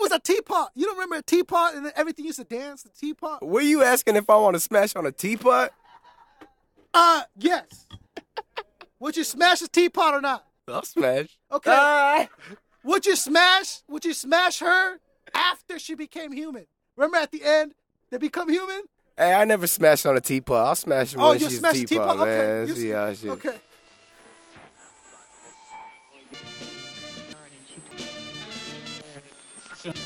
was 0.00 0.12
a 0.12 0.18
teapot. 0.18 0.70
You 0.74 0.86
don't 0.86 0.96
remember 0.96 1.16
a 1.16 1.22
teapot 1.22 1.74
and 1.74 1.84
then 1.86 1.92
everything 1.96 2.24
used 2.24 2.38
to 2.38 2.44
dance? 2.44 2.82
The 2.82 2.90
teapot. 2.90 3.46
Were 3.46 3.60
you 3.60 3.82
asking 3.82 4.16
if 4.16 4.28
I 4.28 4.36
want 4.36 4.54
to 4.54 4.60
smash 4.60 4.94
on 4.96 5.06
a 5.06 5.12
teapot? 5.12 5.72
Uh, 6.92 7.22
yes. 7.36 7.86
Would 8.98 9.16
you 9.16 9.24
smash 9.24 9.62
a 9.62 9.68
teapot 9.68 10.14
or 10.14 10.20
not? 10.20 10.44
I'll 10.68 10.82
smash. 10.82 11.28
Okay. 11.50 11.70
Ah. 11.74 12.28
Would 12.84 13.06
you 13.06 13.16
smash? 13.16 13.80
Would 13.88 14.04
you 14.04 14.14
smash 14.14 14.60
her 14.60 14.98
after 15.34 15.78
she 15.78 15.94
became 15.94 16.32
human? 16.32 16.66
Remember 16.96 17.18
at 17.18 17.30
the 17.30 17.42
end, 17.44 17.74
they 18.10 18.18
become 18.18 18.48
human. 18.48 18.82
Hey, 19.16 19.34
I 19.34 19.44
never 19.44 19.66
smashed 19.66 20.06
on 20.06 20.16
a 20.16 20.20
teapot. 20.20 20.66
I'll 20.66 20.74
smash 20.74 21.14
Oh, 21.16 21.30
when 21.30 21.40
you 21.40 21.48
she's 21.50 21.58
a 21.62 21.72
teapot, 21.72 21.88
teapot. 21.88 22.18
man. 22.18 22.28
Okay. 22.28 22.68
You 22.70 22.74
See 22.76 22.92
s- 22.92 22.96
how 22.96 23.14
shit. 23.14 23.30
Okay. 23.46 23.58
Wake 29.82 29.94
the 29.94 30.02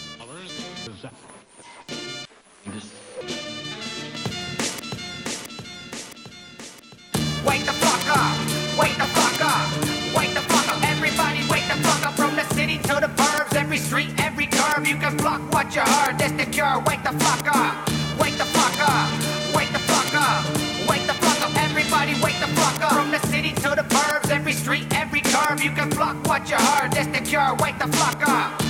fuck 7.72 8.06
up! 8.06 8.38
Wake 8.78 8.94
the 8.94 9.04
fuck 9.10 9.40
up! 9.40 9.66
Wake 10.14 10.32
the 10.32 10.42
fuck 10.42 10.68
up! 10.68 10.80
Everybody 10.84 11.40
wake 11.50 11.66
the 11.66 11.74
fuck 11.82 12.06
up! 12.06 12.14
From 12.14 12.36
the 12.36 12.44
city 12.54 12.78
to 12.78 13.00
the 13.00 13.10
burbs, 13.16 13.56
every 13.56 13.78
street, 13.78 14.10
every 14.18 14.46
curve, 14.46 14.86
you 14.86 14.94
can 14.94 15.16
block 15.16 15.40
what 15.52 15.74
you 15.74 15.80
heard. 15.80 16.18
That's 16.20 16.34
the 16.34 16.46
cure. 16.46 16.78
Wake 16.86 17.02
the 17.02 17.10
fuck 17.18 17.56
up! 17.56 17.88
Wake 18.20 18.38
the 18.38 18.44
fuck 18.44 18.78
up! 18.78 19.10
Wake 19.56 19.72
the 19.72 19.80
fuck 19.80 20.14
up! 20.14 20.44
Wake 20.88 21.04
the 21.08 21.14
fuck 21.14 21.50
up! 21.50 21.56
Everybody 21.56 22.14
wake 22.22 22.38
the 22.38 22.46
fuck 22.54 22.80
up! 22.80 22.92
From 22.92 23.10
the 23.10 23.18
city 23.26 23.50
to 23.54 23.74
the 23.74 23.86
burbs, 23.90 24.30
every 24.30 24.52
street, 24.52 24.86
every 24.94 25.22
curve, 25.22 25.60
you 25.64 25.72
can 25.72 25.90
block 25.90 26.14
what 26.28 26.48
you 26.48 26.56
heard. 26.58 26.92
That's 26.92 27.08
the 27.08 27.24
cure. 27.28 27.56
Wake 27.56 27.80
the 27.80 27.88
fuck 27.88 28.28
up! 28.28 28.63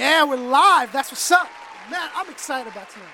Yeah, 0.00 0.24
we're 0.24 0.36
live. 0.36 0.90
That's 0.92 1.10
what's 1.10 1.30
up. 1.30 1.46
Man, 1.90 2.08
I'm 2.14 2.30
excited 2.30 2.70
about 2.72 2.88
tonight. 2.88 3.08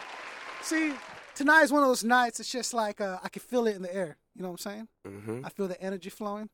See, 0.63 0.93
tonight 1.35 1.63
is 1.63 1.73
one 1.73 1.83
of 1.83 1.89
those 1.89 2.05
nights. 2.05 2.39
It's 2.39 2.49
just 2.51 2.73
like 2.73 3.01
uh, 3.01 3.19
I 3.25 3.29
can 3.29 3.43
feel 3.43 3.67
it 3.67 3.75
in 3.75 3.83
the 3.83 3.93
air. 3.93 4.17
You 4.37 4.43
know 4.43 4.51
what 4.53 4.65
I'm 4.65 4.73
saying? 4.73 4.89
Mm-hmm. 5.05 5.45
I 5.45 5.49
feel 5.49 5.67
the 5.67 5.81
energy 5.83 6.11
flowing. 6.11 6.49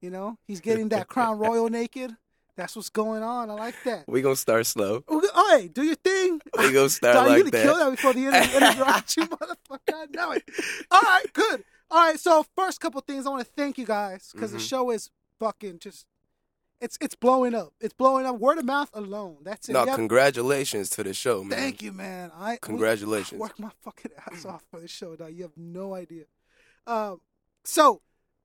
You 0.00 0.08
know, 0.08 0.38
he's 0.46 0.62
getting 0.62 0.88
that 0.88 1.08
crown 1.08 1.38
royal 1.46 1.68
naked. 1.68 2.16
That's 2.56 2.76
what's 2.76 2.88
going 2.88 3.22
on. 3.22 3.50
I 3.50 3.54
like 3.54 3.74
that. 3.84 4.04
We 4.08 4.22
gonna 4.22 4.36
start 4.36 4.64
slow. 4.64 5.04
Oh, 5.06 5.56
hey, 5.58 5.68
do 5.68 5.82
your 5.82 5.96
thing. 5.96 6.40
We 6.56 6.72
gonna 6.72 6.88
start 6.88 7.14
Dog, 7.16 7.26
you 7.36 7.44
like 7.44 7.52
gonna 7.52 7.64
kill 7.64 7.74
that. 7.76 7.84
that 7.84 7.90
before 7.90 8.12
the 8.14 8.20
interview 8.26 8.56
interrupt 8.56 9.16
you, 9.18 9.22
motherfucker. 9.26 9.78
I 9.92 10.06
know 10.12 10.32
it. 10.32 10.44
All 10.90 11.02
right, 11.02 11.26
good. 11.34 11.62
All 11.90 12.06
right, 12.08 12.18
so 12.18 12.46
first 12.56 12.80
couple 12.80 13.02
things, 13.02 13.26
I 13.26 13.30
want 13.30 13.44
to 13.44 13.52
thank 13.54 13.76
you 13.76 13.84
guys 13.84 14.30
because 14.32 14.52
the 14.52 14.58
Mhm. 14.58 14.68
show 14.68 14.90
is 14.92 15.10
fucking 15.38 15.80
just. 15.80 16.06
It's 16.80 16.98
it's 17.00 17.14
blowing 17.14 17.54
up. 17.54 17.72
It's 17.80 17.94
blowing 17.94 18.26
up. 18.26 18.38
Word 18.38 18.58
of 18.58 18.64
mouth 18.64 18.90
alone. 18.94 19.38
That's 19.42 19.68
it. 19.68 19.72
No, 19.72 19.86
have- 19.86 19.94
congratulations 19.96 20.90
to 20.90 21.02
the 21.02 21.14
show, 21.14 21.42
man. 21.42 21.58
Thank 21.58 21.82
you, 21.82 21.92
man. 21.92 22.30
I 22.34 22.52
we- 22.52 22.58
Congratulations. 22.58 23.40
work 23.40 23.58
my 23.58 23.70
fucking 23.82 24.10
ass 24.32 24.44
off 24.44 24.64
for 24.70 24.80
the 24.80 24.88
show, 24.88 25.16
dog. 25.16 25.32
You 25.34 25.42
have 25.44 25.56
no 25.56 25.94
idea. 25.94 26.24
Um, 26.86 27.20
so 27.64 28.02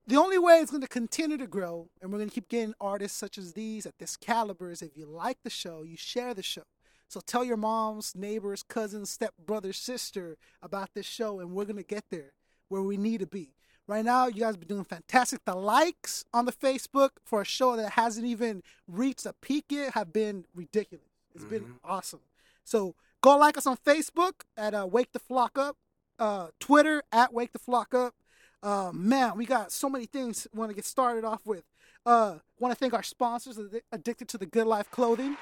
the 0.08 0.16
only 0.16 0.38
way 0.40 0.60
it's 0.60 0.72
going 0.72 0.82
to 0.82 0.88
continue 0.88 1.38
to 1.38 1.48
grow, 1.48 1.90
and 2.02 2.12
we're 2.12 2.20
going 2.20 2.30
to 2.30 2.34
keep 2.36 2.50
getting 2.50 2.74
artists 2.80 3.18
such 3.18 3.38
as 3.38 3.54
these 3.54 3.86
at 3.86 3.98
this 4.00 4.16
caliber, 4.16 4.72
is 4.72 4.82
if 4.82 4.96
you 4.96 5.06
like 5.06 5.38
the 5.44 5.50
show, 5.50 5.84
you 5.84 5.98
share 5.98 6.34
the 6.34 6.44
show. 6.44 6.64
So 7.10 7.20
tell 7.20 7.44
your 7.44 7.58
moms, 7.58 8.16
neighbors, 8.16 8.64
cousins, 8.64 9.10
step 9.10 9.34
brother, 9.44 9.73
sister 9.73 10.38
about 10.62 10.92
this 10.94 11.06
show, 11.08 11.39
and 11.39 11.52
we're 11.52 11.66
going 11.66 11.76
to 11.78 11.84
get 11.84 12.06
there 12.12 12.34
where 12.70 12.84
we 12.84 12.98
need 12.98 13.20
to 13.20 13.28
be. 13.28 13.56
Right 13.89 14.05
now, 14.05 14.27
you 14.27 14.42
guys 14.42 14.54
have 14.54 14.60
been 14.60 14.67
doing 14.67 14.83
fantastic. 14.83 15.44
The 15.45 15.55
likes 15.55 16.23
on 16.32 16.45
the 16.45 16.52
Facebook 16.52 17.10
for 17.26 17.42
a 17.42 17.44
show 17.44 17.76
that 17.76 17.94
hasn't 17.94 18.27
even 18.27 18.61
reached 18.88 19.26
a 19.26 19.33
peak 19.33 19.66
yet 19.70 19.95
have 19.95 20.14
been 20.14 20.45
ridiculous. 20.54 21.08
It's 21.33 21.44
been 21.44 21.73
awesome. 21.83 22.20
So 22.64 22.94
go 23.22 23.36
like 23.36 23.58
us 23.58 23.66
on 23.66 23.77
Facebook 23.77 24.42
at 24.55 24.76
uh, 24.76 24.88
Wake 24.88 25.11
the 25.11 25.17
Flok 25.17 25.58
Up, 25.58 25.76
uh, 26.20 26.50
Twitter 26.60 27.02
at 27.11 27.33
Wake 27.33 27.52
the 27.52 27.58
Flok 27.58 27.95
Up. 27.95 28.14
Uh, 28.61 28.92
man, 28.94 29.36
we 29.36 29.48
got 29.48 29.72
so 29.72 29.89
many 29.89 30.06
things 30.06 30.45
we 30.54 30.60
want 30.60 30.70
to 30.70 30.76
get 30.76 30.86
started 30.86 31.26
off 31.26 31.44
with. 31.48 31.64
Uh, 32.06 32.36
want 32.60 32.71
to 32.71 32.77
thank 32.77 32.94
our 32.94 33.02
sponsors, 33.02 33.60
Addicted 33.92 34.27
to 34.27 34.38
the 34.38 34.45
Good 34.45 34.67
Life 34.67 34.92
Clothing. 34.92 35.36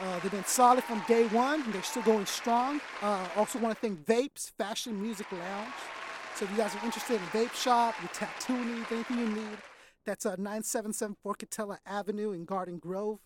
Uh, 0.00 0.20
they've 0.20 0.30
been 0.30 0.44
solid 0.44 0.84
from 0.84 1.02
day 1.08 1.26
one, 1.26 1.62
and 1.62 1.74
they're 1.74 1.82
still 1.82 2.02
going 2.04 2.26
strong. 2.26 2.80
Uh, 3.02 3.26
also 3.34 3.58
want 3.58 3.74
to 3.74 3.80
thank 3.80 4.06
Vapes 4.06 4.52
Fashion 4.52 5.02
Music 5.02 5.26
Lounge. 5.32 5.74
So 6.38 6.44
if 6.44 6.52
you 6.52 6.58
guys 6.58 6.72
are 6.76 6.84
interested 6.84 7.16
in 7.16 7.22
a 7.22 7.44
vape 7.46 7.52
shop, 7.52 7.96
your 8.00 8.10
tattoo 8.10 8.64
needs, 8.64 8.86
anything 8.92 9.18
you 9.18 9.26
need, 9.26 9.58
that's 10.06 10.24
uh, 10.24 10.36
977 10.36 11.16
Forcatella 11.24 11.78
Avenue 11.84 12.30
in 12.30 12.44
Garden 12.44 12.78
Grove, 12.78 13.18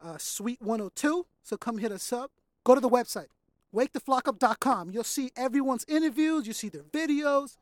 uh, 0.00 0.18
Suite 0.18 0.60
102. 0.60 1.26
So 1.44 1.56
come 1.56 1.78
hit 1.78 1.92
us 1.92 2.12
up. 2.12 2.32
Go 2.64 2.74
to 2.74 2.80
the 2.80 2.88
website, 2.88 3.28
waketheflokup.com. 3.72 4.90
You'll 4.90 5.04
see 5.04 5.30
everyone's 5.36 5.84
interviews, 5.86 6.48
you 6.48 6.52
see 6.52 6.68
their 6.68 6.82
videos. 6.82 7.56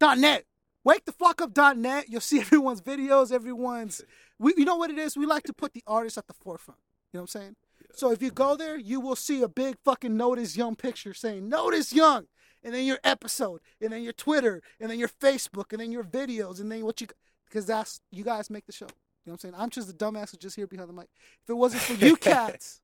.net. 0.00 0.46
Waketheflokup.net. 0.88 2.06
You'll 2.08 2.22
see 2.22 2.40
everyone's 2.40 2.80
videos, 2.80 3.30
everyone's. 3.30 4.00
We, 4.38 4.54
you 4.56 4.64
know 4.64 4.76
what 4.76 4.90
it 4.90 4.96
is? 4.96 5.18
We 5.18 5.26
like 5.26 5.42
to 5.42 5.52
put 5.52 5.74
the 5.74 5.84
artist 5.86 6.16
at 6.16 6.28
the 6.28 6.34
forefront. 6.34 6.80
You 7.12 7.18
know 7.18 7.24
what 7.24 7.34
I'm 7.34 7.40
saying? 7.42 7.56
So 7.94 8.10
if 8.10 8.22
you 8.22 8.30
go 8.30 8.56
there, 8.56 8.78
you 8.78 9.00
will 9.00 9.16
see 9.16 9.42
a 9.42 9.48
big 9.48 9.76
fucking 9.84 10.16
Notiz 10.16 10.56
Yong 10.56 10.76
picture 10.76 11.12
saying 11.12 11.50
Notiz 11.50 11.92
Yong, 11.92 12.24
and 12.64 12.74
then 12.74 12.84
your 12.84 12.98
episode, 13.04 13.60
and 13.80 13.92
then 13.92 14.02
your 14.02 14.12
Twitter, 14.12 14.62
and 14.80 14.90
then 14.90 14.98
your 14.98 15.08
Facebook, 15.08 15.72
and 15.72 15.80
then 15.80 15.92
your 15.92 16.04
videos, 16.04 16.60
and 16.60 16.70
then 16.70 16.84
what 16.84 17.00
you 17.00 17.06
because 17.46 17.66
that's 17.66 18.00
you 18.10 18.24
guys 18.24 18.50
make 18.50 18.66
the 18.66 18.72
show. 18.72 18.86
You 18.86 19.30
know 19.30 19.32
what 19.32 19.44
I'm 19.44 19.50
saying? 19.50 19.54
I'm 19.56 19.70
just 19.70 19.86
the 19.86 19.94
dumbass 20.04 20.30
who's 20.30 20.40
just 20.40 20.56
here 20.56 20.66
behind 20.66 20.88
the 20.88 20.94
mic. 20.94 21.08
If 21.42 21.50
it 21.50 21.54
wasn't 21.54 21.82
for 21.82 21.94
you 21.94 22.16
cats, 22.16 22.80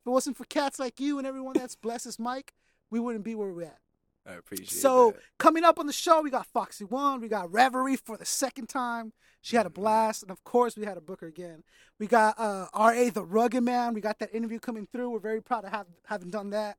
if 0.00 0.06
it 0.06 0.10
wasn't 0.10 0.36
for 0.36 0.44
cats 0.44 0.78
like 0.78 1.00
you 1.00 1.18
and 1.18 1.26
everyone 1.26 1.54
that's 1.54 1.74
blessed 1.74 2.06
this 2.06 2.18
mic, 2.18 2.54
we 2.90 3.00
wouldn't 3.00 3.24
be 3.24 3.34
where 3.34 3.52
we're 3.52 3.64
at. 3.64 3.78
I 4.26 4.34
appreciate 4.34 4.70
it. 4.70 4.80
So 4.80 5.10
that. 5.10 5.20
coming 5.38 5.64
up 5.64 5.78
on 5.78 5.86
the 5.86 5.92
show, 5.92 6.22
we 6.22 6.30
got 6.30 6.46
Foxy 6.46 6.84
One, 6.84 7.20
we 7.20 7.28
got 7.28 7.52
Reverie 7.52 7.96
for 7.96 8.16
the 8.16 8.24
second 8.24 8.68
time. 8.68 9.12
She 9.42 9.56
had 9.56 9.66
a 9.66 9.70
blast, 9.70 10.22
and 10.22 10.30
of 10.30 10.42
course, 10.42 10.74
we 10.74 10.86
had 10.86 10.94
to 10.94 11.02
book 11.02 11.20
her 11.20 11.26
again. 11.26 11.64
We 11.98 12.06
got 12.06 12.38
uh, 12.38 12.68
R.A. 12.72 13.10
the 13.10 13.22
Rugged 13.22 13.62
Man. 13.62 13.92
We 13.92 14.00
got 14.00 14.18
that 14.20 14.34
interview 14.34 14.58
coming 14.58 14.88
through. 14.90 15.10
We're 15.10 15.18
very 15.18 15.42
proud 15.42 15.66
of 15.66 15.70
have, 15.70 15.86
having 16.06 16.30
done 16.30 16.48
that. 16.50 16.78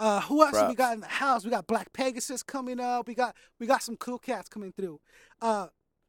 Uh, 0.00 0.20
who 0.22 0.42
else 0.42 0.56
we 0.68 0.74
got 0.74 0.94
in 0.94 1.00
the 1.00 1.06
house? 1.06 1.44
We 1.44 1.50
got 1.50 1.66
Black 1.66 1.92
Pegasus 1.92 2.42
coming 2.42 2.80
up. 2.80 3.06
We 3.06 3.14
got 3.14 3.36
we 3.58 3.66
got 3.66 3.82
some 3.82 3.96
cool 3.96 4.18
cats 4.18 4.48
coming 4.48 4.72
through. 4.72 4.98
Uh, 5.42 5.66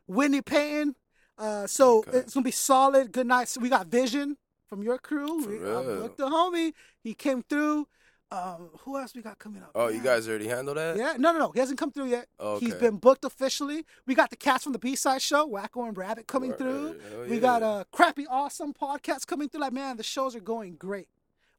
Whitney 0.07 0.41
Payton. 0.41 0.95
Uh, 1.37 1.67
so 1.67 1.99
Okay. 1.99 2.19
it's 2.19 2.33
gonna 2.33 2.43
be 2.43 2.51
solid. 2.51 3.11
Good 3.11 3.27
night. 3.27 3.49
So 3.49 3.59
we 3.59 3.67
got 3.69 3.87
Vision 3.87 4.37
from 4.69 4.81
your 4.81 4.97
crew. 4.97 5.45
We, 5.45 5.57
I 5.57 5.83
booked 5.83 6.17
the 6.17 6.27
homie. 6.29 6.73
He 7.03 7.13
came 7.13 7.43
through. 7.43 7.87
Um, 8.33 8.69
who 8.85 8.97
else 8.97 9.13
we 9.13 9.21
got 9.21 9.39
coming 9.39 9.61
up? 9.61 9.71
Oh, 9.75 9.89
you 9.89 9.99
guys 9.99 10.29
already 10.29 10.47
handled 10.47 10.77
that? 10.77 10.95
Yeah, 10.95 11.15
no, 11.17 11.33
no, 11.33 11.39
no. 11.39 11.51
He 11.51 11.59
hasn't 11.59 11.77
come 11.77 11.91
through 11.91 12.05
yet. 12.05 12.27
Okay. 12.39 12.65
He's 12.65 12.75
been 12.75 12.95
booked 12.95 13.25
officially. 13.25 13.85
We 14.07 14.15
got 14.15 14.29
the 14.29 14.37
cats 14.37 14.63
from 14.63 14.71
the 14.71 14.79
B 14.79 14.95
side 14.95 15.21
show, 15.21 15.45
Wacko 15.49 15.85
and 15.85 15.97
Rabbit 15.97 16.27
coming 16.27 16.51
Word. 16.51 16.59
through. 16.59 16.99
Hell 17.11 17.21
We 17.27 17.35
yeah. 17.35 17.41
got 17.41 17.61
a 17.61 17.85
crappy 17.91 18.25
awesome 18.27 18.73
podcast 18.73 19.27
coming 19.27 19.49
through. 19.49 19.59
Like, 19.59 19.73
man, 19.73 19.97
the 19.97 20.03
shows 20.03 20.33
are 20.33 20.39
going 20.39 20.75
great. 20.75 21.09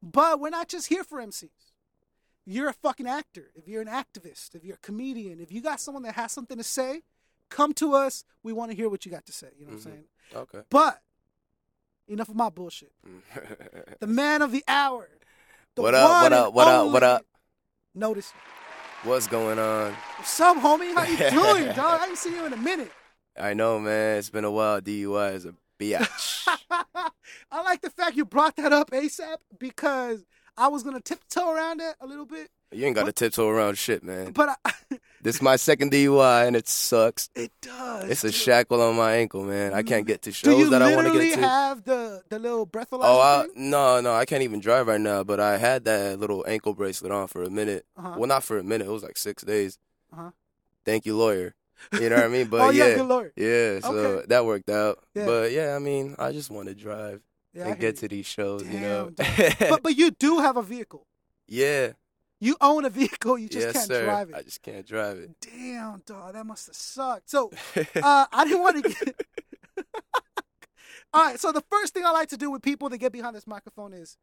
But 0.03 0.41
we're 0.41 0.49
not 0.49 0.69
just 0.69 0.87
here 0.87 1.05
for 1.05 1.19
MCs. 1.21 1.51
You're 2.45 2.69
a 2.69 2.73
fucking 2.73 3.07
actor. 3.07 3.51
If 3.55 3.69
you're 3.69 3.83
an 3.83 3.89
activist, 3.89 4.55
if 4.55 4.65
you're 4.65 4.75
a 4.77 4.79
comedian, 4.79 5.41
if 5.41 5.53
you 5.53 5.61
got 5.63 5.81
someone 5.81 6.03
that 6.05 6.15
has 6.15 6.33
something 6.33 6.59
to 6.59 6.65
say, 6.65 7.03
come 7.49 7.73
to 7.75 7.95
us. 7.95 8.25
We 8.43 8.53
want 8.53 8.71
to 8.71 8.77
hear 8.77 8.89
what 8.89 9.05
you 9.07 9.13
got 9.13 9.27
to 9.27 9.33
say. 9.33 9.49
You 9.59 9.67
know 9.67 9.73
what 9.73 9.75
I'm 9.75 9.81
Mhm. 9.81 9.85
saying? 9.85 10.05
Okay. 10.35 10.63
But 10.71 11.03
enough 12.09 12.29
of 12.29 12.35
my 12.35 12.49
bullshit. 12.51 12.93
The 14.01 14.07
man 14.07 14.43
of 14.43 14.51
the 14.53 14.65
hour. 14.67 15.09
The 15.75 15.83
What 15.83 15.95
up, 15.95 16.23
what 16.23 16.33
up, 16.33 16.55
what 16.55 16.69
up, 16.69 16.91
what 16.93 17.03
up? 17.03 17.27
Notiz. 17.95 18.33
What's 19.05 19.27
going 19.27 19.59
on? 19.59 19.93
What's 20.17 20.41
up, 20.41 20.57
homie? 20.59 20.95
How 20.95 21.05
you 21.05 21.17
doing, 21.31 21.67
dog? 21.75 21.79
I 21.79 21.99
haven't 21.99 22.17
seen 22.19 22.35
you 22.35 22.45
in 22.47 22.53
a 22.53 22.57
minute. 22.57 22.93
I 23.39 23.55
know, 23.55 23.79
man. 23.79 24.19
It's 24.19 24.31
been 24.31 24.45
a 24.45 24.51
while. 24.51 24.81
DUI 24.81 25.35
is 25.35 25.45
a 25.45 25.55
bitch. 25.79 26.47
I 27.51 27.63
like 27.63 27.81
the 27.81 27.91
fact 27.91 28.17
you 28.17 28.25
brought 28.25 28.57
that 28.57 28.73
up 28.73 28.91
ASAP 28.91 29.39
because 29.59 30.25
I 30.57 30.69
was 30.69 30.83
gonna 30.83 31.01
tiptoe 31.01 31.51
around 31.51 31.81
it 31.81 31.95
a 32.01 32.07
little 32.07 32.27
bit, 32.27 32.49
you 32.73 32.87
ain't 32.87 32.95
got 32.97 33.05
to 33.05 33.13
tiptoe 33.13 33.49
around 33.49 33.77
shit, 33.79 34.03
man. 34.03 34.33
but 34.33 34.59
I, 34.65 34.73
This 35.23 35.37
is 35.37 35.43
my 35.43 35.55
second 35.55 35.93
DUI, 35.93 36.49
and 36.49 36.57
it 36.57 36.67
sucks. 36.67 37.31
it 37.37 37.53
does. 37.61 38.11
It's 38.11 38.25
a 38.25 38.33
shackle 38.33 38.83
on 38.83 38.97
my 38.97 39.13
ankle, 39.15 39.45
man. 39.45 39.73
I 39.73 39.85
can't 39.85 40.05
get 40.05 40.23
to 40.23 40.33
shows 40.33 40.71
that 40.71 40.83
I 40.83 40.97
want 40.97 41.07
to 41.07 41.13
get 41.13 41.35
to. 41.35 41.41
You 41.41 41.47
have 41.47 41.85
the 41.85 42.23
the 42.29 42.41
little 42.41 42.67
breathalyzer 42.67 43.01
Oh, 43.03 43.21
I, 43.21 43.47
no, 43.55 44.01
no, 44.01 44.13
I 44.13 44.25
can't 44.25 44.43
even 44.43 44.59
drive 44.59 44.89
right 44.89 45.01
now. 45.01 45.23
But 45.23 45.39
I 45.39 45.59
had 45.59 45.85
that 45.85 46.19
little 46.19 46.45
ankle 46.49 46.75
bracelet 46.75 47.13
on 47.13 47.29
for 47.29 47.45
a 47.45 47.51
minute. 47.51 47.87
Uh-huh. 47.97 48.15
Well, 48.19 48.27
not 48.27 48.43
for 48.43 48.59
a 48.59 48.65
minute. 48.65 48.89
It 48.89 48.91
was 48.91 49.05
like 49.05 49.17
six 49.17 49.45
days. 49.45 49.79
Uh-huh. 50.13 50.31
Thank 50.85 51.07
you, 51.07 51.17
lawyer. 51.17 51.55
You 52.01 52.09
know 52.09 52.17
what 52.17 52.25
I 52.25 52.29
mean? 52.29 52.47
But 52.51 52.61
oh 52.61 52.71
yeah, 52.71 52.97
yeah, 52.97 53.29
yeah. 53.37 53.81
So 53.81 53.95
Okay. 53.97 54.27
that 54.27 54.45
worked 54.45 54.71
out. 54.71 54.99
Yeah. 55.15 55.27
But 55.27 55.53
yeah, 55.53 55.77
I 55.77 55.79
mean, 55.79 56.17
I 56.19 56.33
just 56.33 56.51
want 56.51 56.67
to 56.67 56.75
drive 56.75 57.21
Yeah, 57.55 57.69
and 57.69 57.79
get 57.81 57.97
you. 57.97 58.09
to 58.09 58.09
these 58.09 58.27
shows. 58.27 58.67
you 58.67 58.81
know. 58.81 59.13
But 59.59 59.83
but 59.83 59.97
you 59.97 60.11
do 60.11 60.39
have 60.39 60.57
a 60.57 60.63
vehicle. 60.63 61.07
yeah. 61.47 61.93
You 62.41 62.57
own 62.61 62.85
a 62.85 62.91
vehicle. 62.91 63.39
You 63.39 63.49
just 63.49 63.67
yes, 63.67 63.73
can't 63.73 63.87
sir. 63.87 64.05
drive 64.05 64.31
it. 64.31 64.35
I 64.35 64.43
just 64.43 64.63
can't 64.63 64.85
drive 64.85 65.17
it. 65.19 65.31
Damn, 65.41 66.03
dog, 66.05 66.33
that 66.35 66.45
must 66.45 66.67
have 66.67 66.75
sucked. 66.75 67.31
So, 67.31 67.53
uh, 67.77 68.27
I 68.33 68.45
didn't 68.45 68.63
want 68.63 68.83
to 68.83 68.89
get. 68.91 69.23
All 71.15 71.25
right, 71.25 71.39
so 71.39 71.53
the 71.53 71.63
first 71.71 71.95
thing 71.95 72.05
I 72.05 72.11
like 72.11 72.29
to 72.31 72.37
do 72.37 72.51
with 72.51 72.61
people 72.63 72.89
that 72.89 72.99
get 72.99 73.13
behind 73.13 73.37
this 73.37 73.47
microphone 73.47 73.93
is 73.93 74.17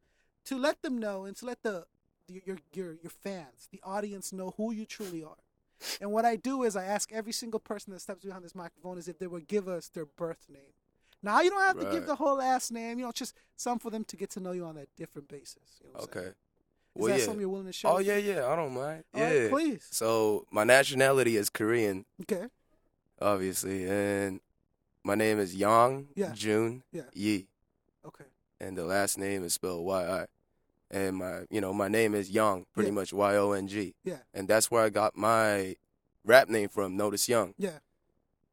to 0.48 0.58
let 0.58 0.82
them 0.82 0.98
know 0.98 1.24
and 1.24 1.36
to 1.38 1.46
let 1.46 1.64
the 1.64 1.86
your 2.28 2.58
your 2.74 2.96
your 3.02 3.10
fans, 3.10 3.70
the 3.72 3.80
audience, 3.84 4.34
know 4.34 4.54
who 4.58 4.74
you 4.74 4.86
truly 4.86 5.24
are. 5.24 5.38
And 6.02 6.12
what 6.12 6.26
I 6.26 6.36
do 6.36 6.64
is 6.64 6.76
I 6.76 6.84
ask 6.84 7.14
every 7.14 7.32
single 7.32 7.62
person 7.62 7.94
that 7.94 8.02
steps 8.02 8.26
behind 8.26 8.44
this 8.44 8.54
microphone 8.54 8.98
is 8.98 9.08
if 9.08 9.18
they 9.18 9.28
would 9.28 9.48
give 9.48 9.70
us 9.70 9.88
their 9.88 10.06
birth 10.06 10.48
name. 10.50 10.74
Now 11.22 11.42
you 11.42 11.50
don't 11.50 11.62
have 11.62 11.80
to 11.80 11.92
give 11.92 12.06
the 12.08 12.16
whole 12.16 12.38
last 12.38 12.72
name, 12.72 12.98
you 13.00 13.06
know, 13.06 13.12
just 13.12 13.36
some 13.58 13.78
for 13.80 13.90
them 13.92 14.04
to 14.06 14.16
get 14.16 14.30
to 14.32 14.40
know 14.40 14.52
you 14.52 14.66
on 14.66 14.78
a 14.78 14.86
different 14.96 15.28
basis. 15.28 15.58
You 15.84 15.92
know 15.94 16.00
saying? 16.00 16.10
okay. 16.26 16.30
Is 16.30 16.36
Well, 16.96 17.08
that 17.12 17.20
yeah. 17.20 17.26
something 17.26 17.42
you're 17.42 17.50
willing 17.50 17.66
to 17.68 17.74
share? 17.74 17.92
Oh 17.92 18.00
yeah, 18.00 18.18
yeah. 18.18 18.48
I 18.48 18.56
don't 18.56 18.74
mind. 18.74 19.04
All 19.14 19.22
yeah. 19.22 19.28
right, 19.42 19.50
please. 19.52 19.88
So 19.92 20.46
my 20.52 20.64
nationality 20.64 21.36
is 21.38 21.50
Korean, 21.50 22.06
Okay. 22.22 22.48
obviously, 23.22 23.88
and 23.90 24.40
my 25.04 25.16
name 25.16 25.40
is 25.40 25.56
Yang 25.56 26.08
Yeah. 26.16 26.32
Jun 26.34 26.84
Yeah. 26.92 27.04
Yi, 27.14 27.48
Okay. 28.06 28.26
and 28.60 28.78
the 28.78 28.86
last 28.86 29.18
name 29.18 29.44
is 29.44 29.54
spelled 29.54 29.86
Y 29.86 30.04
I, 30.04 30.26
and 30.90 31.18
my 31.18 31.46
you 31.50 31.62
know 31.62 31.74
my 31.74 31.88
name 31.88 32.16
is 32.16 32.30
Yong, 32.32 32.66
pretty 32.74 32.90
Yeah. 32.90 32.96
much 32.96 33.14
Y 33.14 33.36
O 33.36 33.52
N 33.52 33.68
G, 33.68 33.96
Yeah. 34.04 34.20
and 34.34 34.48
that's 34.48 34.72
where 34.72 34.84
I 34.84 34.90
got 34.90 35.16
my 35.16 35.76
rap 36.26 36.50
name 36.50 36.70
from, 36.70 36.98
Notiz 36.98 37.28
Yong, 37.30 37.54
Yeah. 37.58 37.80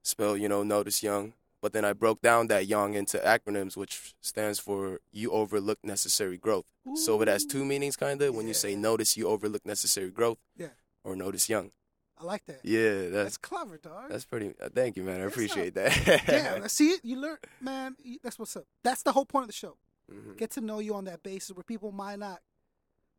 spelled 0.02 0.40
you 0.40 0.48
know 0.48 0.62
Notiz 0.62 1.02
Yong. 1.02 1.32
But 1.66 1.72
then 1.72 1.84
I 1.84 1.94
broke 1.94 2.22
down 2.22 2.46
that 2.46 2.68
Yong 2.68 2.94
into 2.94 3.18
acronyms, 3.18 3.76
which 3.76 4.14
stands 4.20 4.60
for 4.60 5.00
You 5.10 5.32
Overlook 5.32 5.80
Necessary 5.82 6.36
Growth. 6.36 6.64
So 6.94 7.20
it 7.22 7.26
has 7.26 7.44
two 7.44 7.64
meanings, 7.64 7.96
kind 7.96 8.22
of. 8.22 8.36
When 8.36 8.46
you 8.46 8.54
say 8.54 8.76
notice, 8.76 9.16
you 9.16 9.26
overlook 9.26 9.66
necessary 9.66 10.10
growth, 10.12 10.38
Yeah. 10.56 10.68
or 11.02 11.16
notice 11.16 11.48
young. 11.48 11.72
I 12.16 12.22
like 12.24 12.44
that. 12.46 12.60
Yeah, 12.62 13.08
That's 13.08 13.12
that's 13.12 13.36
clever, 13.38 13.78
dog. 13.78 14.10
that's 14.10 14.24
pretty. 14.24 14.54
Uh, 14.62 14.68
thank 14.72 14.96
you, 14.96 15.02
man. 15.02 15.16
I 15.16 15.24
That's 15.24 15.34
appreciate 15.34 15.74
not- 15.74 15.90
that. 15.90 16.62
I 16.62 16.66
see 16.68 16.90
it? 16.90 17.00
You 17.04 17.16
learn, 17.18 17.38
man. 17.60 17.96
That's 18.22 18.38
what's 18.38 18.54
up. 18.56 18.66
That's 18.84 19.02
the 19.02 19.10
whole 19.10 19.24
point 19.26 19.42
of 19.42 19.48
the 19.48 19.52
show. 19.54 19.76
Mhm. 20.08 20.36
Get 20.36 20.52
to 20.52 20.60
know 20.60 20.78
you 20.78 20.94
on 20.94 21.06
that 21.06 21.24
basis 21.24 21.50
where 21.50 21.64
people 21.64 21.90
might 21.90 22.20
not, 22.20 22.42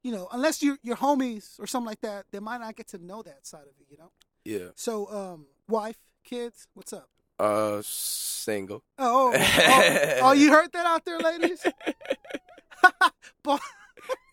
you 0.04 0.14
know, 0.14 0.30
unless 0.32 0.64
you're 0.64 0.80
your 0.84 0.96
homies 0.96 1.60
or 1.60 1.68
something 1.68 1.88
like 1.90 2.00
that, 2.00 2.28
they 2.32 2.40
might 2.40 2.62
not 2.62 2.78
get 2.78 2.88
to 2.94 2.98
know 2.98 3.22
that 3.24 3.46
side 3.46 3.68
of 3.68 3.74
you, 3.78 3.86
you 3.90 3.98
know. 3.98 4.12
Yeah. 4.46 4.70
So, 4.76 5.12
um, 5.12 5.48
wife, 5.68 5.98
kids, 6.24 6.70
what's 6.76 6.94
up? 6.94 7.10
Uh, 7.40 7.82
single. 7.84 8.84
Oh, 8.98 9.32
oh, 9.36 9.40
oh, 9.40 10.20
oh, 10.24 10.32
you 10.34 10.52
heard 10.52 10.72
that 10.74 10.86
out 10.86 11.06
there, 11.06 11.20
ladies? 11.20 11.66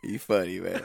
You 0.03 0.19
funny, 0.19 0.61
man. 0.61 0.83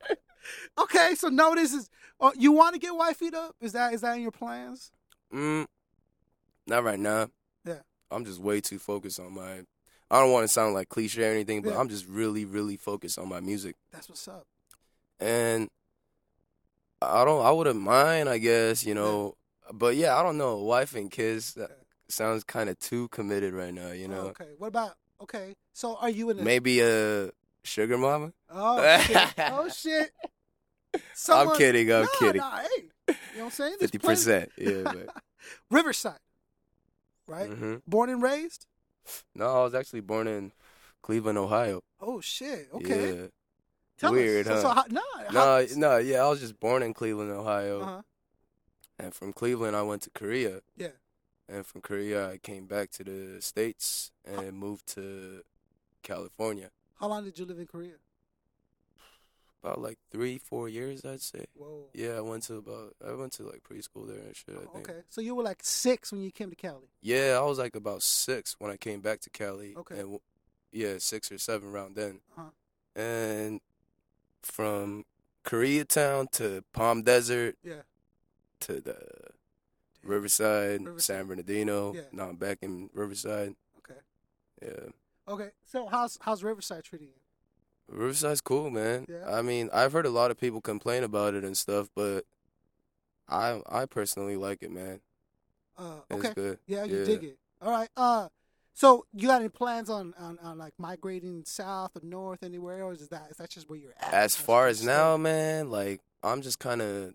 okay, 0.78 1.14
so 1.16 1.28
Notiz 1.28 1.72
is 1.74 1.90
uh, 2.20 2.30
you 2.38 2.52
want 2.52 2.74
to 2.74 2.78
get 2.80 2.92
wifeyed 2.92 3.34
up? 3.34 3.56
Is 3.60 3.72
that 3.72 3.92
is 3.92 4.02
that 4.02 4.16
in 4.16 4.22
your 4.22 4.30
plans? 4.30 4.92
mm, 5.34 5.66
not 6.66 6.84
right 6.84 6.98
now. 6.98 7.28
Yeah. 7.66 7.80
I'm 8.10 8.24
just 8.24 8.38
way 8.40 8.60
too 8.60 8.78
focused 8.78 9.18
on 9.18 9.34
my. 9.34 9.62
I 10.10 10.20
don't 10.20 10.30
want 10.30 10.44
to 10.44 10.48
sound 10.48 10.74
like 10.74 10.88
cliche 10.88 11.28
or 11.28 11.32
anything, 11.32 11.60
but 11.62 11.72
Yeah. 11.72 11.80
I'm 11.80 11.88
just 11.88 12.06
really, 12.06 12.44
really 12.44 12.76
focused 12.76 13.18
on 13.18 13.28
my 13.28 13.40
music, 13.40 13.74
That's 13.90 14.08
what's 14.08 14.28
up. 14.28 14.46
and 15.18 15.68
I 17.02 17.24
don't. 17.24 17.44
I 17.44 17.50
wouldn't 17.50 17.80
mind, 17.80 18.28
I 18.28 18.38
guess, 18.38 18.86
you 18.86 18.94
know. 18.94 19.34
But 19.72 19.96
yeah, 19.96 20.16
I 20.16 20.22
don't 20.22 20.38
know. 20.38 20.58
Wife 20.58 20.94
and 20.94 21.10
kids 21.10 21.54
that 21.54 21.70
sounds 22.08 22.44
kind 22.44 22.68
of 22.68 22.78
too 22.78 23.08
committed 23.08 23.54
right 23.54 23.74
now, 23.74 23.90
you 23.90 24.08
know. 24.08 24.26
Oh, 24.26 24.28
okay. 24.28 24.50
What 24.58 24.68
about 24.68 24.96
okay? 25.22 25.54
So 25.72 25.96
are 25.96 26.10
you 26.10 26.30
in 26.30 26.38
a 26.38 26.42
Maybe 26.42 26.80
a 26.80 27.30
sugar 27.64 27.98
mama. 27.98 28.32
Oh 28.50 28.98
shit! 29.06 29.34
Oh 29.38 29.68
shit! 29.68 30.10
Someone- 31.14 31.48
I'm 31.48 31.58
kidding. 31.58 31.92
I'm 31.92 32.06
kidding. 32.18 32.40
no, 32.40 32.50
hey, 32.50 32.68
you 32.78 32.84
know 33.08 33.14
what 33.36 33.44
I'm 33.44 33.50
saying? 33.50 33.76
Fifty 33.80 33.98
percent. 33.98 34.50
Yeah, 34.56 34.82
but. 34.84 35.08
Riverside, 35.70 36.18
right? 37.26 37.48
hmm 37.48 37.76
Born 37.86 38.10
and 38.10 38.22
raised. 38.22 38.66
No, 39.34 39.60
I 39.60 39.62
was 39.62 39.74
actually 39.74 40.00
born 40.00 40.26
in 40.26 40.52
Cleveland, 41.02 41.38
Ohio. 41.38 41.82
Oh 42.00 42.20
shit! 42.20 42.68
Okay. 42.72 43.14
Yeah. 43.14 43.26
Tell 43.98 44.12
Weird, 44.12 44.46
us. 44.48 44.60
So, 44.60 44.68
huh? 44.68 44.74
so 44.74 44.80
how, 44.80 44.84
no, 44.90 45.02
No, 45.32 45.40
how, 45.40 45.64
no, 45.76 45.96
yeah, 45.96 46.22
I 46.22 46.28
was 46.28 46.40
just 46.40 46.60
born 46.60 46.82
in 46.82 46.92
Cleveland, 46.92 47.30
Ohio, 47.30 47.80
uh-huh. 47.80 48.02
And 48.98 49.14
from 49.14 49.32
Cleveland 49.32 49.76
I 49.76 49.82
went 49.82 50.02
to 50.02 50.10
Korea, 50.10 50.60
Yeah. 50.76 50.88
and 51.48 51.64
from 51.66 51.80
Korea 51.80 52.30
I 52.30 52.38
came 52.38 52.66
back 52.66 52.90
to 52.92 53.04
the 53.04 53.40
states 53.42 54.12
and 54.24 54.52
moved 54.58 54.86
to 54.94 55.42
California. 56.02 56.70
How 57.00 57.08
long 57.08 57.24
did 57.24 57.38
you 57.38 57.44
live 57.44 57.58
in 57.58 57.66
Korea? 57.66 57.94
About 59.62 59.80
like 59.80 59.98
three, 60.12 60.38
four 60.38 60.68
years, 60.68 61.04
I'd 61.04 61.20
say. 61.20 61.46
Whoa. 61.54 61.86
Yeah, 61.92 62.12
I 62.18 62.20
went 62.20 62.44
to 62.44 62.56
about 62.56 62.94
I 63.06 63.12
went 63.14 63.32
to 63.34 63.42
like 63.42 63.62
preschool 63.64 64.06
there 64.06 64.18
and 64.18 64.36
shit. 64.36 64.54
I 64.54 64.66
think. 64.72 64.88
Okay, 64.88 65.00
so 65.08 65.20
you 65.20 65.34
were 65.34 65.42
like 65.42 65.60
six 65.62 66.12
when 66.12 66.22
you 66.22 66.30
came 66.30 66.50
to 66.50 66.56
Cali. 66.56 66.88
Yeah, 67.02 67.38
I 67.40 67.44
was 67.44 67.58
like 67.58 67.74
about 67.74 68.02
six 68.02 68.54
when 68.60 68.70
I 68.70 68.76
came 68.76 69.00
back 69.00 69.20
to 69.22 69.30
Cali. 69.30 69.74
Okay. 69.76 69.94
And 69.94 70.02
w- 70.04 70.20
yeah, 70.72 70.98
six 70.98 71.32
or 71.32 71.38
seven 71.38 71.70
around 71.70 71.96
then. 71.96 72.20
Uh-huh. 72.36 72.50
And 73.00 73.60
from 74.42 75.04
Koreatown 75.44 76.30
to 76.32 76.62
Palm 76.72 77.02
Desert 77.02 77.56
Yeah. 77.64 77.82
To 78.60 78.80
the 78.80 78.96
Riverside, 80.02 80.84
Riverside. 80.84 81.02
San 81.02 81.26
Bernardino. 81.26 81.94
Yeah. 81.94 82.00
Now 82.12 82.28
I'm 82.28 82.36
back 82.36 82.58
in 82.62 82.90
Riverside. 82.94 83.54
Okay. 83.78 84.00
Yeah. 84.62 84.90
Okay. 85.32 85.50
So 85.64 85.86
how's 85.86 86.18
how's 86.22 86.42
Riverside 86.44 86.84
treating 86.84 87.08
you? 87.08 87.14
Riverside's 87.88 88.40
cool, 88.40 88.70
man. 88.70 89.06
Yeah. 89.08 89.28
I 89.30 89.42
mean, 89.42 89.70
I've 89.72 89.92
heard 89.92 90.06
a 90.06 90.10
lot 90.10 90.30
of 90.30 90.38
people 90.38 90.60
complain 90.60 91.04
about 91.04 91.34
it 91.34 91.44
and 91.44 91.56
stuff, 91.56 91.88
but 91.94 92.24
I 93.28 93.60
I 93.68 93.86
personally 93.86 94.36
like 94.36 94.62
it, 94.62 94.70
man. 94.70 95.00
Uh, 95.78 96.00
okay. 96.10 96.56
Yeah, 96.66 96.84
you 96.84 96.98
Yeah. 97.00 97.04
dig 97.04 97.24
it. 97.24 97.38
All 97.60 97.70
right. 97.70 97.88
Uh, 97.96 98.28
so 98.74 99.06
you 99.12 99.26
got 99.28 99.40
any 99.40 99.48
plans 99.48 99.88
on, 99.88 100.14
on, 100.18 100.38
on 100.40 100.58
like 100.58 100.74
migrating 100.78 101.44
south 101.46 101.96
or 101.96 102.00
north 102.04 102.42
anywhere, 102.42 102.84
or 102.84 102.92
is 102.92 103.08
that 103.08 103.28
is 103.30 103.36
that 103.38 103.50
just 103.50 103.68
where 103.70 103.78
you're 103.78 103.92
at? 103.98 104.04
As 104.08 104.12
That's 104.12 104.36
far 104.36 104.66
as 104.68 104.84
now, 104.84 105.16
man, 105.16 105.70
like 105.70 106.00
I'm 106.22 106.42
just 106.42 106.58
kind 106.58 106.82
of 106.82 107.14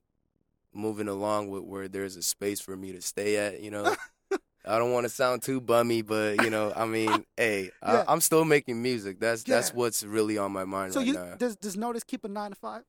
moving 0.73 1.07
along 1.07 1.49
with 1.49 1.63
where 1.63 1.87
there's 1.87 2.15
a 2.15 2.21
space 2.23 2.59
for 2.61 2.75
me 2.75 2.91
to 2.93 3.01
stay 3.01 3.37
at. 3.37 3.61
You 3.61 3.71
know, 3.71 3.95
I 4.65 4.77
don't 4.79 4.91
want 4.91 5.05
to 5.05 5.09
sound 5.09 5.41
too 5.41 5.59
bummy, 5.61 6.01
but 6.01 6.41
you 6.43 6.49
know, 6.49 6.71
I 6.75 6.85
mean, 6.85 7.25
hey, 7.37 7.71
Yeah. 7.83 8.03
I, 8.07 8.11
I'm 8.13 8.21
still 8.21 8.45
making 8.45 8.81
music. 8.81 9.19
That's 9.19 9.43
that's 9.43 9.73
what's 9.73 10.03
really 10.03 10.37
on 10.37 10.51
my 10.51 10.65
mind 10.65 10.93
So 10.93 10.99
right 10.99 11.07
you 11.07 11.13
now. 11.13 11.35
does 11.37 11.55
does 11.55 11.75
Notiz 11.77 12.03
keep 12.03 12.23
a 12.23 12.27
nine 12.27 12.51
to 12.51 12.55
five? 12.55 12.83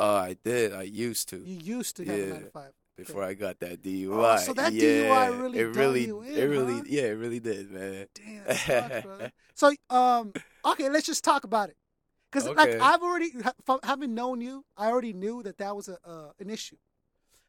Uh, 0.00 0.14
I 0.14 0.36
did. 0.44 0.72
I 0.72 0.82
used 0.82 1.28
to 1.30 1.36
You 1.38 1.56
used 1.76 1.96
to 1.96 2.04
have 2.04 2.14
a 2.14 2.18
Yeah. 2.18 2.32
nine 2.32 2.44
to 2.44 2.50
five. 2.50 2.72
before 2.96 3.22
I 3.22 3.34
got 3.34 3.58
that 3.60 3.82
DUI. 3.82 4.10
Oh, 4.10 4.36
so 4.44 4.52
that 4.54 4.72
yeah, 4.72 4.84
DUI 4.84 5.40
really 5.40 5.58
it 5.60 5.64
really, 5.64 6.06
you 6.06 6.22
in, 6.22 6.36
it 6.38 6.44
really, 6.44 6.76
huh? 6.78 6.82
yeah, 6.86 7.02
it 7.02 7.18
really 7.18 7.40
did, 7.40 7.70
man. 7.70 8.06
Damn, 8.14 8.56
sucks. 8.56 9.32
So 9.54 9.72
um, 9.90 10.32
okay, 10.64 10.88
let's 10.88 11.06
just 11.06 11.22
talk 11.24 11.44
about 11.44 11.68
it. 11.70 11.76
Because 12.32 12.48
like 12.48 12.70
I've 12.80 13.02
already 13.02 13.32
having 13.84 14.14
known 14.14 14.40
you, 14.40 14.64
I 14.76 14.86
already 14.88 15.12
knew 15.12 15.42
that 15.42 15.58
that 15.58 15.76
was 15.76 15.88
a 15.88 15.98
uh, 16.04 16.30
an 16.40 16.48
issue. 16.48 16.76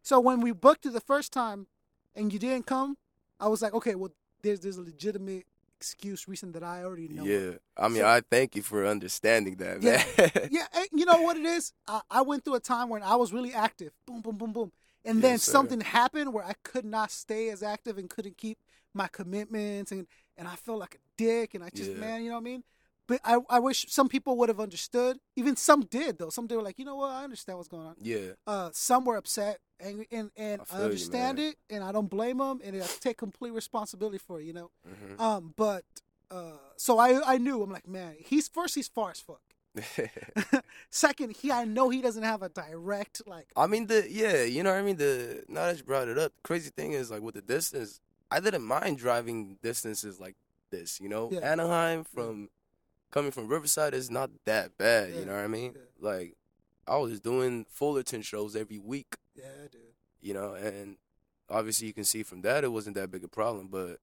So 0.02 0.20
when 0.20 0.42
we 0.42 0.52
booked 0.52 0.86
it 0.86 0.92
the 0.94 1.00
first 1.02 1.32
time, 1.32 1.68
and 2.16 2.34
you 2.34 2.40
didn't 2.40 2.66
come, 2.66 2.98
I 3.40 3.48
was 3.48 3.62
like, 3.62 3.74
okay, 3.74 3.96
well, 3.96 4.12
there's 4.42 4.60
there's 4.60 4.78
a 4.78 4.82
legitimate 4.82 5.46
excuse 5.80 6.28
reason 6.28 6.52
that 6.54 6.64
I 6.64 6.84
already 6.84 7.08
know. 7.08 7.24
Yeah, 7.26 7.52
I 7.78 7.88
mean, 7.88 8.02
So- 8.02 8.08
I 8.08 8.22
thank 8.30 8.56
you 8.56 8.62
for 8.62 8.86
understanding 8.86 9.56
that, 9.58 9.82
man. 9.82 10.04
yeah, 10.52 10.66
and 10.74 10.88
you 10.94 11.06
know 11.06 11.22
what 11.22 11.38
it 11.38 11.46
is? 11.46 11.74
I, 11.88 12.02
I 12.10 12.22
went 12.22 12.44
through 12.46 12.56
a 12.56 12.60
time 12.60 12.90
when 12.90 13.04
I 13.04 13.16
was 13.16 13.34
really 13.34 13.54
active. 13.54 13.92
Boom, 14.06 14.22
boom, 14.22 14.38
boom, 14.38 14.54
boom. 14.54 14.72
And 15.06 15.22
then 15.22 15.32
Yes, 15.34 15.44
something 15.44 15.82
happened 15.82 16.34
where 16.34 16.46
I 16.46 16.54
could 16.64 16.86
not 16.86 17.12
stay 17.12 17.50
as 17.50 17.62
active 17.62 17.98
and 17.98 18.10
couldn't 18.10 18.38
keep 18.38 18.58
my 18.94 19.10
commitments 19.10 19.92
and, 19.92 20.08
and 20.38 20.48
I 20.48 20.56
felt 20.56 20.80
like 20.80 20.96
a 20.96 21.00
dick 21.18 21.56
and 21.56 21.64
I 21.64 21.70
just 21.76 21.92
Yeah. 21.92 21.98
man, 21.98 22.24
you 22.24 22.30
know 22.30 22.36
what 22.36 22.42
I 22.42 22.44
mean? 22.44 22.64
But 23.08 23.20
I, 23.26 23.40
I 23.50 23.60
wish 23.60 23.86
some 23.90 24.08
people 24.08 24.38
would 24.38 24.50
have 24.50 24.60
understood. 24.62 25.18
Even 25.36 25.56
some 25.58 25.82
did 25.82 26.18
though. 26.20 26.30
Some 26.30 26.48
they 26.48 26.56
were 26.56 26.62
like, 26.62 26.80
you 26.80 26.86
know 26.86 26.96
what, 26.96 27.12
I 27.12 27.24
understand 27.24 27.58
what's 27.58 27.68
going 27.68 27.86
on. 27.88 27.96
yeah, 28.02 28.32
Uh, 28.48 28.70
some 28.74 29.04
were 29.06 29.18
upset, 29.18 29.60
angry, 29.82 30.08
and 30.12 30.32
and 30.38 30.62
I 30.62 30.64
I, 30.64 30.68
feel 30.68 30.78
you, 30.80 30.86
understand 30.86 31.40
it, 31.40 31.56
and 31.70 31.84
I 31.84 31.92
don't 31.92 32.10
blame 32.10 32.38
them, 32.38 32.62
and 32.64 32.82
I 32.82 32.88
take 33.02 33.18
complete 33.18 33.52
responsibility 33.54 34.18
for 34.18 34.40
it. 34.40 34.46
You 34.46 34.54
know. 34.54 34.72
hmm 34.88 35.22
Um, 35.22 35.54
but 35.58 35.84
uh, 36.32 36.58
so 36.78 36.98
I 36.98 37.34
I 37.34 37.38
knew 37.38 37.62
I'm 37.62 37.72
like, 37.72 37.88
man, 37.88 38.16
he's 38.20 38.48
first 38.48 38.76
he's 38.76 38.88
far 38.88 39.12
as 39.12 39.20
fuck. 39.20 39.42
Second, 40.90 41.36
he 41.36 41.52
I 41.52 41.66
know 41.66 41.90
he 41.90 42.02
doesn't 42.02 42.24
have 42.24 42.42
a 42.42 42.50
direct 42.50 43.22
like. 43.28 43.48
I 43.56 43.68
mean, 43.68 43.88
the 43.88 44.08
yeah, 44.10 44.44
you 44.44 44.64
know 44.64 44.72
what 44.72 44.80
I 44.80 44.84
mean. 44.84 44.98
The 44.98 45.44
now 45.48 45.66
that 45.66 45.78
you 45.78 45.84
brought 45.84 46.08
it 46.08 46.18
up, 46.18 46.34
the 46.36 46.42
crazy 46.44 46.70
thing 46.70 46.94
is 46.94 47.12
like 47.12 47.22
with 47.22 47.36
the 47.36 47.42
distance, 47.42 48.00
I 48.32 48.40
didn't 48.40 48.64
mind 48.64 48.98
driving 48.98 49.58
distances 49.62 50.20
like 50.20 50.36
this. 50.72 51.00
You 51.02 51.10
know, 51.10 51.30
Yeah. 51.32 51.40
Anaheim 51.40 52.04
from 52.04 52.50
coming 53.14 53.32
from 53.32 53.48
Riverside 53.48 53.94
is 53.94 54.10
not 54.12 54.32
that 54.46 54.78
bad. 54.78 55.12
Yeah, 55.14 55.20
You 55.20 55.26
know 55.26 55.36
what 55.36 55.44
I 55.46 55.48
mean? 55.48 55.74
yeah. 55.76 55.82
Like 56.10 56.36
I 56.88 56.98
was 56.98 57.20
doing 57.22 57.66
Fullerton 57.70 58.22
shows 58.24 58.56
every 58.56 58.80
week. 58.80 59.16
Yeah, 59.36 59.44
dude. 59.72 59.82
You 60.22 60.34
know, 60.34 60.54
and 60.56 60.98
obviously 61.50 61.88
you 61.88 61.94
can 61.94 62.04
see 62.04 62.24
from 62.24 62.42
that 62.42 62.64
it 62.64 62.72
wasn't 62.72 62.96
that 62.96 63.12
big 63.12 63.24
a 63.24 63.28
problem, 63.30 63.68
but 63.70 64.00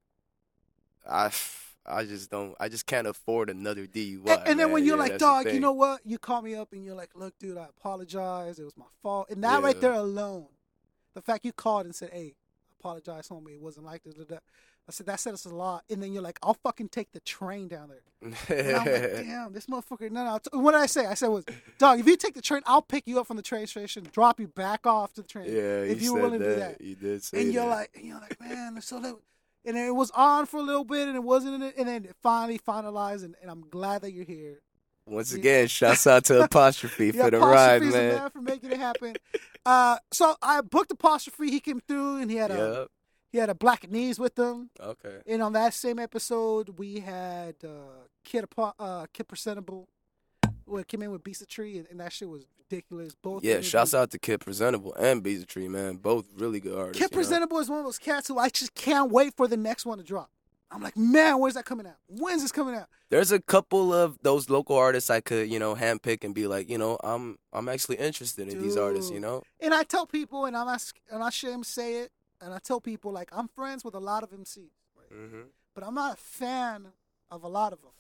I 1.09 1.31
I 1.87 2.05
just 2.05 2.31
don't 2.31 2.55
I 2.61 2.69
just 2.69 2.87
can't 2.87 3.07
afford 3.07 3.51
another 3.51 3.87
DUI. 3.87 4.27
And, 4.29 4.43
and 4.49 4.61
then 4.61 4.71
when 4.71 4.85
you're 4.85 4.97
Yeah, 4.97 5.03
like, 5.03 5.19
dog, 5.19 5.47
you 5.53 5.61
know 5.61 5.73
what? 5.73 6.01
You 6.05 6.19
call 6.19 6.43
me 6.43 6.55
up 6.55 6.73
and 6.73 6.85
you're 6.85 6.95
like, 6.95 7.11
look, 7.15 7.39
dude, 7.39 7.59
I 7.59 7.67
apologize. 7.67 8.59
It 8.59 8.65
was 8.65 8.77
my 8.77 8.85
fault. 9.03 9.29
And 9.31 9.43
that 9.45 9.63
right 9.63 9.81
there 9.81 9.95
alone, 9.95 10.47
the 11.15 11.23
fact 11.23 11.45
you 11.45 11.53
called 11.53 11.87
and 11.87 11.95
said, 11.95 12.11
hey, 12.13 12.35
I 12.71 12.75
apologize, 12.79 13.29
homie. 13.29 13.55
It 13.55 13.61
wasn't 13.61 13.87
like 13.87 14.05
this. 14.05 14.15
da, 14.15 14.25
da." 14.25 14.37
I 14.89 14.93
said, 14.93 15.07
that 15.07 15.21
said 15.21 15.35
us 15.35 15.45
a 15.45 15.55
lot. 15.55 15.85
And 15.89 16.03
then 16.03 16.13
you're 16.13 16.23
like, 16.23 16.39
I'll 16.43 16.55
fucking 16.65 16.89
take 16.89 17.13
the 17.13 17.21
train 17.21 17.69
down 17.69 17.91
there. 17.91 18.03
And 18.23 18.77
I'm 18.77 18.85
like, 18.85 19.13
damn, 19.27 19.53
this 19.53 19.67
motherfucker. 19.67 20.11
No, 20.11 20.25
no. 20.25 20.39
t- 20.39 20.51
What 20.59 20.73
did 20.73 20.81
I 20.81 20.87
say? 20.87 21.07
I 21.07 21.15
said 21.15 21.29
was, 21.29 21.45
dog, 21.79 22.01
if 22.01 22.07
you 22.07 22.17
take 22.17 22.35
the 22.35 22.43
train, 22.43 22.63
I'll 22.67 22.83
pick 22.83 23.07
you 23.07 23.21
up 23.21 23.27
from 23.29 23.37
the 23.37 23.43
train 23.43 23.67
station, 23.69 24.07
drop 24.13 24.41
you 24.41 24.49
back 24.49 24.87
off 24.87 25.13
to 25.15 25.23
the 25.23 25.29
train. 25.29 25.47
yeah, 25.47 25.83
if 25.83 26.03
you 26.03 26.15
were 26.15 26.23
willing 26.23 26.41
to 26.41 26.55
do 26.55 26.61
that. 26.61 26.81
You 26.81 26.97
did 26.97 27.23
say 27.23 27.43
And 27.43 27.53
you're 27.53 27.65
that. 27.65 27.71
like, 27.71 27.91
and 27.95 28.05
you're 28.05 28.21
like, 28.21 28.41
man, 28.41 28.81
so 28.83 28.99
that, 29.01 29.15
and 29.65 29.77
then 29.77 29.87
it 29.87 29.95
was 29.95 30.11
on 30.13 30.47
for 30.47 30.57
a 30.59 30.63
little 30.63 30.85
bit, 30.85 31.07
and 31.07 31.17
it 31.17 31.23
wasn't 31.23 31.55
in 31.57 31.63
it, 31.63 31.75
and 31.79 31.87
then 31.87 32.05
it 32.07 32.17
finally 32.23 32.59
finalized, 32.59 33.23
and, 33.25 33.37
and 33.43 33.51
I'm 33.51 33.69
glad 33.71 34.03
that 34.03 34.13
you're 34.13 34.25
here. 34.25 34.61
Once 35.07 35.33
yeah. 35.33 35.39
again, 35.39 35.69
shouts 35.69 36.07
out 36.07 36.25
to 36.25 36.43
Apostrophe 36.43 37.13
for 37.13 37.31
the 37.31 37.39
ride, 37.39 37.83
the 37.83 37.87
man. 37.87 38.31
for 38.31 38.41
making 38.43 38.71
it 38.73 38.79
happen. 38.79 39.15
uh, 39.67 39.99
so 40.13 40.35
I 40.43 40.61
booked 40.63 40.91
Apostrophe. 40.91 41.51
He 41.51 41.61
came 41.61 41.81
through, 41.81 42.17
and 42.19 42.31
he 42.31 42.37
had 42.39 42.51
a 42.51 42.55
Yep. 42.81 42.89
He 43.31 43.39
had 43.39 43.49
a 43.49 43.55
Black 43.55 43.91
Knees 43.91 44.19
with 44.19 44.39
him. 44.39 44.71
Okay. 44.81 45.19
And 45.27 45.43
on 45.43 45.53
that 45.53 45.73
same 45.75 45.99
episode, 45.99 46.79
we 46.79 47.01
had 47.01 47.57
uh, 47.65 48.07
Kid 48.25 48.47
uh, 48.59 49.07
Kid 49.13 49.29
Presentable, 49.29 49.89
who 50.67 50.83
came 50.85 51.03
in 51.03 51.11
with 51.11 51.25
Beast 51.25 51.43
of 51.43 51.49
Tree, 51.49 51.79
and, 51.79 51.87
and 51.91 52.01
that 52.01 52.13
shit 52.13 52.29
was 52.29 52.47
ridiculous. 52.59 53.15
Both 53.15 53.45
Yeah, 53.45 53.61
shouts 53.61 53.95
out 53.95 54.11
to 54.11 54.19
Kid 54.19 54.41
Presentable 54.41 54.95
and 54.95 55.23
Beezy 55.23 55.45
Tree, 55.45 55.69
man. 55.69 55.97
Both 55.97 56.27
really 56.37 56.61
good 56.61 56.77
artists. 56.77 56.99
Kid 56.99 57.11
you 57.11 57.17
know? 57.17 57.19
Presentable 57.21 57.59
is 57.59 57.69
one 57.69 57.79
of 57.79 57.85
those 57.85 57.99
cats 57.99 58.29
who 58.29 58.39
I 58.39 58.49
just 58.49 58.75
can't 58.75 59.11
wait 59.11 59.35
for 59.37 59.47
the 59.47 59.57
next 59.57 59.87
one 59.87 59.99
to 59.99 60.05
drop. 60.05 60.31
I'm 60.73 60.83
like, 60.83 60.97
man, 60.97 61.41
where's 61.41 61.55
that 61.55 61.65
coming 61.65 61.87
out? 61.87 61.97
When's 62.07 62.43
this 62.43 62.53
coming 62.53 62.77
out? 62.77 62.87
There's 63.09 63.33
a 63.33 63.41
couple 63.41 63.93
of 63.93 64.19
those 64.23 64.49
local 64.49 64.77
artists 64.77 65.11
I 65.11 65.21
could, 65.21 65.51
you 65.51 65.59
know, 65.59 65.75
handpick 65.75 66.23
and 66.23 66.33
be 66.33 66.47
like, 66.47 66.71
you 66.71 66.79
know, 66.79 66.97
I'm 67.03 67.39
I'm 67.53 67.69
actually 67.69 67.97
interested 67.97 68.49
in 68.49 68.63
these 68.63 68.77
artists, 68.77 69.11
you 69.11 69.19
know. 69.19 69.43
And 69.59 69.75
I 69.75 69.83
tell 69.83 70.07
people, 70.07 70.45
and 70.45 70.57
I'm 70.57 70.67
not, 70.67 70.93
and 71.11 71.25
I 71.25 71.31
shame 71.31 71.65
to 71.65 71.69
say 71.69 71.97
it, 71.97 72.13
and 72.41 72.53
I 72.55 72.59
tell 72.59 72.81
people 72.81 73.13
like 73.13 73.29
I'm 73.33 73.49
friends 73.49 73.85
with 73.85 73.95
a 73.95 74.01
lot 74.01 74.23
of 74.23 74.31
MCs, 74.31 74.71
Mm-hmm. 75.13 75.41
but 75.75 75.85
I'm 75.85 75.95
not 75.95 76.15
a 76.15 76.17
fan 76.17 76.87
of 77.31 77.43
a 77.43 77.49
lot 77.49 77.73
of 77.73 77.81
them. 77.83 77.91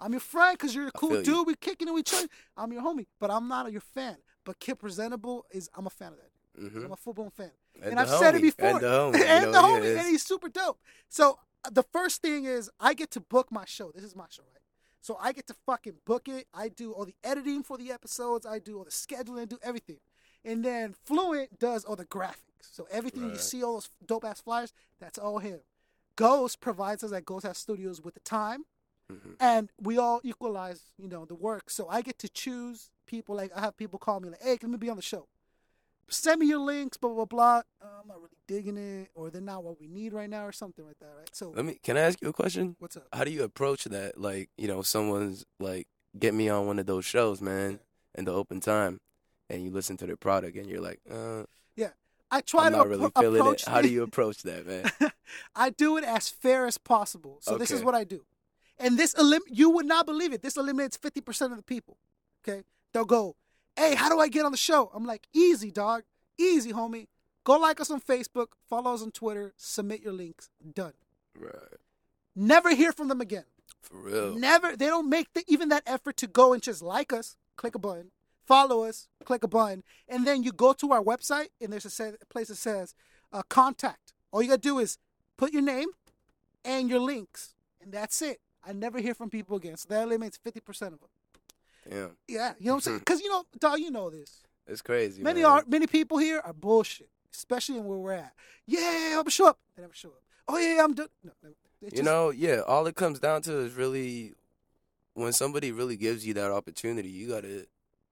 I'm 0.00 0.12
your 0.12 0.20
friend 0.20 0.58
because 0.58 0.74
you're 0.74 0.88
a 0.88 0.92
cool 0.92 1.10
feel 1.10 1.18
you. 1.20 1.24
dude. 1.24 1.46
We 1.46 1.54
kicking 1.54 1.92
with 1.92 2.00
each 2.08 2.14
other. 2.14 2.28
I'm 2.56 2.72
your 2.72 2.82
homie, 2.82 3.06
but 3.20 3.30
I'm 3.30 3.48
not 3.48 3.70
your 3.72 3.80
fan. 3.80 4.16
But 4.44 4.58
Kid 4.58 4.78
Presentable 4.78 5.46
is 5.50 5.70
I'm 5.74 5.86
a 5.86 5.90
fan 5.90 6.12
of 6.12 6.18
that. 6.18 6.62
Mm-hmm. 6.62 6.84
I'm 6.84 6.92
a 6.92 6.96
full 6.96 7.14
blown 7.14 7.30
fan. 7.30 7.50
And, 7.76 7.92
and 7.92 8.00
I've 8.00 8.08
said 8.10 8.34
it 8.34 8.42
before. 8.42 8.68
And 8.68 8.80
the 8.80 8.86
homie, 8.86 9.18
you 9.18 9.24
and 9.24 9.44
know, 9.46 9.52
the 9.52 9.58
homie, 9.86 9.98
and 9.98 10.06
he's 10.08 10.22
super 10.22 10.48
dope. 10.48 10.78
So 11.08 11.38
uh, 11.64 11.70
the 11.72 11.82
first 11.84 12.20
thing 12.22 12.44
is 12.44 12.70
I 12.78 12.92
get 12.94 13.10
to 13.12 13.20
book 13.20 13.50
my 13.50 13.64
show. 13.64 13.90
This 13.94 14.04
is 14.04 14.14
my 14.14 14.26
show, 14.28 14.42
right? 14.42 14.60
So 15.00 15.16
I 15.20 15.32
get 15.32 15.46
to 15.46 15.54
fucking 15.66 15.94
book 16.04 16.28
it. 16.28 16.46
I 16.52 16.68
do 16.68 16.92
all 16.92 17.04
the 17.06 17.14
editing 17.24 17.62
for 17.62 17.78
the 17.78 17.90
episodes. 17.90 18.44
I 18.46 18.58
do 18.58 18.78
all 18.78 18.84
the 18.84 18.90
scheduling. 18.90 19.40
I 19.42 19.44
do 19.46 19.58
everything. 19.62 19.98
And 20.44 20.64
then 20.64 20.94
Fluent 21.04 21.58
does 21.58 21.84
all 21.84 21.96
the 21.96 22.04
graphics. 22.04 22.36
So 22.72 22.86
everything 22.90 23.30
you 23.30 23.38
see, 23.38 23.62
all 23.62 23.74
those 23.74 23.90
dope 24.04 24.24
ass 24.24 24.40
flyers, 24.40 24.72
that's 24.98 25.18
all 25.18 25.38
him. 25.38 25.60
Ghost 26.16 26.60
provides 26.60 27.02
us 27.02 27.12
at 27.12 27.24
Ghost 27.24 27.46
House 27.46 27.58
Studios 27.58 28.00
with 28.02 28.14
the 28.14 28.20
time, 28.20 28.64
Mhm. 29.10 29.36
and 29.40 29.70
we 29.80 29.98
all 29.98 30.20
equalize, 30.22 30.92
you 30.96 31.08
know, 31.08 31.24
the 31.24 31.34
work. 31.34 31.70
So 31.70 31.88
I 31.88 32.02
get 32.02 32.18
to 32.20 32.28
choose 32.28 32.90
people. 33.06 33.34
Like 33.36 33.52
I 33.56 33.60
have 33.60 33.76
people 33.76 33.98
call 33.98 34.20
me 34.20 34.30
like, 34.30 34.42
"Hey, 34.42 34.56
can 34.58 34.70
we 34.70 34.76
be 34.78 34.88
on 34.88 34.96
the 34.96 35.02
show?" 35.02 35.28
Send 36.08 36.40
me 36.40 36.46
your 36.46 36.58
links, 36.60 36.96
blah 36.96 37.12
blah 37.14 37.24
blah. 37.24 37.62
Uh, 37.82 37.86
I'm 38.00 38.06
not 38.08 38.18
really 38.20 38.36
digging 38.46 38.76
it, 38.76 39.10
or 39.14 39.30
they're 39.30 39.40
not 39.40 39.64
what 39.64 39.80
we 39.80 39.88
need 39.88 40.12
right 40.12 40.28
now, 40.28 40.46
or 40.46 40.52
something 40.52 40.86
like 40.86 40.98
that, 41.00 41.14
right? 41.18 41.34
So 41.34 41.50
Let 41.50 41.64
me. 41.64 41.78
Can 41.82 41.96
I 41.96 42.00
ask 42.00 42.20
you 42.22 42.28
a 42.28 42.32
question? 42.32 42.76
what's 42.78 42.96
up? 42.96 43.08
How 43.12 43.24
do 43.24 43.30
you 43.30 43.42
approach 43.42 43.84
that? 43.84 44.18
Like, 44.20 44.50
you 44.56 44.68
know, 44.68 44.82
someone's 44.82 45.44
like, 45.58 45.88
get 46.18 46.34
me 46.34 46.48
on 46.48 46.66
one 46.66 46.78
of 46.78 46.86
those 46.86 47.04
shows, 47.04 47.40
man, 47.40 47.80
in 48.14 48.26
the 48.26 48.32
open 48.32 48.60
time, 48.60 49.00
and 49.50 49.62
you 49.62 49.70
listen 49.70 49.96
to 49.98 50.06
the 50.06 50.16
product, 50.16 50.56
and 50.56 50.66
you're 50.68 50.80
like, 50.80 51.00
uh, 51.10 51.44
yeah, 51.76 51.90
I 52.30 52.40
try 52.40 52.66
I'm 52.66 52.72
to 52.72 52.78
not 52.78 52.88
really 52.88 53.06
appro- 53.06 53.20
feeling 53.20 53.40
approach 53.40 53.62
it. 53.62 53.68
How 53.68 53.82
do 53.82 53.88
you 53.88 54.02
approach 54.10 54.42
that, 54.42 54.66
man? 54.66 54.90
I 55.56 55.70
do 55.70 55.96
it 55.96 56.04
as 56.04 56.28
fair 56.28 56.66
as 56.66 56.78
possible. 56.78 57.38
So 57.40 57.58
this 57.58 57.70
is 57.70 57.82
what 57.82 57.94
I 57.94 58.04
do. 58.04 58.24
And 58.78 58.98
this 58.98 59.14
elim- 59.14 59.42
you 59.48 59.70
would 59.70 59.86
not 59.86 60.04
believe 60.06 60.32
it. 60.32 60.42
This 60.42 60.56
eliminates 60.56 60.98
50% 60.98 61.52
of 61.52 61.56
the 61.56 61.62
people. 61.62 61.96
Okay? 62.46 62.62
They'll 62.92 63.04
go, 63.04 63.36
"Hey, 63.76 63.94
how 63.94 64.08
do 64.08 64.18
I 64.18 64.28
get 64.28 64.44
on 64.44 64.50
the 64.52 64.58
show?" 64.58 64.90
I'm 64.94 65.04
like, 65.06 65.26
"Easy, 65.32 65.70
dog. 65.70 66.02
Easy, 66.38 66.72
homie. 66.72 67.06
Go 67.44 67.58
like 67.58 67.80
us 67.80 67.90
on 67.90 68.00
Facebook, 68.00 68.48
follow 68.68 68.94
us 68.94 69.02
on 69.02 69.10
Twitter, 69.10 69.52
submit 69.56 70.00
your 70.00 70.12
links. 70.14 70.48
Done. 70.74 70.94
right. 71.38 71.52
Never 72.34 72.74
hear 72.74 72.90
from 72.90 73.08
them 73.08 73.20
again. 73.20 73.44
For 73.82 73.96
real. 73.98 74.34
Never. 74.34 74.76
They 74.76 74.86
don't 74.86 75.08
make 75.08 75.32
the, 75.34 75.44
even 75.46 75.68
that 75.68 75.82
effort 75.86 76.16
to 76.16 76.26
go 76.26 76.52
and 76.52 76.60
just 76.62 76.82
like 76.82 77.12
us, 77.12 77.36
click 77.56 77.74
a 77.74 77.78
button, 77.78 78.10
follow 78.46 78.84
us, 78.84 79.08
click 79.24 79.42
a 79.42 79.48
button, 79.48 79.82
and 80.08 80.26
then 80.26 80.42
you 80.42 80.52
go 80.52 80.72
to 80.74 80.92
our 80.92 81.02
website 81.02 81.48
and 81.60 81.72
there's 81.72 81.86
a 82.00 82.14
place 82.28 82.48
that 82.48 82.56
says 82.56 82.94
uh, 83.32 83.42
contact. 83.48 84.12
All 84.30 84.42
you 84.42 84.48
gotta 84.48 84.60
do 84.60 84.78
is 84.78 84.98
put 85.36 85.52
your 85.52 85.62
name 85.62 85.88
and 86.64 86.88
your 86.88 87.00
links, 87.00 87.54
and 87.82 87.92
that's 87.92 88.20
it. 88.22 88.40
I 88.66 88.72
never 88.72 88.98
hear 88.98 89.14
from 89.14 89.30
people 89.30 89.56
again, 89.56 89.76
so 89.76 89.88
that 89.90 90.02
eliminates 90.02 90.36
fifty 90.36 90.60
percent 90.60 90.94
of 90.94 91.00
them. 91.00 91.08
Yeah. 91.90 92.06
Yeah, 92.26 92.52
you 92.58 92.66
know 92.66 92.72
what 92.72 92.76
I'm 92.76 92.80
saying? 92.80 92.98
Because 93.00 93.20
you 93.20 93.28
know, 93.28 93.44
dog, 93.58 93.78
you 93.78 93.90
know 93.90 94.10
this. 94.10 94.42
It's 94.66 94.80
crazy. 94.82 95.22
Many 95.22 95.42
man. 95.42 95.50
are 95.50 95.64
many 95.66 95.86
people 95.86 96.18
here 96.18 96.40
are 96.42 96.54
bullshit, 96.54 97.10
especially 97.34 97.76
in 97.76 97.84
where 97.84 97.98
we're 97.98 98.12
at. 98.12 98.32
Yeah, 98.66 99.08
I'm 99.10 99.16
gonna 99.18 99.30
show 99.30 99.48
up. 99.48 99.58
They 99.76 99.82
never 99.82 99.94
show 99.94 100.08
up. 100.08 100.22
Oh 100.48 100.58
yeah, 100.58 100.82
I'm 100.82 100.94
done. 100.94 101.08
No, 101.22 101.32
You 101.82 101.90
just- 101.90 102.02
know, 102.02 102.30
yeah, 102.30 102.60
all 102.66 102.86
it 102.86 102.96
comes 102.96 103.18
down 103.20 103.42
to 103.42 103.58
is 103.58 103.74
really 103.74 104.32
when 105.12 105.32
somebody 105.32 105.70
really 105.70 105.96
gives 105.96 106.26
you 106.26 106.34
that 106.34 106.50
opportunity, 106.50 107.08
you 107.10 107.28
gotta 107.28 107.66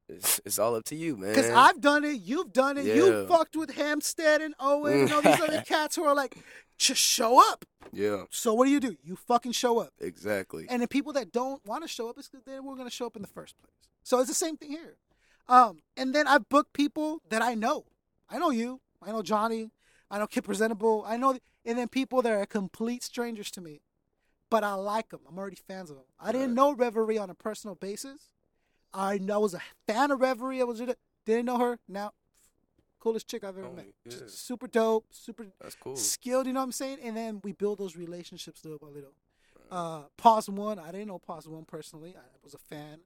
it's, 0.08 0.40
it's 0.44 0.58
all 0.58 0.74
up 0.74 0.84
to 0.86 0.96
you, 0.96 1.16
man. 1.16 1.30
Because 1.34 1.50
I've 1.50 1.80
done 1.80 2.04
it, 2.04 2.20
you've 2.20 2.52
done 2.52 2.76
it, 2.78 2.84
you 2.84 3.26
fucked 3.26 3.56
with 3.56 3.74
Hampstead 3.74 4.40
and 4.42 4.54
Owen 4.60 5.02
and 5.02 5.12
all 5.12 5.22
these 5.22 5.40
other 5.40 5.62
cats 5.66 5.96
who 5.96 6.04
are 6.04 6.14
like, 6.14 6.36
just 6.78 7.00
show 7.00 7.38
up. 7.52 7.64
Yeah, 7.92 8.24
So 8.30 8.54
what 8.54 8.64
do 8.66 8.70
you 8.70 8.80
do? 8.80 8.96
You 9.04 9.16
fucking 9.16 9.52
show 9.52 9.78
up. 9.78 9.90
exactly. 10.00 10.66
And 10.68 10.82
the 10.82 10.88
people 10.88 11.12
that 11.14 11.30
don't 11.32 11.64
want 11.66 11.82
to 11.84 11.88
show 11.88 12.08
up 12.08 12.18
is 12.18 12.28
because 12.28 12.44
they 12.44 12.58
weren't 12.60 12.78
going 12.78 12.88
to 12.88 12.94
show 12.94 13.06
up 13.06 13.16
in 13.16 13.22
the 13.22 13.28
first 13.28 13.54
place. 13.60 13.72
So 14.02 14.18
it's 14.18 14.28
the 14.28 14.34
same 14.34 14.56
thing 14.56 14.70
here. 14.70 14.96
Um, 15.48 15.80
and 15.96 16.14
then 16.14 16.26
I've 16.26 16.48
booked 16.48 16.72
people 16.72 17.20
that 17.30 17.42
I 17.42 17.54
know. 17.54 17.84
I 18.30 18.38
know 18.38 18.50
you. 18.50 18.80
I 19.02 19.12
know 19.12 19.22
Johnny. 19.22 19.70
I 20.10 20.18
know 20.18 20.26
Kid 20.26 20.44
Presentable. 20.44 21.04
I 21.06 21.16
know, 21.16 21.38
and 21.64 21.78
then 21.78 21.88
people 21.88 22.22
that 22.22 22.32
are 22.32 22.46
complete 22.46 23.02
strangers 23.02 23.50
to 23.52 23.60
me, 23.60 23.80
but 24.50 24.64
I 24.64 24.74
like 24.74 25.10
them. 25.10 25.20
I'm 25.28 25.38
already 25.38 25.56
fans 25.68 25.90
of 25.90 25.96
them. 25.96 26.06
I 26.20 26.32
didn't 26.32 26.48
Right. 26.48 26.54
know 26.56 26.72
Reverie 26.74 27.18
on 27.18 27.30
a 27.30 27.34
personal 27.34 27.74
basis. 27.74 28.31
I 28.94 29.18
know 29.18 29.34
I 29.34 29.38
was 29.38 29.54
a 29.54 29.60
fan 29.86 30.10
of 30.10 30.20
Reverie. 30.20 30.60
I 30.60 30.64
was 30.64 30.80
didn't 31.24 31.46
know 31.46 31.58
her. 31.58 31.78
Now, 31.88 32.12
coolest 33.00 33.28
chick 33.28 33.44
I've 33.44 33.56
ever 33.58 33.68
Oh, 33.68 33.72
met. 33.72 33.86
yeah. 34.04 34.10
Just 34.12 34.46
super 34.46 34.66
dope, 34.66 35.06
super 35.10 35.46
That's 35.60 35.74
cool. 35.76 35.96
skilled. 35.96 36.46
You 36.46 36.52
know 36.52 36.60
what 36.60 36.64
I'm 36.64 36.72
saying? 36.72 36.98
And 37.02 37.16
then 37.16 37.40
we 37.42 37.52
build 37.52 37.78
those 37.78 37.96
relationships 37.96 38.64
little 38.64 38.78
by 38.78 38.88
little. 38.88 39.12
Uh, 39.70 40.02
Pause 40.18 40.50
One, 40.50 40.78
I 40.78 40.92
didn't 40.92 41.08
know 41.08 41.18
Pause 41.18 41.48
One 41.48 41.64
personally. 41.64 42.14
I 42.16 42.20
was 42.44 42.54
a 42.54 42.58
fan. 42.58 43.00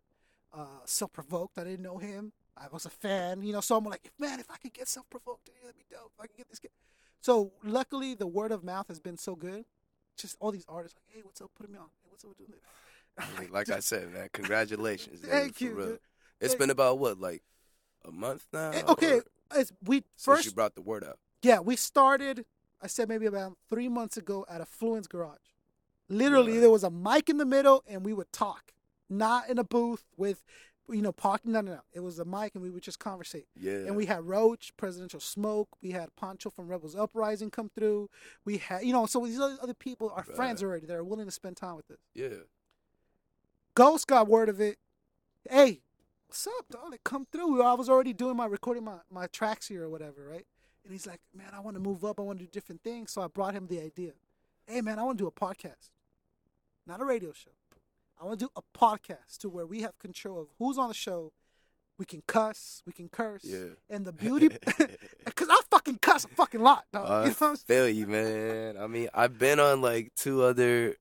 Uh, 0.53 0.67
Self 0.85 1.13
Provoked, 1.13 1.59
I 1.59 1.65
didn't 1.65 1.83
know 1.83 1.99
him. 1.99 2.33
I 2.57 2.67
was 2.73 2.87
a 2.87 2.91
fan. 2.91 3.43
You 3.43 3.53
know, 3.53 3.61
so 3.61 3.77
I'm 3.77 3.85
like, 3.85 4.11
man, 4.19 4.41
if 4.41 4.51
I 4.51 4.57
could 4.57 4.73
get 4.73 4.89
Self 4.89 5.09
Provoked, 5.11 5.51
that'd 5.63 5.77
be 5.77 5.85
dope. 5.91 6.13
If 6.19 6.25
I 6.25 6.27
could 6.27 6.37
get 6.39 6.49
this 6.49 6.59
kid. 6.59 6.71
So 7.21 7.53
luckily, 7.63 8.15
the 8.15 8.27
word 8.27 8.51
of 8.53 8.65
mouth 8.65 8.89
has 8.89 8.99
been 8.99 9.17
so 9.19 9.37
good. 9.37 9.65
Just 10.17 10.37
all 10.41 10.51
these 10.51 10.65
artists 10.69 10.97
like, 10.97 11.15
hey, 11.15 11.21
what's 11.25 11.41
up? 11.41 11.51
Putting 11.57 11.73
me 11.73 11.79
on. 11.79 11.87
Hey, 12.03 12.09
what's 12.11 12.25
up? 12.25 12.37
doing 12.37 12.51
this? 12.51 12.61
I'm 13.19 13.27
Like, 13.39 13.53
like 13.53 13.71
I 13.71 13.81
said, 13.81 14.13
man, 14.13 14.29
congratulations. 14.33 15.21
dude, 15.23 15.31
Thank 15.31 15.61
you, 15.61 15.75
real. 15.75 15.99
It's 16.41 16.55
been 16.55 16.71
about 16.71 16.99
what, 16.99 17.19
like 17.19 17.43
a 18.05 18.11
month 18.13 18.47
now? 18.53 18.71
Eh, 18.71 18.83
okay, 18.89 19.21
it's, 19.55 19.73
we 19.83 19.97
Since 20.17 20.25
first 20.37 20.45
you 20.47 20.53
brought 20.53 20.75
the 20.75 20.83
word 20.83 21.03
up. 21.05 21.19
Yeah, 21.43 21.61
we 21.61 21.77
started. 21.77 22.45
I 22.83 22.89
said 22.89 23.09
maybe 23.09 23.27
about 23.27 23.57
three 23.71 23.89
months 23.89 24.17
ago 24.17 24.45
at 24.51 24.61
a 24.61 24.65
Fluence 24.67 25.09
garage. 25.09 25.39
Literally, 26.09 26.53
Right. 26.53 26.61
there 26.61 26.71
was 26.71 26.85
a 26.85 26.91
mic 26.91 27.29
in 27.29 27.39
the 27.39 27.47
middle, 27.47 27.83
and 27.89 28.05
we 28.05 28.13
would 28.13 28.33
talk, 28.33 28.73
not 29.09 29.49
in 29.49 29.59
a 29.59 29.65
booth 29.65 30.05
with, 30.17 30.45
you 30.89 31.03
know, 31.03 31.11
parking. 31.11 31.53
No, 31.53 31.63
no, 31.63 31.73
no. 31.73 31.81
It 31.93 32.01
was 32.01 32.19
a 32.19 32.25
mic, 32.25 32.55
and 32.55 32.63
we 32.63 32.71
would 32.71 32.83
just 32.83 32.99
conversate. 33.01 33.47
Yeah. 33.57 33.73
And 33.87 33.97
we 33.97 34.07
had 34.07 34.25
Roach, 34.25 34.73
Presidential 34.77 35.19
Smoke. 35.21 35.69
We 35.83 35.91
had 35.93 36.15
Poncho 36.17 36.51
from 36.51 36.69
Rebels 36.69 36.95
Uprising 36.95 37.51
come 37.51 37.71
through. 37.75 38.09
We 38.45 38.59
had, 38.59 38.83
you 38.85 38.93
know, 38.93 39.07
so 39.07 39.25
these 39.27 39.41
other 39.41 39.75
people 39.75 40.13
are 40.15 40.23
friends 40.23 40.63
already 40.63 40.87
that 40.87 40.95
are 40.95 41.03
willing 41.05 41.27
to 41.27 41.33
spend 41.33 41.57
time 41.57 41.77
with 41.77 41.91
us. 41.91 41.99
yeah. 42.15 42.29
Ghost 43.77 44.07
got 44.07 44.27
word 44.27 44.49
of 44.49 44.59
it. 44.59 44.79
Hey, 45.51 45.83
what's 46.27 46.47
up, 46.47 46.67
dog? 46.71 46.97
Come 47.05 47.27
through. 47.31 47.63
I 47.63 47.75
was 47.75 47.91
already 47.91 48.15
doing 48.15 48.35
my 48.35 48.47
recording 48.47 48.83
my, 48.85 49.01
my 49.11 49.27
tracks 49.27 49.69
here 49.69 49.85
or 49.85 49.91
whatever, 49.91 50.27
right? 50.27 50.47
And 50.83 50.93
he's 50.95 51.07
like, 51.07 51.21
man, 51.37 51.49
I 51.55 51.61
want 51.61 51.77
to 51.77 51.81
move 51.81 52.03
up. 52.03 52.19
I 52.19 52.23
want 52.23 52.39
to 52.39 52.47
do 52.47 52.51
different 52.51 52.83
things. 52.83 53.13
So 53.13 53.21
I 53.21 53.27
brought 53.27 53.53
him 53.53 53.67
the 53.67 53.83
idea. 53.83 54.13
Hey, 54.67 54.81
man, 54.81 54.99
I 54.99 55.03
want 55.03 55.19
to 55.19 55.25
do 55.25 55.29
a 55.29 55.31
podcast, 55.31 55.91
not 56.87 57.03
a 57.03 57.05
radio 57.05 57.33
show. 57.35 57.51
I 58.19 58.25
want 58.25 58.41
to 58.41 58.47
do 58.47 58.51
a 58.57 58.63
podcast 58.77 59.37
to 59.41 59.51
where 59.51 59.67
we 59.67 59.83
have 59.83 59.99
control 59.99 60.41
of 60.41 60.47
who's 60.59 60.79
on 60.79 60.89
the 60.89 60.95
show. 60.95 61.33
We 61.99 62.07
can 62.07 62.23
cuss, 62.27 62.83
we 62.87 62.93
can 62.95 63.11
curse, 63.11 63.45
Yeah. 63.45 63.75
and 63.91 64.05
the 64.07 64.13
beauty, 64.13 64.49
because 65.25 65.49
I 65.51 65.61
fucking 65.71 65.99
cuss 66.01 66.25
a 66.25 66.29
fucking 66.29 66.61
lot, 66.61 66.85
dog. 66.93 67.05
I 67.11 67.21
you 67.25 67.29
know 67.31 67.35
what 67.39 67.43
I'm 67.49 67.57
saying? 67.57 67.57
feel 67.67 67.89
you, 67.89 68.07
man. 68.07 68.77
I 68.79 68.87
mean, 68.87 69.09
I've 69.15 69.39
been 69.39 69.61
on 69.61 69.81
like 69.83 70.13
two 70.15 70.43
other 70.43 70.97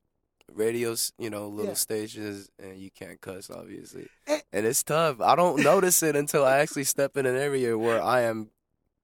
radios, 0.54 1.12
you 1.18 1.30
know, 1.30 1.48
little 1.48 1.72
Yeah. 1.72 1.75
stations, 1.75 2.50
and 2.60 2.78
you 2.78 2.90
can't 2.92 3.20
cuss, 3.22 3.50
obviously, 3.50 4.08
Eh. 4.28 4.42
and 4.54 4.66
it's 4.66 4.84
tough. 4.84 5.20
I 5.22 5.36
don't 5.36 5.62
notice 5.64 6.02
it 6.04 6.16
until 6.16 6.46
I 6.46 6.60
actually 6.60 6.84
step 6.86 7.18
in 7.18 7.25
an 7.25 7.36
area 7.36 7.78
where 7.78 8.02
I 8.02 8.22
am, 8.22 8.52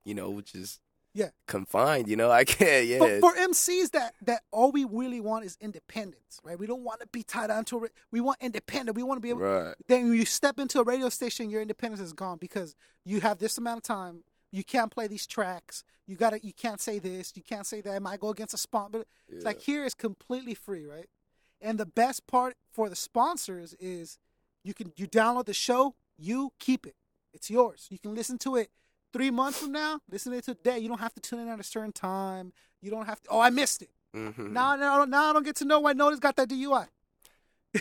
you 0.05 0.13
know, 0.13 0.29
which 0.29 0.53
is 0.55 0.79
Yeah. 1.13 1.31
confined. 1.47 2.07
You 2.07 2.15
know, 2.15 2.31
I 2.31 2.45
can't. 2.45 2.85
Yeah, 2.87 2.99
For, 2.99 3.19
for 3.19 3.35
MCs, 3.37 3.91
that 3.91 4.15
that 4.21 4.43
all 4.51 4.71
we 4.71 4.85
really 4.85 5.19
want 5.19 5.43
is 5.45 5.57
independence, 5.59 6.39
right? 6.43 6.57
We 6.57 6.67
don't 6.67 6.83
want 6.83 7.01
to 7.01 7.07
be 7.07 7.23
tied 7.23 7.49
onto 7.49 7.77
a. 7.77 7.79
ra- 7.81 7.87
We 8.11 8.21
want 8.21 8.37
independent. 8.41 8.95
We 8.95 9.03
want 9.03 9.17
to 9.17 9.21
be 9.21 9.29
able. 9.29 9.41
right. 9.41 9.75
Then 9.87 10.09
when 10.09 10.17
you 10.17 10.25
step 10.25 10.57
into 10.59 10.79
a 10.79 10.83
radio 10.83 11.09
station, 11.09 11.49
your 11.49 11.61
independence 11.61 12.01
is 12.01 12.13
gone 12.13 12.37
because 12.37 12.75
you 13.03 13.19
have 13.21 13.39
this 13.39 13.57
amount 13.57 13.77
of 13.79 13.83
time. 13.83 14.23
You 14.53 14.63
can't 14.63 14.91
play 14.91 15.07
these 15.07 15.25
tracks. 15.27 15.83
You 16.07 16.15
gotta. 16.17 16.39
You 16.45 16.53
can't 16.53 16.79
say 16.81 16.99
this. 16.99 17.33
You 17.35 17.41
can't 17.43 17.65
say 17.65 17.81
that. 17.81 17.95
It 17.95 18.01
might 18.01 18.19
go 18.19 18.29
against 18.29 18.53
a 18.53 18.57
spot, 18.57 18.91
But 18.91 19.07
it's 19.29 19.43
like 19.45 19.59
here 19.61 19.83
is 19.85 19.93
completely 19.93 20.53
free, 20.55 20.85
right? 20.85 21.09
And 21.61 21.79
the 21.79 21.85
best 21.85 22.25
part 22.27 22.55
for 22.71 22.89
the 22.89 22.95
sponsors 22.95 23.75
is 23.79 24.17
you 24.63 24.73
can 24.73 24.91
you 24.95 25.07
download 25.07 25.45
the 25.45 25.53
show, 25.53 25.95
you 26.17 26.51
keep 26.59 26.85
it. 26.85 26.95
It's 27.33 27.49
yours. 27.49 27.87
You 27.89 27.99
can 27.99 28.13
listen 28.15 28.37
to 28.39 28.55
it 28.57 28.69
three 29.13 29.31
months 29.31 29.59
from 29.59 29.71
now. 29.71 29.99
Listen 30.09 30.31
to 30.31 30.39
it 30.39 30.45
today. 30.45 30.79
You 30.79 30.87
don't 30.89 30.99
have 30.99 31.13
to 31.13 31.21
tune 31.21 31.39
in 31.39 31.47
at 31.47 31.59
a 31.59 31.63
certain 31.63 31.91
time. 31.91 32.51
You 32.81 32.91
don't 32.91 33.05
have 33.05 33.21
to. 33.21 33.29
Oh, 33.29 33.39
I 33.39 33.49
missed 33.49 33.81
it. 33.81 33.89
hmm 34.13 34.53
Now, 34.53 34.75
now, 34.75 35.05
now 35.05 35.29
I 35.29 35.33
don't 35.33 35.43
get 35.43 35.55
to 35.57 35.65
know 35.65 35.79
why 35.79 35.93
Notiz 35.93 36.19
got 36.19 36.35
that 36.37 36.49
DUI. 36.49 36.87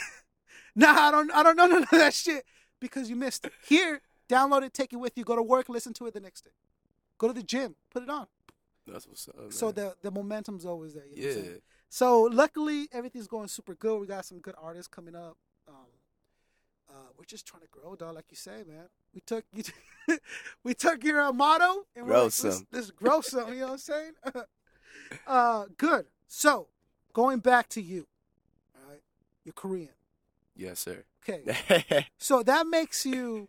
now 0.77 1.09
I 1.09 1.11
don't, 1.11 1.31
I 1.33 1.43
don't 1.43 1.57
know 1.57 1.67
none 1.67 1.83
of 1.83 1.91
that 1.91 2.15
shit 2.15 2.45
because 2.81 3.11
you 3.11 3.17
missed 3.17 3.45
it. 3.47 3.53
Here, 3.67 4.01
download 4.29 4.63
it, 4.63 4.75
take 4.75 4.93
it 4.93 4.97
with 4.97 5.17
you, 5.17 5.25
go 5.25 5.37
to 5.37 5.43
work, 5.43 5.69
listen 5.69 5.93
to 5.95 6.07
it 6.07 6.15
the 6.15 6.21
next 6.21 6.43
day. 6.45 6.51
Go 7.19 7.29
to 7.29 7.35
the 7.35 7.43
gym, 7.43 7.77
put 7.91 8.03
it 8.03 8.11
on. 8.11 8.27
That's 8.87 9.07
what's 9.07 9.29
up. 9.29 9.39
Man. 9.39 9.51
So 9.51 9.73
the 9.73 9.95
the 10.03 10.11
momentum's 10.11 10.65
always 10.65 10.95
there. 10.95 11.05
You 11.07 11.23
know 11.23 11.43
yeah? 11.43 11.51
So 11.93 12.23
luckily, 12.23 12.89
everything's 12.93 13.27
going 13.27 13.49
super 13.49 13.75
good. 13.75 14.01
We 14.01 14.07
got 14.07 14.25
some 14.25 14.39
good 14.39 14.55
artists 14.63 14.87
coming 14.87 15.17
up. 15.17 15.37
Um, 15.69 15.75
uh, 16.89 16.93
we're 17.19 17.25
just 17.25 17.47
trying 17.47 17.63
to 17.63 17.69
grow, 17.69 17.97
dog. 17.97 18.15
Like 18.15 18.27
you 18.31 18.37
say, 18.37 18.63
man. 18.67 18.87
We 19.13 19.21
took 19.27 19.45
you, 19.53 19.65
we 20.65 20.73
took 20.73 21.03
your 21.03 21.21
uh, 21.21 21.33
motto 21.33 21.85
and 21.97 22.07
we're 22.07 22.13
Grow 22.13 22.19
like, 22.19 22.25
let's, 22.25 22.35
some. 22.37 22.67
let's 22.73 22.91
grow 22.93 23.21
some. 23.21 23.53
You 23.53 23.61
know 23.61 23.67
what 23.67 23.73
I'm 23.73 23.79
saying? 23.79 24.13
uh, 25.27 25.65
good. 25.77 26.07
So 26.29 26.69
going 27.13 27.41
back 27.41 27.69
to 27.71 27.83
you, 27.83 28.07
all 28.81 28.89
right? 28.93 29.03
You're 29.45 29.53
Korean. 29.53 29.89
yes, 30.57 30.79
sir. 30.79 31.05
Okay. 31.29 32.07
So 32.19 32.43
that 32.45 32.67
makes 32.69 33.05
you, 33.05 33.49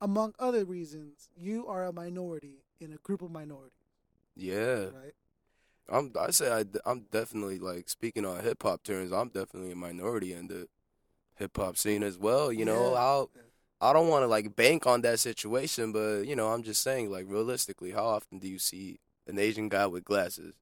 among 0.00 0.34
other 0.38 0.64
reasons, 0.66 1.30
you 1.36 1.66
are 1.66 1.84
a 1.86 1.92
minority 1.92 2.64
in 2.80 2.92
a 2.92 2.96
group 2.98 3.22
of 3.22 3.30
minorities, 3.30 3.72
yeah, 4.36 4.84
right? 4.84 5.14
I'm. 5.88 6.12
I 6.18 6.30
say 6.30 6.50
I, 6.52 6.90
am 6.90 7.06
definitely 7.10 7.58
like 7.58 7.88
speaking 7.88 8.24
on 8.26 8.40
hip 8.42 8.62
hop 8.62 8.82
terms. 8.82 9.12
I'm 9.12 9.28
definitely 9.28 9.72
a 9.72 9.76
minority 9.76 10.32
in 10.32 10.48
the 10.48 10.68
hip 11.36 11.56
hop 11.56 11.76
scene 11.76 12.02
as 12.02 12.18
well. 12.18 12.52
You 12.52 12.64
know, 12.64 12.92
Yeah. 12.92 12.98
I'll. 13.00 13.30
I 13.80 13.92
don't 13.92 14.08
want 14.08 14.22
to 14.24 14.26
like 14.26 14.56
bank 14.56 14.86
on 14.88 15.02
that 15.02 15.20
situation, 15.20 15.92
but 15.92 16.22
you 16.22 16.34
know, 16.34 16.48
I'm 16.48 16.62
just 16.64 16.82
saying 16.82 17.10
like 17.10 17.26
realistically, 17.28 17.92
how 17.92 18.06
often 18.06 18.38
do 18.40 18.48
you 18.48 18.58
see 18.58 18.98
an 19.26 19.38
Asian 19.38 19.68
guy 19.68 19.86
with 19.86 20.04
glasses 20.04 20.54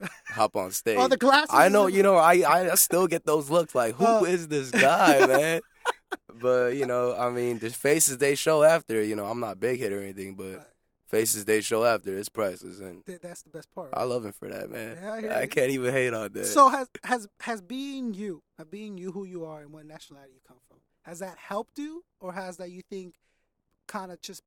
hop 0.28 0.54
on 0.56 0.70
stage? 0.70 0.96
Oh, 0.98 1.08
the 1.08 1.16
glasses. 1.16 1.50
I 1.52 1.68
know, 1.68 1.88
you 1.88 2.02
know, 2.04 2.16
I 2.16 2.34
I 2.70 2.74
still 2.76 3.06
get 3.08 3.26
those 3.26 3.50
looks 3.50 3.74
like, 3.74 3.96
who 3.96 4.24
is 4.26 4.44
Uh. 4.44 4.48
this 4.48 4.70
guy, 4.70 5.26
man? 5.26 5.60
But 6.40 6.74
you 6.76 6.86
know, 6.86 7.16
I 7.16 7.30
mean, 7.30 7.58
the 7.58 7.70
faces 7.70 8.18
they 8.18 8.34
show 8.36 8.62
after, 8.62 9.02
you 9.02 9.16
know, 9.16 9.26
I'm 9.26 9.40
not 9.40 9.58
big 9.60 9.80
hit 9.80 9.92
or 9.92 10.00
anything, 10.00 10.34
but. 10.36 10.71
Faces 11.12 11.44
they 11.44 11.60
show 11.60 11.84
after, 11.84 12.16
it's 12.18 12.30
priceless, 12.30 12.80
and 12.80 13.04
Th- 13.04 13.20
That's 13.20 13.42
the 13.42 13.50
best 13.50 13.72
part. 13.74 13.90
I 13.92 14.04
love 14.04 14.24
him 14.24 14.32
for 14.32 14.48
that, 14.48 14.70
man. 14.70 14.98
Yeah, 15.00 15.12
I 15.12 15.42
I 15.42 15.46
can't 15.46 15.70
even 15.70 15.92
hate 15.92 16.12
on 16.14 16.32
that. 16.32 16.46
So 16.46 16.68
has 16.70 16.88
has 17.04 17.28
has 17.40 17.60
being 17.60 18.14
you, 18.14 18.42
being 18.70 18.98
you 18.98 19.12
who 19.12 19.24
you 19.24 19.44
are 19.44 19.60
and 19.60 19.72
what 19.72 19.84
nationality 19.86 20.32
you 20.34 20.40
come 20.48 20.56
from, 20.68 20.78
has 21.02 21.18
that 21.20 21.36
helped 21.38 21.78
you, 21.78 22.02
or 22.18 22.32
has 22.32 22.56
that 22.56 22.70
you 22.70 22.82
think 22.82 23.14
kind 23.86 24.10
of 24.10 24.20
just 24.22 24.42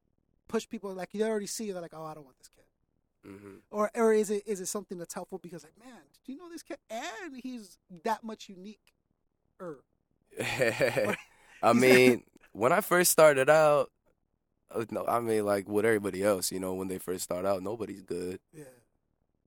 push 0.48 0.68
people 0.68 0.92
like 0.94 1.10
you 1.14 1.24
already 1.24 1.48
see 1.48 1.72
they're 1.72 1.82
like, 1.82 1.94
oh, 1.94 2.04
I 2.04 2.16
don't 2.16 2.26
want 2.26 2.38
this 2.40 2.50
kid, 2.50 2.66
hmm 3.24 3.56
or 3.70 3.92
or 3.96 4.12
is 4.14 4.30
it 4.32 4.44
is 4.48 4.60
it 4.60 4.66
something 4.66 4.98
that's 4.98 5.14
helpful 5.14 5.38
because 5.38 5.64
like, 5.64 5.78
man, 5.80 6.02
do 6.26 6.32
you 6.34 6.38
know 6.40 6.50
this 6.50 6.64
kid? 6.64 6.78
And 6.90 7.36
he's 7.44 7.78
that 8.04 8.24
much 8.24 8.50
unique, 8.50 8.92
er, 9.62 9.84
I 11.62 11.74
mean, 11.74 12.24
when 12.54 12.72
I 12.72 12.82
first 12.82 13.12
started 13.12 13.50
out, 13.52 13.92
Uh, 14.74 14.86
I 15.08 15.20
mean, 15.20 15.46
like 15.46 15.68
with 15.68 15.86
everybody 15.86 16.24
else, 16.24 16.52
you 16.52 16.60
know, 16.60 16.74
when 16.74 16.88
they 16.88 16.98
first 16.98 17.24
start 17.24 17.46
out, 17.46 17.62
nobody's 17.64 18.02
good, 18.02 18.40
yeah, 18.54 18.64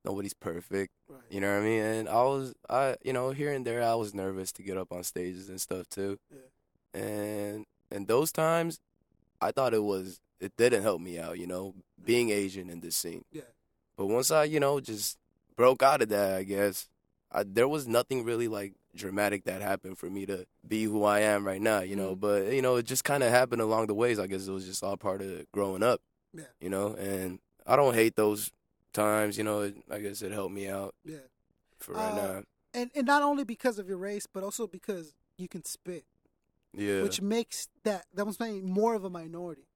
nobody's 0.04 0.34
perfect. 0.34 0.92
right, 1.08 1.20
You 1.30 1.40
know 1.40 1.52
what 1.54 1.62
I 1.62 1.64
mean? 1.64 1.80
And 1.82 2.08
I 2.08 2.22
was, 2.22 2.54
I, 2.68 2.96
you 3.02 3.12
know, 3.12 3.30
here 3.30 3.52
and 3.52 3.66
there, 3.66 3.82
I 3.82 3.94
was 3.94 4.14
nervous 4.14 4.52
to 4.52 4.62
get 4.62 4.76
up 4.76 4.92
on 4.92 5.02
stages 5.02 5.48
and 5.48 5.60
stuff 5.60 5.88
too. 5.88 6.18
Yeah. 6.30 7.00
And 7.00 7.66
and 7.90 8.06
those 8.06 8.32
times, 8.32 8.80
I 9.40 9.50
thought 9.52 9.74
it 9.74 9.82
was, 9.82 10.20
it 10.40 10.56
didn't 10.56 10.82
help 10.82 11.00
me 11.00 11.18
out. 11.18 11.38
You 11.38 11.46
know, 11.46 11.74
being 12.04 12.30
Asian 12.30 12.70
in 12.70 12.80
this 12.80 12.96
scene. 12.96 13.24
yeah, 13.32 13.42
But 13.96 14.06
once 14.06 14.30
I, 14.30 14.44
you 14.44 14.60
know, 14.60 14.80
just 14.80 15.18
broke 15.56 15.82
out 15.82 16.02
of 16.02 16.08
that, 16.10 16.36
I 16.36 16.42
guess, 16.44 16.88
I, 17.32 17.42
there 17.42 17.68
was 17.68 17.86
nothing 17.88 18.24
really 18.24 18.48
like 18.48 18.74
dramatic 18.98 19.44
that 19.44 19.62
happened 19.62 19.96
for 19.98 20.10
me 20.10 20.26
to 20.26 20.46
be 20.66 20.84
who 20.84 21.04
I 21.04 21.20
am 21.20 21.46
right 21.46 21.60
now, 21.60 21.80
you 21.80 21.96
know. 21.96 22.14
Mhm. 22.14 22.20
But, 22.20 22.52
you 22.52 22.60
know, 22.62 22.76
it 22.76 22.84
just 22.84 23.04
kind 23.04 23.22
of 23.22 23.30
happened 23.30 23.62
along 23.62 23.86
the 23.86 23.94
ways. 23.94 24.18
I 24.18 24.26
guess 24.26 24.46
it 24.46 24.50
was 24.52 24.66
just 24.66 24.82
all 24.82 24.96
part 24.96 25.22
of 25.22 25.50
growing 25.52 25.82
up, 25.82 26.02
Yeah. 26.32 26.44
you 26.60 26.68
know. 26.68 26.94
And 26.94 27.38
I 27.66 27.76
don't 27.76 27.94
hate 27.94 28.16
those 28.16 28.50
times, 28.92 29.38
you 29.38 29.44
know. 29.44 29.62
It, 29.62 29.76
I 29.90 30.00
guess 30.00 30.20
it 30.22 30.32
helped 30.32 30.54
me 30.54 30.68
out 30.68 30.94
yeah, 31.04 31.18
for 31.78 31.94
right 31.94 32.12
Uh, 32.12 32.16
now. 32.16 32.42
and 32.74 32.90
and 32.94 33.06
not 33.06 33.22
only 33.22 33.44
because 33.44 33.78
of 33.78 33.88
your 33.88 33.98
race, 33.98 34.26
but 34.26 34.42
also 34.42 34.66
because 34.66 35.14
you 35.36 35.48
can 35.48 35.64
spit. 35.64 36.04
Yeah. 36.74 37.02
which 37.02 37.22
makes 37.22 37.68
that 37.84 38.06
that 38.12 38.26
was 38.26 38.36
saying 38.36 38.68
more 38.68 38.94
of 38.94 39.02
a 39.02 39.08
minority, 39.10 39.66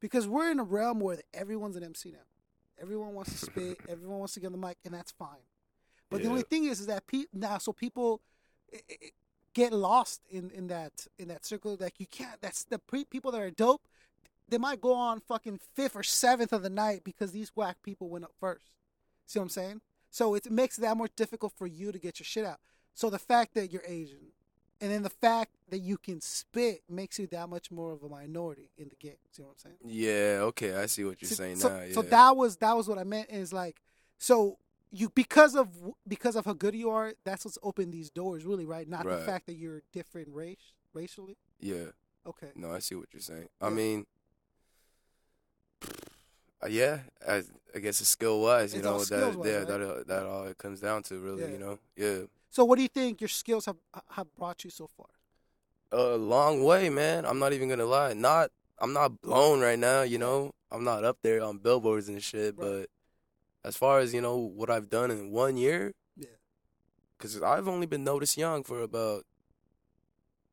because 0.00 0.28
we're 0.28 0.48
in 0.50 0.60
a 0.60 0.64
realm 0.64 1.00
where 1.00 1.20
everyone's 1.34 1.74
an 1.74 1.82
MC 1.82 2.12
now. 2.12 2.18
Everyone 2.78 3.14
wants 3.14 3.32
to 3.32 3.38
spit. 3.38 3.78
everyone 3.88 4.18
wants 4.20 4.34
to 4.34 4.40
get 4.40 4.46
on 4.46 4.52
the 4.52 4.58
mic, 4.58 4.78
and 4.84 4.94
that's 4.94 5.10
fine. 5.10 5.42
But 6.08 6.22
the 6.22 6.28
only 6.28 6.42
thing 6.42 6.64
is, 6.66 6.78
is 6.78 6.86
that 6.86 7.06
pe- 7.08 7.24
now, 7.32 7.58
so 7.58 7.72
people 7.72 8.20
get 9.54 9.72
lost 9.72 10.20
in, 10.30 10.50
in 10.50 10.66
that 10.68 11.06
in 11.18 11.28
that 11.28 11.44
circle. 11.44 11.76
Like 11.78 11.98
you 11.98 12.06
can't. 12.06 12.40
That's 12.40 12.64
the 12.64 12.78
pre- 12.78 13.04
people 13.04 13.30
that 13.32 13.40
are 13.40 13.50
dope. 13.50 13.82
They 14.48 14.58
might 14.58 14.80
go 14.80 14.92
on 14.94 15.20
fucking 15.20 15.60
fifth 15.74 15.96
or 15.96 16.02
seventh 16.04 16.52
of 16.52 16.62
the 16.62 16.70
night 16.70 17.02
because 17.04 17.32
these 17.32 17.50
whack 17.56 17.78
people 17.82 18.08
went 18.08 18.24
up 18.24 18.32
first. 18.38 18.70
See 19.26 19.38
what 19.40 19.44
I'm 19.44 19.48
saying? 19.48 19.80
So 20.10 20.34
it 20.34 20.50
makes 20.50 20.76
that 20.76 20.96
more 20.96 21.08
difficult 21.16 21.52
for 21.56 21.66
you 21.66 21.90
to 21.90 21.98
get 21.98 22.20
your 22.20 22.24
shit 22.24 22.44
out. 22.44 22.60
So 22.94 23.10
the 23.10 23.18
fact 23.18 23.54
that 23.54 23.72
you're 23.72 23.82
Asian, 23.86 24.32
and 24.80 24.92
then 24.92 25.02
the 25.02 25.10
fact 25.10 25.50
that 25.70 25.78
you 25.78 25.98
can 25.98 26.20
spit 26.20 26.82
makes 26.88 27.18
you 27.18 27.26
that 27.28 27.48
much 27.48 27.72
more 27.72 27.92
of 27.92 28.04
a 28.04 28.08
minority 28.08 28.70
in 28.78 28.88
the 28.88 28.94
game. 28.94 29.16
See 29.32 29.42
what 29.42 29.50
I'm 29.50 29.58
saying? 29.58 29.76
yeah, 29.84 30.38
okay, 30.42 30.74
I 30.76 30.86
see 30.86 31.04
what 31.04 31.20
you're 31.20 31.28
So- 31.28 31.34
saying 31.34 31.56
so, 31.56 31.68
now. 31.68 31.82
Yeah. 31.82 31.92
so 31.94 32.02
that 32.02 32.36
was 32.36 32.56
that 32.58 32.76
was 32.76 32.86
what 32.88 32.98
I 32.98 33.04
meant 33.04 33.30
is 33.30 33.52
like 33.52 33.80
so 34.18 34.58
you 34.98 35.10
because 35.14 35.54
of 35.54 35.68
because 36.08 36.36
of 36.36 36.44
how 36.46 36.52
good 36.54 36.74
you 36.74 36.90
are, 36.90 37.12
that's 37.24 37.44
what's 37.44 37.58
opened 37.62 37.92
these 37.92 38.10
doors, 38.10 38.44
really, 38.44 38.64
right? 38.66 38.88
Not 38.88 39.04
the 39.04 39.18
fact 39.18 39.46
that 39.46 39.54
you're 39.56 39.82
different 39.92 40.28
race 40.30 40.72
racially. 40.94 41.36
yeah. 41.60 41.86
Okay. 42.26 42.48
No, 42.56 42.72
I 42.72 42.80
see 42.80 42.96
what 42.96 43.06
you're 43.12 43.20
saying. 43.20 43.48
I 43.60 43.70
mean, 43.70 44.04
yeah, 46.68 46.98
I, 47.28 47.42
I 47.74 47.78
guess 47.78 48.00
it's 48.00 48.08
skill 48.10 48.40
wise, 48.40 48.72
you 48.74 48.80
It's 48.80 48.84
know, 48.86 49.04
that 49.04 49.44
yeah, 49.44 49.58
right? 49.58 49.66
that 49.68 49.80
uh, 49.80 50.02
that 50.06 50.26
all 50.26 50.44
it 50.44 50.58
comes 50.58 50.80
down 50.80 51.02
to, 51.04 51.18
really, 51.20 51.42
Yeah. 51.42 51.50
you 51.50 51.58
know, 51.58 51.78
yeah. 51.96 52.18
So 52.50 52.64
what 52.64 52.76
do 52.76 52.82
you 52.82 52.88
think 52.88 53.20
your 53.20 53.28
skills 53.28 53.66
have 53.66 53.76
have 54.10 54.34
brought 54.34 54.64
you 54.64 54.70
so 54.70 54.88
far? 54.96 55.06
A 55.92 56.16
long 56.16 56.64
way, 56.64 56.88
man. 56.90 57.24
I'm 57.24 57.38
not 57.38 57.52
even 57.52 57.68
gonna 57.68 57.84
lie. 57.84 58.12
Not, 58.14 58.50
I'm 58.80 58.92
not 58.92 59.20
blown 59.20 59.60
right 59.60 59.78
now, 59.78 60.02
you 60.02 60.18
know. 60.18 60.52
I'm 60.72 60.82
not 60.82 61.04
up 61.04 61.18
there 61.22 61.42
on 61.44 61.58
billboards 61.58 62.08
and 62.08 62.20
shit, 62.22 62.56
Right. 62.58 62.66
but 62.88 62.90
as 63.66 63.76
far 63.76 63.98
as 63.98 64.14
you 64.14 64.20
know, 64.20 64.36
what 64.36 64.70
I've 64.70 64.88
done 64.88 65.10
in 65.10 65.30
one 65.32 65.56
year, 65.56 65.92
Yeah. 66.16 66.36
because 67.18 67.42
I've 67.42 67.66
only 67.66 67.86
been 67.86 68.04
noticed 68.04 68.36
young 68.36 68.62
for 68.62 68.80
about 68.80 69.24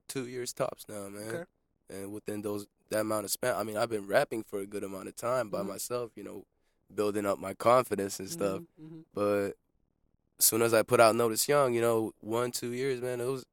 two 0.07 0.27
years 0.27 0.51
tops 0.53 0.85
now, 0.89 1.09
man. 1.09 1.27
Okay. 1.35 1.43
And 1.89 2.11
within 2.11 2.41
those 2.41 2.65
that 2.89 3.01
amount 3.01 3.25
of 3.25 3.31
span, 3.31 3.55
I 3.55 3.63
mean, 3.63 3.77
I've 3.77 3.89
been 3.89 4.07
rapping 4.07 4.43
for 4.43 4.59
a 4.59 4.65
good 4.65 4.83
amount 4.83 5.07
of 5.07 5.15
time 5.15 5.49
by 5.49 5.61
Mhm. 5.61 5.67
myself, 5.67 6.11
you 6.15 6.23
know, 6.23 6.45
building 6.93 7.25
up 7.25 7.39
my 7.39 7.53
confidence 7.53 8.19
and 8.19 8.29
stuff. 8.29 8.61
Mhm, 8.61 8.67
mhm. 8.81 9.05
But 9.13 9.57
as 10.39 10.45
soon 10.45 10.61
as 10.61 10.73
I 10.73 10.81
put 10.83 10.99
out 10.99 11.15
Notiz 11.15 11.47
Yong, 11.47 11.73
you 11.73 11.81
know, 11.81 12.13
one 12.19 12.51
two 12.51 12.71
years, 12.71 12.99
man, 13.01 13.21
it 13.21 13.25
was 13.25 13.45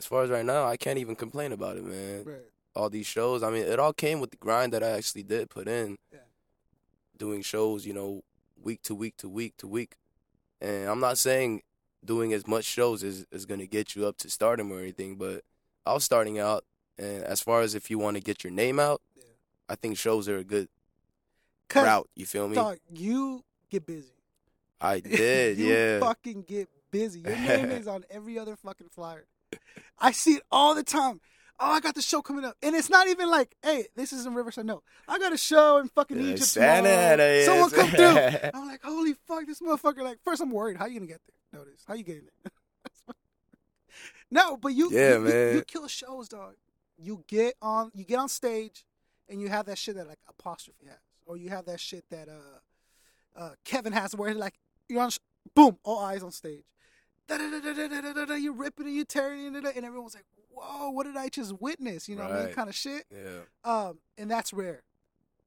as 0.00 0.06
far 0.06 0.22
as 0.24 0.30
right 0.30 0.44
now, 0.44 0.64
I 0.66 0.76
can't 0.76 0.98
even 0.98 1.14
complain 1.16 1.52
about 1.52 1.76
it, 1.76 1.84
man. 1.84 2.24
Right. 2.24 2.50
All 2.74 2.90
these 2.90 3.06
shows, 3.06 3.42
I 3.42 3.50
mean, 3.50 3.62
it 3.64 3.78
all 3.78 3.92
came 3.92 4.18
with 4.20 4.30
the 4.30 4.36
grind 4.36 4.72
that 4.72 4.82
I 4.82 4.90
actually 4.90 5.22
did 5.22 5.48
put 5.50 5.68
in. 5.68 5.96
Yeah. 6.12 6.18
Doing 7.16 7.42
shows, 7.42 7.86
you 7.86 7.92
know, 7.94 8.22
week 8.64 8.82
to 8.82 8.94
week 8.94 9.16
to 9.18 9.28
week 9.28 9.56
to 9.58 9.66
week. 9.66 9.96
And 10.60 10.88
I'm 10.88 11.00
not 11.00 11.18
saying 11.18 11.62
doing 12.04 12.32
as 12.32 12.46
much 12.46 12.64
shows 12.64 13.02
is, 13.02 13.26
is 13.30 13.46
going 13.46 13.60
to 13.60 13.66
get 13.66 13.94
you 13.94 14.06
up 14.06 14.16
to 14.18 14.30
stardom 14.30 14.72
or 14.72 14.80
anything, 14.80 15.16
but 15.16 15.42
I 15.86 15.92
was 15.94 16.04
starting 16.04 16.38
out. 16.38 16.64
And 16.98 17.24
as 17.24 17.40
far 17.40 17.60
as 17.62 17.74
if 17.74 17.90
you 17.90 17.98
want 17.98 18.16
to 18.16 18.22
get 18.22 18.44
your 18.44 18.52
name 18.52 18.78
out, 18.78 19.00
Yeah. 19.16 19.24
I 19.68 19.74
think 19.74 19.98
shows 19.98 20.28
are 20.28 20.38
a 20.38 20.44
good 20.44 20.68
route. 21.74 22.08
You 22.14 22.26
feel 22.26 22.48
me? 22.48 22.54
dog, 22.54 22.78
you 22.92 23.42
get 23.70 23.84
busy. 23.86 24.12
I 24.80 25.00
did, 25.00 25.58
you 25.58 25.66
yeah. 25.74 25.98
fucking 26.00 26.42
get 26.42 26.68
busy. 26.90 27.20
Your 27.20 27.36
name 27.36 27.70
is 27.70 27.88
on 27.88 28.04
every 28.10 28.38
other 28.38 28.54
fucking 28.56 28.88
flyer. 28.90 29.26
I 29.98 30.12
see 30.12 30.34
it 30.34 30.42
all 30.50 30.74
the 30.74 30.84
time. 30.84 31.20
Oh, 31.60 31.70
I 31.70 31.80
got 31.80 31.94
the 31.94 32.02
show 32.02 32.20
coming 32.20 32.44
up, 32.44 32.56
and 32.62 32.74
it's 32.74 32.90
not 32.90 33.06
even 33.06 33.30
like, 33.30 33.54
hey, 33.62 33.86
this 33.94 34.12
is 34.12 34.26
in 34.26 34.34
Riverside. 34.34 34.66
No, 34.66 34.82
I 35.06 35.18
got 35.20 35.32
a 35.32 35.36
show 35.38 35.78
in 35.78 35.88
fucking 35.88 36.16
Yeah, 36.18 36.32
Egypt 36.32 36.48
Santa 36.48 36.88
tomorrow. 36.88 37.30
Is. 37.30 37.46
Someone 37.46 37.70
come 37.70 37.90
through. 37.90 38.50
I'm 38.54 38.66
like, 38.66 38.82
holy 38.82 39.14
fuck, 39.26 39.46
this 39.46 39.60
motherfucker. 39.60 40.02
Like, 40.02 40.18
first 40.24 40.42
I'm 40.42 40.50
worried. 40.50 40.76
How 40.78 40.86
you 40.86 40.98
gonna 40.98 41.06
get 41.06 41.20
there? 41.52 41.60
Notiz 41.60 41.84
how 41.86 41.94
you 41.94 42.02
getting 42.02 42.24
there? 42.42 43.14
no, 44.30 44.56
but 44.56 44.68
you, 44.74 44.90
Yeah, 44.90 45.10
you, 45.10 45.14
you- 45.14 45.20
man. 45.32 45.54
you 45.54 45.62
kill 45.62 45.86
shows, 45.88 46.28
dog. 46.28 46.54
You 46.98 47.24
get 47.28 47.54
on, 47.62 47.90
you 47.94 48.04
get 48.04 48.18
on 48.18 48.28
stage, 48.28 48.84
and 49.28 49.40
you 49.40 49.48
have 49.48 49.66
that 49.66 49.78
shit 49.78 49.96
that 49.96 50.06
like 50.08 50.18
apostrophe 50.28 50.86
has, 50.86 50.98
or 51.26 51.36
you 51.36 51.50
have 51.50 51.66
that 51.66 51.80
shit 51.80 52.04
that 52.10 52.28
uh, 52.28 53.40
uh, 53.40 53.50
Kevin 53.64 53.92
has, 53.92 54.14
where 54.14 54.32
like 54.34 54.54
you're 54.88 55.02
on, 55.02 55.10
sh- 55.10 55.18
boom, 55.54 55.78
all 55.84 55.98
eyes 56.00 56.22
on 56.22 56.30
stage. 56.30 56.64
Da-da-da-da-da-da-da-da, 57.26 58.34
You're 58.34 58.52
ripping 58.52 58.86
and 58.86 58.94
you 58.94 59.04
tearing 59.04 59.46
and, 59.46 59.56
and 59.56 59.84
everyone's 59.84 60.14
like, 60.14 60.24
"Whoa, 60.64 60.90
what 60.90 61.04
did 61.04 61.16
I 61.16 61.28
just 61.28 61.60
witness?" 61.60 62.08
You 62.08 62.16
know, 62.16 62.24
what 62.24 62.32
I 62.32 62.44
mean, 62.46 62.54
kind 62.54 62.68
of 62.68 62.74
shit. 62.74 63.04
yeah. 63.10 63.40
Um, 63.64 63.98
and 64.18 64.30
that's 64.30 64.52
rare. 64.52 64.82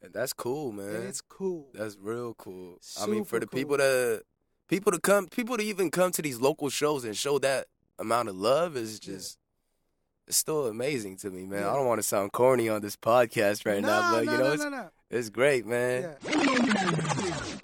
And 0.02 0.14
that's 0.14 0.32
cool, 0.34 0.72
man. 0.72 0.88
And 0.96 1.04
it's 1.08 1.22
cool. 1.22 1.70
That's 1.74 1.98
real 2.00 2.36
cool. 2.36 2.78
I 3.02 3.08
mean, 3.08 3.24
for 3.24 3.38
Super 3.38 3.40
the 3.40 3.48
people 3.48 3.78
to 3.78 4.22
people 4.68 4.92
to 4.92 5.00
come, 5.00 5.28
people 5.28 5.58
to 5.58 5.64
even 5.64 5.90
come 5.92 6.12
to 6.12 6.22
these 6.22 6.40
local 6.40 6.70
shows 6.70 7.04
and 7.04 7.18
show 7.18 7.40
that 7.40 7.66
amount 7.98 8.30
of 8.30 8.36
love 8.36 8.78
is 8.78 9.00
Yeah. 9.02 9.14
just 9.16 9.40
it's 10.28 10.38
still 10.38 10.68
amazing 10.68 11.16
to 11.18 11.30
me, 11.32 11.46
man. 11.46 11.62
Yeah. 11.62 11.72
I 11.72 11.76
don't 11.76 11.88
want 11.88 12.00
to 12.00 12.08
sound 12.08 12.32
corny 12.34 12.68
on 12.70 12.82
this 12.82 12.96
podcast 12.98 13.66
right 13.66 13.82
now, 13.82 14.12
but 14.12 14.26
no, 14.26 14.32
you 14.32 14.38
know, 14.38 14.44
no, 14.44 14.54
it's 14.54 14.64
no, 14.64 14.70
no. 14.70 14.90
it's 15.10 15.30
great, 15.30 15.66
man. 15.66 16.16
Yeah. 16.26 17.57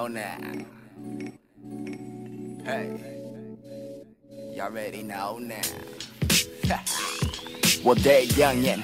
Know 0.00 0.08
now. 0.08 0.38
Hey, 2.64 3.00
you 4.54 4.62
already 4.62 5.02
know 5.02 5.38
now. 5.38 5.60
Well, 7.82 7.94
there, 7.94 8.26
youngin', 8.26 8.82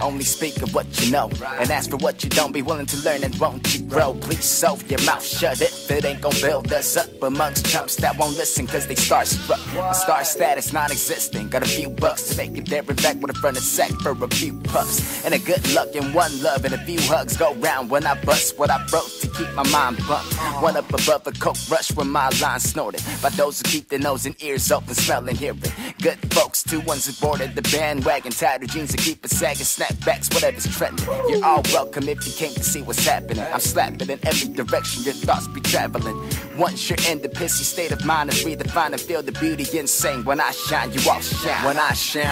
only 0.00 0.24
speak 0.24 0.62
of 0.62 0.74
what 0.74 0.86
you 1.02 1.12
know. 1.12 1.30
And 1.60 1.70
ask 1.70 1.90
for 1.90 1.98
what 1.98 2.24
you 2.24 2.30
don't 2.30 2.52
be 2.52 2.62
willing 2.62 2.86
to 2.86 2.96
learn 3.04 3.22
and 3.22 3.34
won't 3.38 3.74
you 3.74 3.82
grow. 3.84 4.14
Please 4.14 4.44
sew 4.44 4.78
your 4.88 5.02
mouth 5.04 5.22
shut 5.22 5.60
if 5.60 5.90
it 5.90 6.04
ain't 6.06 6.22
gon' 6.22 6.32
build 6.40 6.72
us 6.72 6.96
up 6.96 7.22
amongst 7.22 7.66
chumps 7.66 7.96
that 7.96 8.16
won't 8.16 8.38
listen 8.38 8.66
cause 8.66 8.86
they 8.86 8.94
starstruck. 8.94 9.94
Star 9.94 10.24
status 10.24 10.72
non 10.72 10.90
existent. 10.90 11.50
Got 11.50 11.64
a 11.64 11.66
few 11.66 11.90
bucks 11.90 12.30
to 12.30 12.36
make 12.38 12.56
it 12.56 12.66
there 12.70 12.82
and 12.88 13.02
back 13.02 13.16
with 13.20 13.36
a 13.36 13.38
front 13.38 13.58
and 13.58 13.66
sack 13.66 13.90
for 14.00 14.12
a 14.12 14.28
few 14.28 14.58
puffs. 14.60 15.24
And 15.26 15.34
a 15.34 15.38
good 15.38 15.70
luck 15.74 15.94
and 15.94 16.14
one 16.14 16.42
love 16.42 16.64
and 16.64 16.72
a 16.72 16.78
few 16.78 17.00
hugs 17.02 17.36
go 17.36 17.54
round 17.56 17.90
when 17.90 18.06
I 18.06 18.18
bust 18.24 18.58
what 18.58 18.70
I 18.70 18.82
broke 18.86 19.10
to 19.20 19.27
keep 19.38 19.54
my 19.54 19.66
mind 19.70 19.96
bumped. 20.08 20.34
One 20.60 20.76
up 20.76 20.92
above 20.92 21.26
a 21.26 21.32
coke 21.32 21.56
rush 21.70 21.94
when 21.94 22.10
my 22.10 22.28
line 22.42 22.60
snorted. 22.60 23.02
By 23.22 23.30
those 23.30 23.60
who 23.60 23.64
keep 23.68 23.88
their 23.88 24.00
nose 24.00 24.26
and 24.26 24.34
ears 24.42 24.70
open, 24.72 24.94
smelling, 24.94 25.36
hearing. 25.36 25.62
Good 26.02 26.18
folks, 26.34 26.62
two 26.62 26.80
ones 26.80 27.06
who 27.06 27.12
boarded 27.24 27.54
the 27.54 27.62
bandwagon. 27.62 28.32
Tired 28.32 28.64
of 28.64 28.70
jeans 28.70 28.90
that 28.90 29.00
keep 29.00 29.24
it 29.24 29.30
sagging, 29.30 29.64
snapbacks, 29.64 30.32
whatever's 30.34 30.66
trending. 30.76 31.06
You're 31.28 31.44
all 31.44 31.62
welcome 31.72 32.08
if 32.08 32.26
you 32.26 32.32
came 32.32 32.54
to 32.54 32.64
see 32.64 32.82
what's 32.82 33.06
happening. 33.06 33.44
I'm 33.52 33.60
slapping 33.60 34.10
in 34.10 34.18
every 34.26 34.52
direction, 34.52 35.04
your 35.04 35.14
thoughts 35.14 35.46
be 35.48 35.60
traveling. 35.60 36.16
Once 36.56 36.90
you're 36.90 36.98
in 37.08 37.22
the 37.22 37.28
pissy 37.28 37.62
state 37.62 37.92
of 37.92 38.04
mind, 38.04 38.30
is 38.30 38.44
redefine 38.44 38.92
and 38.92 39.00
feel 39.00 39.22
the 39.22 39.32
beauty 39.32 39.78
insane. 39.78 40.24
When 40.24 40.40
I 40.40 40.50
shine, 40.50 40.92
you 40.92 41.00
all 41.08 41.20
shine. 41.20 41.64
When 41.64 41.78
I 41.78 41.92
shine, 41.92 42.24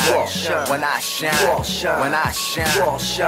when 0.69 0.83
I 0.83 0.99
shine, 0.99 1.33
when 2.01 2.15
I 2.15 2.31
shine, 2.33 2.81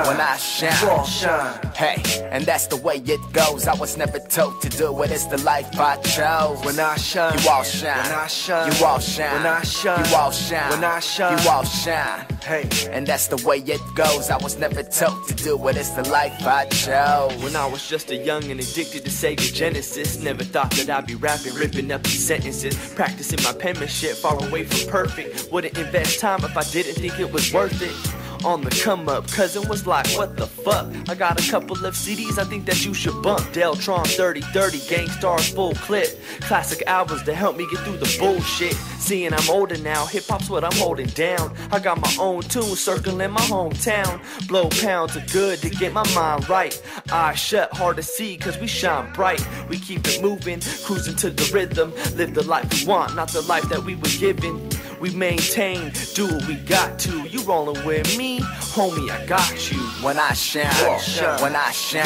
when 0.06 0.20
I 0.20 0.36
shine. 0.36 1.72
Hey, 1.74 2.02
and 2.32 2.44
that's 2.44 2.66
the 2.66 2.76
way 2.76 2.96
it 2.96 3.20
goes. 3.32 3.67
I 3.68 3.74
was 3.74 3.98
never 3.98 4.18
told 4.18 4.62
to 4.62 4.68
do 4.70 5.02
it. 5.02 5.10
It's 5.10 5.26
the 5.26 5.36
life 5.38 5.68
I 5.78 5.96
chose. 5.96 6.64
When 6.64 6.78
I 6.80 6.96
shine, 6.96 7.38
You 7.38 7.50
all 7.50 7.62
shine. 7.62 8.02
When 8.02 8.12
I 8.12 8.26
shine, 8.26 8.72
You 8.72 8.84
all 8.84 8.98
shine. 8.98 9.32
When 9.34 9.46
I 9.46 9.62
shine, 9.62 10.04
You 10.08 10.16
all 10.16 10.30
shine. 10.30 10.70
When 10.70 10.84
I 10.84 11.00
shine, 11.00 11.38
You 11.38 11.50
all 11.50 11.64
shine. 11.64 12.26
Hey, 12.42 12.66
And 12.90 13.06
that's 13.06 13.26
the 13.26 13.36
way 13.46 13.58
it 13.58 13.80
goes. 13.94 14.30
I 14.30 14.38
was 14.38 14.58
never 14.58 14.82
told 14.82 15.28
to 15.28 15.34
do 15.34 15.68
it. 15.68 15.76
It's 15.76 15.90
the 15.90 16.08
life 16.08 16.46
I 16.46 16.64
chose. 16.66 17.36
when 17.42 17.54
I 17.56 17.66
was 17.66 17.86
just 17.86 18.10
a 18.10 18.16
young 18.16 18.44
and 18.44 18.58
addicted 18.58 19.04
to 19.04 19.10
Sega 19.10 19.52
Genesis, 19.52 20.18
never 20.22 20.44
thought 20.44 20.70
that 20.72 20.88
I'd 20.88 21.06
be 21.06 21.14
rapping, 21.14 21.54
ripping 21.54 21.92
up 21.92 22.02
these 22.04 22.26
sentences, 22.26 22.74
practicing 22.94 23.42
my 23.44 23.52
penmanship, 23.52 24.16
far 24.16 24.42
away 24.46 24.64
from 24.64 24.90
perfect. 24.90 25.52
Wouldn't 25.52 25.76
invest 25.76 26.20
time 26.20 26.42
if 26.42 26.56
I 26.56 26.62
didn't 26.72 26.94
think 26.94 27.20
it 27.20 27.30
was 27.30 27.52
worth 27.52 27.82
it. 27.82 28.17
On 28.44 28.62
the 28.62 28.70
come 28.70 29.08
up, 29.08 29.26
cousin 29.28 29.68
was 29.68 29.86
like, 29.86 30.06
What 30.10 30.36
the 30.36 30.46
fuck? 30.46 30.86
I 31.08 31.14
got 31.14 31.44
a 31.44 31.50
couple 31.50 31.84
of 31.84 31.94
CDs 31.94 32.38
I 32.38 32.44
think 32.44 32.66
that 32.66 32.84
you 32.84 32.94
should 32.94 33.20
bump. 33.22 33.40
Deltron 33.52 34.06
3030, 34.06 34.78
Gang 34.88 35.08
Starr's 35.08 35.48
full 35.48 35.74
clip. 35.74 36.08
Classic 36.40 36.82
albums 36.86 37.24
to 37.24 37.34
help 37.34 37.56
me 37.56 37.66
get 37.70 37.80
through 37.80 37.96
the 37.96 38.16
bullshit. 38.18 38.74
Seeing 38.98 39.32
I'm 39.32 39.50
older 39.50 39.76
now, 39.78 40.06
hip 40.06 40.24
hop's 40.28 40.48
what 40.48 40.64
I'm 40.64 40.72
holding 40.72 41.08
down. 41.08 41.54
I 41.72 41.78
got 41.78 42.00
my 42.00 42.16
own 42.20 42.42
tune 42.42 42.76
circling 42.76 43.30
my 43.30 43.40
hometown. 43.40 44.20
Blow 44.46 44.68
pounds 44.68 45.16
of 45.16 45.30
good 45.32 45.58
to 45.60 45.70
get 45.70 45.92
my 45.92 46.06
mind 46.14 46.48
right. 46.48 46.80
Eyes 47.10 47.38
shut, 47.38 47.72
hard 47.74 47.96
to 47.96 48.02
see 48.02 48.36
cause 48.36 48.58
we 48.58 48.66
shine 48.66 49.12
bright. 49.14 49.46
We 49.68 49.78
keep 49.78 50.06
it 50.06 50.22
moving, 50.22 50.60
cruising 50.84 51.16
to 51.16 51.30
the 51.30 51.50
rhythm. 51.52 51.92
Live 52.16 52.34
the 52.34 52.44
life 52.44 52.72
we 52.72 52.86
want, 52.86 53.16
not 53.16 53.28
the 53.28 53.42
life 53.42 53.68
that 53.68 53.82
we 53.82 53.96
were 53.96 54.14
given. 54.18 54.68
We 55.00 55.10
maintain, 55.10 55.92
do 56.14 56.26
what 56.26 56.46
we 56.48 56.56
got 56.56 56.98
to. 57.00 57.22
You 57.28 57.40
rolling 57.42 57.84
with 57.86 58.18
me, 58.18 58.40
homie, 58.40 59.08
I 59.10 59.24
got 59.26 59.70
you. 59.70 59.78
When 60.04 60.18
I 60.18 60.32
shine, 60.32 60.72
shine. 60.98 61.40
when 61.40 61.54
I 61.54 61.70
shine, 61.70 62.04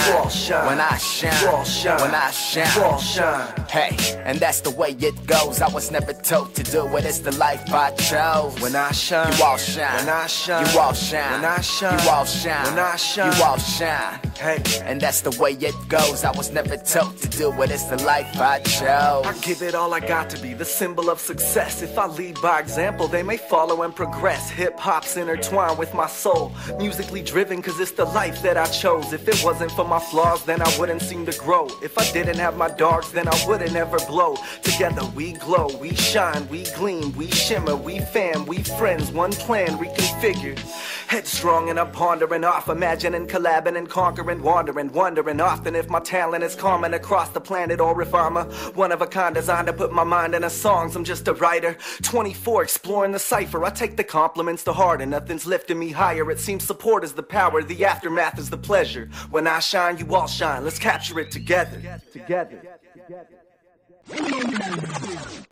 when 0.66 0.78
I 0.78 0.96
shine, 0.98 2.00
when 2.00 2.14
I 2.14 2.31
shine. 2.31 3.64
Hey, 3.70 3.96
and 4.24 4.38
that's 4.38 4.61
the 4.61 4.70
way 4.70 4.90
it 4.90 5.26
goes. 5.26 5.62
I 5.62 5.72
was 5.72 5.90
never 5.90 6.12
told 6.12 6.55
to 6.55 6.62
do 6.62 6.87
it. 6.96 7.05
It's 7.07 7.20
the 7.20 7.33
life 7.33 7.72
I 7.72 7.92
chose. 7.92 8.61
When 8.61 8.76
I 8.76 8.92
shine, 8.92 9.33
You 9.38 9.44
all 9.44 9.57
shine. 9.57 9.96
When 9.96 10.09
I 10.11 10.26
shine, 10.26 10.66
You 10.66 10.78
all 10.78 10.92
shine. 10.92 11.33
When 11.33 11.44
I 11.46 11.61
shine, 11.62 11.98
You 12.05 12.11
all 12.11 12.24
shine. 12.26 12.64
When 12.66 12.78
I 12.78 12.96
shine, 12.96 13.33
You 13.38 13.42
all 13.42 13.59
shine. 13.59 14.20
Hey. 14.37 14.62
And 14.85 15.00
that's 15.00 15.22
the 15.22 15.31
way 15.40 15.52
it 15.52 15.74
goes. 15.88 16.24
I 16.24 16.33
was 16.33 16.52
never 16.52 16.76
told 16.76 17.16
to 17.18 17.28
do 17.28 17.50
it. 17.62 17.70
It's 17.70 17.85
the 17.85 18.02
life 18.05 18.38
I 18.38 18.59
chose. 18.61 19.24
I 19.24 19.35
give 19.40 19.62
it 19.62 19.74
all 19.74 19.94
I 19.94 20.00
got 20.00 20.28
to 20.31 20.42
be 20.42 20.52
the 20.52 20.64
symbol 20.64 21.09
of 21.09 21.20
success. 21.20 21.81
If 21.81 21.96
I 21.98 22.07
lead 22.07 22.37
by 22.42 22.61
example, 22.61 22.82
they 22.83 23.23
may 23.23 23.37
follow 23.37 23.83
and 23.83 23.95
progress. 23.95 24.51
Hip 24.51 24.77
hop's 24.77 25.16
intertwined 25.16 25.79
with 25.79 25.95
my 25.95 26.09
soul. 26.09 26.53
Musically 26.79 27.23
driven, 27.23 27.62
cause 27.62 27.79
it's 27.79 27.92
the 27.92 28.05
life 28.07 28.42
that 28.42 28.57
I 28.57 28.66
chose. 28.66 29.12
If 29.12 29.29
it 29.29 29.40
wasn't 29.45 29.71
for 29.71 29.87
my 29.87 30.01
flaws, 30.01 30.45
then 30.45 30.61
I 30.61 30.79
wouldn't 30.79 31.01
seem 31.01 31.25
to 31.27 31.38
grow. 31.38 31.68
If 31.81 31.97
I 31.97 32.11
didn't 32.11 32.38
have 32.38 32.57
my 32.57 32.68
darks, 32.68 33.12
then 33.12 33.29
I 33.29 33.45
wouldn't 33.47 33.77
ever 33.77 33.99
blow. 34.09 34.37
Together 34.64 35.05
we 35.14 35.35
glow, 35.35 35.68
we 35.79 35.95
shine, 35.95 36.49
we 36.49 36.64
gleam, 36.75 37.12
we 37.12 37.31
shimmer, 37.31 37.77
we 37.77 38.01
fam, 38.01 38.47
we 38.47 38.64
friends. 38.64 39.12
One 39.12 39.31
plan 39.31 39.79
reconfigured. 39.79 40.59
Headstrong 41.07 41.68
and 41.68 41.79
I'm 41.79 41.92
pondering 41.92 42.42
off, 42.42 42.68
imagining, 42.68 43.27
collabing 43.29 43.77
and 43.77 43.88
conquering, 43.88 44.42
wandering, 44.42 44.90
wondering 44.92 45.40
often 45.40 45.77
if 45.77 45.88
my 45.88 46.01
talent 46.01 46.42
is 46.42 46.57
common 46.57 46.95
across 46.95 47.29
the 47.29 47.40
planet 47.40 47.81
or 47.81 48.01
if 48.03 48.12
I'm 48.14 48.37
a 48.38 48.45
one 48.75 48.90
of 48.90 49.03
a 49.03 49.07
kind 49.07 49.35
designed 49.35 49.66
to 49.68 49.73
put 49.73 49.92
my 49.92 50.05
mind 50.05 50.35
in 50.35 50.42
a 50.42 50.51
songs. 50.51 50.97
I'm 50.97 51.05
just 51.05 51.29
a 51.29 51.35
writer. 51.35 51.77
24, 52.03 52.64
exploring 52.72 53.12
the 53.12 53.18
cipher. 53.18 53.62
I 53.64 53.70
take 53.70 53.98
the 53.98 54.04
compliments 54.04 54.64
to 54.64 54.72
heart 54.72 55.02
and 55.02 55.11
nothing's 55.11 55.44
lifting 55.44 55.78
me 55.78 55.90
higher. 55.90 56.30
It 56.30 56.40
seems 56.40 56.64
support 56.64 57.04
is 57.04 57.12
the 57.12 57.22
power, 57.22 57.62
the 57.62 57.85
aftermath 57.85 58.38
is 58.38 58.48
the 58.48 58.56
pleasure. 58.56 59.11
When 59.30 59.46
I 59.46 59.58
shine, 59.58 59.98
you 59.98 60.14
all 60.14 60.26
shine. 60.26 60.64
Let's 60.64 60.78
capture 60.78 61.20
it 61.20 61.30
together. 61.30 62.00
Together. 62.12 62.62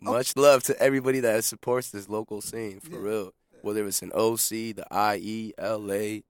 Much 0.01 0.35
love 0.35 0.63
to 0.65 0.83
everybody 0.83 1.21
that 1.21 1.45
supports 1.45 1.91
this 1.91 2.09
local 2.09 2.41
scene 2.41 2.81
for 2.81 2.99
real. 2.99 3.33
Whether 3.61 3.87
it's 3.87 4.01
an 4.01 4.13
OC, 4.13 4.49
the 4.49 4.87
IE, 4.91 5.53
LA, 5.61 6.23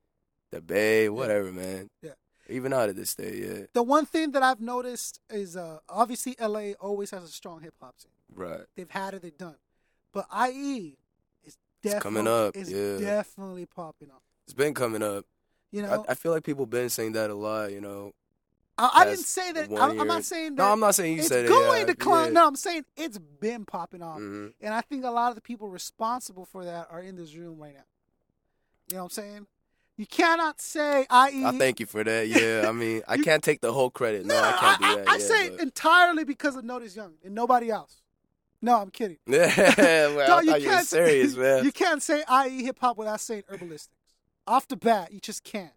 the 0.51 0.61
Bay, 0.61 1.09
whatever, 1.09 1.53
man. 1.53 1.89
Yeah. 2.03 2.11
Even 2.49 2.73
out 2.73 2.89
of 2.89 2.97
this 2.97 3.11
state, 3.11 3.45
yeah. 3.45 3.67
The 3.75 3.85
one 3.85 4.07
thing 4.07 4.33
that 4.33 4.43
I've 4.43 4.61
noticed 4.61 5.21
is 5.31 5.57
uh, 5.57 5.79
obviously 5.89 6.35
LA 6.41 6.73
always 6.81 7.13
has 7.13 7.23
a 7.23 7.29
strong 7.29 7.61
hip 7.61 7.75
hop 7.81 7.95
scene. 8.01 8.11
Right. 8.35 8.63
They've 8.75 8.91
had 8.91 9.15
it, 9.15 9.23
they've 9.23 9.39
done. 9.39 9.55
But 10.13 10.27
IE 10.49 10.97
is 11.45 11.57
definitely 11.83 12.01
coming 12.03 12.27
up, 12.29 12.57
Is 12.57 12.71
yeah. 12.73 12.99
definitely 12.99 13.67
popping 13.67 14.11
up. 14.11 14.23
It's 14.45 14.55
been 14.55 14.75
coming 14.75 15.03
up. 15.03 15.25
You 15.71 15.83
know, 15.83 16.05
I, 16.09 16.13
I 16.13 16.15
feel 16.15 16.33
like 16.33 16.43
people 16.43 16.67
been 16.67 16.89
saying 16.91 17.13
that 17.13 17.31
a 17.31 17.35
lot, 17.35 17.73
you 17.73 17.81
know. 17.81 18.13
I, 18.77 18.91
I 18.95 19.05
didn't 19.05 19.21
say 19.21 19.53
that. 19.53 19.71
I'm, 19.79 20.01
I'm 20.01 20.07
not 20.07 20.25
saying 20.25 20.57
that. 20.57 20.63
No, 20.65 20.73
I'm 20.73 20.81
not 20.81 20.95
saying 20.95 21.13
you 21.15 21.19
it's 21.21 21.29
said 21.29 21.45
it. 21.45 21.49
going 21.49 21.81
yeah, 21.81 21.87
to 21.87 21.95
climb. 21.95 22.27
yeah. 22.29 22.33
No, 22.41 22.47
I'm 22.49 22.57
saying 22.57 22.85
it's 22.97 23.19
been 23.19 23.65
popping 23.67 24.03
off, 24.03 24.19
Mhm. 24.19 24.55
and 24.61 24.75
I 24.75 24.81
think 24.81 25.05
a 25.05 25.11
lot 25.11 25.29
of 25.29 25.35
the 25.37 25.43
people 25.43 25.69
responsible 25.69 26.47
for 26.47 26.65
that 26.65 26.89
are 26.91 27.01
in 27.03 27.15
this 27.15 27.35
room 27.35 27.59
right 27.59 27.75
now. 27.75 27.85
You 28.91 28.97
know 28.97 29.03
what 29.05 29.05
I'm 29.05 29.11
saying? 29.11 29.47
You 29.97 30.07
cannot 30.07 30.61
say, 30.63 31.03
IE 31.03 31.07
I 31.45 31.55
thank 31.59 31.79
you 31.79 31.85
for 31.87 32.03
that. 32.03 32.27
Yeah, 32.27 32.65
I 32.67 32.73
mean, 32.73 33.03
I 33.07 33.19
can't 33.19 33.45
take 33.45 33.61
the 33.61 33.71
whole 33.73 33.91
credit. 33.91 34.25
No, 34.25 34.35
No, 34.35 34.43
I 34.49 34.53
can't 34.53 34.81
do 34.81 34.87
I, 34.87 34.97
that. 34.97 35.09
I 35.09 35.13
yeah, 35.17 35.19
say 35.25 35.51
but- 35.51 35.61
entirely 35.61 36.25
because 36.25 36.57
of 36.57 36.65
Notiz 36.65 36.97
Yong 36.97 37.13
and 37.23 37.35
nobody 37.35 37.71
else. 37.71 38.00
No, 38.63 38.77
I'm 38.77 38.91
kidding. 38.91 39.19
Yeah, 39.27 39.47
well, 40.15 40.21
I 40.21 40.27
Dog, 40.27 40.45
thought 40.47 40.63
you 40.63 40.69
were 40.71 40.83
serious, 40.83 41.37
man. 41.45 41.65
You 41.65 41.73
can't 41.73 42.03
say 42.03 42.23
IE 42.47 42.63
hip 42.65 42.79
hop 42.81 42.97
without 42.99 43.21
saying 43.21 43.45
herbalistics. 43.51 43.89
Off 44.47 44.67
the 44.69 44.77
bat, 44.77 45.13
you 45.13 45.21
just 45.21 45.45
can't. 45.45 45.73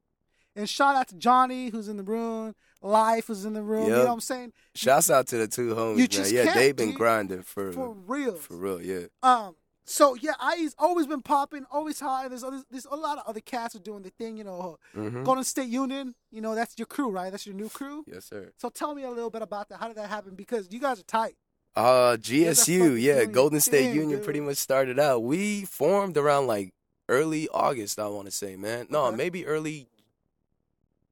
And 0.55 0.69
shout 0.69 0.95
out 0.95 1.07
to 1.09 1.15
Johnny, 1.15 1.69
who's 1.69 1.87
in 1.87 1.97
the 1.97 2.03
room. 2.03 2.55
Life 2.81 3.27
who's 3.27 3.45
in 3.45 3.53
the 3.53 3.61
room. 3.63 3.85
You 3.85 3.91
know 3.91 4.05
what 4.05 4.11
I'm 4.11 4.19
saying? 4.19 4.53
Shouts 4.75 5.09
out 5.09 5.27
to 5.27 5.37
the 5.37 5.47
two 5.47 5.73
homies, 5.73 6.13
You 6.13 6.21
man. 6.39 6.47
Yeah, 6.47 6.53
they've 6.53 6.75
been 6.75 6.91
grinding 6.93 7.41
for 7.43 7.71
For 7.71 7.93
real. 7.93 8.35
for 8.35 8.55
real. 8.55 8.81
Yeah, 8.81 9.05
Um. 9.23 9.55
So 9.85 10.15
yeah, 10.15 10.33
IE's 10.41 10.75
always 10.77 11.07
been 11.07 11.21
popping, 11.21 11.65
always 11.71 11.99
high. 11.99 12.27
There's 12.29 12.43
other, 12.43 12.61
there's 12.71 12.85
a 12.85 12.95
lot 12.95 13.17
of 13.17 13.25
other 13.27 13.41
cats 13.41 13.75
are 13.75 13.79
doing 13.79 14.01
the 14.03 14.11
thing. 14.11 14.37
You 14.37 14.43
know, 14.45 14.77
Mhm. 14.95 15.25
Golden 15.25 15.43
State 15.43 15.67
Union. 15.69 16.15
You 16.31 16.39
know, 16.41 16.55
that's 16.55 16.77
your 16.77 16.85
crew, 16.85 17.09
right? 17.09 17.31
That's 17.31 17.45
your 17.45 17.55
new 17.55 17.67
crew. 17.69 18.03
yes, 18.07 18.25
sir. 18.25 18.51
So 18.57 18.69
tell 18.69 18.95
me 18.95 19.03
a 19.03 19.09
little 19.09 19.29
bit 19.29 19.41
about 19.41 19.67
that. 19.69 19.79
How 19.79 19.87
did 19.87 19.97
that 19.97 20.09
happen? 20.09 20.35
Because 20.35 20.67
you 20.71 20.79
guys 20.79 20.99
are 20.99 21.03
tight. 21.03 21.35
Uh, 21.75 22.17
GSU, 22.17 23.01
yeah, 23.01 23.25
Golden 23.25 23.59
State 23.59 23.93
Union 23.93 24.17
dude. 24.17 24.23
pretty 24.23 24.39
much 24.39 24.57
started 24.57 24.99
out. 24.99 25.23
We 25.23 25.65
formed 25.65 26.17
around 26.17 26.45
like 26.47 26.71
early 27.09 27.49
August, 27.49 27.97
I 27.99 28.07
want 28.07 28.25
to 28.25 28.31
say, 28.31 28.55
man. 28.55 28.87
No, 28.89 29.05
Okay. 29.07 29.15
maybe 29.17 29.45
early 29.45 29.87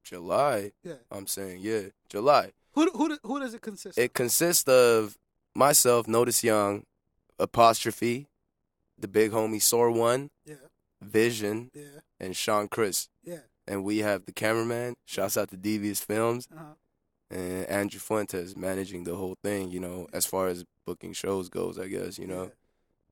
July. 0.03 0.71
Yeah. 0.83 0.95
I'm 1.11 1.27
saying, 1.27 1.59
yeah, 1.61 1.81
July. 2.09 2.51
Who 2.73 2.89
who 2.91 3.17
who 3.23 3.39
does 3.39 3.53
it 3.53 3.61
consist? 3.61 3.97
of? 3.97 4.03
It 4.03 4.13
consists 4.13 4.67
of 4.67 5.17
myself, 5.55 6.07
Notiz 6.07 6.43
Yong, 6.43 6.85
apostrophe, 7.39 8.27
the 8.97 9.07
big 9.07 9.31
homie 9.31 9.61
Sor 9.61 9.91
One, 9.91 10.29
Yeah. 10.45 10.55
Vision, 11.01 11.71
Yeah. 11.73 12.01
and 12.19 12.35
Sean 12.35 12.67
Chris. 12.67 13.09
Yeah. 13.23 13.39
And 13.67 13.83
we 13.83 13.99
have 13.99 14.25
the 14.25 14.31
cameraman. 14.31 14.95
Shouts 15.05 15.37
out 15.37 15.49
to 15.49 15.57
Devious 15.57 15.99
Films. 15.99 16.47
Uh-huh. 16.53 16.73
And 17.31 17.65
Andrew 17.67 17.99
Fuentes 17.99 18.55
managing 18.55 19.03
the 19.05 19.15
whole 19.15 19.37
thing, 19.43 19.69
you 19.71 19.79
know, 19.79 20.07
as 20.13 20.25
far 20.25 20.47
as 20.47 20.65
booking 20.85 21.13
shows 21.13 21.49
goes, 21.49 21.79
I 21.79 21.87
guess, 21.87 22.19
you 22.19 22.27
know. 22.27 22.51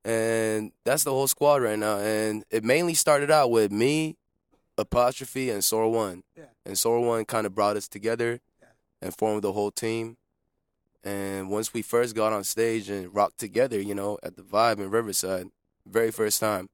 And 0.04 0.72
that's 0.84 1.04
the 1.04 1.10
whole 1.10 1.26
squad 1.26 1.62
right 1.62 1.78
now. 1.78 1.98
And 1.98 2.44
it 2.50 2.64
mainly 2.64 2.94
started 2.94 3.30
out 3.30 3.50
with 3.50 3.70
me, 3.72 4.16
Apostrophe, 4.78 5.50
and 5.50 5.62
Sor 5.62 5.90
One. 5.90 6.22
Yeah. 6.36 6.44
And 6.64 6.78
Sor 6.78 7.00
One 7.00 7.24
kind 7.24 7.46
of 7.46 7.54
brought 7.54 7.76
us 7.76 7.88
together 7.88 8.40
Yeah. 8.60 8.68
and 9.02 9.16
formed 9.16 9.42
the 9.42 9.52
whole 9.52 9.70
team. 9.70 10.16
And 11.02 11.50
once 11.50 11.72
we 11.72 11.82
first 11.82 12.14
got 12.14 12.32
on 12.32 12.44
stage 12.44 12.88
and 12.90 13.14
rocked 13.14 13.38
together, 13.38 13.80
you 13.80 13.94
know, 13.94 14.18
at 14.22 14.36
the 14.36 14.42
Vibe 14.42 14.78
in 14.78 14.90
Riverside, 14.90 15.48
very 15.86 16.10
first 16.10 16.40
time, 16.40 16.68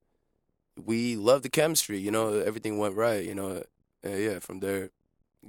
we 0.81 1.15
loved 1.15 1.43
the 1.43 1.49
chemistry, 1.49 1.97
you 1.97 2.11
know, 2.11 2.33
everything 2.33 2.77
went 2.77 2.95
right, 2.95 3.23
you 3.25 3.33
know. 3.35 3.63
And 4.03 4.19
yeah, 4.21 4.39
from 4.39 4.59
there, 4.59 4.89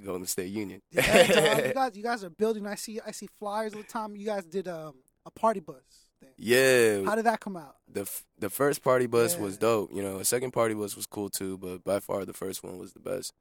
Golden 0.03 0.25
State 0.25 0.49
Union. 0.51 0.81
Yeah, 0.91 1.27
dog, 1.27 1.65
you 1.67 1.73
guys, 1.73 1.97
you 1.97 2.03
guys 2.03 2.23
are 2.23 2.29
building. 2.29 2.65
I 2.67 2.75
see, 2.75 2.99
I 3.05 3.11
see 3.11 3.27
flyers 3.39 3.73
all 3.73 3.81
the 3.81 3.87
time. 3.87 4.15
You 4.15 4.25
guys 4.25 4.45
did 4.45 4.67
um, 4.67 4.95
a 5.25 5.31
party 5.31 5.59
bus 5.59 5.75
thing. 6.19 6.29
yeah, 6.37 7.03
How 7.05 7.15
did 7.15 7.25
that 7.25 7.39
come 7.39 7.57
out? 7.57 7.75
the 7.91 8.01
f- 8.01 8.25
the 8.37 8.49
first 8.49 8.83
party 8.83 9.07
bus 9.07 9.37
was 9.37 9.57
dope. 9.57 9.91
You 9.93 10.01
know, 10.03 10.17
a 10.17 10.25
second 10.25 10.51
party 10.51 10.73
bus 10.75 10.95
was 10.95 11.05
cool 11.05 11.29
too, 11.29 11.57
but 11.57 11.83
by 11.83 11.99
far 11.99 12.25
the 12.25 12.33
first 12.33 12.63
one 12.63 12.77
was 12.77 12.93
the 12.93 12.99
best. 12.99 13.33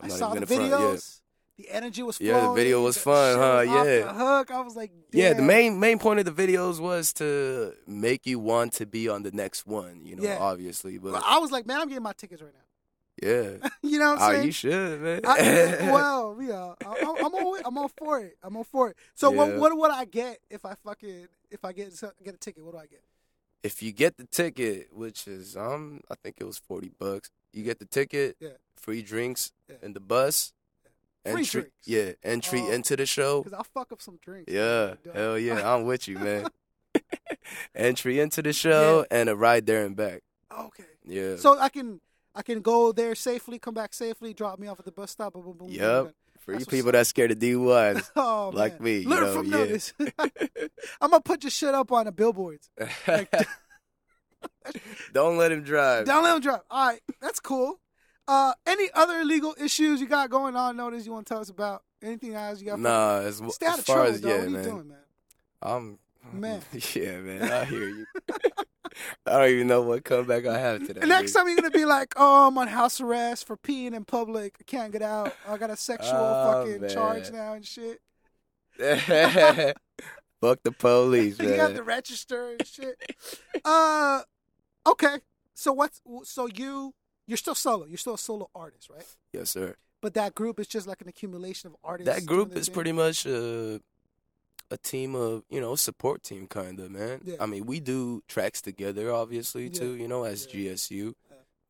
I'm 0.00 0.10
I 0.12 0.14
saw 0.14 0.28
the 0.30 0.34
gonna 0.34 0.46
front, 0.46 0.62
yeah. 0.62 0.68
videos. 0.78 1.20
The 1.56 1.70
energy 1.70 2.04
was 2.04 2.18
fun. 2.18 2.26
Yeah, 2.28 2.40
the 2.42 2.52
video 2.52 2.80
was 2.84 2.96
fun, 2.96 3.36
huh? 3.36 3.64
was 3.66 3.66
Yeah. 3.66 4.04
the 4.04 4.12
hook. 4.14 4.50
I 4.52 4.60
was 4.60 4.76
like, 4.76 4.92
Yeah, 5.12 5.32
the 5.32 5.42
main 5.42 5.80
main 5.80 5.98
point 5.98 6.20
of 6.20 6.24
the 6.36 6.46
videos 6.46 6.78
was 6.78 7.12
to 7.14 7.72
make 7.84 8.26
you 8.26 8.38
want 8.38 8.74
to 8.74 8.86
be 8.86 9.08
on 9.08 9.24
the 9.24 9.32
next 9.32 9.66
one. 9.66 10.06
You 10.06 10.14
know, 10.16 10.22
Yeah. 10.22 10.38
obviously, 10.38 10.98
but 10.98 11.20
I 11.26 11.38
was 11.40 11.50
like, 11.50 11.66
man, 11.66 11.80
I'm 11.80 11.88
getting 11.88 12.04
my 12.04 12.12
tickets 12.12 12.40
right 12.42 12.52
now. 12.54 12.60
Yeah, 13.22 13.50
you 13.82 13.98
know 13.98 14.10
what 14.14 14.20
oh, 14.20 14.24
I'm 14.24 14.32
saying? 14.34 14.46
you 14.46 14.52
should, 14.52 15.00
man. 15.00 15.20
I, 15.24 15.76
well, 15.92 16.36
yeah, 16.40 16.74
I, 16.86 16.94
I'm, 17.02 17.24
I'm 17.26 17.34
all, 17.34 17.58
I'm 17.64 17.78
all 17.78 17.90
for 17.96 18.20
it. 18.20 18.36
I'm 18.42 18.56
all 18.56 18.64
for 18.64 18.90
it. 18.90 18.96
So 19.14 19.30
what, 19.30 19.48
Yeah. 19.50 19.58
what 19.58 19.76
would 19.76 19.90
I 19.90 20.04
get 20.04 20.38
if 20.50 20.64
I 20.64 20.74
fucking 20.84 21.28
if 21.50 21.64
I 21.64 21.72
get 21.72 21.92
get 22.24 22.34
a 22.34 22.38
ticket? 22.38 22.64
What 22.64 22.72
do 22.72 22.78
I 22.78 22.86
get? 22.86 23.02
if 23.64 23.82
you 23.82 23.90
get 23.90 24.16
the 24.16 24.24
ticket, 24.24 24.88
which 24.92 25.26
is 25.26 25.56
um, 25.56 26.00
I 26.10 26.14
think 26.22 26.36
it 26.38 26.44
was 26.44 26.58
forty 26.58 26.90
bucks. 26.98 27.30
You 27.52 27.64
get 27.64 27.78
the 27.78 27.86
ticket, 27.86 28.36
Yeah. 28.40 28.50
free 28.76 29.02
drinks 29.02 29.52
Yeah. 29.68 29.76
in 29.82 29.94
the 29.94 30.00
bus, 30.00 30.52
Free 31.24 31.32
entry, 31.40 31.60
drinks? 31.62 31.76
yeah, 31.86 32.12
entry 32.22 32.60
Oh. 32.62 32.70
into 32.70 32.94
the 32.96 33.04
show. 33.06 33.42
Because 33.42 33.56
I'll 33.58 33.64
fuck 33.64 33.90
up 33.92 34.00
some 34.00 34.18
drinks. 34.22 34.52
Yeah, 34.52 34.94
man. 35.04 35.14
hell 35.14 35.38
yeah, 35.38 35.68
I'm 35.74 35.84
with 35.84 36.06
you, 36.08 36.18
man. 36.18 36.46
Entry 37.74 38.20
into 38.20 38.42
the 38.42 38.52
show 38.52 39.06
and 39.10 39.28
a 39.28 39.34
ride 39.36 39.66
there 39.66 39.84
and 39.84 39.96
back. 39.96 40.22
Okay. 40.56 40.84
Yeah. 41.04 41.36
So 41.36 41.58
I 41.58 41.68
can 41.68 42.00
I 42.38 42.42
can 42.42 42.60
go 42.60 42.92
there 42.92 43.14
safely, 43.16 43.58
come 43.58 43.74
back 43.74 43.92
safely, 43.92 44.32
drop 44.32 44.58
me 44.60 44.68
off 44.68 44.78
at 44.78 44.84
the 44.84 44.92
bus 44.92 45.10
stop. 45.10 45.32
Boom, 45.32 45.42
boom, 45.42 45.56
boom. 45.58 45.68
Yep. 45.70 46.14
For 46.38 46.54
you 46.54 46.64
people 46.64 46.92
that's 46.92 47.08
scared 47.10 47.32
of 47.32 47.38
DUIs, 47.40 48.10
Oh, 48.16 48.52
Like 48.54 48.74
man. 48.80 48.84
me, 48.84 48.98
you 49.00 49.08
Learn 49.08 49.20
know, 49.24 49.32
from 49.34 49.46
yeah. 49.46 49.56
Notiz. 49.58 49.92
I'm 51.00 51.10
gonna 51.10 51.20
put 51.20 51.42
your 51.42 51.50
shit 51.50 51.74
up 51.74 51.90
on 51.92 52.06
the 52.06 52.12
billboards. 52.12 52.70
Like, 53.08 53.28
don't 55.12 55.36
let 55.36 55.50
him 55.50 55.62
drive. 55.64 56.06
Don't 56.06 56.22
let 56.22 56.36
him 56.36 56.40
drive. 56.42 56.60
All 56.70 56.88
right, 56.88 57.00
that's 57.20 57.40
cool. 57.40 57.80
Uh, 58.28 58.52
any 58.66 58.88
other 58.94 59.24
legal 59.24 59.54
issues 59.60 60.00
you 60.00 60.06
got 60.06 60.30
going 60.30 60.54
on? 60.54 60.76
Notiz 60.76 61.04
you 61.06 61.12
want 61.12 61.26
to 61.26 61.34
tell 61.34 61.40
us 61.40 61.48
about 61.50 61.82
anything 62.02 62.34
else 62.34 62.60
you 62.60 62.66
got? 62.66 62.78
Nah, 62.78 63.18
as, 63.20 63.42
Stay 63.50 63.66
out 63.66 63.72
as 63.74 63.78
of 63.80 63.84
far 63.86 63.96
trouble, 63.96 64.10
as 64.12 64.20
though. 64.20 64.28
yeah, 64.28 64.34
what 64.36 64.42
are 64.44 64.48
you 64.48 64.56
man. 64.56 64.64
doing, 64.64 64.88
man? 64.88 64.98
I'm 65.60 65.98
Man. 66.32 66.60
yeah, 66.94 67.16
man. 67.18 67.50
I 67.52 67.64
hear 67.64 67.88
you. 67.88 68.06
I 69.26 69.30
don't 69.38 69.50
even 69.50 69.66
know 69.66 69.82
what 69.82 70.04
comeback 70.04 70.46
I 70.46 70.58
have 70.58 70.86
today. 70.86 71.06
Next 71.06 71.32
time 71.32 71.46
you're 71.46 71.56
gonna 71.56 71.70
be 71.70 71.84
like, 71.84 72.14
"Oh, 72.16 72.48
I'm 72.48 72.58
on 72.58 72.68
house 72.68 73.00
arrest 73.00 73.46
for 73.46 73.56
peeing 73.56 73.94
in 73.94 74.04
public. 74.04 74.56
I 74.60 74.64
can't 74.64 74.92
get 74.92 75.02
out. 75.02 75.34
I 75.46 75.56
got 75.56 75.70
a 75.70 75.76
sexual 75.76 76.14
Oh, 76.14 76.64
fucking 76.66 76.88
charge 76.88 77.30
now 77.30 77.52
and 77.54 77.66
shit. 77.66 78.00
Fuck 80.40 80.60
the 80.62 80.72
police, 80.72 81.38
you 81.40 81.48
have 81.54 81.74
to 81.74 81.82
register 81.82 82.52
and 82.52 82.66
shit." 82.66 82.96
Uh, 83.64 84.22
okay. 84.86 85.18
So 85.54 85.72
what's 85.72 86.00
so 86.24 86.46
you 86.46 86.94
you're 87.26 87.36
still 87.36 87.54
solo. 87.54 87.86
You're 87.86 87.98
still 87.98 88.14
a 88.14 88.18
solo 88.18 88.48
artist, 88.54 88.88
right? 88.88 89.04
Yes, 89.32 89.50
sir. 89.50 89.76
But 90.00 90.14
that 90.14 90.34
group 90.34 90.60
is 90.60 90.68
just 90.68 90.86
like 90.86 91.00
an 91.00 91.08
accumulation 91.08 91.68
of 91.68 91.76
artists. 91.82 92.12
That 92.14 92.24
group 92.24 92.56
is 92.56 92.68
pretty 92.68 92.92
much 92.92 93.26
a, 93.26 93.80
a 94.70 94.76
team 94.76 95.14
of, 95.14 95.44
you 95.48 95.60
know, 95.60 95.74
support 95.76 96.22
team 96.22 96.46
kind 96.46 96.78
of, 96.80 96.90
man. 96.90 97.20
Yeah. 97.24 97.36
I 97.40 97.46
mean, 97.46 97.64
we 97.66 97.80
do 97.80 98.22
tracks 98.28 98.60
together, 98.60 99.12
obviously, 99.12 99.64
Yeah. 99.68 99.78
too, 99.80 99.94
you 99.94 100.06
know, 100.08 100.24
as 100.24 100.46
Yeah. 100.46 100.72
GSU. 100.72 101.14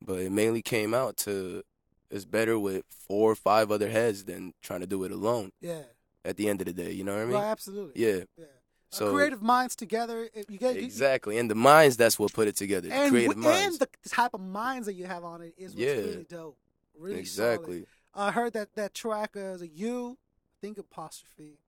But 0.01 0.19
it 0.19 0.31
mainly 0.31 0.61
came 0.61 0.93
out 0.93 1.17
to 1.17 1.63
it's 2.11 2.25
better 2.25 2.57
with 2.57 2.83
four 2.89 3.31
or 3.31 3.35
five 3.35 3.69
other 3.71 3.89
heads 3.89 4.23
than 4.25 4.53
trying 4.63 4.79
to 4.79 4.87
do 4.87 5.03
it 5.03 5.11
alone 5.11 5.51
yeah. 5.61 5.83
at 6.25 6.37
the 6.37 6.49
end 6.49 6.59
of 6.59 6.65
the 6.65 6.73
day. 6.73 6.91
You 6.91 7.03
know 7.03 7.13
what 7.13 7.21
I 7.21 7.25
mean? 7.25 7.33
right. 7.35 7.43
Absolutely. 7.43 8.01
Yeah, 8.03 8.23
Yeah. 8.35 8.45
Uh, 8.45 8.47
So- 8.89 9.13
creative 9.13 9.43
minds 9.43 9.75
together. 9.75 10.27
You 10.47 10.57
get 10.57 10.75
you- 10.75 10.81
exactly. 10.81 11.37
And 11.37 11.51
the 11.51 11.55
minds, 11.55 11.97
that's 11.97 12.17
what 12.17 12.33
put 12.33 12.47
it 12.47 12.55
together. 12.55 12.87
the 12.87 12.95
and 12.95 13.11
creative 13.11 13.35
w- 13.35 13.47
and 13.55 13.77
the 13.77 13.87
type 14.07 14.33
of 14.33 14.41
minds 14.41 14.87
that 14.87 14.93
you 14.95 15.05
have 15.05 15.23
on 15.23 15.43
it 15.43 15.53
is 15.55 15.73
what's 15.73 15.79
Yeah. 15.81 15.91
really 15.97 16.23
dope. 16.23 16.57
Really 16.97 17.23
solid. 17.25 17.51
exactly. 17.53 17.85
I 18.15 18.31
heard 18.31 18.53
that 18.53 18.73
that 18.73 18.95
track 18.95 19.35
uh, 19.37 19.39
is 19.53 19.61
a 19.61 19.67
you, 19.67 20.17
think 20.61 20.79
apostrophe. 20.79 21.59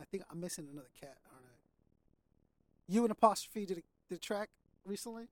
I 0.00 0.04
think 0.10 0.24
I'm 0.30 0.40
missing 0.40 0.66
another 0.72 0.88
cat, 0.98 1.16
aren't 1.32 1.46
I? 1.46 1.56
You 2.88 3.02
and 3.02 3.12
apostrophe 3.12 3.66
did 3.66 3.78
a, 3.78 3.82
did 4.08 4.16
a 4.16 4.18
track 4.18 4.48
recently. 4.84 5.28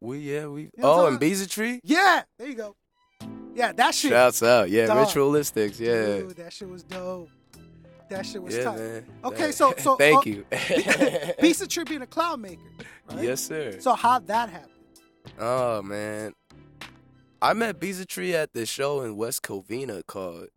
We, 0.00 0.18
yeah, 0.18 0.46
we. 0.46 0.64
know 0.76 0.92
oh, 0.92 1.06
I'm 1.06 1.18
Tree. 1.18 1.80
Yeah, 1.82 2.22
there 2.38 2.48
you 2.48 2.54
go. 2.54 2.76
Yeah, 3.54 3.72
that 3.72 3.94
shit. 3.94 4.10
Shouts 4.10 4.42
out. 4.42 4.70
Yeah, 4.70 4.86
Dog. 4.86 5.08
ritualistics. 5.08 5.78
Yeah. 5.78 6.20
Dude, 6.20 6.36
that 6.36 6.52
shit 6.52 6.68
was 6.68 6.82
dope. 6.82 7.28
That 8.08 8.26
shit 8.26 8.42
was 8.42 8.56
yeah, 8.56 8.64
tight. 8.64 8.76
man. 8.78 9.06
Okay, 9.24 9.46
That- 9.46 9.54
so- 9.54 9.74
so, 9.78 9.96
Thank 9.96 10.26
uh, 10.26 10.30
you. 10.30 10.44
Beast 11.40 11.68
Tree 11.70 11.84
being 11.84 12.02
a 12.02 12.06
cloud 12.06 12.40
maker. 12.40 12.62
Right? 13.10 13.24
Yes, 13.24 13.42
sir. 13.42 13.78
So 13.80 13.94
how'd 13.94 14.26
that 14.26 14.48
happen? 14.48 14.70
Oh 15.38 15.82
man, 15.82 16.32
I 17.42 17.52
met 17.52 17.78
Beezetry 17.78 18.32
at 18.32 18.52
the 18.52 18.66
show 18.66 19.02
in 19.02 19.16
West 19.16 19.42
Covina 19.42 20.06
called. 20.06 20.48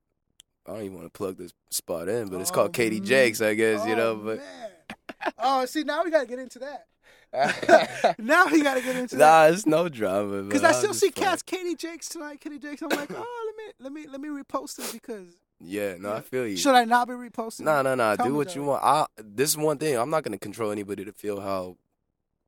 I 0.66 0.72
don't 0.72 0.82
even 0.84 0.94
want 0.96 1.06
to 1.08 1.18
plug 1.18 1.38
this 1.38 1.54
spot 1.70 2.08
in, 2.08 2.30
but 2.30 2.40
it's 2.42 2.52
Oh, 2.52 2.54
called 2.54 2.74
Katie. 2.74 3.00
Jakes, 3.00 3.42
I 3.42 3.54
guess 3.54 3.86
you 3.86 3.96
know. 3.96 4.12
Oh, 4.12 4.16
But 4.24 4.38
man. 4.38 5.34
oh, 5.40 5.66
see, 5.66 5.84
now 5.84 6.04
we 6.04 6.12
gotta 6.12 6.26
get 6.28 6.40
into 6.40 6.60
that. 6.60 6.88
Now 8.20 8.46
we 8.48 8.62
gotta 8.62 8.82
get 8.82 8.96
into 8.96 9.16
that. 9.16 9.50
nah, 9.50 9.54
it's 9.54 9.66
no 9.66 9.90
drama. 9.90 10.44
Because 10.44 10.64
I 10.64 10.72
still 10.72 10.94
see 10.94 11.10
playing. 11.12 11.30
cats, 11.32 11.42
Katie 11.44 11.76
Jakes 11.76 12.10
tonight, 12.10 12.40
Katie 12.40 12.60
Jakes. 12.60 12.82
I'm 12.82 12.90
like, 12.90 13.12
oh, 13.14 13.54
let 13.56 13.56
me 13.58 13.74
let 13.80 13.92
me 13.92 14.12
let 14.12 14.22
me 14.22 14.30
repost 14.44 14.80
it 14.80 14.92
because 14.94 15.28
Yeah, 15.60 15.96
no, 16.00 16.14
I 16.14 16.22
feel 16.22 16.48
you. 16.48 16.58
should 16.58 16.76
I 16.76 16.86
not 16.86 17.08
be 17.08 17.14
reposting? 17.16 17.62
No, 17.62 17.82
no, 17.82 17.96
no. 17.96 18.16
Do 18.16 18.34
what 18.36 18.56
you 18.56 18.64
want. 18.64 18.84
I, 18.84 19.06
this 19.18 19.50
is 19.50 19.58
one 19.58 19.78
thing. 19.78 19.98
I'm 19.98 20.10
not 20.10 20.24
gonna 20.24 20.38
control 20.38 20.72
anybody 20.72 21.04
to 21.06 21.12
feel 21.12 21.42
how 21.42 21.78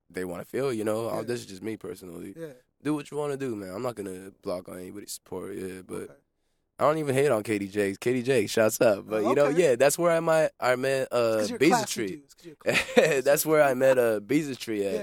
they 0.09 0.23
want 0.23 0.41
to 0.43 0.45
feel. 0.47 0.71
You 0.71 0.83
know, 0.83 1.05
Yeah. 1.11 1.19
Uh, 1.19 1.23
this 1.23 1.39
is 1.41 1.45
just 1.47 1.63
me 1.63 1.77
personally. 1.77 2.33
Yeah. 2.37 2.47
Do 2.83 2.93
what 2.93 3.09
you 3.09 3.17
want 3.17 3.31
to 3.31 3.37
do, 3.37 3.55
man. 3.55 3.73
I'm 3.73 3.81
not 3.81 3.95
gonna 3.95 4.31
block 4.43 4.69
on 4.69 4.77
anybody's 4.77 5.13
support. 5.13 5.55
Yeah, 5.55 5.81
but 5.85 5.95
Okay. 5.95 6.13
I 6.77 6.83
don't 6.83 6.97
even 6.97 7.15
hate 7.15 7.29
on 7.29 7.41
Katie 7.43 7.67
Jakes. 7.69 7.97
Katie 7.97 8.21
Jakes, 8.23 8.51
shouts 8.51 8.81
up. 8.81 9.07
But 9.07 9.23
you 9.23 9.33
know, 9.35 9.47
yeah, 9.47 9.75
that's 9.75 9.97
where 9.97 10.11
I 10.11 10.19
met. 10.19 10.51
I 10.59 10.75
met 10.75 11.07
uh, 11.11 11.37
'Cause 11.37 11.49
you're 11.49 11.59
classy 11.59 12.01
Beezetry. 12.03 12.07
dudes, 12.07 12.33
'cause 12.33 12.45
you're 12.45 12.55
classy. 12.95 13.21
that's 13.21 13.45
where 13.45 13.63
I 13.63 13.73
met 13.73 13.97
uh, 13.97 14.19
Beezetry 14.19 14.85
at. 14.85 14.93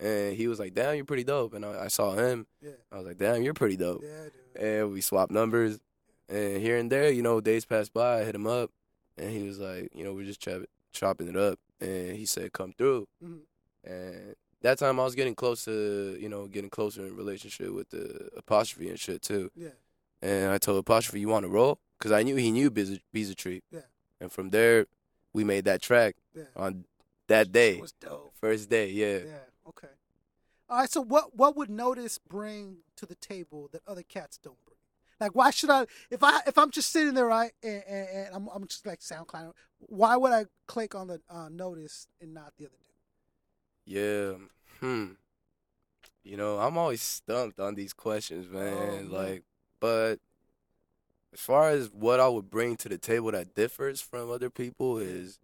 Yeah, 0.00 0.06
And 0.08 0.36
he 0.36 0.46
was 0.48 0.58
like, 0.60 0.74
"Damn, 0.74 0.94
you're 0.96 1.04
pretty 1.04 1.24
dope." 1.24 1.54
And 1.54 1.64
I, 1.64 1.84
I 1.84 1.88
saw 1.88 2.12
him. 2.14 2.46
yeah, 2.60 2.70
I 2.92 2.98
was 2.98 3.06
like, 3.06 3.18
"Damn, 3.18 3.42
you're 3.42 3.54
pretty 3.54 3.76
dope." 3.76 4.02
yeah, 4.04 4.24
dude. 4.54 4.62
and 4.64 4.92
we 4.92 5.00
swapped 5.00 5.32
numbers. 5.32 5.78
And 6.28 6.62
here 6.62 6.76
and 6.78 6.90
there, 6.90 7.10
you 7.10 7.20
know, 7.22 7.40
days 7.40 7.64
passed 7.64 7.92
by. 7.92 8.20
I 8.20 8.24
hit 8.24 8.34
him 8.34 8.46
up, 8.46 8.70
and 9.18 9.28
he 9.30 9.42
was 9.42 9.58
like, 9.58 9.90
you 9.94 10.02
know, 10.04 10.14
we're 10.14 10.24
just 10.24 10.40
chop- 10.40 10.62
chopping 10.92 11.28
it 11.28 11.36
up, 11.36 11.58
and 11.80 12.16
he 12.16 12.24
said, 12.26 12.52
come 12.52 12.72
through. 12.78 13.06
Mhm. 13.22 13.40
And 13.84 14.34
that 14.62 14.78
time, 14.78 14.98
I 15.00 15.04
was 15.04 15.14
getting 15.16 15.34
close 15.34 15.64
to, 15.64 16.16
you 16.18 16.28
know, 16.28 16.46
getting 16.46 16.70
closer 16.70 17.04
in 17.04 17.16
relationship 17.16 17.70
with 17.72 17.90
the 17.90 18.30
apostrophe 18.36 18.88
and 18.88 18.98
shit 18.98 19.20
too. 19.20 19.50
Yeah. 19.56 19.70
And 20.22 20.50
I 20.52 20.58
told 20.58 20.78
apostrophe, 20.78 21.18
you 21.20 21.28
want 21.28 21.44
to 21.44 21.48
roll? 21.50 21.78
Because 21.98 22.12
I 22.12 22.22
knew 22.22 22.36
he 22.36 22.50
knew 22.52 22.70
Beezer, 22.70 22.98
Beezer 23.12 23.34
Tree. 23.34 23.62
Yeah. 23.70 23.80
And 24.20 24.30
from 24.30 24.50
there, 24.50 24.86
we 25.32 25.42
made 25.44 25.64
that 25.64 25.82
track 25.82 26.14
Yeah. 26.34 26.44
on 26.56 26.84
that 27.26 27.50
day, 27.52 27.76
It 27.76 27.80
was 27.80 27.92
dope. 27.92 28.32
first 28.40 28.68
day. 28.70 28.90
Yeah. 28.90 29.18
Yeah. 29.26 29.38
Okay. 29.68 29.88
All 30.68 30.78
right. 30.78 30.90
So 30.90 31.00
what 31.00 31.34
what 31.36 31.56
would 31.56 31.70
Notiz 31.70 32.18
bring 32.18 32.78
to 32.96 33.06
the 33.06 33.14
table 33.16 33.68
that 33.72 33.82
other 33.86 34.02
cats 34.02 34.38
don't 34.38 34.62
bring? 34.64 34.76
Like, 35.20 35.34
why 35.34 35.50
should 35.50 35.70
I? 35.70 35.86
If 36.10 36.22
I 36.22 36.40
if 36.46 36.56
I'm 36.58 36.70
just 36.70 36.90
sitting 36.92 37.14
there, 37.14 37.26
right, 37.26 37.52
and, 37.62 37.82
and, 37.88 38.08
and 38.08 38.28
I'm 38.34 38.48
I'm 38.48 38.66
just 38.66 38.84
like 38.86 39.00
SoundCloud, 39.00 39.52
why 39.78 40.16
would 40.16 40.32
I 40.32 40.46
click 40.66 40.94
on 40.94 41.06
the 41.08 41.20
uh, 41.30 41.48
Notiz 41.48 42.06
and 42.20 42.34
not 42.34 42.52
the 42.58 42.66
other 42.66 42.76
dude? 42.82 43.94
Yeah. 43.96 44.34
Hmm. 44.80 45.12
You 46.24 46.36
know, 46.36 46.58
I'm 46.58 46.76
always 46.78 47.02
stumped 47.02 47.58
on 47.60 47.74
these 47.74 47.92
questions, 47.92 48.48
man. 48.48 48.76
Oh, 48.76 48.86
man. 48.86 49.10
Like, 49.10 49.42
but 49.82 50.16
as 51.34 51.40
far 51.40 51.68
as 51.70 51.90
what 51.90 52.20
I 52.20 52.28
would 52.28 52.48
bring 52.50 52.76
to 52.76 52.88
the 52.88 52.96
table 52.98 53.30
that 53.32 53.54
differs 53.54 54.00
from 54.00 54.30
other 54.30 54.48
people 54.50 54.96
is 54.98 55.38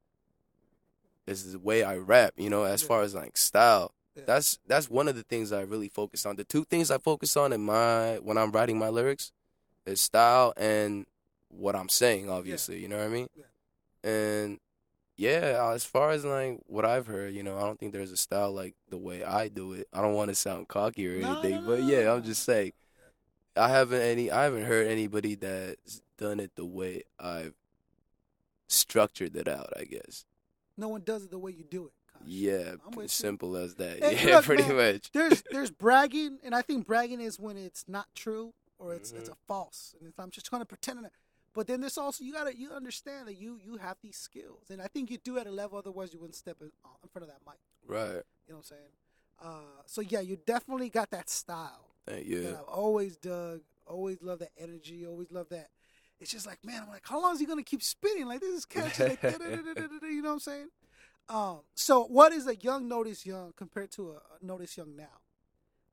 is 1.26 1.52
the 1.52 1.58
way 1.58 1.82
I 1.82 1.96
rap. 1.96 2.32
You 2.36 2.48
know, 2.50 2.64
as 2.64 2.82
Yeah. 2.82 2.88
far 2.88 3.02
as 3.02 3.14
like 3.14 3.36
style. 3.36 3.92
Yeah. 4.14 4.22
That's 4.26 4.58
that's 4.66 4.88
one 4.90 5.08
of 5.08 5.16
the 5.16 5.22
things 5.24 5.52
I 5.52 5.60
really 5.62 5.88
focus 5.88 6.24
on. 6.26 6.36
The 6.36 6.44
two 6.44 6.64
things 6.64 6.90
I 6.90 6.98
focus 6.98 7.36
on 7.36 7.52
in 7.52 7.62
my 7.62 8.18
when 8.18 8.38
I'm 8.38 8.50
writing 8.52 8.78
my 8.78 8.88
lyrics 8.88 9.32
is 9.86 10.00
style 10.00 10.52
and 10.56 11.06
what 11.48 11.74
I'm 11.76 11.88
saying. 11.88 12.28
Obviously, 12.30 12.80
you 12.80 12.88
know 12.88 12.98
what 12.98 13.06
I 13.06 13.08
mean. 13.08 13.28
Yeah. 13.36 14.10
And 14.10 14.58
yeah, 15.16 15.58
uh, 15.60 15.70
as 15.72 15.84
far 15.84 16.10
as 16.10 16.24
like 16.24 16.60
what 16.66 16.84
I've 16.84 17.06
heard, 17.06 17.34
you 17.34 17.42
know, 17.42 17.56
I 17.58 17.62
don't 17.62 17.78
think 17.78 17.92
there's 17.92 18.12
a 18.12 18.16
style 18.16 18.52
like 18.52 18.74
the 18.88 18.96
way 18.98 19.24
I 19.24 19.48
do 19.48 19.72
it. 19.72 19.88
I 19.92 20.00
don't 20.00 20.14
want 20.14 20.28
to 20.28 20.34
sound 20.34 20.68
cocky 20.68 21.08
or 21.08 21.20
No, 21.20 21.32
anything, 21.40 21.62
no, 21.62 21.66
but 21.66 21.82
yeah. 21.82 22.12
I'm 22.12 22.22
just 22.22 22.44
saying 22.44 22.72
I 23.58 23.68
haven't 23.68 24.00
any 24.02 24.30
I 24.30 24.44
haven't 24.44 24.64
heard 24.64 24.86
anybody 24.86 25.34
that's 25.34 26.02
done 26.16 26.40
it 26.40 26.52
the 26.56 26.64
way 26.64 27.02
I've 27.18 27.54
structured 28.66 29.36
it 29.36 29.48
out, 29.48 29.72
I 29.78 29.84
guess. 29.84 30.24
No 30.76 30.88
one 30.88 31.02
does 31.04 31.24
it 31.24 31.30
the 31.30 31.38
way 31.38 31.52
you 31.52 31.64
do 31.64 31.86
it. 31.86 31.92
Kosh. 32.12 32.22
Yeah, 32.26 32.72
I'm 32.86 32.92
with 32.96 33.04
you. 33.04 33.08
simple 33.08 33.56
as 33.56 33.74
that. 33.76 34.02
Hey, 34.02 34.26
yeah, 34.28 34.34
look, 34.36 34.44
pretty 34.44 34.62
man, 34.64 34.76
much. 34.76 35.12
There's 35.12 35.42
there's 35.50 35.70
bragging, 35.70 36.38
and 36.42 36.54
I 36.54 36.62
think 36.62 36.86
bragging 36.86 37.20
is 37.20 37.38
when 37.38 37.56
it's 37.56 37.84
not 37.88 38.06
true 38.14 38.54
or 38.78 38.94
it's 38.94 39.10
Mm-hmm. 39.10 39.20
it's 39.20 39.28
a 39.28 39.36
false, 39.46 39.94
and 39.98 40.08
if 40.08 40.18
I'm 40.18 40.30
just 40.30 40.46
trying 40.46 40.62
to 40.62 40.66
pretend. 40.66 41.04
It. 41.04 41.12
But 41.54 41.66
then 41.66 41.80
there's 41.80 41.98
also 41.98 42.22
you 42.22 42.32
gotta 42.32 42.56
you 42.56 42.70
understand 42.70 43.26
that 43.26 43.38
you 43.40 43.58
you 43.64 43.78
have 43.78 43.96
these 44.02 44.16
skills, 44.16 44.70
and 44.70 44.80
I 44.80 44.86
think 44.86 45.10
you 45.10 45.18
do 45.18 45.38
at 45.38 45.46
a 45.46 45.50
level. 45.50 45.78
Otherwise, 45.78 46.12
you 46.12 46.20
wouldn't 46.20 46.36
step 46.36 46.58
in, 46.60 46.70
uh, 46.84 46.88
in 47.02 47.08
front 47.08 47.24
of 47.24 47.28
that 47.28 47.40
mic. 47.46 47.58
Right. 47.86 48.22
You 48.46 48.54
know 48.54 48.56
what 48.56 48.56
I'm 48.58 48.62
saying? 48.62 48.82
Uh, 49.42 49.82
so 49.86 50.00
yeah, 50.00 50.20
you 50.20 50.36
definitely 50.46 50.90
got 50.90 51.10
that 51.10 51.28
style 51.30 51.87
Thank 52.08 52.28
that. 52.28 52.58
I've 52.60 52.64
always 52.64 53.16
dug. 53.16 53.60
Always 53.86 54.20
love 54.22 54.38
that 54.40 54.50
energy. 54.58 55.06
Always 55.06 55.30
love 55.30 55.48
that. 55.50 55.68
It's 56.20 56.30
just 56.30 56.46
like 56.46 56.58
man, 56.64 56.82
I'm 56.82 56.88
like, 56.88 57.06
how 57.06 57.20
long 57.22 57.34
is 57.34 57.40
he 57.40 57.46
gonna 57.46 57.62
keep 57.62 57.82
spinning? 57.82 58.26
Like 58.26 58.40
this 58.40 58.54
is 58.54 58.64
catchy. 58.64 59.04
Like, 59.04 59.22
you 59.22 60.22
know 60.22 60.28
what 60.30 60.32
I'm 60.34 60.40
saying? 60.40 60.68
Um, 61.28 61.60
so 61.74 62.04
what 62.04 62.32
is 62.32 62.46
a 62.46 62.56
young 62.56 62.88
Notiz 62.88 63.24
Yong 63.26 63.52
compared 63.56 63.90
to 63.92 64.12
a, 64.12 64.44
Notiz 64.44 64.76
Yong 64.76 64.96
now? 64.96 65.04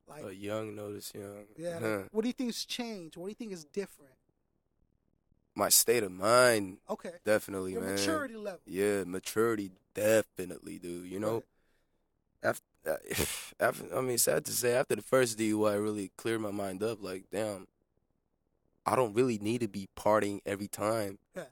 Like 0.07 0.23
A 0.23 0.33
young 0.35 0.75
Notiz 0.75 1.11
Yong. 1.13 1.45
yeah, 1.57 1.79
Huh. 1.79 1.97
like, 1.97 2.07
what 2.11 2.21
do 2.21 2.27
you 2.27 2.33
think 2.33 2.49
has 2.49 2.63
changed? 2.63 3.17
What 3.17 3.25
do 3.25 3.29
you 3.31 3.35
think 3.35 3.51
is 3.51 3.65
different? 3.65 4.13
My 5.57 5.69
state 5.69 6.03
of 6.03 6.11
mind, 6.11 6.77
Okay, 6.89 7.11
definitely, 7.23 7.73
your 7.73 7.81
man. 7.81 7.95
maturity 7.95 8.35
level. 8.35 8.59
Yeah, 8.65 9.03
maturity 9.05 9.71
definitely, 9.93 10.79
dude. 10.79 11.09
You 11.09 11.19
know, 11.19 11.43
after, 12.43 12.47
after 12.49 12.63
I 13.59 14.01
mean, 14.01 14.17
sad 14.17 14.45
to 14.45 14.51
say, 14.51 14.73
after 14.73 14.95
the 14.95 15.01
first 15.01 15.37
DUI, 15.37 15.71
I 15.71 15.75
really 15.75 16.11
cleared 16.17 16.41
my 16.41 16.51
mind 16.51 16.83
up. 16.83 17.01
Like, 17.01 17.25
damn, 17.31 17.67
I 18.85 18.95
don't 18.95 19.13
really 19.13 19.37
need 19.39 19.61
to 19.61 19.67
be 19.67 19.87
partying 19.97 20.39
every 20.45 20.67
time, 20.67 21.17
Yeah. 21.35 21.45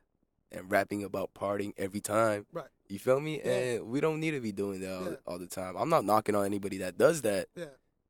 and 0.51 0.69
rapping 0.71 1.03
about 1.03 1.33
partying 1.33 1.73
every 1.77 2.01
time. 2.01 2.45
Right. 2.51 2.67
You 2.87 2.99
feel 2.99 3.19
me? 3.19 3.41
Yeah. 3.43 3.51
And 3.51 3.85
we 3.87 3.99
don't 4.01 4.19
need 4.19 4.31
to 4.31 4.39
be 4.41 4.51
doing 4.51 4.81
that 4.81 4.95
all, 4.95 5.05
Yeah. 5.11 5.15
all 5.25 5.39
the 5.39 5.47
time. 5.47 5.75
I'm 5.75 5.89
not 5.89 6.05
knocking 6.05 6.35
on 6.35 6.45
anybody 6.45 6.77
that 6.79 6.97
does 6.97 7.21
that, 7.23 7.47
Yeah, 7.55 7.65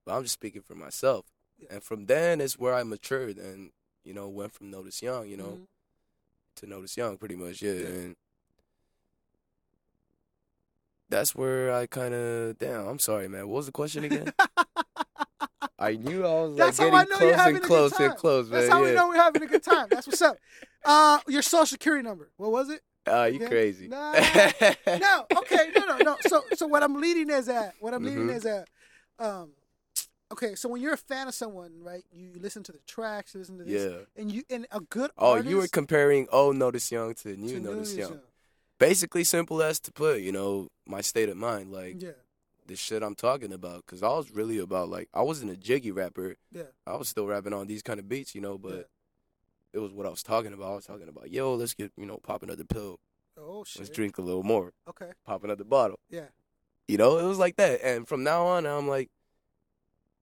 but 0.06 0.16
I'm 0.16 0.24
just 0.24 0.34
speaking 0.34 0.62
for 0.62 0.76
myself. 0.76 1.26
And 1.70 1.82
from 1.82 2.08
then 2.08 2.42
is 2.42 2.60
where 2.60 2.74
I 2.74 2.84
matured 2.84 3.38
and 3.38 3.72
you 4.04 4.14
know 4.14 4.28
went 4.28 4.52
from 4.54 4.70
Notiz 4.70 5.02
Yong, 5.02 5.30
you 5.30 5.38
know, 5.38 5.60
Mhm. 5.62 5.68
to 6.58 6.66
Notiz 6.68 6.98
Yong, 6.98 7.18
pretty 7.18 7.38
much, 7.38 7.62
yeah. 7.62 7.72
Yeah. 7.74 7.88
And 7.88 8.16
that's 11.13 11.36
where 11.36 11.71
I 11.71 11.86
kind 11.86 12.13
of 12.13 12.58
damn. 12.58 12.88
I'm 12.88 12.99
sorry, 12.99 13.28
man. 13.28 13.47
What 13.47 13.58
was 13.58 13.65
the 13.67 13.71
question 13.71 14.04
again? 14.04 14.34
I 15.80 15.95
knew 15.95 16.26
I 16.26 16.41
was 16.43 16.58
That's 16.58 16.80
like 16.80 17.08
getting 17.10 17.17
close 17.17 17.45
and 17.47 17.62
close 17.62 17.99
and 17.99 18.15
close, 18.15 18.49
man. 18.49 18.60
That's 18.60 18.71
how 18.71 18.82
yeah. 18.82 18.89
we 18.89 18.95
know 18.95 19.08
we're 19.10 19.15
having 19.15 19.43
a 19.43 19.47
good 19.47 19.63
time. 19.63 19.88
That's 19.89 20.08
what's 20.08 20.21
up. 20.21 20.38
Uh, 20.86 21.17
your 21.30 21.41
social 21.41 21.65
security 21.65 22.04
number. 22.04 22.30
What 22.36 22.52
was 22.52 22.69
it? 22.69 22.82
Ah, 23.08 23.23
you 23.23 23.38
again? 23.38 23.47
crazy? 23.47 23.88
Nah. 23.88 24.12
No. 24.86 25.26
Okay. 25.38 25.71
No. 25.78 25.86
No. 25.86 25.97
No. 25.99 26.17
So, 26.28 26.43
so 26.56 26.67
what 26.67 26.84
I'm 26.84 26.99
leading 26.99 27.30
is 27.30 27.47
at 27.47 27.76
what 27.80 27.93
I'm 27.93 28.04
leading 28.04 28.28
Mhm. 28.28 28.36
is 28.36 28.45
at. 28.45 28.67
Um, 29.17 29.52
okay. 30.34 30.56
So 30.56 30.67
when 30.67 30.82
you're 30.82 30.95
a 30.95 30.97
fan 30.97 31.30
of 31.30 31.34
someone, 31.34 31.71
right? 31.82 32.04
You 32.12 32.32
listen 32.38 32.63
to 32.63 32.73
the 32.73 32.82
tracks, 32.86 33.34
you 33.34 33.39
listen 33.39 33.60
to 33.60 33.63
this, 33.63 33.82
Yeah. 33.82 34.21
and 34.21 34.30
you 34.30 34.43
and 34.49 34.67
a 34.71 34.82
good 34.82 35.12
Oh, 35.17 35.32
artist 35.32 35.49
you 35.49 35.56
were 35.56 35.69
comparing 35.69 36.28
old 36.34 36.58
Notiz 36.58 36.91
Yong 36.91 37.13
to 37.15 37.30
new 37.38 37.47
to 37.54 37.60
Notiz 37.62 37.95
Notiz 37.95 37.97
Yong. 37.97 38.19
Basically, 38.80 39.24
simple 39.24 39.62
as 39.62 39.80
to 39.82 39.92
put, 39.92 40.22
you 40.22 40.32
know, 40.32 40.68
my 40.86 41.02
state 41.02 41.30
of 41.30 41.38
mind, 41.38 41.72
like 41.72 42.02
Yeah. 42.02 42.12
the 42.66 42.76
shit 42.76 43.04
I'm 43.04 43.16
talking 43.16 43.54
about, 43.54 43.86
because 43.86 44.04
I 44.04 44.10
was 44.10 44.32
really 44.32 44.58
about 44.58 44.90
like 44.90 45.10
I 45.14 45.22
wasn't 45.22 45.52
a 45.52 45.58
jiggy 45.58 45.92
rapper. 45.92 46.36
Yeah. 46.52 46.64
I 46.86 46.96
was 46.96 47.08
still 47.08 47.28
rapping 47.28 47.54
on 47.54 47.68
these 47.68 47.82
kind 47.84 48.00
of 48.00 48.10
beats, 48.10 48.36
you 48.36 48.42
know, 48.42 48.58
but 48.58 48.76
Yeah. 48.76 48.84
it 49.74 49.80
was 49.80 49.92
what 49.94 50.06
I 50.06 50.10
was 50.10 50.24
talking 50.24 50.54
about. 50.54 50.72
I 50.72 50.76
was 50.76 50.86
talking 50.86 51.08
about, 51.08 51.32
yo, 51.32 51.54
let's 51.56 51.74
get, 51.74 51.92
you 51.98 52.06
know, 52.06 52.18
pop 52.18 52.44
another 52.44 52.64
pill, 52.66 53.00
Oh 53.38 53.64
shit. 53.64 53.80
let's 53.82 53.90
drink 53.92 54.18
a 54.18 54.22
little 54.22 54.44
more, 54.44 54.74
Okay. 54.88 55.12
pop 55.26 55.44
another 55.44 55.64
bottle. 55.64 56.00
Yeah. 56.10 56.28
You 56.88 56.98
know, 56.98 57.18
it 57.20 57.24
was 57.24 57.38
like 57.40 57.56
that. 57.58 57.82
And 57.84 58.08
from 58.08 58.24
now 58.24 58.46
on, 58.48 58.66
I'm 58.66 58.88
like, 58.88 59.10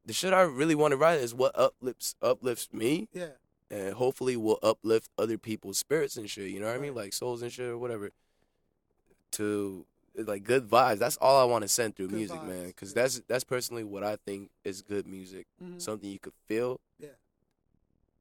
the 0.06 0.14
shit 0.14 0.34
I 0.34 0.42
really 0.42 0.76
want 0.76 0.92
to 0.92 0.98
write 0.98 1.20
is 1.20 1.34
what 1.34 1.58
uplifts 1.58 2.16
uplifts 2.22 2.72
me, 2.74 3.08
Yeah. 3.14 3.34
and 3.70 3.94
hopefully 3.96 4.36
will 4.36 4.60
uplift 4.62 5.10
other 5.18 5.38
people's 5.38 5.78
spirits 5.80 6.18
and 6.18 6.30
shit. 6.30 6.50
You 6.52 6.60
know 6.60 6.68
what 6.68 6.76
I 6.76 6.80
mean, 6.80 6.94
like 6.96 7.14
souls 7.14 7.42
and 7.42 7.52
shit 7.52 7.68
or 7.70 7.78
whatever. 7.78 8.12
To 9.34 9.86
like 10.16 10.44
good 10.44 10.68
vibes. 10.70 11.00
That's 11.00 11.18
all 11.18 11.40
I 11.40 11.46
want 11.46 11.62
to 11.64 11.68
send 11.68 11.96
through 11.96 12.10
Good 12.10 12.18
music, 12.18 12.44
man. 12.44 12.68
Because 12.68 12.94
yeah. 12.96 13.02
that's 13.04 13.22
that's 13.28 13.44
personally 13.44 13.84
what 13.84 14.04
I 14.04 14.18
think 14.18 14.50
is 14.64 14.82
good 14.82 15.08
music. 15.08 15.48
Mhm. 15.64 15.82
Something 15.82 16.10
you 16.10 16.20
could 16.20 16.34
feel. 16.48 16.80
Yeah. 17.00 17.10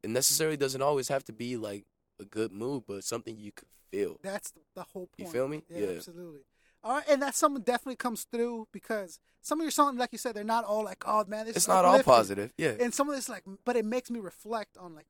It 0.03 0.11
necessarily 0.11 0.57
doesn't 0.57 0.83
always 0.83 1.09
have 1.09 1.25
to 1.25 1.33
be 1.33 1.57
like 1.57 1.85
a 2.19 2.25
good 2.25 2.53
mood, 2.53 2.85
but 2.87 3.05
something 3.05 3.37
you 3.37 3.53
could 3.53 3.69
feel. 3.91 4.19
That's 4.23 4.53
the, 4.75 4.83
whole 4.83 5.07
point. 5.07 5.19
You 5.19 5.27
feel 5.27 5.49
me? 5.49 5.65
Yeah, 5.69 5.79
Yeah. 5.87 5.97
absolutely. 5.97 6.41
All 6.83 6.95
right, 6.95 7.05
and 7.11 7.21
that 7.21 7.35
something 7.35 7.63
definitely 7.63 7.97
comes 7.97 8.25
through 8.25 8.69
because 8.73 9.21
some 9.43 9.61
of 9.61 9.65
your 9.65 9.71
songs, 9.71 9.99
like 9.99 10.13
you 10.13 10.19
said, 10.19 10.35
they're 10.35 10.45
not 10.45 10.65
all 10.65 10.83
like, 10.83 11.03
oh 11.07 11.25
man, 11.27 11.45
this 11.47 11.57
It's 11.57 11.69
not 11.69 11.85
all 11.85 12.03
positive. 12.03 12.53
Yeah. 12.57 12.75
And 12.81 12.95
some 12.95 13.11
of 13.11 13.17
it's 13.19 13.29
like, 13.29 13.43
but 13.67 13.77
it 13.77 13.85
makes 13.85 14.11
me 14.11 14.19
reflect 14.19 14.79
on 14.79 14.95
like, 14.95 15.07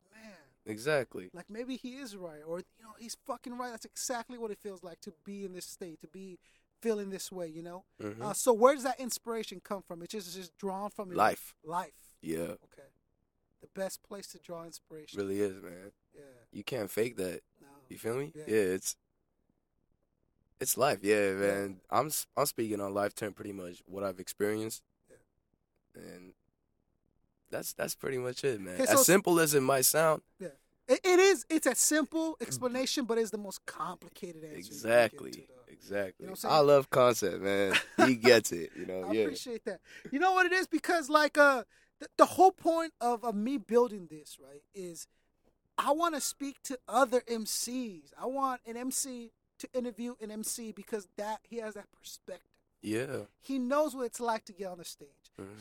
Exactly. 0.66 1.30
like 1.32 1.48
maybe 1.50 1.76
he 1.76 1.96
is 1.96 2.16
right, 2.16 2.42
or 2.46 2.58
you 2.58 2.64
know, 2.82 2.90
he's 2.98 3.16
fucking 3.26 3.56
right. 3.56 3.70
That's 3.70 3.84
exactly 3.86 4.38
what 4.38 4.50
it 4.50 4.58
feels 4.58 4.82
like 4.82 5.00
to 5.02 5.12
be 5.24 5.44
in 5.44 5.52
this 5.52 5.64
state, 5.66 6.00
to 6.02 6.06
be 6.08 6.38
feeling 6.80 7.10
this 7.10 7.32
way. 7.32 7.48
You 7.48 7.62
know. 7.62 7.84
Mhm. 8.00 8.20
Uh, 8.22 8.32
so 8.34 8.52
where 8.52 8.74
does 8.74 8.84
that 8.84 9.00
inspiration 9.00 9.60
come 9.64 9.82
from? 9.82 10.02
It's 10.02 10.12
just 10.12 10.26
it's 10.28 10.36
just 10.36 10.58
drawn 10.58 10.90
from 10.90 11.10
Life. 11.10 11.54
Life. 11.64 12.16
Yeah. 12.20 12.38
Okay. 12.40 12.88
The 13.62 13.68
best 13.74 14.02
place 14.02 14.26
to 14.28 14.38
draw 14.38 14.64
inspiration. 14.64 15.18
Really 15.18 15.40
is, 15.40 15.60
man. 15.62 15.92
Yeah. 16.14 16.22
You 16.52 16.64
can't 16.64 16.90
fake 16.90 17.16
that. 17.16 17.40
No. 17.60 17.68
You 17.88 17.98
feel 17.98 18.16
me? 18.16 18.32
Yeah. 18.34 18.44
Yeah, 18.46 18.54
it's 18.76 18.96
it's 20.60 20.76
life. 20.76 20.98
Yeah, 21.02 21.32
man. 21.32 21.80
I'm 21.90 22.06
s- 22.08 22.26
I'm 22.36 22.46
speaking 22.46 22.80
on 22.80 22.92
life 22.92 23.14
term 23.14 23.32
pretty 23.32 23.52
much 23.52 23.82
what 23.86 24.04
I've 24.04 24.20
experienced, 24.20 24.82
and 25.94 26.34
that's 27.50 27.72
that's 27.72 27.94
pretty 27.94 28.18
much 28.18 28.44
it, 28.44 28.60
man. 28.60 28.74
Okay, 28.74 28.86
so 28.86 28.94
as 28.94 29.06
simple 29.06 29.40
as 29.40 29.54
it 29.54 29.60
might 29.60 29.84
sound, 29.84 30.22
It, 30.40 31.00
it 31.04 31.18
is. 31.20 31.46
It's 31.48 31.66
a 31.66 31.74
simple 31.74 32.36
explanation, 32.40 33.04
but 33.04 33.18
it's 33.18 33.30
the 33.30 33.38
most 33.38 33.64
complicated 33.66 34.42
answer. 34.42 34.56
you 34.56 34.66
exactly, 34.66 35.46
exactly. 35.68 36.26
what 36.26 36.44
I'm? 36.44 36.50
I 36.50 36.58
love 36.58 36.90
Koncept, 36.90 37.40
man. 37.40 37.74
he 38.06 38.14
gets 38.30 38.52
it, 38.52 38.70
you 38.76 38.86
know. 38.86 39.04
I 39.08 39.12
yeah, 39.12 39.22
appreciate 39.22 39.64
that. 39.66 39.80
You 40.10 40.18
know 40.18 40.32
what 40.32 40.46
it 40.46 40.52
is 40.52 40.66
because 40.66 41.08
like 41.08 41.38
uh 41.38 41.64
the, 42.00 42.08
the 42.16 42.26
whole 42.26 42.52
point 42.52 42.92
of, 43.00 43.24
of 43.24 43.34
me 43.34 43.58
building 43.58 44.08
this 44.10 44.38
right 44.42 44.62
is 44.74 45.06
I 45.78 45.92
want 45.92 46.14
to 46.14 46.20
speak 46.20 46.62
to 46.64 46.78
other 46.88 47.20
MCs. 47.20 48.12
I 48.20 48.26
want 48.26 48.60
an 48.66 48.76
MC 48.76 49.32
to 49.60 49.68
interview 49.74 50.14
an 50.20 50.30
MC 50.30 50.72
because 50.72 51.08
that 51.16 51.40
he 51.48 51.58
has 51.58 51.74
that 51.74 51.86
perspective. 51.92 52.46
Yeah. 52.82 53.24
He 53.40 53.58
knows 53.58 53.94
what 53.94 54.06
it's 54.06 54.20
like 54.20 54.44
to 54.46 54.52
get 54.52 54.68
on 54.68 54.78
the 54.78 54.84
stage. 54.84 55.08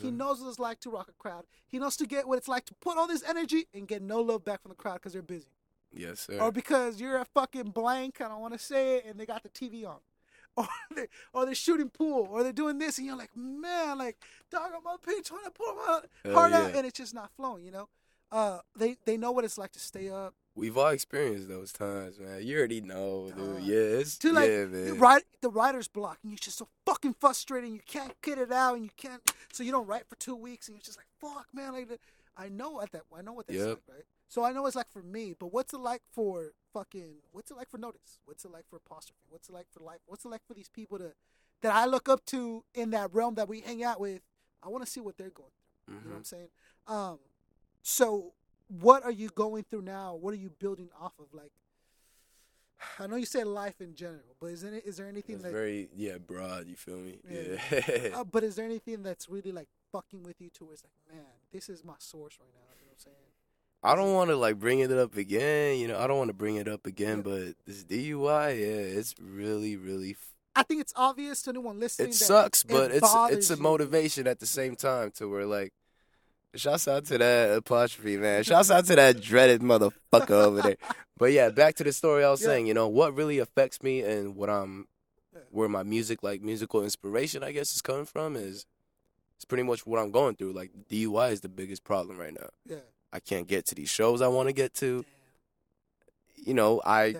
He 0.00 0.08
Mhm. 0.10 0.16
knows 0.16 0.40
what 0.40 0.48
it's 0.48 0.58
like 0.58 0.80
to 0.80 0.90
rock 0.90 1.08
a 1.08 1.12
crowd. 1.12 1.46
He 1.66 1.78
knows 1.78 1.96
to 1.98 2.06
get 2.06 2.26
what 2.28 2.38
it's 2.38 2.48
like 2.48 2.64
to 2.66 2.74
put 2.74 2.96
all 2.98 3.06
this 3.06 3.22
energy 3.22 3.66
and 3.74 3.86
get 3.88 4.02
no 4.02 4.20
love 4.20 4.44
back 4.44 4.62
from 4.62 4.70
the 4.70 4.74
crowd 4.76 4.94
because 4.94 5.12
they're 5.12 5.22
busy. 5.22 5.50
Yes, 5.92 6.20
sir. 6.20 6.38
or 6.40 6.52
because 6.52 7.00
you're 7.00 7.16
a 7.18 7.24
fucking 7.24 7.70
blank, 7.70 8.20
I 8.20 8.28
don't 8.28 8.40
want 8.40 8.52
to 8.52 8.60
say 8.60 8.98
it, 8.98 9.06
and 9.06 9.18
they 9.18 9.26
got 9.26 9.42
the 9.42 9.48
TV 9.48 9.84
on, 9.84 9.98
or 10.56 10.68
they 10.94 11.08
or 11.32 11.44
they're 11.46 11.54
shooting 11.54 11.90
pool, 11.90 12.28
or 12.30 12.42
they're 12.44 12.52
doing 12.52 12.78
this, 12.78 12.96
and 12.98 13.06
you're 13.08 13.16
like, 13.16 13.36
man, 13.36 13.98
like 13.98 14.16
dog, 14.50 14.70
I'm 14.76 14.86
up 14.86 15.04
here 15.04 15.20
trying 15.22 15.44
to 15.44 15.50
pull 15.50 15.74
my 15.74 15.82
heart 15.82 16.10
Hell 16.24 16.54
out, 16.54 16.74
and 16.76 16.86
it's 16.86 16.96
just 16.98 17.12
not 17.12 17.32
flowing, 17.32 17.64
you 17.64 17.72
know. 17.72 17.88
Uh, 18.30 18.60
they 18.76 18.96
they 19.04 19.16
know 19.16 19.32
what 19.32 19.44
it's 19.44 19.58
like 19.58 19.72
to 19.72 19.80
stay 19.80 20.08
up, 20.10 20.34
We've 20.60 20.76
all 20.76 20.88
experienced 20.88 21.48
those 21.48 21.72
times, 21.72 22.18
man. 22.20 22.42
You 22.42 22.58
already 22.58 22.82
know, 22.82 23.32
dude. 23.34 23.36
Dog. 23.60 23.62
Yeah, 23.62 23.76
it's 23.76 24.22
like 24.22 24.48
yeah, 24.50 24.64
the 24.64 24.66
man. 24.66 24.98
write 24.98 25.22
the 25.40 25.48
writer's 25.48 25.88
block, 25.88 26.18
and 26.22 26.30
you're 26.30 26.38
just 26.38 26.58
so 26.58 26.68
fucking 26.84 27.14
frustrated, 27.18 27.70
you 27.70 27.80
can't 27.86 28.12
get 28.20 28.36
it 28.36 28.52
out, 28.52 28.74
and 28.74 28.84
you 28.84 28.90
can't, 28.96 29.22
so 29.52 29.62
you 29.62 29.72
don't 29.72 29.86
write 29.86 30.06
for 30.06 30.16
two 30.16 30.36
weeks, 30.36 30.68
and 30.68 30.76
you're 30.76 30.82
just 30.82 30.98
like, 30.98 31.06
fuck, 31.18 31.46
man, 31.54 31.72
like 31.72 31.98
I 32.36 32.50
know 32.50 32.82
at 32.82 32.92
that, 32.92 33.02
I 33.16 33.22
know 33.22 33.32
what 33.32 33.46
that's 33.46 33.58
Yep. 33.58 33.68
like, 33.68 33.96
right? 33.96 34.04
So 34.28 34.44
I 34.44 34.52
know 34.52 34.66
it's 34.66 34.76
like 34.76 34.90
for 34.92 35.02
me, 35.02 35.34
but 35.38 35.50
what's 35.52 35.72
it 35.72 35.78
like 35.80 36.02
for 36.12 36.52
fucking? 36.74 37.14
What's 37.32 37.50
it 37.50 37.56
like 37.56 37.70
for 37.70 37.78
Notiz? 37.78 38.18
What's 38.26 38.44
it 38.44 38.50
like 38.52 38.64
for 38.68 38.76
Apostrophe? 38.76 39.18
What's 39.30 39.48
it 39.48 39.52
like 39.52 39.66
for 39.72 39.80
Life? 39.80 40.00
What's 40.06 40.24
it 40.26 40.28
like 40.28 40.46
for 40.46 40.52
these 40.54 40.68
people 40.68 40.98
to 40.98 41.14
that 41.62 41.74
I 41.74 41.86
look 41.86 42.08
up 42.08 42.24
to 42.26 42.64
in 42.74 42.90
that 42.90 43.12
realm 43.14 43.34
that 43.36 43.48
we 43.48 43.60
hang 43.62 43.82
out 43.82 43.98
with? 43.98 44.20
I 44.62 44.68
want 44.68 44.84
to 44.84 44.90
see 44.90 45.00
what 45.00 45.16
they're 45.16 45.30
going 45.30 45.48
through. 45.86 45.94
You 45.94 46.00
know 46.04 46.10
what 46.10 46.16
I'm 46.18 46.22
Mhm. 46.22 46.26
saying? 46.26 46.48
Um, 46.86 47.18
so 47.82 48.34
what 48.78 49.02
are 49.04 49.10
you 49.10 49.28
going 49.34 49.64
through 49.70 49.82
now? 49.82 50.14
What 50.14 50.32
are 50.32 50.38
you 50.38 50.50
building 50.58 50.88
off 51.00 51.12
of? 51.18 51.26
Like, 51.32 51.50
I 52.98 53.06
know 53.06 53.16
you 53.16 53.26
said 53.26 53.46
life 53.46 53.80
in 53.80 53.94
general, 53.94 54.36
but 54.40 54.46
isn't 54.48 54.72
it? 54.74 54.86
Is 54.86 54.96
there 54.96 55.06
anything 55.08 55.36
It's 55.36 55.44
that? 55.44 55.52
very 55.52 55.88
yeah 55.94 56.18
broad. 56.18 56.66
You 56.66 56.76
feel 56.76 56.98
me? 56.98 57.18
Yeah. 57.28 57.58
Yeah. 57.70 58.18
uh, 58.20 58.24
but 58.30 58.42
is 58.44 58.56
there 58.56 58.64
anything 58.64 59.02
that's 59.02 59.28
really 59.28 59.52
like 59.52 59.68
fucking 59.92 60.22
with 60.22 60.40
you 60.40 60.50
to 60.50 60.64
where 60.64 60.74
it's 60.74 60.84
like, 60.84 61.16
man, 61.16 61.26
this 61.52 61.68
is 61.68 61.84
my 61.84 61.94
source 61.98 62.38
right 62.40 62.50
now. 62.54 62.74
You 62.78 62.86
know 62.86 62.90
what 62.90 62.98
I'm 62.98 63.04
saying? 63.04 63.16
I 63.82 63.94
don't 63.96 64.14
want 64.14 64.30
to 64.30 64.36
like 64.36 64.58
bring 64.58 64.80
it 64.80 64.92
up 64.92 65.16
again. 65.16 65.78
You 65.78 65.88
know, 65.88 65.98
I 65.98 66.06
don't 66.06 66.18
want 66.18 66.28
to 66.28 66.34
bring 66.34 66.56
it 66.56 66.68
up 66.68 66.86
again. 66.86 67.18
Yeah. 67.18 67.22
But 67.22 67.54
this 67.66 67.84
DUI, 67.84 68.58
yeah, 68.58 68.98
it's 68.98 69.14
really, 69.20 69.76
really. 69.76 70.10
F- 70.12 70.32
I 70.54 70.62
think 70.62 70.80
it's 70.80 70.92
obvious 70.96 71.42
to 71.42 71.50
anyone 71.50 71.80
listening. 71.80 72.10
it 72.10 72.14
sucks, 72.14 72.62
but 72.62 72.90
it's 72.90 73.14
it's 73.30 73.50
a 73.50 73.56
you. 73.56 73.62
motivation 73.62 74.26
at 74.26 74.38
the 74.40 74.46
same 74.46 74.76
time 74.76 75.10
to 75.16 75.28
where 75.28 75.44
like. 75.46 75.72
Shouts 76.54 76.88
out 76.88 77.04
to 77.06 77.18
that 77.18 77.56
apostrophe 77.58 78.16
man. 78.16 78.42
Shouts 78.42 78.70
out 78.70 78.84
to 78.86 78.96
that 78.96 79.20
dreaded 79.20 79.60
motherfucker 79.60 80.30
over 80.30 80.62
there. 80.62 80.76
But 81.16 81.32
yeah, 81.32 81.50
back 81.50 81.76
to 81.76 81.84
the 81.84 81.92
story 81.92 82.24
I 82.24 82.30
was 82.30 82.40
Yeah. 82.40 82.48
saying. 82.48 82.66
You 82.66 82.74
know 82.74 82.88
what 82.88 83.14
really 83.14 83.38
affects 83.38 83.82
me 83.82 84.00
and 84.02 84.34
what 84.34 84.50
I'm, 84.50 84.88
where 85.50 85.68
my 85.68 85.84
music 85.84 86.22
like 86.22 86.42
musical 86.42 86.82
inspiration 86.82 87.44
I 87.44 87.52
guess 87.52 87.72
is 87.74 87.82
coming 87.82 88.04
from 88.04 88.34
is, 88.34 88.66
it's 89.36 89.44
pretty 89.44 89.62
much 89.62 89.86
what 89.86 90.00
I'm 90.00 90.10
going 90.10 90.34
through. 90.34 90.52
Like 90.52 90.70
DUI 90.90 91.30
is 91.32 91.40
the 91.40 91.48
biggest 91.48 91.84
problem 91.84 92.18
right 92.18 92.34
now. 92.34 92.48
Yeah. 92.66 92.76
I 93.12 93.20
can't 93.20 93.46
get 93.46 93.66
to 93.66 93.74
these 93.76 93.88
shows 93.90 94.20
I 94.20 94.28
want 94.28 94.48
to 94.48 94.52
get 94.52 94.74
to. 94.74 95.04
You 96.34 96.54
know, 96.54 96.80
I 96.84 97.04
Yeah. 97.06 97.18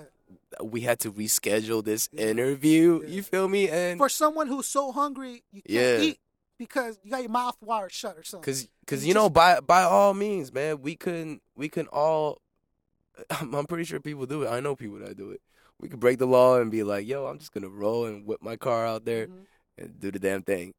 we 0.63 0.81
had 0.81 0.99
to 1.01 1.13
reschedule 1.13 1.85
this 1.85 2.09
Yeah. 2.13 2.27
interview. 2.27 3.05
You 3.07 3.23
feel 3.23 3.49
me? 3.49 3.69
And 3.69 3.99
For 3.99 4.09
someone 4.09 4.49
who's 4.49 4.67
so 4.67 4.91
hungry, 4.93 5.45
you 5.53 5.63
can't 5.63 5.71
Yeah. 5.71 5.99
eat 6.01 6.19
because 6.61 6.99
you 7.03 7.11
got 7.11 7.23
your 7.23 7.31
mouth 7.31 7.57
wired 7.61 7.91
shut 7.91 8.17
or 8.17 8.23
something. 8.23 8.45
cause, 8.53 8.69
cause 8.87 9.03
You 9.03 9.09
you 9.09 9.15
know, 9.15 9.29
by 9.31 9.59
by 9.61 9.83
all 9.83 10.15
means, 10.15 10.53
man, 10.53 10.81
we 10.83 10.95
couldn't 10.95 11.43
we 11.57 11.69
can 11.69 11.87
all. 11.89 12.41
I'm, 13.31 13.55
I'm 13.55 13.67
pretty 13.67 13.85
sure 13.85 13.99
people 13.99 14.27
do 14.27 14.43
it. 14.45 14.49
I 14.49 14.61
know 14.61 14.77
people 14.77 14.99
that 15.01 15.17
do 15.17 15.31
it. 15.31 15.41
We 15.81 15.89
could 15.89 15.99
break 16.01 16.19
the 16.19 16.27
law 16.27 16.61
and 16.61 16.71
be 16.71 16.83
like, 16.83 17.07
"Yo, 17.09 17.27
I'm 17.27 17.39
just 17.39 17.53
gonna 17.53 17.69
roll 17.71 18.05
and 18.05 18.27
whip 18.27 18.43
my 18.43 18.57
car 18.57 18.87
out 18.87 19.05
there 19.07 19.27
Mhm. 19.27 19.47
and 19.79 19.99
do 19.99 20.11
the 20.11 20.19
damn 20.19 20.43
thing." 20.43 20.75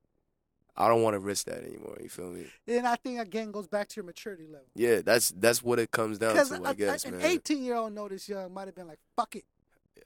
I 0.78 0.88
don't 0.88 1.02
want 1.04 1.16
to 1.16 1.20
risk 1.20 1.48
that 1.48 1.64
anymore. 1.66 1.98
You 2.02 2.08
feel 2.08 2.30
me? 2.32 2.46
Then 2.66 2.86
I 2.86 2.96
think 2.96 3.20
again 3.20 3.52
goes 3.52 3.68
back 3.68 3.90
to 3.90 3.96
your 3.98 4.06
maturity 4.06 4.46
level. 4.48 4.68
Yeah, 4.74 5.02
that's 5.02 5.32
that's 5.32 5.62
what 5.62 5.80
it 5.80 5.92
comes 5.92 6.18
down 6.18 6.36
to. 6.36 6.62
I 6.64 6.74
guess, 6.74 7.04
an 7.06 7.18
man. 7.18 7.26
18 7.26 7.64
year 7.64 7.76
old 7.76 7.94
Notiz 7.94 8.30
Yong 8.30 8.54
might 8.54 8.68
have 8.68 8.76
been 8.76 8.88
like, 8.88 9.00
"Fuck 9.16 9.36
it, 9.36 9.44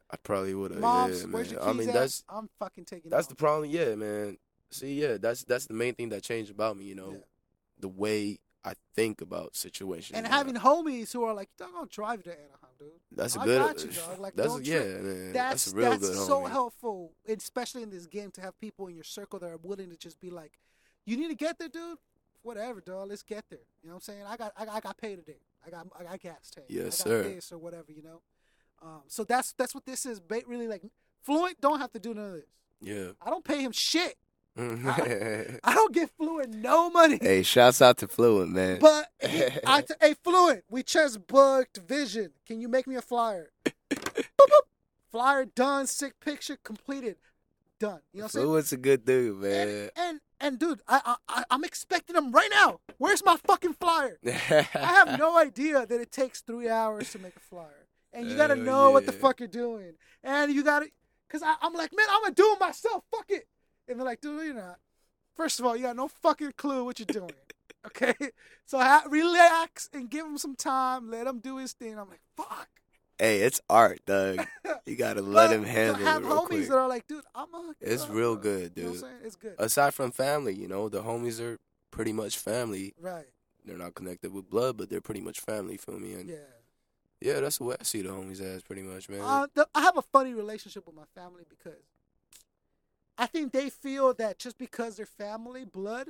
I 0.10 0.18
probably 0.18 0.56
would 0.56 0.72
have. 0.72 0.80
moms, 0.80 1.22
yeah, 1.22 1.28
where's 1.30 1.52
man. 1.52 1.54
your 1.54 1.62
keys 1.62 1.70
I 1.70 1.74
mean, 1.80 1.90
at? 1.90 1.94
that's 1.94 2.24
I'm 2.28 2.50
fucking 2.60 2.86
taking." 2.86 3.12
That's 3.12 3.28
the 3.28 3.36
problem. 3.36 3.70
Yeah, 3.70 3.94
man. 3.96 4.38
See, 4.76 5.02
yeah, 5.02 5.18
that's 5.18 5.44
that's 5.44 5.66
the 5.68 5.74
main 5.74 5.94
thing 5.96 6.10
that 6.10 6.24
changed 6.24 6.52
about 6.52 6.78
me. 6.78 6.86
You 6.86 6.96
know, 6.96 7.12
Yeah. 7.14 7.18
the 7.80 7.88
way 7.90 8.40
I 8.64 8.74
think 8.96 9.22
about 9.22 9.56
situations. 9.56 10.18
And 10.18 10.26
you 10.26 10.32
know. 10.32 10.38
having 10.38 10.56
homies 10.56 11.14
who 11.14 11.24
are 11.24 11.34
like, 11.34 11.50
"I'm 11.62 11.72
gonna 11.74 11.88
drive 11.88 12.24
to 12.24 12.32
Anaheim, 12.32 12.72
dude." 12.80 12.90
that's 13.12 13.36
a 13.36 13.42
I 13.42 13.46
good. 13.46 13.60
got 13.60 13.84
you, 13.86 13.92
dog. 13.92 14.20
Like, 14.20 14.36
that's 14.36 14.50
don't 14.50 14.66
yeah, 14.66 14.80
trip. 14.80 15.02
man. 15.04 15.34
That's 15.34 15.66
That's, 15.66 15.74
a 15.74 15.76
real 15.76 15.90
that's 15.92 16.10
good. 16.10 16.28
so 16.28 16.42
homie. 16.42 16.50
helpful, 16.50 17.14
especially 17.28 17.84
in 17.84 17.90
this 17.92 18.06
game, 18.08 18.32
to 18.32 18.42
have 18.42 18.60
people 18.60 18.88
in 18.88 18.96
your 18.96 19.04
circle 19.04 19.38
that 19.40 19.48
are 19.50 19.58
willing 19.58 19.90
to 19.92 19.98
just 19.98 20.20
be 20.20 20.30
like, 20.30 20.60
"You 21.06 21.16
need 21.18 21.28
to 21.30 21.36
get 21.36 21.60
there, 21.60 21.70
dude. 21.70 21.98
Whatever, 22.42 22.82
dog. 22.82 23.10
Let's 23.10 23.24
get 23.24 23.46
there." 23.50 23.60
You 23.84 23.90
know 23.90 23.96
what 23.96 24.08
I'm 24.10 24.14
saying? 24.14 24.24
I 24.28 24.36
got 24.38 24.52
I, 24.58 24.66
I 24.78 24.80
got 24.80 24.98
paid 24.98 25.18
today. 25.18 25.40
I 25.66 25.70
got 25.70 25.88
I 26.00 26.04
got 26.04 26.20
gas 26.20 26.50
tank. 26.54 26.68
Yes, 26.70 27.02
I 27.02 27.04
got 27.04 27.10
sir. 27.10 27.24
This 27.24 27.52
or 27.52 27.58
whatever, 27.60 27.92
you 27.92 28.02
know. 28.04 28.22
Um, 28.82 29.02
so 29.08 29.24
that's 29.24 29.54
that's 29.54 29.74
what 29.76 29.86
this 29.86 30.06
is. 30.06 30.22
Really, 30.48 30.68
like 30.68 30.84
Fluent 31.22 31.62
don't 31.62 31.80
have 31.80 31.92
to 31.94 32.00
do 32.00 32.14
none 32.14 32.26
of 32.30 32.34
this. 32.34 32.50
Yeah. 32.82 33.12
I 33.22 33.30
don't 33.30 33.44
pay 33.46 33.62
him 33.62 33.72
shit. 33.72 34.16
Hey, 34.56 35.60
I 35.64 35.74
don't 35.74 35.94
give 35.94 36.12
Fluent 36.12 36.56
no 36.56 36.90
money. 36.90 37.20
Hey, 37.22 37.44
shouts 37.44 37.82
out 37.82 37.98
to 38.00 38.08
Fluent, 38.08 38.52
man. 38.52 38.80
But 38.80 39.10
he, 39.30 39.44
I 39.66 39.82
t- 39.82 39.94
hey, 40.02 40.16
Fluent, 40.24 40.64
we 40.70 40.84
just 40.84 41.28
booked 41.28 41.78
Vision. 41.78 42.32
Can 42.48 42.62
you 42.62 42.68
make 42.68 42.88
me 42.88 42.96
a 42.96 43.02
flyer? 43.02 43.52
Boop, 43.66 43.74
boop. 44.40 44.50
Flyer 45.12 45.46
done. 45.46 45.88
Sick 45.88 46.20
picture 46.20 46.58
completed. 46.64 47.18
Done. 47.80 48.00
You 48.14 48.20
know 48.20 48.24
what 48.24 48.26
I'm 48.26 48.30
saying? 48.30 48.46
Fluent's 48.46 48.72
a 48.72 48.78
good 48.78 49.06
dude, 49.06 49.38
man. 49.42 49.90
and 49.98 50.20
and 50.40 50.60
dude, 50.60 50.82
I, 50.88 51.02
I 51.06 51.16
I- 51.42 51.44
I'm 51.50 51.64
expecting 51.64 52.16
him 52.16 52.32
right 52.32 52.50
now. 52.52 52.80
Where's 52.98 53.24
my 53.26 53.36
fucking 53.46 53.74
flyer? 53.74 54.18
I 54.26 54.66
have 54.74 55.18
no 55.20 55.38
idea 55.38 55.86
that 55.86 56.00
it 56.02 56.12
takes 56.12 56.42
three 56.42 56.70
hours 56.70 57.12
to 57.12 57.20
make 57.20 57.36
a 57.36 57.40
flyer, 57.42 57.88
and 58.14 58.30
you 58.30 58.38
gotta 58.38 58.56
Hell 58.56 58.64
know 58.64 58.92
what 58.92 59.06
the 59.06 59.12
fuck 59.12 59.40
you're 59.42 59.48
doing, 59.50 59.94
and 60.24 60.54
you 60.54 60.64
gotta, 60.64 60.88
cause 61.30 61.42
I, 61.44 61.56
I'm 61.62 61.74
like, 61.74 61.92
man, 61.96 62.06
I'm 62.10 62.22
gonna 62.24 62.34
do 62.36 62.54
it 62.54 62.60
myself. 62.62 63.04
Fuck 63.12 63.26
it, 63.30 63.46
and 63.88 64.00
they're 64.00 64.06
like, 64.06 64.22
dude, 64.22 64.46
you're 64.46 64.54
not. 64.54 64.80
First 65.36 65.60
of 65.60 65.66
all, 65.66 65.76
you 65.76 65.84
got 65.84 65.96
no 65.96 66.08
fucking 66.08 66.54
clue 66.58 66.84
what 66.86 67.00
you're 67.00 67.06
doing. 67.06 67.32
Okay, 67.88 68.16
so 68.66 68.80
ha- 68.80 69.04
relax 69.08 69.92
and 69.94 70.10
give 70.10 70.26
him 70.26 70.40
some 70.40 70.56
time. 70.56 71.12
Let 71.12 71.28
him 71.28 71.38
do 71.38 71.58
his 71.58 71.74
thing. 71.74 72.00
I'm 72.00 72.10
like, 72.10 72.22
fuck. 72.36 72.68
hey, 73.20 73.42
it's 73.42 73.62
art, 73.70 74.00
Doug. 74.08 74.40
You 74.88 74.96
gotta 74.96 75.22
let 75.22 75.52
him 75.52 75.64
handle 75.64 76.04
have 76.04 76.24
it 76.24 76.26
real 76.26 76.42
homies 76.42 76.46
quick. 76.48 76.68
that 76.70 76.76
are 76.78 76.88
like, 76.88 77.06
dude, 77.08 77.24
I'm 77.36 77.54
a. 77.54 77.74
It's 77.80 78.06
uh, 78.10 78.12
real 78.12 78.36
good, 78.36 78.72
You 78.76 78.84
know 78.86 78.90
what 78.90 78.96
I'm 78.96 79.02
dude. 79.02 79.02
saying? 79.02 79.22
It's 79.24 79.36
good. 79.36 79.56
Aside 79.60 79.94
from 79.94 80.10
family, 80.12 80.56
you 80.56 80.68
know, 80.68 80.90
the 80.90 81.04
homies 81.04 81.40
are 81.40 81.60
pretty 81.92 82.12
much 82.12 82.40
family. 82.40 82.96
right. 83.00 83.26
They're 83.64 83.78
not 83.78 83.94
connected 83.94 84.34
with 84.34 84.50
blood, 84.50 84.78
but 84.78 84.90
they're 84.90 85.00
pretty 85.00 85.22
much 85.22 85.40
family. 85.40 85.78
Feel 85.78 86.00
me? 86.00 86.14
And 86.14 86.28
Yeah. 86.28 86.36
yeah, 87.22 87.40
that's 87.40 87.60
the 87.60 87.66
way 87.66 87.76
I 87.80 87.84
see 87.84 88.02
the 88.02 88.10
homies 88.10 88.42
as, 88.42 88.64
pretty 88.64 88.82
much, 88.82 89.10
man. 89.10 89.22
Uh, 89.22 89.46
the, 89.54 89.68
I 89.76 89.82
have 89.82 89.96
a 89.98 90.02
funny 90.02 90.34
relationship 90.34 90.88
with 90.88 90.96
my 90.96 91.06
family 91.14 91.44
because 91.48 91.78
I 93.18 93.28
think 93.28 93.54
they 93.54 93.70
feel 93.70 94.14
that 94.16 94.40
just 94.40 94.58
because 94.58 94.98
they're 94.98 95.06
family 95.06 95.66
blood, 95.66 96.10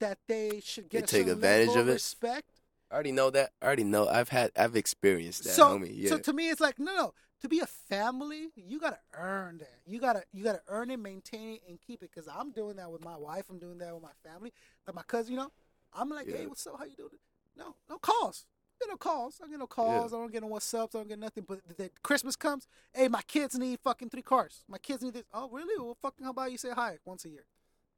that 0.00 0.18
they 0.28 0.60
should 0.64 0.88
get 0.88 1.06
They 1.06 1.18
take 1.18 1.28
advantage 1.28 1.76
of 1.76 1.88
it? 1.88 1.92
respect. 1.92 2.60
I 2.90 2.94
already 2.94 3.12
know 3.12 3.30
that. 3.30 3.52
I 3.62 3.66
already 3.66 3.84
know. 3.84 4.06
I've 4.06 4.28
had. 4.28 4.50
I've 4.56 4.76
experienced 4.76 5.44
that, 5.44 5.50
so, 5.50 5.78
homie. 5.78 5.92
Yeah. 5.94 6.10
so 6.10 6.18
to 6.18 6.32
me, 6.32 6.50
it's 6.50 6.60
like 6.60 6.78
no, 6.78 6.94
no. 6.94 7.14
To 7.40 7.48
be 7.48 7.58
a 7.60 7.66
family, 7.66 8.50
you 8.54 8.78
gotta 8.78 8.98
earn 9.14 9.58
that. 9.58 9.80
You 9.86 9.98
gotta, 9.98 10.22
you 10.32 10.44
gotta 10.44 10.60
earn 10.68 10.90
it, 10.90 10.98
maintain 10.98 11.54
it, 11.54 11.62
and 11.68 11.80
keep 11.80 12.02
it. 12.02 12.10
Because 12.14 12.28
I'm 12.28 12.52
doing 12.52 12.76
that 12.76 12.92
with 12.92 13.02
my 13.02 13.16
wife. 13.16 13.46
I'm 13.50 13.58
doing 13.58 13.78
that 13.78 13.94
with 13.94 14.02
my 14.02 14.12
family. 14.22 14.52
Like 14.86 14.94
my 14.94 15.02
cousin, 15.02 15.32
you 15.32 15.38
know, 15.38 15.50
I'm 15.94 16.10
like, 16.10 16.26
hey, 16.26 16.46
what's 16.46 16.66
up? 16.66 16.78
How 16.78 16.84
you 16.84 16.94
doing? 16.96 17.10
No, 17.56 17.74
no 17.88 17.98
calls. 17.98 18.44
Get 18.82 18.90
no 18.90 18.96
calls. 18.96 19.40
I 19.44 19.48
get 19.48 19.58
no 19.58 19.66
calls. 19.66 20.12
I 20.12 20.16
don't 20.16 20.32
get 20.32 20.42
no 20.42 20.48
what's 20.48 20.72
ups. 20.74 20.94
I 20.94 20.98
don't 20.98 21.08
get 21.08 21.18
nothing. 21.18 21.44
But 21.46 21.60
the, 21.68 21.74
the 21.84 21.90
Christmas 22.02 22.34
comes. 22.36 22.66
Hey, 22.92 23.08
my 23.08 23.22
kids 23.22 23.56
need 23.58 23.78
fucking 23.80 24.10
three 24.10 24.22
cars. 24.22 24.64
My 24.68 24.78
kids 24.78 25.02
need 25.02 25.14
this. 25.14 25.24
Oh, 25.32 25.48
really? 25.50 25.80
Well, 25.82 25.96
fucking, 26.02 26.24
how 26.24 26.30
about 26.30 26.50
you 26.52 26.58
say 26.58 26.70
hi 26.74 26.98
once 27.04 27.24
a 27.24 27.28
year? 27.28 27.44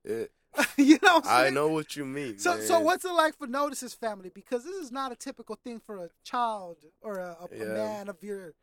Yeah. 0.07 0.25
you 0.77 0.99
know 1.03 1.15
what 1.15 1.27
I'm 1.27 1.47
I 1.47 1.51
know 1.51 1.69
what 1.69 1.97
you 1.97 2.05
mean. 2.05 2.39
So, 2.39 2.57
man. 2.57 2.67
so 2.67 2.81
what's 2.81 3.05
it 3.05 3.13
like 3.13 3.37
for 3.39 3.47
Notiz's 3.47 3.95
family? 3.95 4.31
Because 4.33 4.65
this 4.65 4.77
is 4.77 4.93
not 4.93 5.11
a 5.11 5.17
typical 5.17 5.57
thing 5.57 5.81
for 5.85 6.05
a 6.05 6.11
child 6.23 6.77
or 7.01 7.19
a, 7.19 7.37
a, 7.41 7.49
a 7.55 7.59
Yeah. 7.59 7.65
man 7.75 8.09
of 8.09 8.23
your, 8.23 8.55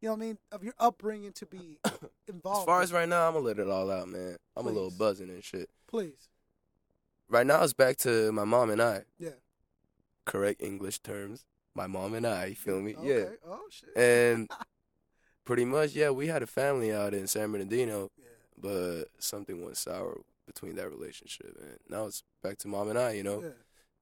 you 0.00 0.08
know 0.08 0.14
what 0.14 0.22
I 0.22 0.26
mean, 0.26 0.38
of 0.52 0.62
your 0.64 0.74
upbringing 0.78 1.32
to 1.34 1.46
be 1.46 1.78
involved. 2.28 2.60
As 2.62 2.66
far 2.66 2.82
as 2.82 2.92
right 2.92 3.08
now, 3.08 3.28
I'm 3.28 3.34
gonna 3.34 3.46
let 3.46 3.58
it 3.58 3.68
all 3.68 3.90
out, 3.90 4.08
man. 4.08 4.36
I'm 4.56 4.66
a 4.66 4.70
little 4.70 4.90
Please. 4.90 4.98
buzzing 4.98 5.30
and 5.30 5.42
shit. 5.44 5.70
please, 5.86 6.28
Right 7.30 7.46
now, 7.46 7.62
it's 7.62 7.72
back 7.72 7.96
to 7.98 8.32
my 8.32 8.44
mom 8.44 8.70
and 8.70 8.82
I. 8.82 9.02
yeah, 9.18 9.30
Correct 10.24 10.60
English 10.62 10.98
terms. 11.00 11.44
My 11.78 11.86
mom 11.86 12.14
and 12.14 12.26
I. 12.26 12.46
You 12.46 12.54
feel 12.56 12.80
me? 12.80 12.96
okay. 12.96 13.06
Yeah. 13.06 13.24
Oh 13.46 13.60
shit. 13.70 13.96
And 13.96 14.48
pretty 15.44 15.64
much, 15.64 15.92
yeah, 15.92 16.10
we 16.10 16.26
had 16.26 16.42
a 16.42 16.46
family 16.46 16.92
out 16.92 17.14
in 17.14 17.28
San 17.28 17.52
Bernardino, 17.52 18.10
yeah, 18.18 18.24
but 18.60 19.04
something 19.20 19.62
went 19.64 19.76
sour 19.76 20.18
between 20.44 20.74
that 20.74 20.90
relationship, 20.90 21.56
and 21.60 21.78
now 21.88 22.06
it's 22.06 22.24
back 22.42 22.58
to 22.58 22.68
mom 22.68 22.88
and 22.88 22.98
I. 22.98 23.12
You 23.12 23.22
know, 23.22 23.42
yeah, 23.44 23.50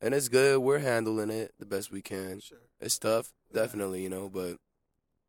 and 0.00 0.14
it's 0.14 0.28
good. 0.28 0.58
We're 0.60 0.78
handling 0.78 1.28
it 1.30 1.52
the 1.58 1.66
best 1.66 1.90
we 1.92 2.00
can. 2.00 2.40
sure, 2.40 2.56
It's 2.80 2.98
tough, 2.98 3.34
Yeah. 3.50 3.60
definitely, 3.62 4.02
you 4.02 4.08
know, 4.08 4.30
but 4.30 4.56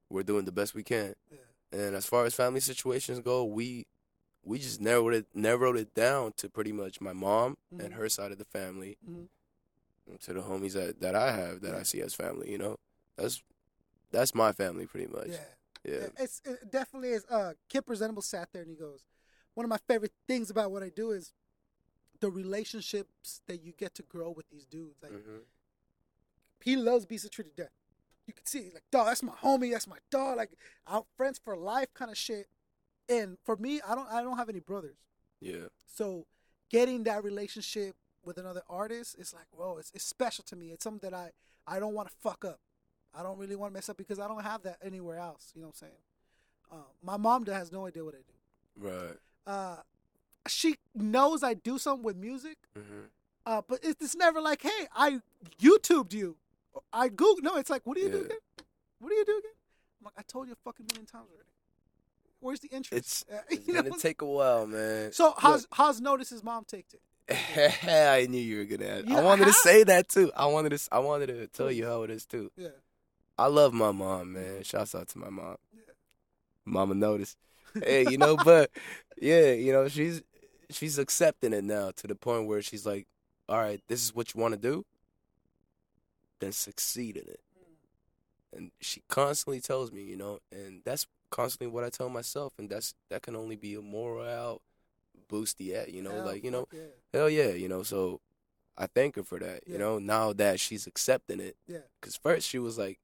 we're 0.10 0.24
doing 0.24 0.46
the 0.46 0.54
best 0.54 0.74
we 0.74 0.84
can. 0.84 1.16
yeah, 1.30 1.40
And 1.78 1.96
as 1.98 2.06
far 2.06 2.24
as 2.26 2.34
family 2.34 2.62
situations 2.62 3.20
go, 3.20 3.44
we 3.44 3.86
we 4.46 4.58
just 4.60 4.80
narrowed 4.80 5.14
it 5.14 5.26
narrowed 5.34 5.76
it 5.76 5.94
down 5.94 6.32
to 6.38 6.48
pretty 6.50 6.72
much 6.72 7.02
my 7.02 7.12
mom 7.12 7.58
Mhm. 7.74 7.84
and 7.84 7.94
her 7.96 8.08
side 8.08 8.32
of 8.32 8.38
the 8.38 8.46
family, 8.46 8.98
Mhm. 9.06 9.28
To 10.22 10.34
the 10.34 10.42
homies 10.42 10.74
that, 10.74 11.00
that 11.02 11.16
I 11.16 11.32
have 11.32 11.62
that 11.62 11.76
I 11.76 11.84
see 11.84 12.02
as 12.02 12.14
family. 12.14 12.52
You 12.52 12.58
know, 12.58 12.78
that's 13.18 13.42
that's 14.12 14.34
my 14.36 14.52
family 14.52 14.86
pretty 14.86 15.08
much. 15.08 15.28
Yeah. 15.30 15.38
Yeah. 15.84 16.08
It's 16.20 16.42
it 16.46 16.72
definitely 16.72 17.10
is. 17.10 17.26
Uh, 17.30 17.54
Kid 17.70 17.86
Presentable 17.86 18.22
sat 18.22 18.50
there 18.52 18.62
and 18.64 18.72
he 18.72 18.76
goes, 18.78 19.06
"One 19.54 19.64
of 19.66 19.70
my 19.70 19.80
favorite 19.88 20.14
things 20.28 20.50
about 20.50 20.72
what 20.72 20.84
I 20.84 20.90
do 20.90 21.12
is 21.12 21.34
the 22.20 22.30
relationships 22.32 23.42
that 23.48 23.62
you 23.64 23.74
get 23.78 23.94
to 23.96 24.04
grow 24.04 24.32
with 24.32 24.50
these 24.50 24.66
dudes. 24.66 24.96
Like 25.04 25.12
Mhm. 25.12 25.42
he 26.62 26.76
loves 26.76 27.06
Beast 27.06 27.26
of 27.26 27.32
Tree 27.32 27.46
to 27.46 27.52
death. 27.52 27.72
You 28.26 28.34
can 28.34 28.46
see, 28.46 28.72
like, 28.74 28.84
dog, 28.92 29.08
that's 29.08 29.24
my 29.24 29.32
homie, 29.34 29.72
that's 29.72 29.88
my 29.88 30.00
dog. 30.12 30.36
Like, 30.38 30.50
out 30.88 31.06
friends 31.16 31.40
for 31.42 31.56
life 31.56 31.94
kind 31.94 32.12
of 32.12 32.18
shit. 32.18 32.48
And 33.08 33.38
for 33.46 33.56
me, 33.56 33.80
I 33.88 33.96
don't, 33.96 34.10
I 34.12 34.22
don't 34.22 34.36
have 34.38 34.50
any 34.50 34.60
brothers, 34.60 34.98
Yeah. 35.40 35.68
so 35.86 36.26
getting 36.70 37.04
that 37.06 37.24
relationship 37.24 37.96
with 38.28 38.38
another 38.38 38.62
artist 38.70 39.16
it's 39.18 39.34
like, 39.34 39.46
whoa, 39.52 39.78
it's, 39.78 39.92
it's 39.96 40.04
special 40.04 40.44
to 40.46 40.56
me. 40.56 40.68
It's 40.68 40.84
something 40.84 41.10
that 41.10 41.18
I, 41.18 41.32
I 41.66 41.80
don't 41.80 41.94
want 41.94 42.10
to 42.10 42.14
fuck 42.22 42.46
up. 42.46 42.60
I 43.16 43.24
don't 43.24 43.40
really 43.40 43.56
want 43.56 43.72
to 43.72 43.74
mess 43.74 43.90
up 43.90 43.98
because 43.98 44.20
I 44.20 44.28
don't 44.28 44.44
have 44.44 44.62
that 44.64 44.78
anywhere 44.84 45.18
else. 45.18 45.52
You 45.56 45.62
know 45.62 45.68
what 45.68 45.78
I'm 45.82 45.88
saying? 45.88 46.02
Uh, 46.72 46.86
my 47.02 47.18
mom 47.18 47.46
has 47.48 47.72
no 47.72 47.88
idea 47.88 48.04
what 48.04 48.14
I 48.14 48.18
do. 48.18 48.88
Right. 48.88 49.18
Uh, 49.48 49.78
she 50.48 50.76
knows 50.94 51.42
I 51.42 51.54
do 51.56 51.78
something 51.80 52.04
with 52.04 52.18
music, 52.18 52.58
hmm 52.76 53.06
uh, 53.46 53.62
but 53.66 53.80
it's, 53.82 54.04
it's 54.04 54.16
never 54.16 54.42
like, 54.42 54.62
hey, 54.62 54.88
I 54.94 55.22
YouTubed 55.62 56.12
you. 56.12 56.36
I 56.92 57.08
Google. 57.08 57.42
No, 57.44 57.56
it's 57.56 57.70
like, 57.70 57.82
what 57.86 57.96
do 57.96 58.04
you 58.04 58.10
do 58.10 58.18
again? 58.26 58.38
What 59.00 59.08
do 59.08 59.16
you 59.16 59.24
do 59.24 59.38
again? 59.38 59.52
I'm 60.02 60.06
like, 60.06 60.16
I 60.18 60.22
told 60.28 60.48
you 60.48 60.54
a 60.54 60.58
fucking 60.66 60.86
million 60.92 61.06
times 61.06 61.30
already. 61.32 61.50
Where's 62.42 62.60
the 62.60 62.68
interest? 62.68 62.92
It's 62.94 63.26
Uh, 63.32 63.42
it's 63.50 63.66
gonna 63.66 63.98
take 63.98 64.22
a 64.22 64.26
while, 64.26 64.68
man. 64.68 65.14
so 65.14 65.34
how's 65.38 65.66
how's 65.72 66.02
Notiz 66.02 66.30
his 66.30 66.44
mom 66.44 66.66
takes 66.66 66.94
it? 66.94 67.02
I 67.30 68.28
knew 68.30 68.40
you 68.40 68.60
were 68.60 68.66
gonna. 68.66 68.90
Ask. 68.90 69.08
Yeah, 69.08 69.18
I 69.18 69.24
wanted 69.24 69.46
to 69.46 69.54
say 69.54 69.84
that 69.84 70.08
too. 70.08 70.32
I 70.36 70.46
wanted 70.46 70.70
to. 70.70 70.88
I 70.92 71.00
wanted 71.00 71.28
to 71.28 71.48
tell 71.48 71.72
you 71.72 71.86
how 71.86 72.04
it 72.04 72.10
is 72.10 72.26
too. 72.26 72.52
Yeah. 72.56 72.70
I 73.38 73.48
love 73.48 73.74
my 73.74 73.92
mom, 73.92 74.34
man. 74.34 74.64
Shouts 74.64 74.96
out 74.96 75.10
to 75.10 75.20
my 75.20 75.30
mom. 75.30 75.58
Mama 76.66 76.96
noticed. 76.96 77.38
Hey, 77.84 78.08
you 78.10 78.18
know, 78.18 78.38
but 78.38 78.72
yeah, 79.22 79.52
you 79.52 79.72
know, 79.72 79.88
she's 79.88 80.24
she's 80.72 80.98
accepting 80.98 81.54
it 81.54 81.64
now 81.64 81.92
to 81.98 82.08
the 82.08 82.16
point 82.16 82.48
where 82.48 82.62
she's 82.62 82.88
like, 82.88 83.06
"All 83.48 83.60
right, 83.60 83.80
this 83.88 84.04
is 84.04 84.16
what 84.16 84.34
you 84.34 84.42
want 84.42 84.56
to 84.56 84.60
do, 84.60 84.84
then 86.40 86.54
succeed 86.54 87.18
in 87.18 87.28
it." 87.28 87.40
Mm. 87.60 88.58
And 88.58 88.72
she 88.82 89.04
constantly 89.10 89.60
tells 89.60 89.92
me, 89.92 90.02
you 90.02 90.18
know, 90.18 90.40
and 90.52 90.82
that's 90.86 91.06
constantly 91.30 91.68
what 91.68 91.84
I 91.84 91.90
tell 91.90 92.10
myself, 92.10 92.54
and 92.58 92.68
that's 92.68 92.96
that 93.10 93.22
can 93.22 93.36
only 93.36 93.58
be 93.58 93.76
a 93.76 93.82
morale 93.82 94.62
boosty 95.28 95.74
at, 95.76 95.94
you 95.94 96.02
know, 96.02 96.12
Hell, 96.12 96.26
like 96.26 96.44
you 96.44 96.52
know, 96.52 96.68
yeah. 96.72 96.80
hell 97.14 97.30
yeah, 97.30 97.50
you 97.50 97.68
know. 97.68 97.84
So 97.84 98.22
I 98.78 98.88
thank 98.88 99.16
her 99.16 99.24
for 99.24 99.40
that, 99.40 99.64
Yeah. 99.66 99.74
you 99.74 99.80
know. 99.80 100.00
Now 100.00 100.34
that 100.34 100.60
she's 100.60 100.88
accepting 100.88 101.40
it, 101.40 101.56
Yeah. 101.68 101.80
because 102.00 102.16
first 102.16 102.48
she 102.48 102.60
was 102.60 102.78
like, 102.78 103.00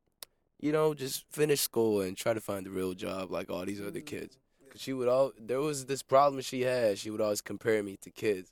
you 0.60 0.72
know, 0.72 0.94
just 0.94 1.26
finish 1.32 1.62
school 1.62 2.02
and 2.02 2.16
try 2.16 2.34
to 2.34 2.40
find 2.42 2.66
a 2.68 2.70
real 2.70 2.94
job 2.94 3.32
like 3.32 3.50
all 3.50 3.66
these 3.66 3.82
other 3.82 4.00
Mm, 4.02 4.06
kids. 4.06 4.38
Cause 4.70 4.82
she 4.82 4.94
would 4.94 5.08
all 5.08 5.34
there 5.40 5.60
was 5.60 5.86
this 5.86 6.02
problem 6.02 6.42
she 6.42 6.62
had. 6.62 6.98
She 6.98 7.10
would 7.10 7.22
always 7.22 7.42
compare 7.42 7.84
me 7.84 7.98
to 7.98 8.10
kids, 8.10 8.52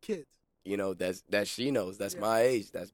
Kids. 0.00 0.26
you 0.64 0.76
know, 0.76 0.94
that's 0.94 1.22
that 1.28 1.48
she 1.48 1.70
knows. 1.70 1.98
That's 1.98 2.16
my 2.16 2.40
age. 2.42 2.70
That's 2.72 2.92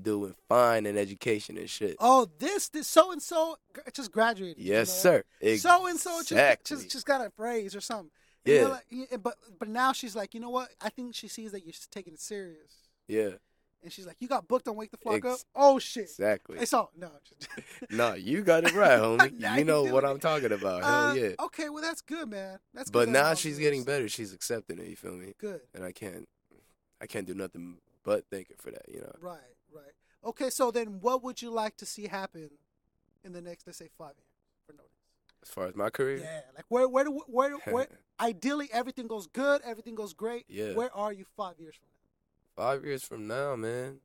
doing 0.00 0.34
fine 0.48 0.86
in 0.86 0.98
education 0.98 1.56
and 1.56 1.70
shit. 1.70 1.96
Oh, 2.00 2.28
this 2.38 2.68
this 2.68 2.88
so 2.88 3.12
and 3.12 3.22
so 3.22 3.56
just 3.92 4.10
graduated. 4.12 4.58
you 4.62 4.72
yes, 4.72 4.88
know? 5.04 5.22
sir. 5.42 5.56
So 5.56 5.86
and 5.86 5.98
so 6.00 6.22
just 6.24 6.64
just 6.64 6.90
just 6.90 7.06
got 7.06 7.20
a 7.20 7.32
raise 7.38 7.74
or 7.76 7.80
something. 7.80 8.10
And 8.46 8.54
you're 8.54 8.62
Yeah. 8.64 8.68
like- 8.68 8.86
yeah, 8.90 9.16
but 9.16 9.36
but 9.58 9.68
now 9.68 9.92
she's 9.92 10.14
like, 10.14 10.34
you 10.34 10.40
know 10.40 10.50
what? 10.50 10.70
I 10.80 10.88
think 10.90 11.14
she 11.14 11.28
sees 11.28 11.52
that 11.52 11.64
you're 11.64 11.74
taking 11.90 12.12
it 12.14 12.20
serious, 12.20 12.72
yeah, 13.08 13.30
and 13.82 13.92
she's 13.92 14.06
like, 14.06 14.16
you 14.20 14.28
got 14.28 14.46
booked 14.48 14.68
on 14.68 14.76
Wake 14.76 14.90
the 14.90 14.96
Flok 14.98 15.24
Up. 15.24 15.38
Oh 15.54 15.78
shit! 15.78 16.04
exactly. 16.04 16.58
It's 16.58 16.72
all 16.74 16.90
no. 16.96 17.10
No, 17.90 18.14
you 18.14 18.42
got 18.42 18.64
it 18.64 18.74
right, 18.74 18.98
homie. 19.00 19.40
You 19.40 19.58
you 19.60 19.64
know 19.64 19.84
what 19.84 20.04
it. 20.04 20.08
I'm 20.08 20.18
talking 20.20 20.52
about. 20.52 20.82
Uh, 20.82 21.14
Hell 21.14 21.16
yeah. 21.16 21.30
Okay, 21.40 21.68
well 21.70 21.82
that's 21.82 22.00
good, 22.02 22.28
man. 22.28 22.58
That's 22.74 22.90
But 22.90 23.06
good 23.06 23.08
that 23.08 23.12
now 23.12 23.26
mom 23.28 23.36
she's 23.36 23.58
getting 23.58 23.84
better. 23.84 24.08
She's 24.08 24.32
accepting 24.34 24.78
it. 24.78 24.88
You 24.88 24.96
feel 24.96 25.12
me? 25.16 25.32
Good. 25.38 25.60
And 25.74 25.82
I 25.84 25.92
can't, 25.92 26.28
I 27.00 27.06
can't 27.06 27.26
do 27.26 27.34
nothing 27.34 27.78
but 28.02 28.24
thank 28.30 28.48
her 28.48 28.54
for 28.58 28.70
that. 28.70 28.86
You 28.88 29.00
know. 29.00 29.12
Right, 29.20 29.38
right. 29.72 29.92
Okay, 30.24 30.50
so 30.50 30.70
then 30.70 31.00
what 31.00 31.22
would 31.22 31.40
you 31.42 31.50
like 31.50 31.76
to 31.78 31.86
see 31.86 32.06
happen 32.08 32.50
in 33.24 33.32
the 33.32 33.40
next, 33.42 33.66
let's 33.66 33.78
say, 33.78 33.88
five 33.96 34.12
years? 34.16 34.28
As 35.44 35.50
far 35.50 35.66
as 35.66 35.76
my 35.76 35.90
career. 35.90 36.18
Yeah, 36.18 36.40
like 36.56 36.64
where, 36.68 36.88
where, 36.88 37.04
do, 37.04 37.20
where, 37.26 37.56
where? 37.70 37.86
ideally, 38.20 38.68
everything 38.72 39.06
goes 39.06 39.26
good, 39.26 39.60
everything 39.64 39.94
goes 39.94 40.14
great. 40.14 40.46
Yeah. 40.48 40.72
Where 40.72 40.92
are 40.96 41.12
you 41.12 41.26
five 41.36 41.60
years 41.60 41.74
from 41.76 41.88
now? 41.88 42.64
Five 42.64 42.84
years 42.84 43.04
from 43.04 43.26
now, 43.26 43.54
man. 43.54 44.00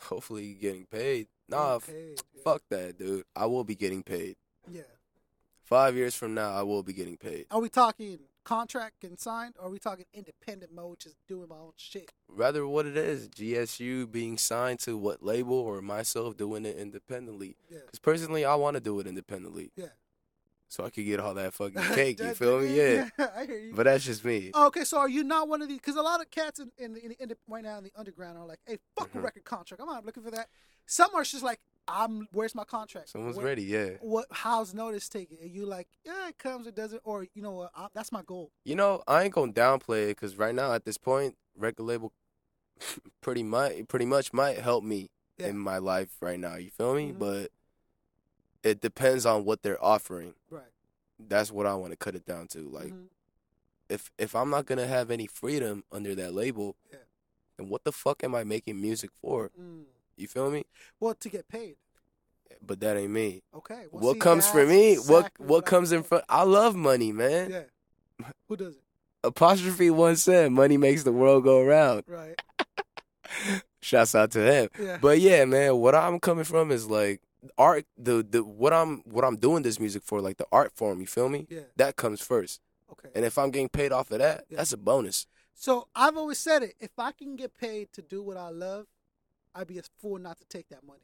Hopefully 0.00 0.54
getting 0.54 0.86
paid. 0.86 1.28
Nah, 1.48 1.74
Okay, 1.74 2.14
f- 2.16 2.24
yeah. 2.34 2.40
fuck 2.42 2.62
that, 2.70 2.98
dude. 2.98 3.24
I 3.36 3.46
will 3.46 3.64
be 3.64 3.74
getting 3.74 4.02
paid. 4.02 4.36
Yeah. 4.70 4.82
Five 5.64 5.94
years 5.94 6.14
from 6.14 6.32
now, 6.34 6.52
I 6.52 6.62
will 6.62 6.82
be 6.82 6.92
getting 6.94 7.16
paid. 7.18 7.46
Are 7.50 7.60
we 7.60 7.68
talking 7.68 8.18
contract 8.44 9.04
and 9.04 9.18
signed, 9.20 9.54
or 9.58 9.66
are 9.66 9.70
we 9.70 9.78
talking 9.78 10.06
independent 10.14 10.74
mode, 10.74 11.00
just 11.00 11.16
doing 11.28 11.48
my 11.48 11.56
own 11.56 11.72
shit? 11.76 12.10
Rather, 12.28 12.66
what 12.66 12.86
it 12.86 12.96
is, 12.96 13.28
GSU 13.28 14.10
being 14.10 14.38
signed 14.38 14.80
to 14.80 14.96
what 14.96 15.22
label 15.22 15.54
or 15.58 15.80
myself 15.82 16.36
doing 16.36 16.64
it 16.64 16.76
independently. 16.76 17.56
Yeah. 17.70 17.78
Because 17.86 17.98
personally, 18.00 18.44
I 18.44 18.54
want 18.54 18.74
to 18.74 18.80
do 18.80 18.98
it 19.00 19.06
independently. 19.06 19.70
Yeah. 19.76 19.86
So 20.72 20.84
I 20.84 20.88
could 20.88 21.04
get 21.04 21.20
all 21.20 21.34
that 21.34 21.52
fucking 21.52 21.82
cake. 21.94 22.18
you 22.18 22.32
feel 22.34 22.60
me? 22.60 22.74
Yeah. 22.74 23.10
I 23.36 23.44
hear 23.44 23.58
you. 23.58 23.74
But 23.74 23.82
that's 23.84 24.04
just 24.04 24.24
me. 24.24 24.52
Okay, 24.54 24.84
so 24.84 24.96
are 24.96 25.08
you 25.08 25.22
not 25.22 25.46
one 25.46 25.60
of 25.60 25.68
these? 25.68 25.76
Because 25.76 25.96
a 25.96 26.00
lot 26.02 26.22
of 26.22 26.30
cats 26.30 26.60
in, 26.60 26.70
in, 26.78 26.96
in, 26.96 27.12
in 27.20 27.28
the, 27.28 27.36
right 27.46 27.62
now 27.62 27.76
in 27.76 27.84
the 27.84 27.92
underground 27.94 28.38
are 28.38 28.46
like, 28.46 28.58
"Hey, 28.64 28.78
fuck 28.98 29.14
a 29.14 29.18
Mhm. 29.18 29.22
record 29.24 29.44
contract. 29.44 29.82
I'm 29.82 29.86
not 29.86 30.06
looking 30.06 30.22
for 30.22 30.30
that." 30.30 30.48
Some 30.86 31.10
are 31.14 31.24
just 31.24 31.44
like, 31.44 31.60
"I'm 31.86 32.26
where's 32.32 32.54
my 32.54 32.64
contract? 32.64 33.10
Someone's 33.10 33.36
Where- 33.36 33.44
ready, 33.44 33.64
yeah. 33.64 33.90
What? 34.00 34.24
How's 34.30 34.72
Notiz 34.72 35.10
taken? 35.10 35.36
Are 35.42 35.46
you 35.46 35.66
like, 35.66 35.88
yeah, 36.06 36.28
it 36.28 36.38
comes, 36.38 36.66
it 36.66 36.74
doesn't, 36.74 37.02
or 37.04 37.26
you 37.34 37.42
know 37.42 37.68
that's 37.92 38.10
my 38.10 38.22
goal. 38.22 38.50
You 38.64 38.74
know, 38.74 39.02
I 39.06 39.24
ain't 39.24 39.34
gonna 39.34 39.52
downplay 39.52 40.04
it 40.04 40.16
because 40.16 40.38
right 40.38 40.54
now 40.54 40.72
at 40.72 40.86
this 40.86 40.96
point, 40.96 41.36
record 41.54 41.82
label 41.82 42.14
pretty 43.20 43.42
much 43.42 43.72
pretty 43.88 44.06
much 44.06 44.32
might 44.32 44.58
help 44.58 44.84
me 44.84 45.10
Yeah. 45.36 45.48
in 45.48 45.58
my 45.58 45.76
life 45.76 46.16
right 46.22 46.40
now. 46.40 46.56
You 46.56 46.70
feel 46.70 46.94
me? 46.94 47.12
Mhm. 47.12 47.18
But 47.18 47.50
it 48.62 48.80
depends 48.80 49.26
on 49.26 49.44
what 49.44 49.62
they're 49.62 49.82
offering. 49.82 50.34
Right. 50.50 50.62
That's 51.18 51.50
what 51.52 51.66
I 51.66 51.74
want 51.74 51.92
to 51.92 51.96
cut 51.96 52.14
it 52.14 52.24
down 52.26 52.46
to. 52.48 52.60
Like, 52.68 52.92
Mhm. 52.92 53.06
if 53.88 54.10
if 54.18 54.34
I'm 54.34 54.50
not 54.50 54.66
gonna 54.66 54.86
have 54.86 55.10
any 55.10 55.26
freedom 55.26 55.84
under 55.92 56.14
that 56.14 56.32
label, 56.34 56.76
Yeah. 56.90 56.98
then 57.58 57.68
what 57.68 57.84
the 57.84 57.92
fuck 57.92 58.22
am 58.24 58.34
I 58.34 58.44
making 58.44 58.80
music 58.80 59.10
for? 59.20 59.50
Mm. 59.60 59.84
You 60.16 60.28
feel 60.28 60.50
me? 60.50 60.64
Well, 61.00 61.14
to 61.14 61.28
get 61.28 61.48
paid. 61.48 61.76
But 62.64 62.80
that 62.80 62.96
ain't 62.96 63.10
me. 63.12 63.42
Okay. 63.54 63.86
Well, 63.90 64.02
what 64.04 64.12
see, 64.14 64.20
comes 64.20 64.46
for 64.46 64.64
me? 64.66 64.96
What 64.96 65.18
exactly 65.26 65.46
what 65.46 65.64
I 65.64 65.70
comes 65.70 65.90
in 65.92 66.02
front? 66.02 66.24
I 66.28 66.42
love 66.44 66.76
money, 66.76 67.10
man. 67.12 67.50
Yeah. 67.50 67.62
Who 68.48 68.56
does 68.56 68.76
it? 68.76 68.82
Apostrophe 69.24 69.90
one 69.90 70.16
said, 70.16 70.52
"Money 70.52 70.76
makes 70.76 71.02
the 71.04 71.12
world 71.12 71.44
go 71.44 71.60
around." 71.60 72.04
Right. 72.06 72.40
Shouts 73.80 74.14
out 74.14 74.30
to 74.32 74.40
him. 74.40 74.68
Yeah. 74.78 74.98
But 75.00 75.20
yeah, 75.20 75.44
man, 75.44 75.76
what 75.76 75.94
I'm 75.94 76.20
coming 76.20 76.44
from 76.44 76.70
is 76.70 76.86
like 76.88 77.20
art. 77.58 77.86
The 77.96 78.22
the 78.28 78.42
what 78.44 78.72
I'm 78.72 78.98
what 79.04 79.24
I'm 79.24 79.36
doing 79.36 79.62
this 79.62 79.78
music 79.80 80.02
for, 80.02 80.20
like 80.20 80.36
the 80.36 80.46
art 80.52 80.72
form. 80.74 81.00
You 81.00 81.06
feel 81.06 81.28
me? 81.28 81.46
Yeah. 81.50 81.60
That 81.76 81.96
comes 81.96 82.20
first. 82.20 82.60
Okay. 82.90 83.08
And 83.14 83.24
if 83.24 83.38
I'm 83.38 83.50
getting 83.50 83.68
paid 83.68 83.92
off 83.92 84.10
of 84.10 84.18
that, 84.18 84.44
Yeah. 84.48 84.58
that's 84.58 84.72
a 84.72 84.76
bonus. 84.76 85.26
So 85.54 85.88
I've 85.94 86.16
always 86.16 86.38
said 86.38 86.62
it. 86.62 86.74
If 86.80 86.98
I 86.98 87.12
can 87.12 87.36
get 87.36 87.54
paid 87.58 87.92
to 87.94 88.02
do 88.02 88.22
what 88.22 88.36
I 88.36 88.48
love, 88.50 88.86
I'd 89.54 89.66
be 89.66 89.78
a 89.78 89.82
fool 90.00 90.18
not 90.18 90.38
to 90.38 90.44
take 90.46 90.68
that 90.70 90.84
money. 90.84 91.00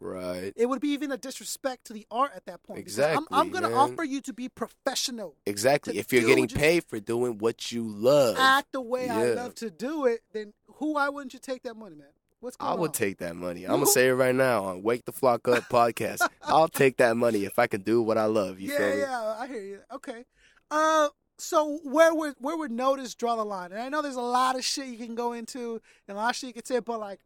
Right. 0.00 0.52
It 0.56 0.66
would 0.66 0.80
be 0.80 0.88
even 0.88 1.12
a 1.12 1.16
disrespect 1.16 1.86
to 1.86 1.92
the 1.92 2.06
art 2.10 2.32
at 2.36 2.44
that 2.46 2.62
point. 2.62 2.78
because 2.80 2.98
I'm, 2.98 3.04
Exactly, 3.10 3.26
I'm 3.30 3.50
going 3.50 3.62
to 3.62 3.72
offer 3.74 4.04
you 4.04 4.20
to 4.22 4.32
be 4.32 4.48
professional 4.48 5.36
Exactly. 5.46 5.96
If 5.98 6.12
you're 6.12 6.22
getting 6.26 6.48
paid 6.48 6.84
for 6.84 7.00
doing 7.00 7.38
what 7.38 7.72
you 7.72 7.84
love, 7.86 8.36
act 8.38 8.72
the 8.72 8.80
way 8.80 9.08
I 9.08 9.26
love 9.32 9.54
to 9.56 9.70
do 9.70 10.04
it. 10.06 10.20
Then 10.32 10.52
who? 10.66 10.94
Why 10.94 11.08
wouldn't 11.08 11.32
you 11.32 11.40
take 11.40 11.62
that 11.62 11.76
money, 11.76 11.94
man? 11.96 12.08
What's 12.44 12.56
going 12.58 12.68
I 12.70 12.74
on? 12.74 12.80
would 12.80 12.92
take 12.94 13.18
that 13.18 13.34
money. 13.36 13.64
I'm 13.64 13.70
gonna 13.72 13.86
say 13.86 14.08
it 14.08 14.12
right 14.12 14.34
now 14.34 14.64
on 14.64 14.82
Wake 14.82 15.04
the 15.06 15.12
Flok 15.12 15.48
Up 15.48 15.64
podcast. 15.64 16.20
I'll 16.42 16.68
take 16.68 16.98
that 16.98 17.16
money 17.16 17.44
if 17.46 17.58
I 17.58 17.66
can 17.66 17.80
do 17.80 18.02
what 18.02 18.18
I 18.18 18.26
love. 18.26 18.60
You 18.60 18.70
yeah, 18.72 18.78
feel 18.78 18.90
me? 18.90 18.98
yeah, 19.00 19.36
I 19.38 19.46
hear 19.46 19.62
you. 19.62 19.78
Okay. 19.94 20.24
Uh, 20.70 21.08
so 21.38 21.78
where 21.84 22.14
would 22.14 22.34
where 22.38 22.56
would 22.56 22.70
Notiz 22.70 23.14
draw 23.14 23.34
the 23.36 23.44
line? 23.44 23.72
And 23.72 23.80
I 23.80 23.88
know 23.88 24.02
there's 24.02 24.14
a 24.16 24.20
lot 24.20 24.56
of 24.56 24.64
shit 24.64 24.86
you 24.88 24.98
can 24.98 25.14
go 25.14 25.32
into 25.32 25.80
and 26.06 26.16
a 26.16 26.20
lot 26.20 26.30
of 26.30 26.36
shit 26.36 26.48
you 26.48 26.54
can 26.54 26.64
say, 26.64 26.80
but 26.80 27.00
like, 27.00 27.20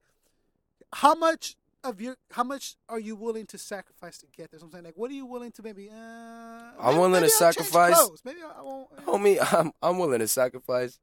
how 0.93 1.15
much 1.15 1.57
of 1.85 2.01
your 2.01 2.17
how 2.33 2.45
much 2.45 2.77
are 2.89 2.99
you 3.01 3.17
willing 3.17 3.47
to 3.47 3.59
sacrifice 3.59 4.19
to 4.19 4.27
get 4.37 4.51
this? 4.53 4.63
I'm 4.63 4.71
saying 4.71 4.85
like, 4.85 4.97
what 4.97 5.11
are 5.11 5.15
you 5.15 5.27
willing 5.27 5.51
to 5.53 5.63
maybe? 5.63 5.91
Uh, 5.91 5.95
I'm 5.95 6.73
maybe- 6.85 6.97
willing 6.97 7.13
to 7.15 7.21
maybe 7.21 7.25
I'll 7.25 7.31
sacrifice- 7.31 8.11
Maybe 8.25 8.39
I 8.43 8.61
I 8.61 8.63
won't. 8.63 8.97
Homie, 9.05 9.39
I'm 9.53 9.73
I'm 9.83 9.99
willing 9.99 10.21
to 10.21 10.29
sacrifice 10.29 11.01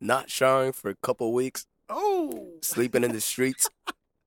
not 0.00 0.28
showering 0.28 0.72
for 0.72 0.90
a 0.90 0.96
couple 0.96 1.32
weeks, 1.32 1.66
Oh, 1.88 2.54
sleeping 2.62 3.04
in 3.04 3.12
the 3.12 3.20
streets. 3.20 3.68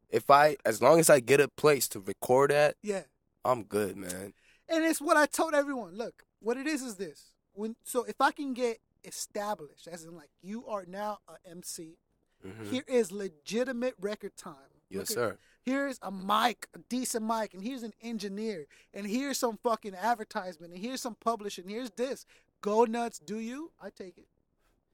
if 0.09 0.29
I 0.29 0.57
as 0.65 0.81
long 0.81 0.99
as 0.99 1.09
I 1.09 1.19
get 1.19 1.39
a 1.39 1.47
place 1.47 1.87
to 1.89 1.99
record 1.99 2.51
at, 2.51 2.75
yeah. 2.81 3.03
I'm 3.43 3.63
good, 3.63 3.95
man. 3.97 4.33
And 4.69 4.83
it's 4.83 4.99
what 5.01 5.17
I 5.17 5.25
told 5.25 5.53
everyone. 5.53 5.95
Look, 5.95 6.23
what 6.39 6.57
it 6.57 6.67
is 6.67 6.81
is 6.81 6.95
this. 6.95 7.31
when 7.53 7.75
so 7.83 8.03
if 8.03 8.19
I 8.21 8.31
can 8.31 8.53
get 8.53 8.79
established, 9.03 9.87
as 9.87 10.03
in 10.03 10.15
like 10.15 10.29
you 10.41 10.67
are 10.67 10.85
now 10.85 11.19
a 11.27 11.49
MC, 11.49 11.97
Mhm. 12.45 12.69
here 12.69 12.83
is 12.87 13.11
legitimate 13.11 13.95
record 13.99 14.35
time. 14.37 14.81
Yes, 14.89 15.09
at- 15.11 15.15
sir. 15.15 15.37
Here's 15.63 15.97
a 16.01 16.11
mic, 16.11 16.67
a 16.73 16.77
decent 16.87 17.25
mic, 17.25 17.53
and 17.53 17.61
here's 17.63 17.83
an 17.83 17.93
engineer, 18.01 18.67
and 18.93 19.05
here's 19.07 19.37
some 19.39 19.57
fucking 19.57 19.95
advertisement, 19.95 20.71
and 20.73 20.81
here's 20.81 21.01
some 21.01 21.15
publishing, 21.15 21.67
here's 21.67 21.89
this. 21.91 22.25
Go 22.61 22.85
nuts, 22.85 23.19
do 23.19 23.39
you? 23.39 23.71
I 23.81 23.89
take 23.89 24.17
it. 24.17 24.27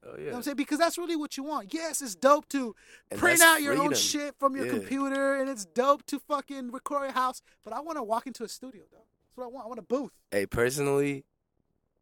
Oh 0.06 0.18
You 0.18 0.26
know 0.26 0.32
what 0.32 0.38
I'm 0.38 0.43
saying? 0.43 0.58
Because 0.58 0.80
that's 0.80 0.97
really 0.97 1.16
what 1.16 1.38
you 1.38 1.43
want. 1.43 1.74
Yes, 1.74 2.01
it's 2.01 2.16
dope 2.16 2.47
to 2.49 2.76
And 3.12 3.20
print 3.20 3.41
out 3.41 3.62
your 3.62 3.78
own 3.78 3.93
shit 3.93 4.36
from 4.39 4.56
your 4.56 4.66
Yeah. 4.66 4.74
computer, 4.74 5.36
and 5.36 5.49
it's 5.49 5.66
dope 5.66 6.06
to 6.08 6.20
fucking 6.20 6.72
record 6.72 7.04
your 7.04 7.12
house. 7.14 7.41
But 7.64 7.74
I 7.74 7.80
want 7.80 7.97
to 7.97 8.04
walk 8.04 8.28
into 8.28 8.43
a 8.43 8.49
studio, 8.49 8.84
though. 8.91 8.97
That's 8.97 9.38
what 9.38 9.45
I 9.45 9.47
want. 9.47 9.66
I 9.66 9.68
want 9.68 9.80
a 9.80 9.84
booth. 9.84 10.12
Hey, 10.32 10.45
personally, 10.45 11.26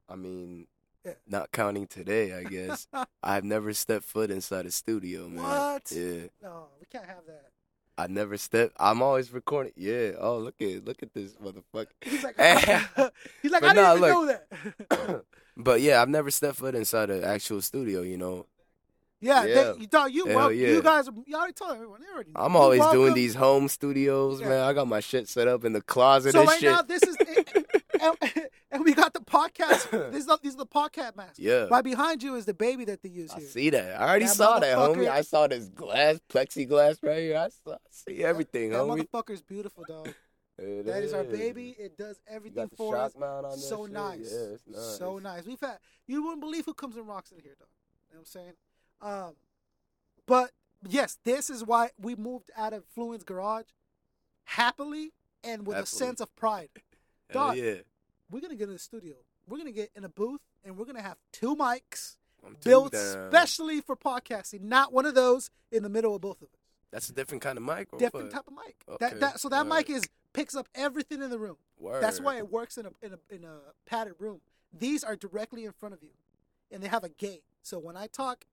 I 0.10 0.16
mean, 0.16 0.68
Yeah. 1.06 1.14
not 1.28 1.52
counting 1.52 1.88
today, 1.88 2.34
I 2.34 2.43
guess. 2.43 2.88
I've 3.24 3.43
never 3.43 3.74
stepped 3.74 4.06
foot 4.06 4.30
inside 4.32 4.66
a 4.66 4.72
studio, 4.72 5.28
man. 5.30 5.43
What? 5.43 5.91
Yeah. 5.91 6.28
No, 6.41 6.70
we 6.80 6.86
can't 6.91 7.06
have 7.06 7.26
that. 7.28 7.52
I 7.97 8.07
never 8.07 8.37
step. 8.37 8.71
I'm 8.79 9.01
always 9.01 9.31
recording. 9.31 9.73
Yeah. 9.75 10.11
Oh, 10.19 10.37
look 10.37 10.55
at 10.61 10.85
look 10.85 11.03
at 11.03 11.13
this 11.13 11.33
motherfucker. 11.33 11.87
He's 12.01 12.23
like, 12.23 12.35
he's 13.41 13.51
like, 13.51 13.63
I 13.63 13.73
didn't 13.73 13.97
even 13.97 14.01
look. 14.01 14.09
know 14.11 14.25
that. 14.27 15.25
but 15.57 15.81
yeah, 15.81 16.01
I've 16.01 16.09
never 16.09 16.31
stepped 16.31 16.57
foot 16.57 16.73
inside 16.75 17.09
an 17.09 17.23
actual 17.23 17.61
studio. 17.61 18.01
You 18.01 18.17
know, 18.17 18.45
yeah, 19.19 19.43
Yeah. 19.45 19.53
They, 19.73 19.79
you, 19.81 19.87
dog, 19.87 20.11
you, 20.11 20.25
Hell 20.25 20.35
wel- 20.37 20.51
yeah. 20.51 20.69
you 20.69 20.81
guys, 20.81 21.07
you 21.27 21.35
already 21.35 21.53
told 21.53 21.73
everyone. 21.73 22.01
They 22.01 22.07
already. 22.13 22.31
I'm 22.35 22.55
always 22.55 22.83
doing 22.87 23.13
these 23.13 23.35
home 23.35 23.67
studios, 23.67 24.41
Yeah. 24.41 24.49
man. 24.49 24.63
I 24.63 24.73
got 24.73 24.87
my 24.87 24.99
shit 24.99 25.27
set 25.29 25.47
up 25.47 25.63
in 25.65 25.73
the 25.73 25.81
closet 25.81 26.31
So 26.31 26.39
and 26.41 26.49
right 26.49 26.59
shit. 26.59 26.71
now, 26.71 26.81
this 26.81 27.03
is, 27.03 27.15
and, 28.22 28.47
and 28.72 28.86
we 28.86 28.93
got 28.93 29.14
the 29.14 29.20
podcast. 29.20 29.89
This 30.12 30.22
is 30.22 30.26
the, 30.26 30.38
these 30.41 30.54
are 30.56 30.58
the 30.58 30.66
podcast 30.66 31.16
masks. 31.16 31.39
Yeah. 31.39 31.68
Right 31.70 31.84
behind 31.84 32.24
you 32.24 32.36
is 32.36 32.45
the 32.45 32.54
baby 32.54 32.86
that 32.86 33.02
they 33.02 33.10
use 33.10 33.32
I 33.32 33.39
here. 33.39 33.47
see 33.47 33.70
that. 33.70 34.02
I 34.02 34.10
already 34.10 34.26
That 34.26 34.36
saw 34.36 34.60
that, 34.60 34.78
homie. 34.78 35.10
I 35.10 35.22
saw 35.22 35.47
this 35.47 35.68
glass, 35.68 36.20
plexiglass 36.30 36.97
right 37.04 37.20
here. 37.20 37.38
I, 37.38 37.49
saw, 37.49 37.74
I 37.74 37.78
see 37.89 38.24
everything, 38.24 38.72
homie. 38.72 38.97
That 38.97 39.08
homie. 39.08 39.08
motherfucker's 39.08 39.41
beautiful, 39.41 39.84
dog. 39.88 40.14
It 40.58 40.86
That 40.86 41.02
is 41.04 41.14
our 41.14 41.24
baby. 41.24 41.76
It 41.80 41.97
does 41.97 42.20
everything 42.28 42.70
for 42.78 42.95
us. 42.95 43.14
So 43.58 43.86
nice. 43.88 44.32
Yeah, 44.32 44.54
it's 44.54 44.68
nice. 44.68 44.97
So 44.97 45.18
nice. 45.18 45.45
We've 45.45 45.60
had 45.60 45.78
you 46.06 46.22
wouldn't 46.24 46.41
believe 46.41 46.66
who 46.66 46.74
comes 46.76 46.97
and 46.97 47.08
rocks 47.08 47.32
in 47.32 47.39
here 47.39 47.56
though. 47.58 47.66
You 48.10 48.16
know 48.16 48.20
what 48.20 48.20
I'm 48.20 48.26
saying? 48.26 48.54
Um 49.02 49.36
but 50.28 50.52
yes, 50.88 51.18
this 51.24 51.49
is 51.49 51.66
why 51.66 51.89
we 51.97 52.16
moved 52.16 52.52
out 52.56 52.74
of 52.74 52.84
Fluent's 52.93 53.24
garage 53.24 53.66
happily 54.43 55.14
and 55.43 55.66
with 55.66 55.78
Happily. 55.78 55.84
a 55.84 55.88
sense 55.88 56.22
of 56.22 56.36
pride. 56.36 56.70
Dog, 57.32 57.58
yeah. 57.58 57.76
We're 58.32 58.39
gonna 58.41 58.55
get 58.55 58.67
in 58.69 58.73
the 58.73 58.79
studio. 58.79 59.15
We're 59.47 59.57
gonna 59.57 59.71
get 59.71 59.91
in 59.95 60.03
a 60.05 60.09
booth 60.09 60.41
and 60.63 60.77
we're 60.77 60.86
gonna 60.86 61.01
have 61.01 61.17
two 61.34 61.55
mics 61.55 62.15
I'm 62.45 62.55
built 62.63 62.93
down. 62.93 63.29
specially 63.29 63.82
for 63.82 63.95
podcasting, 63.95 64.61
not 64.61 64.93
one 64.93 65.05
of 65.05 65.13
those 65.15 65.49
in 65.71 65.84
the 65.84 65.89
middle 65.89 66.15
of 66.15 66.21
both 66.21 66.41
of 66.41 66.47
us. 66.47 66.59
That's 66.91 67.09
a 67.09 67.13
different 67.13 67.41
kind 67.41 67.57
of 67.57 67.63
mic. 67.63 67.88
Or 67.93 67.99
Different 67.99 68.32
type 68.32 68.47
of 68.47 68.53
mic. 68.53 68.75
Okay, 68.89 69.09
That 69.09 69.19
that 69.19 69.39
so 69.39 69.49
that 69.49 69.65
alright. 69.65 69.88
mic 69.88 69.95
is 69.95 70.03
picks 70.34 70.55
up 70.55 70.67
everything 70.75 71.21
in 71.21 71.29
the 71.29 71.39
room. 71.39 71.57
Word. 71.79 72.01
That's 72.01 72.19
why 72.19 72.38
it 72.38 72.49
works 72.51 72.77
in 72.77 72.86
a 72.86 72.91
in 73.01 73.13
a 73.13 73.36
in 73.36 73.43
a 73.43 73.57
padded 73.86 74.13
room. 74.19 74.41
These 74.73 75.03
are 75.03 75.15
directly 75.15 75.65
in 75.65 75.71
front 75.73 75.93
of 75.93 76.01
you, 76.01 76.11
and 76.71 76.82
they 76.82 76.88
have 76.88 77.03
a 77.03 77.09
gate. 77.09 77.43
So 77.61 77.79
when 77.79 77.97
I 77.97 78.07
talk, 78.07 78.45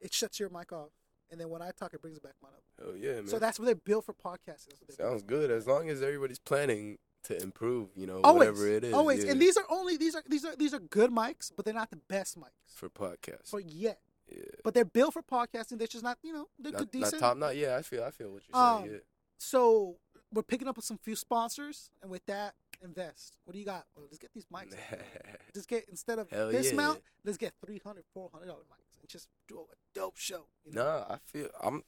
it 0.00 0.12
shuts 0.14 0.40
your 0.40 0.48
mic 0.48 0.72
off, 0.72 0.90
and 1.30 1.38
then 1.40 1.50
when 1.50 1.60
I 1.62 1.70
talk, 1.70 1.92
it 1.94 2.00
brings 2.00 2.16
it 2.16 2.22
back 2.22 2.34
mine 2.42 2.52
up. 2.56 2.62
Hell 2.84 2.96
yeah, 2.96 3.14
man. 3.16 3.28
So 3.28 3.38
that's 3.38 3.58
what 3.58 3.66
they're 3.66 3.74
built 3.74 4.06
for 4.06 4.14
podcasting. 4.14 4.68
That's 4.68 4.80
what 4.80 4.88
they're 4.96 5.06
Sounds 5.06 5.22
built 5.22 5.40
good 5.42 5.50
as 5.50 5.66
long 5.66 5.88
as 5.90 6.02
everybody's 6.02 6.38
planning 6.38 6.98
to 7.24 7.42
improve. 7.42 7.88
You 7.96 8.06
know. 8.06 8.20
Always, 8.22 8.48
whatever 8.48 8.68
it 8.68 8.84
is. 8.84 8.94
always, 8.94 9.24
yeah, 9.24 9.32
and 9.32 9.40
these 9.40 9.56
are 9.56 9.64
only 9.68 9.96
these 9.96 10.14
are 10.14 10.22
these 10.28 10.44
are 10.44 10.56
these 10.56 10.72
are 10.74 10.80
good 10.80 11.10
mics, 11.10 11.50
but 11.54 11.64
they're 11.64 11.74
not 11.74 11.90
the 11.90 12.00
best 12.08 12.38
mics 12.38 12.74
for 12.74 12.88
podcasts. 12.88 13.50
for 13.50 13.60
yet. 13.60 14.00
yeah. 14.30 14.42
But 14.62 14.74
they're 14.74 14.84
built 14.84 15.12
for 15.14 15.22
podcasting. 15.22 15.78
They're 15.78 15.86
just 15.86 16.04
not 16.04 16.18
you 16.22 16.32
know 16.32 16.48
they're 16.58 16.72
Not, 16.72 16.90
good, 16.90 17.00
not 17.00 17.04
decent. 17.10 17.20
top. 17.20 17.36
Not 17.36 17.56
yeah. 17.56 17.76
I 17.76 17.82
feel. 17.82 18.04
I 18.04 18.10
feel 18.10 18.30
what 18.30 18.42
you're 18.48 18.60
Um, 18.62 18.82
saying. 18.82 18.92
Yeah. 18.94 18.98
So 19.38 19.96
we're 20.32 20.42
picking 20.42 20.68
up 20.68 20.76
with 20.76 20.84
some 20.84 20.98
few 20.98 21.14
sponsors, 21.16 21.90
and 22.02 22.10
with 22.10 22.24
that, 22.26 22.54
invest. 22.82 23.36
What 23.44 23.52
do 23.54 23.58
you 23.58 23.64
got? 23.64 23.84
Well, 23.94 24.04
let's 24.06 24.18
get 24.18 24.30
these 24.34 24.46
mics. 24.46 24.74
just 25.54 25.68
get 25.68 25.84
instead 25.88 26.18
of 26.18 26.28
Hell 26.30 26.50
this 26.50 26.66
yeah. 26.66 26.72
amount, 26.72 27.02
let's 27.24 27.38
get 27.38 27.52
300 27.64 28.04
400 28.12 28.46
dollar 28.46 28.58
mics 28.60 28.98
and 29.00 29.08
just 29.08 29.28
do 29.48 29.58
a 29.60 29.74
dope 29.94 30.16
show. 30.16 30.46
You 30.64 30.72
know? 30.72 30.84
Nah, 30.84 31.14
I 31.14 31.18
feel 31.24 31.48
I'm. 31.62 31.82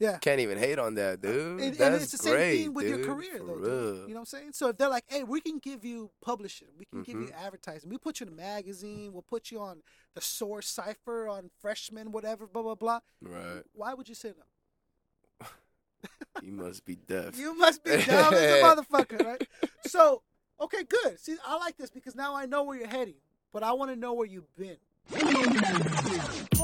Yeah. 0.00 0.18
Can't 0.18 0.38
even 0.40 0.58
hate 0.58 0.78
on 0.78 0.94
that, 0.94 1.20
dude. 1.20 1.34
And, 1.34 1.60
and 1.60 1.74
That's 1.74 2.04
it's 2.04 2.12
the 2.12 2.18
same 2.18 2.32
great, 2.34 2.56
thing 2.62 2.74
with 2.74 2.86
dude, 2.86 2.98
your 3.00 3.06
career, 3.14 3.38
though. 3.38 4.04
You 4.06 4.08
know 4.08 4.14
what 4.14 4.18
I'm 4.20 4.24
saying? 4.26 4.52
So 4.52 4.68
if 4.68 4.76
they're 4.78 4.88
like, 4.88 5.04
"Hey, 5.08 5.24
we 5.24 5.40
can 5.40 5.58
give 5.58 5.84
you 5.84 6.10
publishing, 6.20 6.68
we 6.78 6.84
can 6.84 7.02
give 7.02 7.20
you 7.20 7.26
Mhm. 7.26 7.44
advertising, 7.46 7.90
we 7.90 7.98
put 7.98 8.20
you 8.20 8.26
in 8.26 8.32
a 8.32 8.36
magazine, 8.36 9.12
we'll 9.12 9.22
put 9.22 9.50
you 9.50 9.58
on 9.60 9.82
the 10.14 10.20
Source 10.20 10.68
Cipher, 10.68 11.28
on 11.28 11.50
Freshman, 11.60 12.12
whatever, 12.12 12.46
blah 12.46 12.62
blah 12.62 12.74
blah," 12.76 13.00
Right. 13.20 13.64
why 13.72 13.92
would 13.94 14.08
you 14.08 14.14
say 14.14 14.34
no? 15.40 15.46
You 16.42 16.52
must 16.52 16.84
be 16.84 16.94
deaf. 16.94 17.36
You 17.36 17.56
must 17.56 17.82
be 17.82 17.90
dumb 17.90 18.32
as 18.34 18.40
a 18.40 18.62
motherfucker, 18.62 19.24
right? 19.24 19.48
So, 19.86 20.22
okay, 20.60 20.84
good. 20.84 21.18
See, 21.18 21.36
I 21.44 21.56
like 21.56 21.76
this 21.76 21.90
because 21.90 22.14
now 22.14 22.34
I 22.36 22.46
know 22.46 22.62
where 22.62 22.78
you're 22.78 22.86
heading, 22.86 23.16
but 23.52 23.64
I 23.64 23.72
want 23.72 23.90
to 23.90 23.96
know 23.96 24.12
where 24.12 24.26
you've 24.26 24.54
been. 24.56 24.76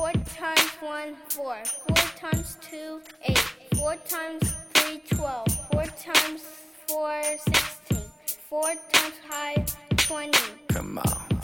Four 0.04 0.12
times 0.36 0.70
one, 0.82 1.16
four. 1.30 1.56
Four 1.64 1.96
times 2.18 2.58
two, 2.60 3.00
eight. 3.22 3.38
Four 3.74 3.96
times 4.06 4.52
three, 4.74 5.00
twelve. 5.08 5.46
Four 5.72 5.86
times 5.98 6.42
four, 6.86 7.22
sixteen. 7.38 8.02
Four 8.50 8.74
times 8.92 9.14
five, 9.30 9.96
twenty. 9.96 10.38
Come 10.68 10.98
on. 10.98 11.40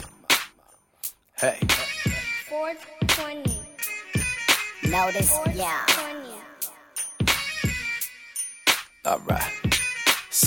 Hey. 1.39 1.57
Four, 2.47 2.75
twenty. 3.07 3.57
Notiz, 4.87 5.31
Four, 5.31 5.51
yeah. 5.55 5.83
twenty. 5.87 6.35
Alright. 9.07 9.70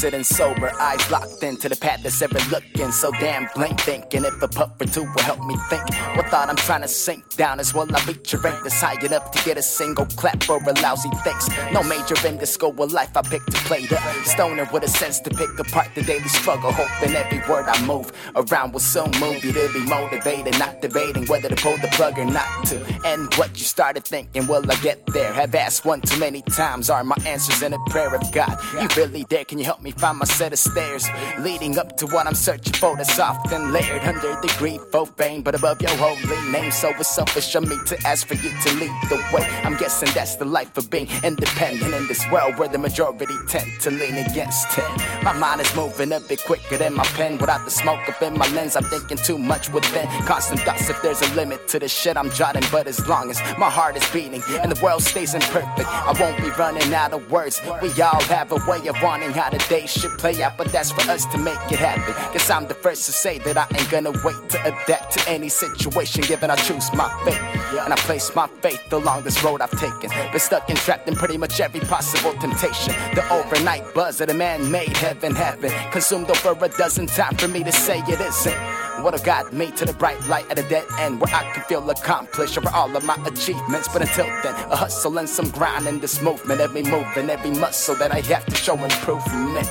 Sitting 0.05 0.23
sober, 0.23 0.71
eyes 0.83 1.11
locked 1.11 1.43
into 1.43 1.67
the 1.67 1.77
pad 1.77 2.01
that's 2.03 2.21
ever 2.21 2.39
looking 2.51 2.93
so 2.93 3.11
damn 3.13 3.49
blank. 3.55 3.81
Thinking 3.81 4.27
if 4.27 4.43
a 4.43 4.49
puff 4.49 4.79
or 4.79 4.85
two 4.85 5.05
will 5.05 5.23
help 5.23 5.41
me 5.47 5.57
think. 5.71 5.83
What 6.15 6.27
thought 6.27 6.51
I'm 6.51 6.57
trying 6.57 6.83
to 6.83 6.89
sink 6.89 7.37
down 7.37 7.59
as 7.59 7.73
well. 7.73 7.87
I 7.97 8.05
reach 8.05 8.35
a 8.35 8.39
rank 8.39 8.63
that's 8.63 8.79
high 8.79 9.03
enough 9.03 9.31
to 9.31 9.43
get 9.47 9.57
a 9.57 9.63
single 9.63 10.05
clap 10.05 10.43
for 10.43 10.59
a 10.59 10.73
lousy 10.83 11.09
fix. 11.23 11.49
No 11.73 11.83
major 11.83 12.17
in 12.29 12.37
the 12.37 12.45
school 12.45 12.83
of 12.83 12.93
life, 12.93 13.17
I 13.17 13.23
picked 13.23 13.51
to 13.51 13.59
play 13.61 13.89
up. 13.97 14.27
Stoner 14.27 14.69
with 14.75 14.83
a 14.83 14.89
sense 14.89 15.21
to 15.21 15.31
pick 15.31 15.59
apart 15.59 15.89
the 15.95 16.03
daily 16.03 16.29
struggle. 16.29 16.71
Hoping 16.71 17.17
every 17.17 17.39
word 17.49 17.65
I 17.67 17.87
move 17.87 18.13
around 18.37 18.73
will 18.73 18.81
soon 18.81 19.11
move 19.19 19.43
you 19.43 19.53
to 19.55 19.73
be 19.73 19.87
motivated. 19.87 20.59
Not 20.59 20.83
debating 20.83 21.25
whether 21.29 21.49
to 21.49 21.57
pull 21.57 21.79
the 21.79 21.89
plug 21.93 22.19
or 22.19 22.27
not 22.27 22.67
to. 22.67 22.77
And 23.07 23.33
what 23.37 23.59
you 23.59 23.65
started 23.65 24.05
thinking, 24.05 24.49
will 24.49 24.71
I 24.71 24.77
get 24.83 25.07
there? 25.07 25.33
Have 25.33 25.55
asked 25.55 25.87
one 25.87 26.03
too 26.03 26.21
many 26.21 26.43
times. 26.43 26.91
Are 26.91 27.03
my 27.03 27.17
answers 27.25 27.63
in 27.63 27.73
a 27.73 27.79
prayer 27.89 28.15
of 28.15 28.31
God? 28.33 28.59
You 28.75 28.87
really 28.99 29.25
there? 29.31 29.47
Can 29.47 29.59
you 29.59 29.65
help 29.65 29.81
me 29.81 29.94
find 29.95 30.19
my 30.19 30.25
set 30.25 30.53
of 30.53 30.59
stairs? 30.59 31.09
Leading 31.39 31.79
up 31.79 31.97
to 31.99 32.07
what 32.07 32.27
I'm 32.27 32.35
searching 32.35 32.75
for 32.75 32.97
that's 32.97 33.19
often 33.19 33.73
layered 33.73 34.03
under 34.03 34.41
the 34.41 34.55
grief 34.59 34.83
of 34.95 35.15
fame. 35.17 35.43
But 35.43 35.55
above 35.55 35.81
your 35.81 35.97
holy 35.97 36.53
name, 36.53 36.71
so 36.71 36.91
it's 36.91 37.09
selfish 37.15 37.55
of 37.55 37.69
me 37.69 37.77
to 37.87 38.07
ask 38.07 38.27
for 38.27 38.35
you 38.35 38.51
to 38.65 38.75
lead 38.75 38.93
the 39.09 39.17
way. 39.33 39.47
I'm 39.63 39.77
guessing 39.77 40.11
that's 40.15 40.37
the 40.37 40.45
life 40.45 40.77
of 40.77 40.91
being 40.91 41.09
independent 41.23 41.95
in 41.95 42.07
this 42.07 42.25
world 42.31 42.59
where 42.59 42.69
the 42.69 42.79
majority 42.79 43.35
tend 43.49 43.81
to 43.81 43.91
lean 43.91 44.15
against 44.15 44.79
it. 44.79 44.85
My 45.23 45.33
mind 45.33 45.61
is 45.61 45.75
moving 45.77 46.13
a 46.13 46.21
bit 46.21 46.43
quicker 46.45 46.77
than 46.77 46.95
my 46.95 47.05
pen. 47.05 47.39
Without 47.39 47.65
the 47.65 47.71
smoke 47.71 48.09
up 48.09 48.21
in 48.23 48.37
my 48.39 48.49
lens, 48.49 48.77
I'm 48.77 48.85
thinking 48.85 49.19
too 49.19 49.39
much 49.39 49.71
within. 49.71 50.07
Constant 50.27 50.61
thoughts 50.61 50.89
if 50.89 51.01
there's 51.03 51.23
a 51.23 51.35
limit 51.35 51.69
to 51.69 51.79
the 51.79 51.89
shit 51.89 52.17
I'm 52.17 52.31
jotting. 52.31 52.65
But 52.71 52.87
as 52.87 53.07
long 53.07 53.31
as 53.31 53.41
my 53.59 53.71
heart 53.71 53.97
is 53.97 54.09
beating 54.11 54.43
and 54.61 54.71
the 54.71 54.83
world 54.83 55.03
stays 55.03 55.35
imperfect, 55.35 55.87
I 55.89 56.13
won't 56.19 56.39
be 56.39 56.51
running 56.51 56.93
out 56.95 57.13
of 57.13 57.31
words. 57.31 57.61
We 57.83 57.91
all 58.03 58.23
have 58.23 58.53
a 58.53 58.57
way 58.69 58.87
of 58.89 58.97
wanting 59.03 59.33
how 59.33 59.51
the 59.51 59.59
day 59.75 59.87
should 59.87 60.17
play 60.19 60.41
out, 60.43 60.57
but 60.57 60.69
that's 60.71 60.93
for 60.93 61.03
us 61.11 61.27
to 61.27 61.39
make 61.39 61.59
it 61.73 61.81
happen. 61.81 62.15
Guess 62.33 62.49
I'm 62.49 62.67
the 62.67 62.75
first 62.75 63.07
to 63.07 63.13
say 63.13 63.39
that 63.39 63.57
I 63.57 63.67
ain't 63.77 63.91
gonna 63.91 64.13
wait 64.25 64.41
to 64.51 64.59
adapt 64.71 65.13
to 65.15 65.21
any 65.29 65.49
situation, 65.49 66.23
given 66.23 66.49
I 66.51 66.57
choose 66.57 66.93
my 66.95 67.09
fate. 67.25 67.41
And 67.85 67.93
I 67.93 67.97
place 67.97 68.35
my 68.37 68.47
faith 68.63 68.93
along 68.93 69.25
this 69.25 69.43
road 69.43 69.61
I've 69.61 69.77
taken. 69.87 70.11
Been 70.31 70.41
stuck 70.41 70.71
and 70.71 70.79
trapped 70.79 71.09
in 71.09 71.17
pretty 71.17 71.39
much 71.39 71.61
every 71.61 71.81
possible 71.81 72.33
temptation. 72.35 72.95
The 73.17 73.25
overnight 73.33 73.93
buzz 73.95 74.21
of 74.21 74.29
the 74.29 74.35
man 74.35 74.71
made 74.71 74.97
heaven 74.97 75.35
happen. 75.35 75.71
Consumed 75.91 76.31
over 76.31 76.65
a 76.65 76.69
dozen 76.69 77.07
times 77.07 77.41
for 77.43 77.49
me 77.49 77.65
to 77.65 77.73
say 77.73 77.99
it 78.07 78.21
isn't. 78.21 78.59
What 79.05 79.13
have 79.13 79.23
got 79.23 79.53
me 79.53 79.71
to 79.73 79.85
the 79.85 79.93
bright 79.93 80.19
light 80.29 80.51
at 80.51 80.59
a 80.59 80.63
dead 80.63 80.87
end 80.99 81.21
where 81.21 81.35
I 81.35 81.43
can 81.53 81.63
feel 81.65 81.91
accomplished 81.91 82.57
over 82.57 82.71
all 82.71 82.97
of 82.97 83.05
my 83.05 83.19
achievements. 83.27 83.87
But 83.87 84.01
until 84.01 84.25
then, 84.43 84.55
a 84.71 84.77
hustle 84.77 85.19
and 85.19 85.29
some 85.29 85.51
grind 85.51 85.87
in 85.87 86.01
this 86.01 86.23
movement. 86.23 86.63
Every 86.63 86.85
move 86.85 87.07
and 87.15 87.29
every 87.29 87.51
muscle 87.51 87.95
that 87.97 88.15
I 88.15 88.21
have 88.21 88.47
to 88.47 88.55
show 88.55 88.83
improvement. 88.83 89.71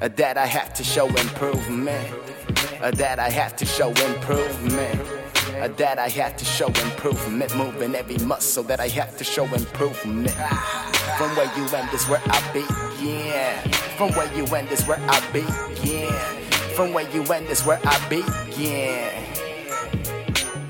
That 0.00 0.36
I 0.36 0.44
have 0.44 0.74
to 0.74 0.84
show 0.84 1.06
improvement. 1.06 2.06
That 2.92 3.18
I 3.18 3.30
have 3.30 3.56
to 3.56 3.64
show 3.64 3.88
improvement. 3.88 5.00
That 5.78 5.98
I 5.98 6.10
have 6.10 6.36
to 6.36 6.44
show 6.44 6.66
improvement. 6.66 7.56
Moving 7.56 7.94
every 7.94 8.18
muscle 8.18 8.64
that 8.64 8.80
I 8.80 8.88
have 8.88 9.16
to 9.16 9.24
show 9.24 9.44
improvement. 9.44 10.30
From 11.16 11.34
where 11.36 11.50
you 11.56 11.64
end 11.74 11.88
is 11.94 12.06
where 12.06 12.20
I 12.26 12.52
begin. 12.52 13.72
From 13.96 14.12
where 14.12 14.30
you 14.36 14.44
end 14.54 14.70
is 14.70 14.86
where 14.86 15.00
I 15.00 15.20
begin. 15.32 16.41
From 16.74 16.94
where 16.94 17.08
you 17.10 17.22
end 17.24 17.48
is 17.48 17.64
where 17.66 17.78
I 17.84 18.08
begin. 18.08 19.12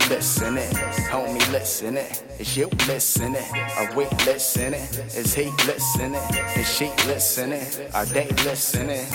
listening? 0.08 0.68
Homie, 1.08 1.52
listening. 1.52 2.06
Is 2.40 2.56
you 2.56 2.68
listening? 2.88 3.36
Are 3.78 3.94
we 3.94 4.06
listening? 4.26 4.82
Is 5.14 5.32
he 5.32 5.44
listening? 5.64 6.20
Is 6.56 6.68
she 6.68 6.86
listening? 7.06 7.64
Are 7.94 8.04
they 8.04 8.28
listening? 8.44 9.06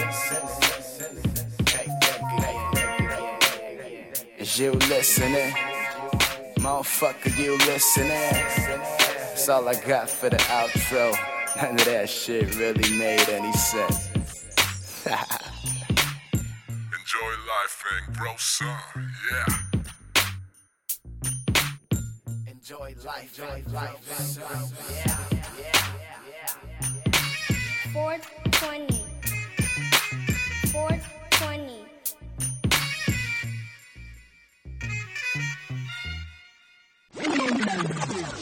Is 4.40 4.58
you 4.58 4.72
listening? 4.72 5.52
Motherfucker, 6.60 7.38
you 7.38 7.58
listening? 7.68 8.10
That's 8.10 9.50
all 9.50 9.68
I 9.68 9.76
got 9.76 10.10
for 10.10 10.30
the 10.30 10.38
outro. 10.38 11.14
None 11.62 11.76
of 11.76 11.86
that 11.86 12.10
shit 12.10 12.56
really 12.56 12.98
made 12.98 13.28
any 13.28 13.52
sense. 13.52 14.10
Enjoy 17.18 17.36
life 17.48 17.84
and 18.06 18.16
grow 18.16 18.36
some. 18.38 18.78
Yeah. 19.32 19.48
Enjoy 22.46 22.94
life, 23.04 23.40
enjoy 23.40 23.64
life, 23.72 24.38
yeah, 24.92 25.18
yeah. 25.58 26.54
420. 27.92 29.06
420. 30.72 31.86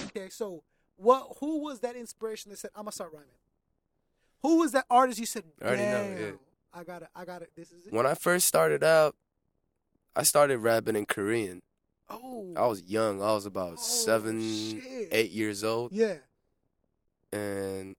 Okay, 0.07 0.30
so 0.30 0.63
what? 0.97 1.38
Who 1.39 1.59
was 1.63 1.80
that 1.80 1.95
inspiration 1.95 2.51
that 2.51 2.57
said, 2.59 2.71
"I'm 2.76 2.82
gonna 2.84 2.91
start 2.91 3.13
rhyming"? 3.13 3.30
Who 4.41 4.59
was 4.59 4.73
that 4.73 4.86
artist 4.89 5.19
you 5.19 5.26
said, 5.26 5.45
I 5.61 5.65
already 5.65 5.84
know, 5.84 6.17
yeah. 6.19 6.32
I 6.76 6.84
got 6.84 7.01
it, 7.03 7.07
I 7.15 7.23
got 7.26 7.41
it. 7.41 7.51
This 7.55 7.71
is 7.71 7.88
it." 7.88 7.93
When 7.93 8.05
I 8.05 8.13
first 8.15 8.47
started 8.47 8.84
out, 8.84 9.15
I 10.15 10.23
started 10.23 10.59
rapping 10.59 10.95
in 10.95 11.05
Korean. 11.05 11.61
oh, 12.09 12.53
I 12.55 12.67
was 12.67 12.84
young. 12.84 13.21
I 13.21 13.34
was 13.34 13.45
about 13.47 13.73
Oh, 13.73 13.82
seven, 13.82 14.39
shit. 14.80 15.09
eight 15.11 15.32
years 15.32 15.63
old, 15.63 15.91
yeah. 15.91 16.17
and 17.32 17.95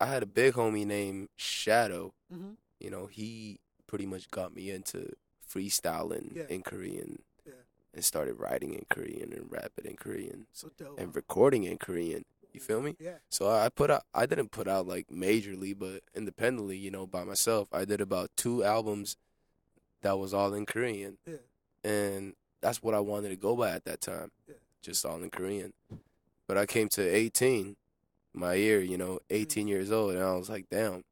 I 0.00 0.06
had 0.06 0.22
a 0.22 0.26
big 0.26 0.54
homie 0.54 0.86
named 0.86 1.28
Shadow. 1.36 2.14
hmm 2.32 2.52
You 2.80 2.90
know, 2.90 3.06
he 3.06 3.60
pretty 3.86 4.06
much 4.06 4.30
got 4.30 4.54
me 4.54 4.70
into 4.70 5.12
freestyling 5.48 6.34
Yeah. 6.34 6.46
in 6.48 6.62
Korean, 6.62 7.22
Yeah. 7.46 7.52
and 7.94 8.04
started 8.04 8.34
writing 8.34 8.74
in 8.74 8.84
Korean 8.90 9.32
and 9.32 9.50
rapping 9.50 9.84
in 9.86 9.96
Korean 9.96 10.46
So 10.52 10.70
and 10.98 11.14
recording 11.14 11.64
in 11.64 11.78
Korean. 11.78 12.24
You 12.54 12.60
feel 12.60 12.80
me? 12.80 12.94
yeah. 13.00 13.16
So 13.28 13.50
I 13.50 13.68
put 13.68 13.90
out. 13.90 14.02
I 14.14 14.26
didn't 14.26 14.50
put 14.52 14.68
out 14.68 14.86
like 14.86 15.08
majorly, 15.08 15.76
but 15.78 16.02
independently, 16.14 16.76
you 16.78 16.90
know, 16.90 17.06
by 17.06 17.24
myself. 17.24 17.68
I 17.72 17.84
did 17.84 18.00
about 18.00 18.30
two 18.36 18.62
albums 18.64 19.16
that 20.02 20.18
was 20.18 20.32
all 20.32 20.54
in 20.54 20.64
Korean, 20.66 21.18
Yeah. 21.26 21.36
and 21.82 22.34
that's 22.62 22.82
what 22.82 22.94
I 22.94 23.00
wanted 23.00 23.30
to 23.30 23.36
go 23.36 23.56
by 23.56 23.70
at 23.72 23.84
that 23.86 24.00
time. 24.00 24.30
Yeah. 24.48 24.54
Just 24.82 25.04
all 25.04 25.22
in 25.22 25.30
Korean. 25.30 25.72
But 26.46 26.56
I 26.58 26.66
came 26.66 26.88
to 26.90 27.02
18, 27.02 27.74
my 28.34 28.54
year, 28.54 28.80
you 28.80 28.96
know, 28.98 29.18
18 29.30 29.66
years 29.66 29.90
old, 29.90 30.12
and 30.12 30.22
I 30.22 30.34
was 30.34 30.48
like, 30.48 30.66
damn. 30.70 31.02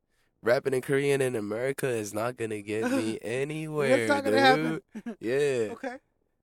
Rapping 0.45 0.75
in 0.75 0.81
Korean 0.83 1.21
in 1.21 1.37
America 1.37 1.89
is 1.89 2.13
not 2.13 2.37
gonna 2.37 2.61
get 2.63 2.91
me 2.91 3.19
anywhere, 3.23 4.23
dude. 4.23 4.83
Yeah. 5.21 5.69
Okay. 5.73 5.97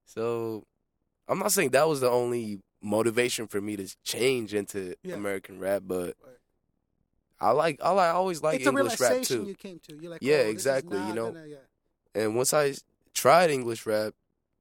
So 0.06 0.64
I'm 1.28 1.38
not 1.39 1.52
saying 1.52 1.70
that 1.72 1.88
was 1.88 2.00
the 2.02 2.10
only 2.10 2.60
motivation 2.82 3.48
for 3.48 3.60
me 3.62 3.76
to 3.76 3.88
change 4.04 4.54
into 4.54 4.96
Yeah. 5.04 5.16
American 5.16 5.60
rap, 5.60 5.84
but 5.86 6.16
Right. 6.24 6.36
I 7.42 7.52
like 7.52 7.80
I 7.82 7.92
like 7.92 8.08
I 8.08 8.12
always 8.12 8.42
like 8.44 8.56
it's 8.60 8.66
a 8.68 8.70
English 8.70 9.00
rap 9.00 9.22
too. 9.24 9.46
you 9.46 9.56
came 9.56 9.80
to. 9.80 9.96
You're 9.96 10.12
like, 10.12 10.22
Yeah, 10.22 10.44
oh, 10.46 10.50
exactly, 10.50 10.98
you 10.98 11.14
know. 11.14 11.32
gonna- 11.32 11.48
yeah. 11.48 11.58
And 12.16 12.36
once 12.36 12.54
I 12.54 12.76
tried 13.14 13.50
English 13.50 13.86
rap 13.86 14.14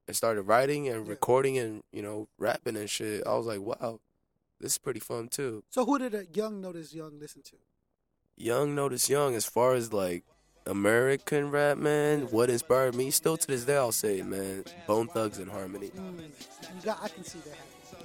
and 0.07 0.17
started 0.17 0.43
writing 0.43 0.89
and 0.89 1.05
Yeah. 1.07 1.11
recording 1.11 1.59
and 1.59 1.83
you 1.93 2.03
know 2.03 2.29
rapping 2.39 2.77
and 2.77 2.89
shit, 2.89 3.27
I 3.27 3.35
was 3.37 3.47
like, 3.47 3.61
wow, 3.61 4.01
this 4.61 4.73
is 4.73 4.79
pretty 4.79 5.01
fun 5.01 5.29
too. 5.29 5.65
So 5.71 5.85
who 5.87 5.99
did 5.99 6.15
a 6.15 6.27
young 6.33 6.61
Notiz 6.61 6.95
Yong 6.95 7.19
listen 7.19 7.43
to? 7.43 7.57
Young 8.37 8.75
Notiz 8.75 9.09
Yong, 9.09 9.35
as 9.35 9.47
far 9.47 9.75
as 9.75 9.93
like 9.93 10.25
American 10.67 11.51
rap, 11.51 11.79
man, 11.79 12.23
what 12.31 12.51
inspired 12.51 12.95
me 12.95 13.11
still 13.11 13.37
to 13.39 13.47
this 13.47 13.65
day, 13.65 13.77
I'll 13.77 13.91
say, 13.91 14.21
man, 14.23 14.65
Bone 14.87 15.09
Thugs-n-Harmony. 15.09 15.89
Mm, 15.89 16.19
you 16.77 16.83
got. 16.85 17.03
I 17.03 17.09
can 17.09 17.25
see 17.25 17.39
that. 17.41 17.57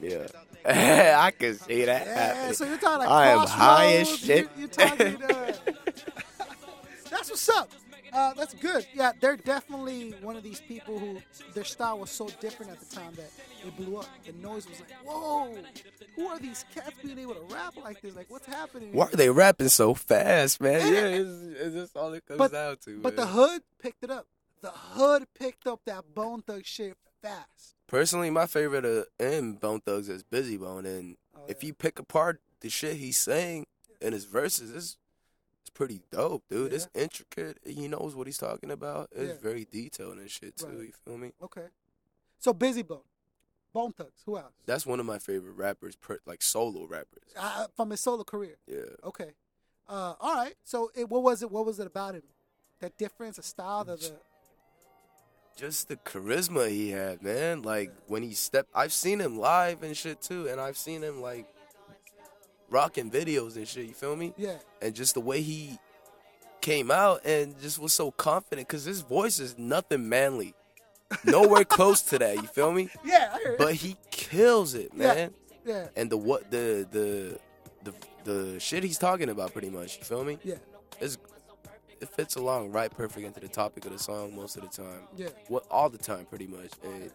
Yeah, 0.02 0.28
I 1.20 1.32
can 1.32 1.56
see 1.56 1.86
that 1.86 2.06
Yeah. 2.06 2.14
happening. 2.16 2.54
So 2.54 2.66
you're 2.66 2.78
talking 2.78 3.00
like 3.00 3.10
I 3.10 3.28
am 3.30 3.48
high 3.48 3.94
as 3.98 4.18
shit. 4.18 4.50
You're, 4.58 4.60
you're 4.60 4.68
talking. 4.70 5.24
Uh, 5.24 5.54
that's 7.10 7.30
what's 7.30 7.50
up. 7.50 7.70
Uh, 8.12 8.32
that's 8.36 8.54
good. 8.54 8.86
Yeah, 8.94 9.12
they're 9.20 9.38
definitely 9.38 10.12
one 10.22 10.36
of 10.36 10.44
these 10.44 10.62
people 10.62 11.00
who 11.00 11.18
their 11.56 11.64
style 11.64 11.98
was 11.98 12.12
so 12.12 12.30
different 12.40 12.72
at 12.72 12.80
the 12.80 12.96
time 12.96 13.12
that 13.16 13.32
it 13.66 13.76
blew 13.76 13.98
up. 13.98 14.06
The 14.24 14.34
noise 14.34 14.70
was 14.70 14.80
like, 14.82 14.92
whoa, 15.04 15.58
who 16.16 16.28
are 16.28 16.38
these 16.38 16.64
cats 16.76 16.92
being 17.04 17.18
able 17.18 17.34
to 17.34 17.42
rap 17.54 17.74
like 17.84 18.02
this? 18.02 18.16
Like, 18.16 18.28
what's 18.30 18.46
happening? 18.46 18.90
Why 18.94 19.06
are 19.06 19.16
they 19.16 19.32
rapping 19.32 19.70
so 19.70 19.96
fast, 19.96 20.62
man? 20.62 20.94
Yeah, 20.94 21.00
it's, 21.08 21.60
it's 21.60 21.76
just 21.76 21.98
all 21.98 22.14
it 22.14 22.24
comes 22.28 22.38
But- 22.38 22.52
down 22.52 22.78
to. 22.86 23.00
But 23.02 23.16
the 23.16 23.26
hood 23.26 23.64
picked 23.82 24.04
it 24.04 24.12
up. 24.12 24.28
The 24.62 24.70
hood 24.70 25.26
picked 25.34 25.66
up 25.66 25.82
that 25.86 26.14
Bone 26.14 26.44
Thug 26.44 26.66
shit 26.66 26.96
fast. 27.24 27.73
Personally, 27.88 28.30
my 28.30 28.46
favorite 28.48 28.86
uh, 28.86 29.24
in 29.24 29.54
Bone 29.54 29.82
Thugs 29.82 30.10
is 30.10 30.24
Bizzy 30.24 30.60
Bone, 30.60 30.86
and 30.86 31.18
Oh, 31.36 31.42
if 31.48 31.64
you 31.64 31.74
pick 31.74 31.98
apart 32.00 32.40
the 32.62 32.70
shit 32.70 32.96
he's 32.98 33.18
saying 33.18 33.66
in 34.02 34.14
his 34.14 34.26
verses, 34.26 34.72
it's 34.72 34.98
it's 35.62 35.70
pretty 35.72 36.02
dope, 36.12 36.44
dude. 36.50 36.72
It's 36.74 36.88
intricate. 36.94 37.58
He 37.66 37.88
knows 37.88 38.16
what 38.16 38.28
he's 38.28 38.38
talking 38.38 38.70
about. 38.72 39.10
It's 39.12 39.34
Yeah. 39.36 39.40
very 39.42 39.66
detailed 39.66 40.18
and 40.18 40.30
shit 40.30 40.58
too. 40.58 40.68
Right. 40.68 40.88
You 40.88 40.92
feel 41.06 41.18
me? 41.18 41.32
Okay. 41.42 41.68
So 42.40 42.54
Bizzy 42.54 42.86
Bone, 42.88 43.02
Bone 43.74 43.94
Thugs. 43.94 44.22
Who 44.26 44.38
else? 44.38 44.54
That's 44.66 44.86
one 44.86 45.00
of 45.00 45.06
my 45.06 45.20
favorite 45.20 45.54
rappers, 45.54 45.96
per, 45.96 46.20
like 46.26 46.42
solo 46.42 46.86
rappers. 46.86 47.24
Uh, 47.38 47.68
from 47.76 47.90
his 47.90 48.00
solo 48.02 48.24
career. 48.24 48.58
Yeah. 48.68 48.82
Okay. 49.04 49.32
Uh, 49.90 50.14
all 50.20 50.36
right. 50.36 50.54
So 50.64 50.92
it, 50.96 51.10
what 51.10 51.24
was 51.24 51.42
it? 51.42 51.52
What 51.52 51.66
was 51.66 51.80
it 51.80 51.88
about 51.88 52.16
him? 52.16 52.24
That 52.80 52.98
difference, 52.98 53.38
the 53.38 53.44
style, 53.44 53.84
the, 53.86 53.96
the 53.96 54.12
just 55.56 55.88
the 55.88 55.96
charisma 55.98 56.70
he 56.70 56.90
had, 56.92 57.22
man. 57.22 57.62
Like 57.62 57.92
when 58.08 58.24
he 58.24 58.34
stepped, 58.34 58.70
I've 58.74 58.94
seen 58.94 59.20
him 59.20 59.38
live 59.38 59.84
and 59.84 59.96
shit 59.96 60.22
too, 60.22 60.48
and 60.48 60.60
I've 60.60 60.78
seen 60.78 61.02
him 61.02 61.22
like 61.22 61.48
rocking 62.70 63.10
videos 63.12 63.56
and 63.56 63.68
shit. 63.68 63.86
You 63.88 63.94
feel 63.94 64.16
me? 64.16 64.34
yeah, 64.38 64.58
And 64.82 64.94
just 64.96 65.14
the 65.14 65.22
way 65.22 65.42
he 65.42 65.78
came 66.62 66.92
out 66.92 67.26
and 67.26 67.60
just 67.62 67.80
was 67.80 67.94
so 67.94 68.12
confident, 68.12 68.68
cause 68.68 68.84
his 68.86 69.02
voice 69.02 69.40
is 69.40 69.58
nothing 69.58 70.08
manly, 70.10 70.54
nowhere 71.26 71.64
close 71.78 72.02
to 72.04 72.20
that. 72.20 72.36
You 72.38 72.44
feel 72.44 72.72
me? 72.72 72.90
yeah. 73.06 73.30
I 73.34 73.40
heard. 73.44 73.58
But 73.58 73.76
he 73.76 73.96
kills 74.12 74.74
it, 74.74 74.92
Yeah. 74.96 75.14
man. 75.14 75.34
yeah, 75.66 75.88
And 75.96 76.10
the 76.10 76.18
what 76.18 76.50
the 76.52 76.88
the 76.92 77.40
the 77.84 77.94
the 78.24 78.60
shit 78.60 78.84
he's 78.84 78.98
talking 78.98 79.30
about, 79.30 79.52
pretty 79.54 79.70
much. 79.70 79.98
You 79.98 80.04
feel 80.06 80.24
me? 80.24 80.40
yeah, 80.44 80.56
It's 81.02 81.18
it 82.04 82.10
fits 82.10 82.36
along 82.36 82.72
right 82.72 82.92
perfect 82.92 83.26
into 83.26 83.40
the 83.40 83.48
topic 83.48 83.86
of 83.86 83.92
the 83.92 84.00
song 84.00 84.36
most 84.36 84.56
of 84.58 84.62
the 84.64 84.70
time. 84.70 85.02
yeah. 85.18 85.30
What 85.48 85.66
all 85.72 85.90
the 85.90 85.98
time, 85.98 86.26
pretty 86.26 86.48
much. 86.48 86.72
And 86.84 87.12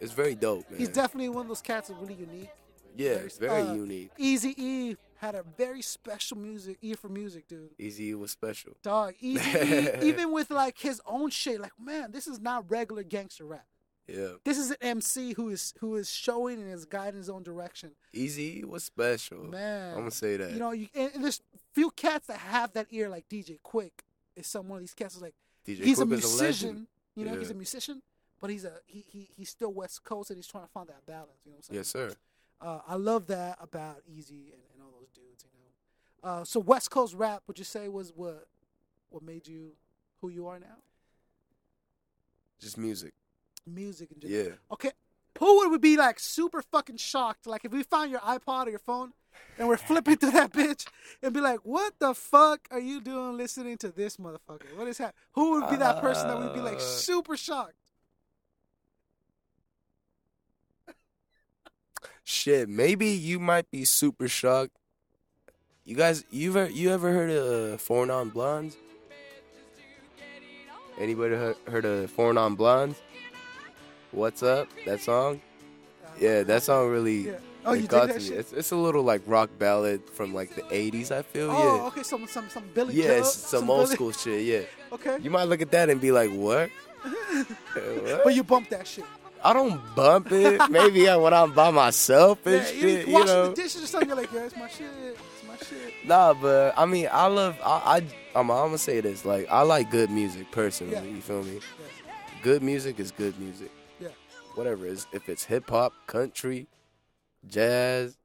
it's 0.00 0.12
very 0.12 0.34
dope, 0.34 0.68
man. 0.70 0.78
He's 0.78 0.88
definitely 0.88 1.28
one 1.30 1.42
of 1.42 1.48
those 1.48 1.62
cats 1.62 1.88
that's 1.88 2.00
really 2.00 2.14
unique. 2.14 2.50
yeah, 2.96 3.14
very- 3.16 3.28
very 3.38 3.62
uh, 3.62 3.74
unique. 3.74 4.10
Easy 4.18 4.54
E 4.62 4.96
had 5.18 5.34
a 5.34 5.44
very 5.56 5.82
special 5.82 6.38
music 6.38 6.78
ear 6.82 6.96
for 6.96 7.08
music, 7.10 7.46
dude. 7.46 7.70
Easy 7.78 8.08
E 8.08 8.14
was 8.14 8.30
special. 8.30 8.72
Dog, 8.82 9.14
Easy 9.20 9.58
E, 9.58 9.88
even 10.02 10.32
with 10.32 10.50
like 10.50 10.78
his 10.78 11.00
own 11.06 11.30
shit, 11.30 11.60
like 11.60 11.72
man, 11.78 12.10
this 12.12 12.26
is 12.26 12.40
not 12.40 12.70
regular 12.70 13.02
gangster 13.02 13.44
rap. 13.44 13.66
Yeah, 14.08 14.30
This 14.44 14.58
is 14.58 14.70
an 14.72 14.76
MC 14.80 15.34
who 15.34 15.50
is 15.50 15.72
who 15.78 15.94
is 15.94 16.10
showing 16.10 16.60
and 16.60 16.72
is 16.72 16.84
guiding 16.84 17.18
his 17.18 17.30
own 17.30 17.44
direction. 17.44 17.92
Eazy 18.12 18.64
was 18.64 18.82
special. 18.82 19.44
Man, 19.44 19.90
I'm 19.92 19.98
gonna 20.00 20.10
say 20.10 20.36
that. 20.36 20.50
You 20.50 20.58
know, 20.58 20.72
you 20.72 20.88
and, 20.96 21.12
and 21.14 21.22
there's 21.22 21.40
few 21.72 21.90
cats 21.90 22.26
that 22.26 22.38
have 22.38 22.72
that 22.72 22.86
ear 22.90 23.08
like 23.08 23.28
DJ 23.28 23.58
Quik. 23.64 23.90
Is 24.36 24.46
some 24.46 24.68
one 24.68 24.76
of 24.76 24.82
these 24.82 24.94
cats 24.94 25.16
is 25.16 25.22
like 25.22 25.34
DJ 25.66 25.84
he's 25.84 25.98
Quik 25.98 26.02
a 26.02 26.06
musician. 26.06 26.68
legend. 26.68 26.86
you 27.16 27.24
know, 27.24 27.38
he's 27.38 27.50
a 27.50 27.54
musician, 27.54 28.02
but 28.40 28.50
he's 28.50 28.64
a 28.64 28.74
he, 28.86 29.04
he 29.08 29.28
he's 29.36 29.50
still 29.50 29.72
West 29.72 30.04
Coast 30.04 30.30
and 30.30 30.38
he's 30.38 30.46
trying 30.46 30.64
to 30.64 30.70
find 30.70 30.88
that 30.88 31.04
balance. 31.06 31.40
You 31.44 31.52
know 31.52 31.56
what 31.56 31.66
I'm 31.70 31.74
saying? 31.74 31.78
Yes, 31.78 31.88
sir. 31.88 32.14
Uh, 32.60 32.80
I 32.86 32.94
love 32.96 33.26
that 33.28 33.58
about 33.60 34.02
Eazy 34.10 34.52
and, 34.52 34.62
and 34.74 34.82
all 34.82 34.92
those 34.98 35.08
dudes. 35.14 35.44
You 35.44 35.50
know, 35.58 36.30
uh, 36.30 36.44
so 36.44 36.60
West 36.60 36.90
Coast 36.90 37.14
rap, 37.14 37.42
would 37.46 37.58
you 37.58 37.64
say 37.64 37.88
was 37.88 38.12
what 38.14 38.46
what 39.10 39.22
made 39.22 39.46
you 39.48 39.72
who 40.20 40.28
you 40.28 40.46
are 40.46 40.58
now? 40.58 40.76
Just 42.60 42.76
music. 42.78 43.14
Music 43.66 44.10
and 44.10 44.20
general. 44.20 44.44
Yeah. 44.48 44.54
Okay, 44.72 44.90
who 45.38 45.70
would 45.70 45.80
be 45.80 45.96
like 45.96 46.18
super 46.18 46.62
fucking 46.62 46.98
shocked? 46.98 47.46
Like 47.46 47.64
if 47.64 47.72
we 47.72 47.82
found 47.82 48.10
your 48.10 48.20
iPod 48.20 48.66
or 48.66 48.70
your 48.70 48.78
phone 48.78 49.12
and 49.58 49.68
we're 49.68 49.76
flipping 49.76 50.16
through 50.16 50.32
that 50.32 50.52
bitch 50.52 50.86
and 51.22 51.32
be 51.34 51.40
like, 51.40 51.60
"What 51.64 51.94
the 51.98 52.14
fuck 52.14 52.66
are 52.70 52.80
you 52.80 53.00
doing 53.00 53.36
listening 53.36 53.76
to 53.78 53.90
this 53.90 54.16
motherfucker? 54.16 54.76
What 54.76 54.88
is 54.88 54.98
that? 54.98 55.14
Who 55.32 55.52
would 55.52 55.70
be 55.70 55.76
that 55.76 56.00
person 56.00 56.28
that 56.28 56.38
would 56.38 56.54
be 56.54 56.60
like 56.60 56.76
Uh, 56.76 56.80
super 56.80 57.36
shocked? 57.36 57.74
Shit, 62.24 62.68
maybe 62.68 63.08
you 63.08 63.38
might 63.40 63.70
be 63.70 63.84
super 63.84 64.28
shocked. 64.28 64.76
You 65.84 65.96
guys, 65.96 66.24
you 66.30 66.50
ever 66.50 66.70
you 66.70 66.92
ever 66.92 67.12
heard 67.12 67.30
of 67.30 67.80
Four 67.80 68.06
Non 68.06 68.30
Blondes? 68.30 68.76
Anybody 70.98 71.34
heard, 71.34 71.56
heard 71.66 71.84
of 71.84 72.10
Four 72.10 72.32
Non 72.32 72.54
Blondes? 72.54 73.00
What's 74.12 74.42
up? 74.42 74.68
That 74.86 75.00
song? 75.00 75.40
Yeah, 76.20 76.42
that 76.44 76.62
song 76.62 76.88
really 76.90 77.26
Yeah. 77.28 77.32
Oh, 77.64 77.72
you 77.74 77.86
got 77.86 78.08
that 78.08 78.16
me. 78.16 78.22
shit? 78.22 78.38
It's, 78.38 78.52
it's 78.52 78.70
a 78.72 78.76
little 78.76 79.02
like 79.02 79.20
rock 79.26 79.50
ballad 79.58 80.00
from 80.14 80.32
like 80.32 80.54
the 80.54 80.62
80s, 80.62 81.10
I 81.10 81.20
feel. 81.22 81.50
Oh, 81.50 81.76
yeah. 81.76 81.82
okay. 81.88 82.02
Some 82.02 82.26
some 82.26 82.48
some 82.48 82.64
Billy. 82.74 82.94
Yeah, 82.94 83.18
it's 83.20 83.34
some, 83.34 83.68
old 83.68 83.84
Billy- 83.86 83.94
school 83.96 84.12
shit, 84.24 84.44
yeah. 84.44 84.60
Okay. 84.92 85.18
You 85.20 85.30
might 85.30 85.44
look 85.44 85.60
at 85.60 85.70
that 85.72 85.90
and 85.90 86.00
be 86.00 86.12
like, 86.12 86.30
what? 86.30 86.70
What? 87.74 88.24
But 88.24 88.34
you 88.34 88.44
bump 88.44 88.68
that 88.70 88.86
shit. 88.86 89.04
I 89.42 89.52
don't 89.54 89.80
bump 89.94 90.30
it. 90.32 90.60
Maybe 90.70 91.08
I, 91.08 91.16
when 91.16 91.32
I'm 91.32 91.52
by 91.52 91.70
myself 91.70 92.44
and 92.46 92.56
Yeah, 92.56 92.70
you 92.72 92.80
shit, 92.80 93.08
you 93.08 93.14
washing 93.14 93.26
know. 93.26 93.48
the 93.48 93.54
dishes 93.54 93.82
or 93.84 93.86
something. 93.86 94.08
You're 94.08 94.16
like, 94.18 94.32
yeah, 94.32 94.44
it's 94.44 94.56
my 94.56 94.68
shit. 94.68 94.86
It's 95.02 95.48
my 95.48 95.56
shit. 95.56 95.94
Nah, 96.06 96.34
but 96.34 96.74
I 96.76 96.84
mean, 96.84 97.08
I 97.10 97.26
love. 97.26 97.56
I, 97.64 97.70
I 97.70 97.96
I'm, 98.38 98.50
I'm 98.50 98.66
gonna 98.66 98.78
say 98.78 99.00
this. 99.00 99.24
Like, 99.24 99.48
I 99.50 99.62
like 99.62 99.90
good 99.90 100.10
music 100.10 100.50
personally. 100.50 100.92
Yeah. 100.94 101.02
You 101.04 101.20
feel 101.22 101.42
me? 101.42 101.60
Good 102.42 102.62
music 102.62 103.00
is 103.00 103.12
good 103.12 103.38
music. 103.38 103.70
Whatever 104.60 104.84
it 104.86 104.92
is, 104.92 105.06
if 105.12 105.28
it's 105.28 105.44
hip 105.44 105.70
hop, 105.70 105.92
country, 106.06 106.66
jazz, 107.46 108.18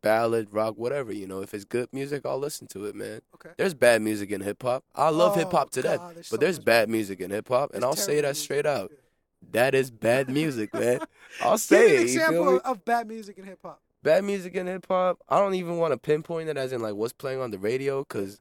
ballad, 0.00 0.48
rock, 0.52 0.74
whatever. 0.76 1.12
You 1.12 1.26
know, 1.26 1.42
if 1.42 1.52
it's 1.54 1.64
good 1.64 1.88
music, 1.92 2.24
I'll 2.24 2.38
listen 2.38 2.66
to 2.68 2.84
it, 2.86 2.94
man. 2.94 3.20
Okay. 3.34 3.50
There's 3.56 3.74
bad 3.74 4.00
music 4.00 4.30
in 4.30 4.40
hip 4.42 4.62
hop. 4.62 4.84
I 4.94 5.08
love 5.10 5.32
Oh, 5.36 5.38
hip 5.40 5.50
hop 5.50 5.68
oh, 5.72 5.74
to 5.74 5.82
God, 5.82 5.88
death, 5.90 6.14
there's 6.14 6.28
but 6.30 6.36
so 6.40 6.44
there's 6.44 6.58
bad 6.60 6.88
music 6.88 7.20
in 7.20 7.30
hip 7.32 7.48
hop, 7.48 7.74
and 7.74 7.84
I'll 7.84 7.96
say 7.96 8.16
that 8.20 8.28
music. 8.28 8.44
straight 8.44 8.66
out. 8.66 8.92
That 9.50 9.74
is 9.74 9.90
bad 9.90 10.28
music, 10.30 10.72
man. 10.82 11.00
I'll 11.40 11.52
Give 11.54 11.60
say 11.60 11.80
me 11.80 11.86
an 11.96 11.96
it. 11.96 12.02
Example 12.02 12.60
of, 12.64 12.84
bad 12.84 13.08
music 13.08 13.38
in 13.38 13.44
hip 13.44 13.58
hop. 13.64 13.80
bad 14.04 14.22
music 14.22 14.54
in 14.54 14.68
hip 14.68 14.86
hop. 14.88 15.18
I 15.28 15.40
don't 15.40 15.54
even 15.54 15.78
want 15.78 15.92
to 15.92 15.98
pinpoint 15.98 16.48
it 16.48 16.56
as 16.56 16.72
in 16.72 16.80
like 16.80 16.94
what's 16.94 17.12
playing 17.12 17.40
on 17.40 17.50
the 17.50 17.58
radio 17.58 18.04
because, 18.04 18.40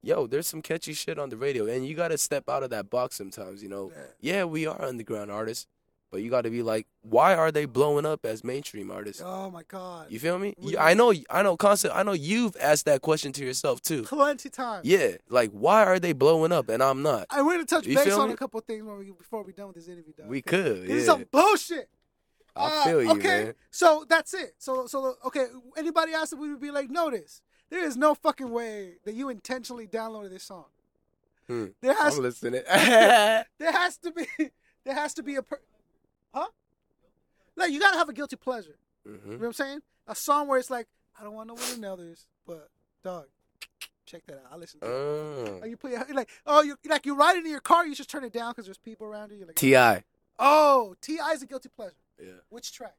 yo, 0.00 0.28
there's 0.28 0.46
some 0.46 0.62
catchy 0.62 0.92
shit 0.94 1.18
on 1.18 1.28
the 1.30 1.36
radio, 1.36 1.66
and 1.66 1.84
you 1.84 1.96
got 1.96 2.08
to 2.08 2.18
step 2.18 2.48
out 2.48 2.62
of 2.62 2.70
that 2.70 2.88
box 2.88 3.16
sometimes. 3.16 3.64
You 3.64 3.68
know, 3.68 3.92
yeah, 4.20 4.44
we 4.44 4.64
are 4.66 4.80
underground 4.80 5.32
artists, 5.32 5.66
but 6.10 6.22
you 6.22 6.30
got 6.30 6.42
to 6.42 6.50
be 6.50 6.62
like, 6.62 6.86
why 7.02 7.34
are 7.34 7.50
they 7.52 7.64
blowing 7.66 8.06
up 8.06 8.24
as 8.24 8.42
mainstream 8.44 8.90
artists? 8.90 9.22
Oh 9.24 9.50
my 9.50 9.62
god. 9.64 10.06
You 10.10 10.18
feel 10.18 10.38
me? 10.38 10.54
You- 10.58 10.78
I 10.78 10.94
know, 10.94 11.12
I 11.30 11.42
know, 11.42 11.56
constant. 11.56 11.94
I 11.94 12.02
know 12.02 12.12
you've 12.12 12.56
asked 12.60 12.84
that 12.86 13.02
question 13.02 13.32
to 13.32 13.44
yourself 13.44 13.80
too. 13.82 14.02
Plenty 14.04 14.48
times. 14.50 14.86
Yeah, 14.86 15.16
like 15.28 15.50
why 15.50 15.84
are 15.84 15.98
they 15.98 16.12
blowing 16.12 16.52
up 16.52 16.68
and 16.68 16.82
I'm 16.82 17.02
not? 17.02 17.26
I 17.30 17.42
want 17.42 17.60
to 17.60 17.74
touch 17.74 17.86
You 17.86 17.96
base 17.96 18.12
on 18.14 18.28
me? 18.28 18.34
a 18.34 18.36
couple 18.36 18.60
things 18.60 18.82
when 18.84 18.98
we, 18.98 19.10
before 19.10 19.42
we're 19.44 19.52
done 19.52 19.68
with 19.68 19.76
this 19.76 19.88
interview. 19.88 20.12
Dog. 20.16 20.28
We 20.28 20.42
could, 20.42 20.82
This 20.86 21.00
is 21.02 21.06
some 21.06 21.24
bullshit. 21.30 21.88
I 22.56 22.66
Uh, 22.80 22.84
feel 22.84 23.02
you, 23.02 23.10
okay, 23.12 23.44
man. 23.44 23.54
so 23.70 24.04
that's 24.08 24.34
it. 24.34 24.54
So, 24.58 24.86
so 24.86 25.14
okay. 25.26 25.46
Anybody 25.76 26.12
else 26.12 26.30
that 26.30 26.36
we 26.38 26.48
would 26.50 26.60
be 26.60 26.70
like, 26.70 26.90
Notiz 26.90 27.40
there 27.70 27.84
is 27.84 27.96
no 27.98 28.14
fucking 28.14 28.50
way 28.50 28.94
that 29.04 29.14
you 29.14 29.28
intentionally 29.28 29.86
downloaded 29.86 30.30
this 30.30 30.42
song. 30.44 30.64
Hmm. 31.46 31.66
There 31.82 31.94
has 31.94 32.16
I'm 32.16 32.22
listening. 32.22 32.62
there 32.66 33.44
has 33.60 33.96
to 33.98 34.10
be 34.10 34.26
there 34.84 34.94
has 34.94 35.14
to 35.14 35.22
be 35.22 35.36
a 35.36 35.42
per- 35.42 35.60
huh? 36.32 36.46
Like 37.56 37.72
you 37.72 37.80
gotta 37.80 37.96
have 37.98 38.08
a 38.08 38.12
guilty 38.12 38.36
pleasure. 38.36 38.76
You 39.04 39.12
know 39.26 39.36
what 39.38 39.46
I'm 39.46 39.52
saying? 39.52 39.80
A 40.06 40.14
song 40.14 40.48
where 40.48 40.58
it's 40.58 40.70
like 40.70 40.86
I 41.18 41.24
don't 41.24 41.34
want 41.34 41.48
no 41.48 41.54
one 41.54 41.84
others, 41.84 42.26
but 42.46 42.68
dog, 43.02 43.24
check 44.06 44.22
that 44.26 44.34
out. 44.44 44.52
I 44.52 44.56
listen 44.56 44.80
to 44.80 44.86
it. 44.86 45.48
Uh, 45.48 45.52
Or 45.62 45.66
you 45.66 45.76
put 45.76 45.90
your, 45.92 46.04
like 46.14 46.28
oh 46.46 46.62
you 46.62 46.76
like 46.88 47.06
you 47.06 47.14
ride 47.16 47.36
it 47.36 47.44
in 47.44 47.50
your 47.50 47.60
car, 47.60 47.86
you 47.86 47.94
just 47.94 48.10
turn 48.10 48.24
it 48.24 48.32
down 48.32 48.52
because 48.52 48.66
there's 48.66 48.78
people 48.78 49.06
around 49.06 49.30
you. 49.32 49.38
You're 49.38 49.46
like 49.46 49.56
Ti. 49.56 50.04
oh 50.38 50.94
T.I. 51.00 51.32
is 51.32 51.42
a 51.42 51.46
guilty 51.46 51.68
pleasure. 51.74 51.94
Yeah. 52.22 52.32
Which 52.50 52.72
track? 52.72 52.96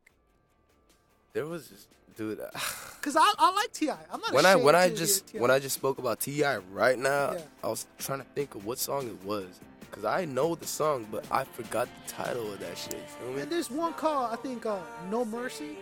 There 1.34 1.46
was 1.46 1.70
this 1.70 1.88
dude. 2.18 2.40
uh, 2.40 2.50
Cause 3.02 3.16
I, 3.16 3.34
I 3.38 3.52
like 3.54 3.72
Ti. 3.72 3.90
I'm 3.90 4.20
not 4.20 4.34
when 4.34 4.46
I 4.46 4.56
when 4.56 4.76
I 4.76 4.90
just 4.90 5.34
when 5.36 5.52
I 5.52 5.60
just 5.60 5.76
spoke 5.76 6.00
about 6.00 6.20
T.I. 6.20 6.58
right 6.74 6.98
now, 6.98 7.34
Yeah. 7.34 7.42
I 7.64 7.68
was 7.70 7.86
trying 7.98 8.20
to 8.20 8.26
think 8.36 8.56
of 8.56 8.66
what 8.66 8.78
song 8.80 9.08
it 9.08 9.24
was 9.26 9.48
because 9.90 10.06
I 10.06 10.26
know 10.26 10.56
the 10.56 10.68
song, 10.68 11.08
but 11.12 11.26
I 11.32 11.44
forgot 11.44 11.88
the 12.06 12.12
title 12.14 12.54
of 12.54 12.60
that 12.60 12.78
shit. 12.78 13.04
You 13.28 13.36
me? 13.36 13.42
And 13.42 13.52
there's 13.52 13.70
one 13.72 13.94
called 13.94 14.32
I 14.32 14.36
think 14.38 14.66
uh, 14.66 14.78
No 15.10 15.26
Mercy. 15.26 15.66
You 15.66 15.72
know 15.72 15.78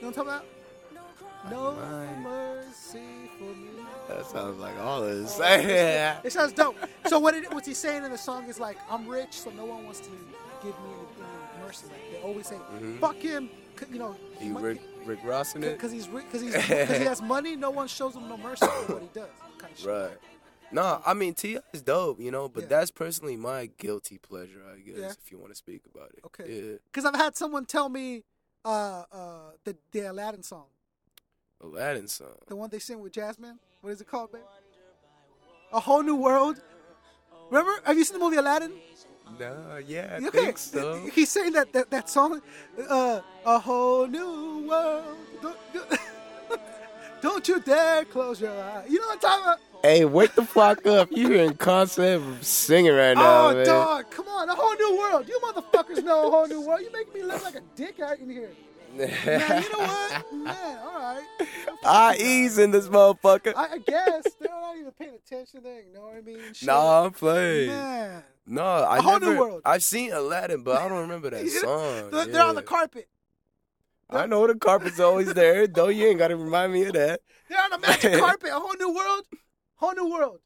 what 0.00 0.06
I'm 0.08 0.12
talking 0.14 0.30
about? 0.30 0.44
No 1.50 1.72
Mine. 1.72 2.22
mercy 2.22 3.00
for 3.38 3.44
me. 3.44 3.68
That 4.08 4.24
sounds 4.26 4.58
like 4.58 4.78
all 4.80 5.02
this. 5.02 5.38
It 5.40 6.32
sounds 6.32 6.52
dope. 6.52 6.76
So 7.06 7.18
what 7.18 7.34
it, 7.34 7.52
what's 7.52 7.66
he 7.66 7.74
saying 7.74 8.04
in 8.04 8.10
the 8.10 8.18
song 8.18 8.46
is 8.48 8.58
like, 8.58 8.78
I'm 8.90 9.06
rich, 9.06 9.32
so 9.32 9.50
no 9.50 9.64
one 9.66 9.84
wants 9.84 10.00
to 10.00 10.10
give 10.62 10.74
me 10.80 10.90
any, 11.18 11.26
any 11.26 11.66
mercy. 11.66 11.86
Like 11.86 12.12
they 12.12 12.26
always 12.26 12.46
say, 12.46 12.56
fuck 13.00 13.16
him, 13.16 13.50
you 13.92 13.98
know, 13.98 14.16
He 14.38 14.50
Rick 14.50 14.80
Rick 15.04 15.18
Ross 15.24 15.54
in 15.54 15.64
it, 15.64 15.72
because 15.76 15.92
he's 15.92 16.06
because 16.06 16.40
he's 16.40 16.54
because 16.54 16.96
he 16.98 17.04
has 17.04 17.20
money. 17.20 17.56
No 17.56 17.70
one 17.70 17.88
shows 17.88 18.14
him 18.14 18.26
no 18.28 18.38
mercy 18.38 18.66
for 18.66 18.94
what 18.94 19.02
he 19.02 19.08
does. 19.12 19.28
Kind 19.58 19.72
of 19.72 19.78
shit. 19.78 19.88
right? 19.88 20.10
No, 20.74 21.00
I 21.06 21.14
mean 21.14 21.34
T.I. 21.34 21.60
is 21.72 21.82
dope, 21.82 22.20
you 22.20 22.30
know, 22.30 22.48
but 22.48 22.62
Yeah. 22.64 22.68
that's 22.68 22.90
personally 22.90 23.36
my 23.36 23.66
guilty 23.78 24.18
pleasure, 24.18 24.62
I 24.74 24.78
guess, 24.80 24.98
Yeah. 24.98 25.10
if 25.24 25.30
you 25.30 25.38
want 25.38 25.52
to 25.52 25.56
speak 25.56 25.82
about 25.94 26.10
it. 26.16 26.20
Okay. 26.26 26.44
Yeah, 26.52 26.76
Because 26.86 27.04
I've 27.04 27.16
had 27.16 27.36
someone 27.36 27.64
tell 27.64 27.88
me 27.88 28.24
uh, 28.64 29.04
uh, 29.12 29.50
the 29.64 29.76
the 29.92 30.00
Aladdin 30.10 30.42
song, 30.42 30.66
Aladdin 31.60 32.08
song. 32.08 32.34
the 32.46 32.56
one 32.56 32.70
they 32.70 32.78
sing 32.78 32.98
with 33.00 33.12
Jasmine. 33.12 33.58
What 33.82 33.90
is 33.90 34.00
it 34.00 34.08
called, 34.08 34.32
babe? 34.32 34.42
A 35.72 35.80
whole 35.80 36.02
new 36.02 36.16
world. 36.16 36.60
Remember? 37.50 37.72
Have 37.84 37.96
you 37.98 38.04
seen 38.04 38.18
the 38.18 38.24
movie 38.24 38.36
Aladdin? 38.36 38.72
No, 39.38 39.76
yeah, 39.86 40.18
I 40.20 40.26
Okay. 40.26 40.30
think 40.38 40.58
so. 40.58 40.94
He's 41.14 41.30
saying 41.30 41.52
that 41.52 41.72
that, 41.72 41.90
that 41.90 42.08
song, 42.08 42.40
uh, 42.88 43.20
a 43.44 43.58
whole 43.58 44.06
new 44.06 44.66
world. 44.68 45.16
Don't, 45.42 45.58
don't, 45.72 46.00
don't 47.22 47.48
you 47.48 47.60
dare 47.60 48.04
close 48.04 48.40
your 48.40 48.52
eyes. 48.52 48.88
You 48.88 49.00
know 49.00 49.08
what 49.08 49.14
I'm 49.16 49.20
talking 49.20 49.44
about? 49.44 49.60
Hey, 49.84 50.06
wake 50.06 50.34
the 50.34 50.46
fuck 50.46 50.86
up! 50.86 51.10
You 51.12 51.34
in 51.34 51.52
Koncept 51.58 52.42
singing 52.42 52.94
right 52.94 53.12
now, 53.14 53.48
oh, 53.50 53.54
man. 53.54 53.66
dog, 53.66 54.10
come 54.10 54.26
on, 54.28 54.48
a 54.48 54.54
whole 54.54 54.74
new 54.76 54.96
world. 54.98 55.28
You 55.28 55.38
motherfuckers 55.40 56.02
know 56.02 56.28
a 56.28 56.30
whole 56.30 56.46
new 56.48 56.62
world. 56.66 56.80
You 56.80 56.90
make 56.90 57.12
me 57.14 57.22
look 57.22 57.44
like 57.44 57.56
a 57.56 57.60
dick 57.76 58.00
out 58.00 58.18
in 58.18 58.30
here. 58.30 58.50
Man, 58.96 59.62
you 59.62 59.68
know 59.72 59.78
what? 59.80 60.32
Man, 60.32 60.78
all 60.78 60.94
right. 61.00 61.22
I 61.84 62.16
ease 62.18 62.56
in 62.56 62.70
this 62.70 62.88
motherfucker. 62.88 63.52
I, 63.54 63.72
I 63.72 63.78
guess 63.78 64.22
they're 64.40 64.48
not 64.48 64.78
even 64.78 64.92
paying 64.92 65.16
attention. 65.16 65.60
They 65.62 65.80
ignore 65.80 66.22
me 66.22 66.34
and 66.46 66.56
shit. 66.56 66.66
Nah, 66.66 67.04
I'm 67.04 67.12
playing. 67.12 67.68
man. 67.68 68.22
No, 68.46 68.62
I 68.64 68.96
A 68.98 69.02
whole 69.02 69.18
new 69.20 69.26
never. 69.32 69.38
world. 69.40 69.62
I've 69.66 69.82
seen 69.84 70.12
Aladdin, 70.12 70.62
but 70.62 70.80
I 70.80 70.88
don't 70.88 71.00
remember 71.02 71.28
that 71.28 71.46
song. 71.62 72.08
They're, 72.10 72.24
they're 72.32 72.42
on 72.46 72.54
the 72.54 72.62
carpet. 72.62 73.06
I 74.08 74.24
know 74.24 74.46
the 74.46 74.54
carpet's 74.54 74.98
always 74.98 75.34
there. 75.34 75.66
Though 75.66 75.88
you 75.88 76.06
ain't 76.06 76.18
gotta 76.20 76.36
remind 76.36 76.72
me 76.72 76.84
of 76.84 76.94
that. 76.94 77.20
They're 77.50 77.60
on 77.62 77.72
a 77.74 77.78
magic 77.78 78.14
carpet. 78.18 78.48
A 78.50 78.58
whole 78.58 78.74
new 78.78 78.94
world. 78.94 79.24
Whole 79.84 79.94
new 79.94 80.10
world. 80.14 80.38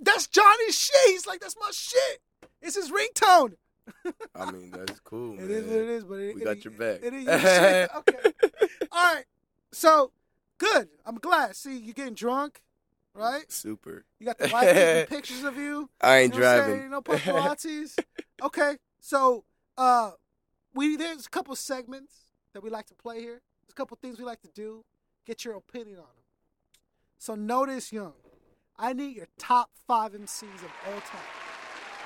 That's 0.00 0.26
Johnny's 0.28 0.78
shit. 0.78 0.94
He's 1.10 1.26
like, 1.26 1.40
that's 1.40 1.56
my 1.60 1.70
shit. 1.72 2.20
It's 2.62 2.76
his 2.76 2.90
ringtone. 2.90 3.54
I 4.34 4.50
mean, 4.52 4.70
that's 4.70 5.00
cool, 5.00 5.34
man. 5.34 5.44
It 5.46 5.50
is 5.50 5.64
what 5.66 5.76
it 5.80 5.88
is, 5.88 6.04
but 6.04 6.14
it, 6.14 6.34
We 6.36 6.42
it- 6.42 6.44
got 6.44 6.64
your 6.64 6.72
back. 6.74 7.00
It 7.02 7.12
is 7.14 7.24
your 7.24 7.38
shit. 7.40 7.90
Okay. 7.96 8.32
All 8.92 9.14
right. 9.14 9.24
So 9.72 10.12
good. 10.58 10.88
I'm 11.04 11.16
glad. 11.16 11.56
See, 11.56 11.76
you're 11.76 11.94
getting 11.94 12.14
drunk, 12.14 12.62
right? 13.14 13.50
Super. 13.50 14.04
You 14.20 14.26
got 14.26 14.38
the 14.38 14.48
wife 14.48 14.72
taking 14.74 15.06
pictures 15.16 15.42
of 15.44 15.56
you. 15.56 15.90
I 16.00 16.18
ain't 16.18 16.34
you 16.34 16.40
know 16.40 16.46
driving. 16.56 16.90
No 16.90 17.02
paparazzis. 17.02 17.98
okay. 18.42 18.76
So 19.00 19.44
uh, 19.76 20.12
we 20.74 20.96
there's 20.96 21.26
a 21.26 21.30
couple 21.30 21.54
segments 21.56 22.14
that 22.52 22.62
we 22.62 22.70
like 22.70 22.86
to 22.86 22.94
play 22.94 23.20
here. 23.20 23.40
There's 23.62 23.72
a 23.72 23.74
couple 23.74 23.96
things 24.00 24.18
we 24.18 24.24
like 24.24 24.40
to 24.42 24.50
do. 24.54 24.84
Get 25.26 25.44
your 25.44 25.54
opinion 25.56 25.98
on 25.98 26.04
them. 26.04 26.19
So 27.20 27.34
Notiz, 27.34 27.92
Yong. 27.92 28.14
I 28.78 28.94
need 28.94 29.14
your 29.14 29.28
top 29.38 29.68
five 29.86 30.12
MCs 30.12 30.42
of 30.42 30.72
all 30.86 31.00
time. 31.02 31.20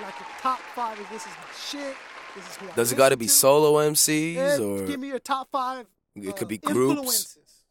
Like 0.02 0.18
your 0.18 0.28
top 0.40 0.58
five. 0.74 0.98
This 1.12 1.22
is 1.22 1.28
my 1.28 1.54
shit. 1.56 1.94
This 2.34 2.44
is 2.50 2.56
who 2.56 2.68
I 2.68 2.72
Does 2.74 2.90
it 2.90 2.96
got 2.96 3.10
to 3.10 3.16
be 3.16 3.28
solo 3.28 3.74
MCs 3.88 4.34
Yeah, 4.34 4.58
or 4.58 4.84
give 4.84 4.98
me 4.98 5.06
your 5.06 5.20
top 5.20 5.50
five. 5.52 5.86
it 6.16 6.28
uh, 6.28 6.32
could 6.32 6.48
be 6.48 6.58
groups? 6.58 6.98
influences. 6.98 7.64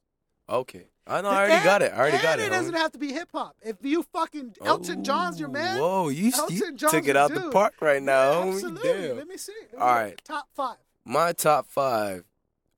Okay. 0.49 0.87
I 1.05 1.19
know. 1.21 1.27
I 1.31 1.35
already 1.35 1.53
And- 1.55 1.63
got 1.65 1.81
it. 1.81 1.91
I 1.91 1.97
already 1.97 2.13
and 2.13 2.23
got 2.23 2.39
it 2.39 2.45
it. 2.45 2.49
doesn't 2.49 2.73
homie. 2.73 2.77
have 2.77 2.91
to 2.93 2.97
be 2.97 3.11
hip 3.11 3.27
hop. 3.33 3.57
If 3.61 3.75
you 3.81 4.03
fucking 4.03 4.55
Elton 4.63 5.03
John's 5.03 5.37
your 5.37 5.49
man. 5.49 5.79
Whoa, 5.81 6.07
you, 6.07 6.31
Elton 6.33 6.55
you 6.55 6.77
took 6.77 7.05
it 7.09 7.17
out 7.17 7.33
the 7.33 7.49
park 7.51 7.73
right 7.81 8.01
now, 8.01 8.43
Yeah. 8.45 8.51
Absolutely. 8.53 8.89
Damn. 8.89 9.17
Let 9.17 9.27
me 9.27 9.35
see. 9.35 9.51
Let 9.63 9.73
me 9.73 9.79
All 9.79 9.93
right. 9.93 10.21
Top 10.23 10.47
five. 10.55 10.77
My 11.03 11.33
top 11.33 11.67
five, 11.67 12.23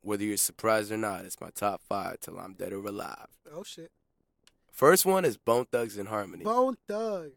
whether 0.02 0.24
you're 0.24 0.38
surprised 0.38 0.92
or 0.92 0.98
not, 0.98 1.24
it's 1.24 1.40
my 1.40 1.52
top 1.52 1.82
five 1.88 2.20
till 2.20 2.40
I'm 2.40 2.54
dead 2.54 2.74
or 2.74 2.84
alive. 2.84 3.28
Oh 3.54 3.62
shit. 3.62 3.92
First 4.76 5.06
one 5.06 5.24
is 5.24 5.38
Bone 5.38 5.66
Thugs-n-Harmony. 5.72 6.44
Bone 6.44 6.76
Thugs. 6.86 7.32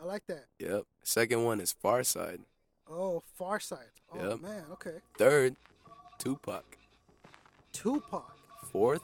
I 0.00 0.04
like 0.04 0.24
that. 0.28 0.44
Yep. 0.60 0.84
Second 1.02 1.42
one 1.44 1.60
is 1.60 1.74
Pharcyde. 1.84 2.40
Oh, 2.88 3.24
Pharcyde. 3.40 3.78
Oh 4.14 4.30
Yep. 4.30 4.40
man. 4.40 4.62
Okay. 4.70 4.98
Third, 5.18 5.56
Tupac. 6.18 6.78
Tupac. 7.72 8.36
Fourth, 8.70 9.02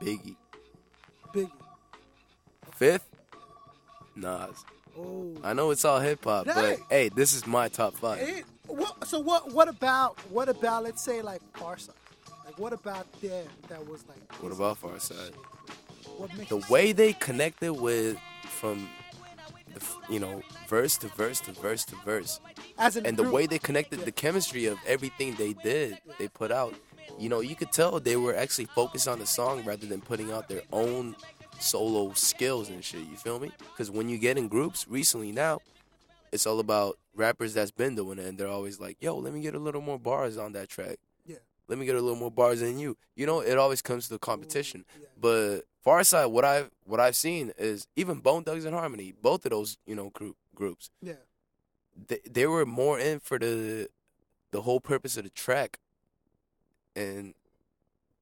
Biggie. 0.00 0.36
Biggie. 1.34 1.50
Fifth, 2.74 3.06
Nas. 4.16 4.64
Oh. 4.98 5.36
I 5.44 5.52
know 5.52 5.70
it's 5.72 5.84
all 5.84 6.00
hip 6.00 6.24
hop, 6.24 6.46
but 6.46 6.78
Hey. 6.88 7.10
this 7.10 7.34
is 7.34 7.46
my 7.46 7.68
top 7.68 7.92
five. 7.94 8.20
It, 8.26 8.44
what, 8.66 9.06
so 9.06 9.18
what? 9.20 9.52
What 9.52 9.68
about? 9.68 10.18
What 10.30 10.48
about? 10.48 10.84
Let's 10.84 11.02
say 11.02 11.20
like 11.20 11.42
Pharcyde. 11.54 11.90
Like 12.46 12.58
what 12.58 12.72
about 12.72 13.10
them? 13.20 13.46
That 13.68 13.86
was 13.86 14.04
like. 14.08 14.42
What 14.42 14.52
about 14.52 14.80
Pharcyde? 14.80 15.34
Makes 15.34 15.81
The 16.48 16.64
way 16.70 16.92
they 16.92 17.12
connected 17.14 17.72
with 17.74 18.18
from 18.46 18.88
the 19.74 19.80
you 20.10 20.18
know 20.20 20.42
verse 20.68 20.96
to 20.98 21.08
verse 21.08 21.40
to 21.40 21.52
verse 21.52 21.84
to 21.86 21.96
verse, 22.04 22.40
As 22.78 22.96
in 22.96 23.06
and 23.06 23.16
the 23.16 23.22
group. 23.24 23.34
way 23.34 23.46
they 23.46 23.58
connected 23.58 24.00
the 24.00 24.12
chemistry 24.12 24.66
of 24.66 24.78
everything 24.86 25.34
they 25.34 25.52
did, 25.54 25.98
they 26.18 26.28
put 26.28 26.52
out. 26.52 26.74
You 27.18 27.28
know, 27.28 27.40
you 27.40 27.54
could 27.56 27.72
tell 27.72 28.00
they 28.00 28.16
were 28.16 28.34
actually 28.34 28.66
focused 28.66 29.06
on 29.08 29.18
the 29.18 29.26
song 29.26 29.64
rather 29.64 29.86
than 29.86 30.00
putting 30.00 30.32
out 30.32 30.48
their 30.48 30.62
own 30.72 31.14
solo 31.60 32.12
skills 32.14 32.68
and 32.70 32.82
shit. 32.84 33.00
You 33.00 33.16
feel 33.16 33.38
me? 33.38 33.50
Because 33.58 33.90
when 33.90 34.08
you 34.08 34.18
get 34.18 34.38
in 34.38 34.48
groups 34.48 34.86
recently 34.88 35.30
now, 35.32 35.60
it's 36.32 36.46
all 36.46 36.58
about 36.60 36.98
rappers 37.14 37.52
that's 37.54 37.70
been 37.70 37.94
doing 37.94 38.18
it, 38.18 38.26
and 38.26 38.38
they're 38.38 38.48
always 38.48 38.80
like, 38.80 38.96
"Yo, 39.00 39.16
let 39.16 39.32
me 39.32 39.40
get 39.40 39.54
a 39.54 39.58
little 39.58 39.82
more 39.82 39.98
bars 39.98 40.36
on 40.38 40.52
that 40.52 40.68
track." 40.68 40.98
Yeah. 41.26 41.36
Let 41.68 41.78
me 41.78 41.84
get 41.86 41.94
a 41.94 42.00
little 42.00 42.18
more 42.18 42.30
bars 42.30 42.60
than 42.60 42.78
you. 42.78 42.96
You 43.14 43.26
know, 43.26 43.40
it 43.40 43.58
always 43.58 43.82
comes 43.82 44.06
to 44.08 44.14
the 44.14 44.18
competition. 44.18 44.84
yeah. 44.98 45.06
But 45.20 45.60
Pharcyde, 45.84 46.30
what 46.30 46.44
I've 46.44 46.70
what 46.84 47.00
I've 47.00 47.16
seen 47.16 47.52
is 47.58 47.86
even 47.96 48.20
Bone 48.20 48.44
Thugs-n-Harmony, 48.44 49.14
both 49.20 49.44
of 49.44 49.50
those 49.50 49.78
you 49.86 49.94
know 49.94 50.10
group 50.10 50.36
groups, 50.54 50.90
Yeah. 51.00 51.14
they, 52.08 52.20
they 52.30 52.46
were 52.46 52.64
more 52.66 52.98
in 52.98 53.18
for 53.20 53.38
the 53.38 53.88
the 54.52 54.62
whole 54.62 54.80
purpose 54.80 55.16
of 55.16 55.24
the 55.24 55.30
track, 55.30 55.78
and 56.94 57.34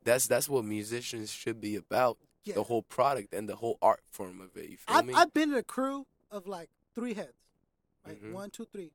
that's 0.05 0.27
that's 0.27 0.49
what 0.49 0.65
musicians 0.65 1.31
should 1.31 1.61
be 1.61 1.77
about. 1.77 2.17
Yeah. 2.45 2.55
The 2.55 2.63
whole 2.63 2.83
product 2.83 3.35
and 3.35 3.47
the 3.49 3.57
whole 3.57 3.77
art 3.83 4.01
form 4.11 4.41
of 4.41 4.57
it. 4.57 4.71
You 4.71 4.77
feel 4.79 4.97
I've, 4.97 5.05
me? 5.07 5.13
I've 5.15 5.35
been 5.35 5.51
in 5.53 5.57
a 5.59 5.63
crew 5.63 6.07
of 6.31 6.47
like 6.47 6.71
three 6.95 7.13
heads, 7.13 7.35
right? 8.07 8.19
Mhm. 8.23 8.33
One, 8.33 8.49
two, 8.51 8.65
three. 8.73 8.93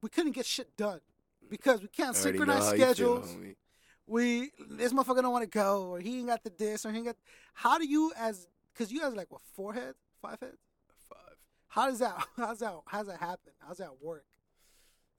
We 0.00 0.08
couldn't 0.10 0.32
get 0.32 0.46
shit 0.46 0.76
done 0.76 1.00
because 1.50 1.82
we 1.82 1.88
can't 1.88 2.16
I 2.16 2.20
synchronize 2.20 2.70
feel, 2.70 2.78
schedules. 2.80 3.30
homie. 3.34 3.56
We 4.10 4.50
this 4.68 4.92
motherfucker 4.92 5.22
don't 5.22 5.32
want 5.32 5.44
to 5.44 5.58
go, 5.58 5.84
or 5.84 6.00
he 6.00 6.18
ain't 6.18 6.28
got 6.28 6.42
the 6.44 6.50
disc, 6.50 6.84
or 6.84 6.90
he 6.90 6.98
ain't 6.98 7.06
got. 7.06 7.16
How 7.54 7.78
do 7.78 7.86
you 7.86 8.12
as 8.18 8.46
because 8.74 8.92
you 8.92 9.00
guys 9.00 9.14
like 9.14 9.30
what 9.30 9.40
four 9.54 9.72
heads, 9.72 9.96
five 10.20 10.38
heads? 10.40 10.58
Five. 11.08 11.36
How 11.68 11.86
does 11.88 11.98
that? 12.00 12.26
How's 12.36 12.58
that? 12.58 12.74
How's 12.86 13.06
that 13.06 13.18
happen? 13.20 13.52
How's 13.66 13.78
that 13.78 14.02
work? 14.02 14.24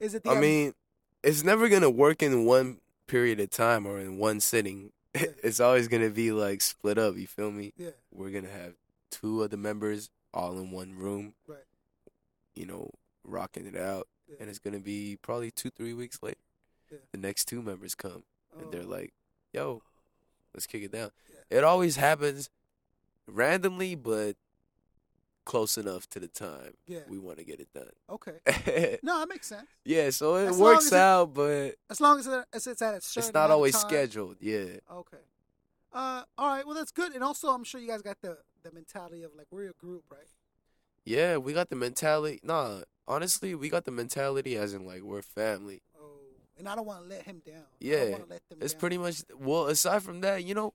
Is 0.00 0.14
it? 0.14 0.24
The 0.24 0.30
I 0.30 0.40
mean, 0.40 0.74
it's 1.22 1.42
never 1.42 1.68
gonna 1.68 1.90
work 1.90 2.22
in 2.22 2.44
one 2.44 2.78
period 3.06 3.40
of 3.40 3.50
time 3.50 3.86
or 3.86 3.98
in 3.98 4.18
one 4.18 4.40
sitting. 4.40 4.92
It's 5.44 5.60
always 5.60 5.88
gonna 5.88 6.08
be 6.10 6.32
like 6.32 6.60
split 6.62 6.96
up. 6.98 7.16
You 7.16 7.26
feel 7.26 7.50
me? 7.50 7.72
yeah, 7.76 7.90
We're 8.12 8.30
gonna 8.30 8.48
have 8.48 8.74
two 9.10 9.42
of 9.42 9.50
the 9.50 9.56
members 9.58 10.08
all 10.32 10.58
in 10.58 10.70
one 10.70 10.94
room. 10.94 11.34
Right. 11.46 11.58
You 12.54 12.64
know, 12.66 12.90
rocking 13.24 13.66
it 13.66 13.76
out, 13.76 14.08
Yeah. 14.28 14.36
and 14.40 14.48
it's 14.48 14.58
gonna 14.58 14.80
be 14.80 15.18
probably 15.20 15.50
two, 15.50 15.68
three 15.70 15.92
weeks 15.92 16.18
later. 16.22 16.38
Yeah. 16.90 16.98
The 17.12 17.18
next 17.18 17.44
two 17.46 17.60
members 17.62 17.94
come, 17.94 18.22
and 18.58 18.72
they're 18.72 18.82
Oh. 18.82 18.86
like, 18.86 19.12
"Yo, 19.52 19.82
let's 20.54 20.66
kick 20.66 20.82
it 20.82 20.92
down." 20.92 21.10
It 21.50 21.64
always 21.64 21.96
happens 21.96 22.50
randomly, 23.26 23.94
but 23.94 24.36
close 25.44 25.76
enough 25.76 26.08
to 26.08 26.20
the 26.20 26.28
time 26.28 26.74
yeah, 26.86 27.00
we 27.08 27.18
want 27.18 27.36
to 27.38 27.44
get 27.44 27.58
it 27.58 27.68
done. 27.74 27.90
okay. 28.08 28.38
No, 29.02 29.18
that 29.18 29.28
makes 29.28 29.48
sense. 29.48 29.66
yeah, 29.84 30.10
so 30.10 30.36
it 30.36 30.46
As 30.50 30.56
works 30.58 30.86
it- 30.86 30.92
out, 30.94 31.34
but 31.34 31.74
As 31.90 32.00
long 32.00 32.20
as 32.20 32.26
it- 32.28 32.44
as 32.52 32.66
it's 32.68 32.80
at 32.80 33.02
certain. 33.02 33.26
it's 33.26 33.34
not 33.34 33.50
always 33.50 33.74
time. 33.74 33.88
scheduled. 33.88 34.36
Yeah. 34.40 34.78
Okay. 34.90 35.18
Uh, 35.92 36.22
all 36.38 36.48
right. 36.48 36.64
Well, 36.64 36.74
that's 36.76 36.92
good. 36.92 37.12
And 37.12 37.22
also, 37.22 37.48
I'm 37.50 37.64
sure 37.64 37.80
you 37.80 37.88
guys 37.88 38.02
got 38.02 38.20
the 38.22 38.38
the 38.62 38.70
mentality 38.72 39.24
of 39.24 39.34
like 39.34 39.48
we're 39.50 39.68
a 39.70 39.72
group, 39.72 40.04
right? 40.10 40.28
Yeah, 41.04 41.36
we 41.38 41.52
got 41.52 41.68
the 41.68 41.76
mentality. 41.76 42.38
Nah, 42.44 42.82
honestly, 43.08 43.54
we 43.56 43.68
got 43.68 43.84
the 43.84 43.90
mentality 43.90 44.56
as 44.56 44.72
in 44.72 44.86
like 44.86 45.02
we're 45.02 45.20
family. 45.22 45.82
And 46.62 46.68
I 46.68 46.76
don't 46.76 46.86
want 46.86 47.02
to 47.02 47.08
let 47.08 47.22
him 47.22 47.42
down. 47.44 47.56
I 47.56 47.58
don't 47.58 47.66
Yeah, 47.80 48.16
let 48.30 48.48
them 48.48 48.58
It's 48.60 48.72
down. 48.72 48.78
pretty 48.80 48.96
much 48.98 49.22
well. 49.36 49.66
Aside 49.66 50.00
from 50.04 50.20
that, 50.20 50.44
you 50.44 50.54
know, 50.54 50.74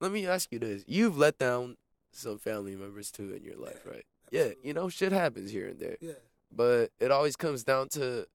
let 0.00 0.10
me 0.10 0.26
ask 0.26 0.50
you 0.50 0.58
this: 0.58 0.82
You've 0.88 1.16
let 1.16 1.38
down 1.38 1.76
some 2.10 2.38
family 2.38 2.74
members 2.74 3.12
too 3.12 3.32
in 3.32 3.44
your 3.44 3.54
life, 3.56 3.86
right? 3.86 4.04
Yeah, 4.32 4.48
you 4.64 4.74
know, 4.74 4.88
shit 4.88 5.12
happens 5.12 5.52
here 5.52 5.68
and 5.68 5.78
there, 5.78 5.96
Yeah. 6.00 6.14
but 6.50 6.90
it 6.98 7.12
always 7.12 7.36
comes 7.36 7.62
down 7.62 7.88
to, 7.90 8.26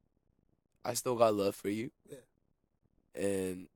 I 0.85 0.93
still 0.93 1.15
got 1.17 1.35
love 1.35 1.55
for 1.57 1.67
you, 1.69 1.91
Yeah. 2.09 2.17
and 3.15 3.67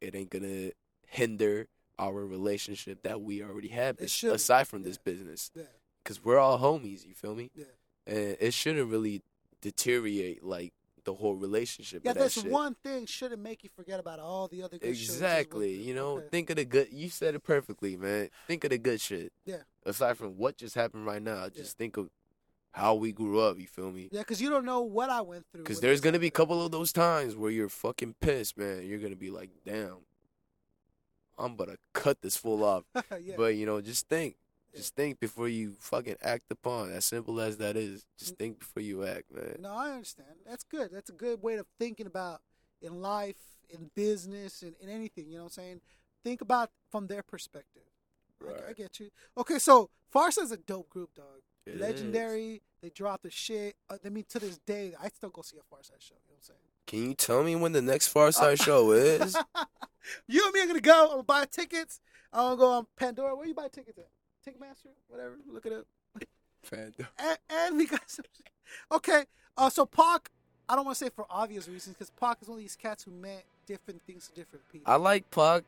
it 0.00 0.14
ain't 0.14 0.30
gonna 0.30 0.70
hinder 1.08 1.66
our 1.98 2.24
relationship 2.24 3.02
that 3.02 3.20
we 3.22 3.42
already 3.42 3.68
have. 3.68 3.98
It 4.00 4.08
shouldn't. 4.08 4.36
aside 4.36 4.68
from 4.68 4.84
this 4.84 4.98
business, 4.98 5.50
Yeah. 5.54 5.64
because 6.04 6.24
we're 6.24 6.38
all 6.38 6.58
homies. 6.60 7.04
You 7.04 7.14
feel 7.14 7.34
me? 7.34 7.50
Yeah. 7.56 7.64
And 8.06 8.36
it 8.38 8.54
shouldn't 8.54 8.88
really 8.88 9.22
deteriorate 9.60 10.44
like 10.44 10.72
the 11.04 11.14
whole 11.14 11.34
relationship. 11.34 12.02
Yeah, 12.04 12.12
that 12.14 12.34
one 12.46 12.74
thing 12.82 13.06
shouldn't 13.06 13.42
make 13.42 13.62
you 13.62 13.70
forget 13.74 14.00
about 14.00 14.18
all 14.18 14.48
the 14.48 14.62
other. 14.62 14.78
Exactly. 14.80 15.74
You 15.74 15.94
know, 15.94 16.18
Okay. 16.18 16.26
think 16.30 16.50
of 16.50 16.56
the 16.56 16.64
good. 16.64 16.88
You 16.92 17.08
said 17.08 17.34
it 17.34 17.40
perfectly, 17.42 17.96
man. 17.96 18.30
Think 18.46 18.64
of 18.64 18.70
the 18.70 18.78
good 18.78 19.00
shit. 19.00 19.32
Yeah. 19.44 19.58
Aside 19.84 20.16
from 20.18 20.36
what 20.36 20.56
just 20.56 20.74
happened 20.74 21.06
right 21.06 21.22
now, 21.22 21.48
just 21.48 21.76
think 21.76 21.96
of 21.96 22.08
how 22.72 22.94
we 22.94 23.12
grew 23.12 23.38
up. 23.40 23.58
You 23.58 23.66
feel 23.66 23.90
me? 23.92 24.08
Yeah, 24.10 24.20
because 24.22 24.40
you 24.40 24.50
don't 24.50 24.64
know 24.64 24.80
what 24.80 25.10
I 25.10 25.20
went 25.20 25.44
through. 25.52 25.62
Because 25.62 25.80
there's 25.80 26.00
gonna 26.00 26.18
be 26.18 26.26
a 26.26 26.32
couple 26.32 26.64
of 26.64 26.72
those 26.72 26.92
times 26.92 27.36
where 27.36 27.50
you're 27.50 27.68
fucking 27.68 28.14
pissed, 28.20 28.56
man. 28.56 28.84
You're 28.86 28.98
gonna 28.98 29.14
be 29.16 29.30
like, 29.30 29.50
damn, 29.64 29.98
I'm 31.38 31.52
about 31.52 31.68
to 31.68 31.78
cut 31.92 32.20
this 32.22 32.36
fool 32.36 32.64
off. 32.64 32.84
yeah. 33.20 33.34
But 33.36 33.54
you 33.56 33.66
know, 33.66 33.80
just 33.80 34.08
think. 34.08 34.36
Just 34.74 34.94
think 34.96 35.20
before 35.20 35.48
you 35.48 35.74
fucking 35.78 36.16
act 36.22 36.50
upon. 36.50 36.90
As 36.90 37.04
simple 37.04 37.40
as 37.40 37.58
that 37.58 37.76
is, 37.76 38.06
just 38.18 38.36
think 38.36 38.58
before 38.58 38.82
you 38.82 39.04
act, 39.04 39.32
man. 39.32 39.56
No, 39.60 39.72
I 39.74 39.90
understand. 39.92 40.28
That's 40.46 40.64
good. 40.64 40.90
That's 40.92 41.10
a 41.10 41.14
good 41.14 41.42
way 41.42 41.54
of 41.56 41.66
thinking 41.78 42.06
about 42.06 42.40
in 42.82 43.00
life, 43.00 43.36
in 43.70 43.90
business, 43.94 44.62
and 44.62 44.74
in 44.80 44.88
anything. 44.88 45.26
You 45.28 45.36
know 45.38 45.44
what 45.44 45.58
I'm 45.58 45.64
saying? 45.64 45.80
Think 46.24 46.40
about 46.40 46.70
from 46.90 47.06
their 47.06 47.22
perspective. 47.22 47.82
I- 48.46 48.70
I, 48.70 48.72
get 48.74 49.00
you. 49.00 49.10
Okay, 49.38 49.58
so 49.58 49.88
Pharcyde's 50.14 50.52
a 50.52 50.56
dope 50.58 50.90
group, 50.90 51.14
dog. 51.14 51.40
It 51.66 51.80
Legendary. 51.80 52.60
They 52.82 52.90
drop 52.90 53.22
the 53.22 53.30
shit. 53.30 53.76
Uh, 53.88 53.96
I 54.04 54.10
mean, 54.10 54.24
to 54.28 54.38
this 54.38 54.58
day, 54.58 54.94
I 55.00 55.08
still 55.08 55.30
go 55.30 55.40
see 55.40 55.56
a 55.56 55.60
Pharcyde 55.74 56.00
show. 56.00 56.14
You 56.26 56.32
know 56.32 56.34
what 56.34 56.36
I'm 56.36 56.42
saying? 56.42 56.58
Can 56.86 57.08
you 57.08 57.14
tell 57.14 57.42
me 57.42 57.56
when 57.56 57.72
the 57.72 57.80
next 57.80 58.12
Pharcyde 58.12 58.62
show 58.62 58.90
is? 58.92 59.34
you 60.28 60.44
and 60.44 60.52
me 60.52 60.60
are 60.60 60.66
gonna 60.66 60.80
go. 60.80 61.04
I'm 61.04 61.10
gonna 61.10 61.22
buy 61.22 61.46
tickets. 61.46 62.00
I'm 62.32 62.40
gonna 62.42 62.56
go 62.56 62.70
on 62.72 62.86
Pandora. 62.96 63.34
Where 63.34 63.46
you 63.46 63.54
buy 63.54 63.68
tickets 63.68 63.98
at? 63.98 64.08
Ticketmaster, 64.46 64.90
whatever. 65.08 65.36
Look 65.50 65.66
it 65.66 65.72
up. 65.72 65.86
Fandom. 66.70 67.06
and, 67.18 67.38
and 67.50 67.76
we 67.76 67.86
got 67.86 68.02
some. 68.08 68.24
Okay, 68.90 69.24
uh, 69.56 69.70
so 69.70 69.86
Pac, 69.86 70.30
I 70.68 70.76
don't 70.76 70.84
want 70.84 70.98
to 70.98 71.04
say 71.04 71.10
for 71.10 71.26
obvious 71.30 71.68
reasons, 71.68 71.94
because 71.94 72.10
Pac 72.10 72.38
is 72.42 72.48
one 72.48 72.58
of 72.58 72.62
these 72.62 72.76
cats 72.76 73.04
who 73.04 73.10
meant 73.10 73.42
different 73.66 74.02
things 74.02 74.28
to 74.28 74.34
different 74.34 74.64
people. 74.70 74.90
I 74.90 74.96
like 74.96 75.30
Pac. 75.30 75.64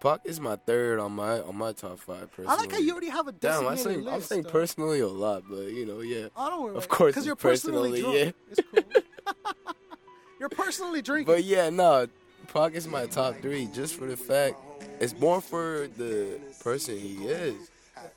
Pac 0.00 0.20
is 0.24 0.40
my 0.40 0.56
third 0.56 0.98
on 0.98 1.12
my 1.12 1.40
on 1.40 1.56
my 1.56 1.72
top 1.72 1.98
five. 2.00 2.30
Personally. 2.30 2.48
I 2.48 2.56
like 2.56 2.72
how 2.72 2.78
you 2.78 2.90
already 2.92 3.08
have 3.08 3.28
a 3.28 3.32
Damn, 3.32 3.68
I 3.68 3.76
say 3.76 4.04
I'm 4.08 4.20
saying 4.20 4.44
personally 4.44 5.00
a 5.00 5.08
lot, 5.08 5.44
but 5.48 5.68
you 5.68 5.86
know, 5.86 6.00
yeah. 6.00 6.28
Oh, 6.36 6.50
don't 6.50 6.62
worry. 6.62 6.76
Of 6.76 6.88
course 6.88 7.12
because 7.12 7.24
you're 7.24 7.36
personally, 7.36 8.02
personally, 8.02 8.22
drunk. 8.22 8.36
It's 8.50 8.60
cool. 8.74 9.34
you're 10.40 10.48
personally 10.48 11.02
drinking. 11.02 11.32
But 11.32 11.44
yeah, 11.44 11.70
no, 11.70 12.08
Pac 12.52 12.72
is 12.72 12.88
my 12.88 13.06
top 13.06 13.40
three 13.40 13.66
just 13.66 13.94
for 13.94 14.06
the 14.06 14.16
fact 14.16 14.56
it's 15.00 15.18
more 15.18 15.40
for 15.40 15.88
the 15.96 16.40
person 16.62 16.98
he 16.98 17.24
is. 17.26 17.70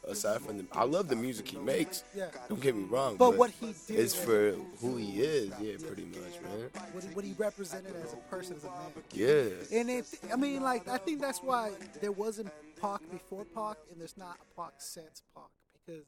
Aside 0.08 0.42
from 0.42 0.58
the, 0.58 0.66
I 0.72 0.84
love 0.84 1.08
the 1.08 1.16
music 1.16 1.48
he 1.48 1.58
makes. 1.58 2.04
yeah. 2.16 2.28
Don't 2.50 2.62
get 2.62 2.76
me 2.76 2.84
wrong, 2.84 3.16
But 3.18 3.38
what 3.38 3.52
he 3.52 3.74
did 3.88 3.98
was- 3.98 4.16
for 4.16 4.52
who 4.82 4.98
he 4.98 5.22
is. 5.22 5.50
Yeah, 5.60 5.76
pretty 5.88 6.06
much, 6.06 6.42
man. 6.42 6.70
What 6.94 7.04
he, 7.04 7.10
what 7.16 7.26
he 7.26 7.34
represented 7.38 7.96
as 8.04 8.14
a 8.14 8.18
person, 8.30 8.56
as 8.56 8.64
a 8.64 8.68
man. 8.68 8.92
Yeah, 9.14 9.78
And 9.80 9.90
it, 9.90 10.06
I 10.32 10.36
mean, 10.36 10.62
like, 10.62 10.88
I 10.88 10.98
think 10.98 11.22
that's 11.22 11.40
why 11.40 11.72
there 12.02 12.12
wasn't 12.12 12.52
Pac 12.82 13.02
before 13.12 13.46
Pac, 13.46 13.78
and 13.92 14.00
there's 14.00 14.18
not 14.18 14.38
a 14.42 14.62
Pac 14.62 14.74
since 14.78 15.22
Pac. 15.36 15.46
Because 15.86 16.06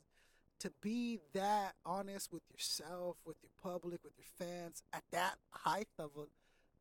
to 0.59 0.71
be 0.81 1.19
that 1.33 1.73
honest 1.85 2.31
with 2.33 2.41
yourself, 2.51 3.17
with 3.25 3.37
your 3.43 3.51
public, 3.61 3.99
with 4.03 4.13
your 4.17 4.47
fans, 4.47 4.81
at 4.93 5.03
that 5.11 5.35
height 5.51 5.87
of 5.99 6.11
a 6.17 6.25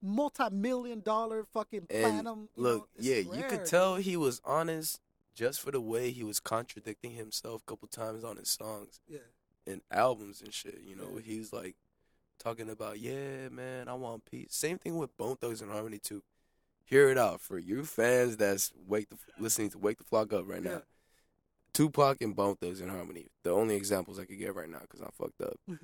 multi-million 0.03 1.01
dollar 1.01 1.45
fucking 1.53 1.87
platinum, 1.87 2.49
look, 2.57 2.81
know, 2.81 2.87
yeah, 2.99 3.17
you 3.17 3.45
could 3.49 3.67
tell 3.67 3.97
he 3.97 4.17
was 4.17 4.41
honest 4.45 5.01
just 5.37 5.61
for 5.61 5.71
the 5.71 5.81
way 5.81 6.11
he 6.11 6.25
was 6.25 6.41
contradicting 6.41 7.13
himself 7.13 7.63
a 7.63 7.71
couple 7.71 7.87
times 7.89 8.25
on 8.25 8.37
his 8.39 8.49
songs. 8.49 8.99
Yeah, 9.07 9.19
and 9.67 9.83
albums 9.91 10.41
and 10.41 10.53
shit. 10.53 10.81
You 10.85 10.97
know, 10.97 11.13
Yeah. 11.17 11.21
he's 11.25 11.53
like 11.53 11.77
talking 12.39 12.71
about, 12.71 12.99
yeah, 12.99 13.49
man, 13.51 13.89
I 13.89 13.95
want 13.95 14.25
peace. 14.25 14.49
Same 14.55 14.79
thing 14.79 14.97
with 14.97 15.17
Bone 15.17 15.37
Thugs-n-Harmony 15.37 15.99
too. 15.99 16.23
Hear 16.85 17.11
it 17.11 17.19
out 17.19 17.41
for 17.41 17.59
you 17.59 17.85
fans 17.85 18.37
that's 18.37 18.73
wake 18.87 19.09
the, 19.11 19.17
listening 19.39 19.71
to 19.71 19.79
Wake 19.79 19.99
the 19.99 20.05
Flok 20.05 20.33
Up 20.33 20.49
right 20.49 20.63
Yeah. 20.63 20.71
now. 20.71 20.83
Tupac 21.73 22.23
and 22.23 22.35
Bone 22.35 22.57
Thugs-n-Harmony, 22.57 23.27
the 23.43 23.51
only 23.51 23.75
examples 23.77 24.19
I 24.19 24.25
could 24.25 24.39
get 24.39 24.55
right 24.55 24.69
now 24.69 24.81
because 24.81 25.01
I'm 25.01 25.13
fucked 25.19 25.41
up. 25.43 25.59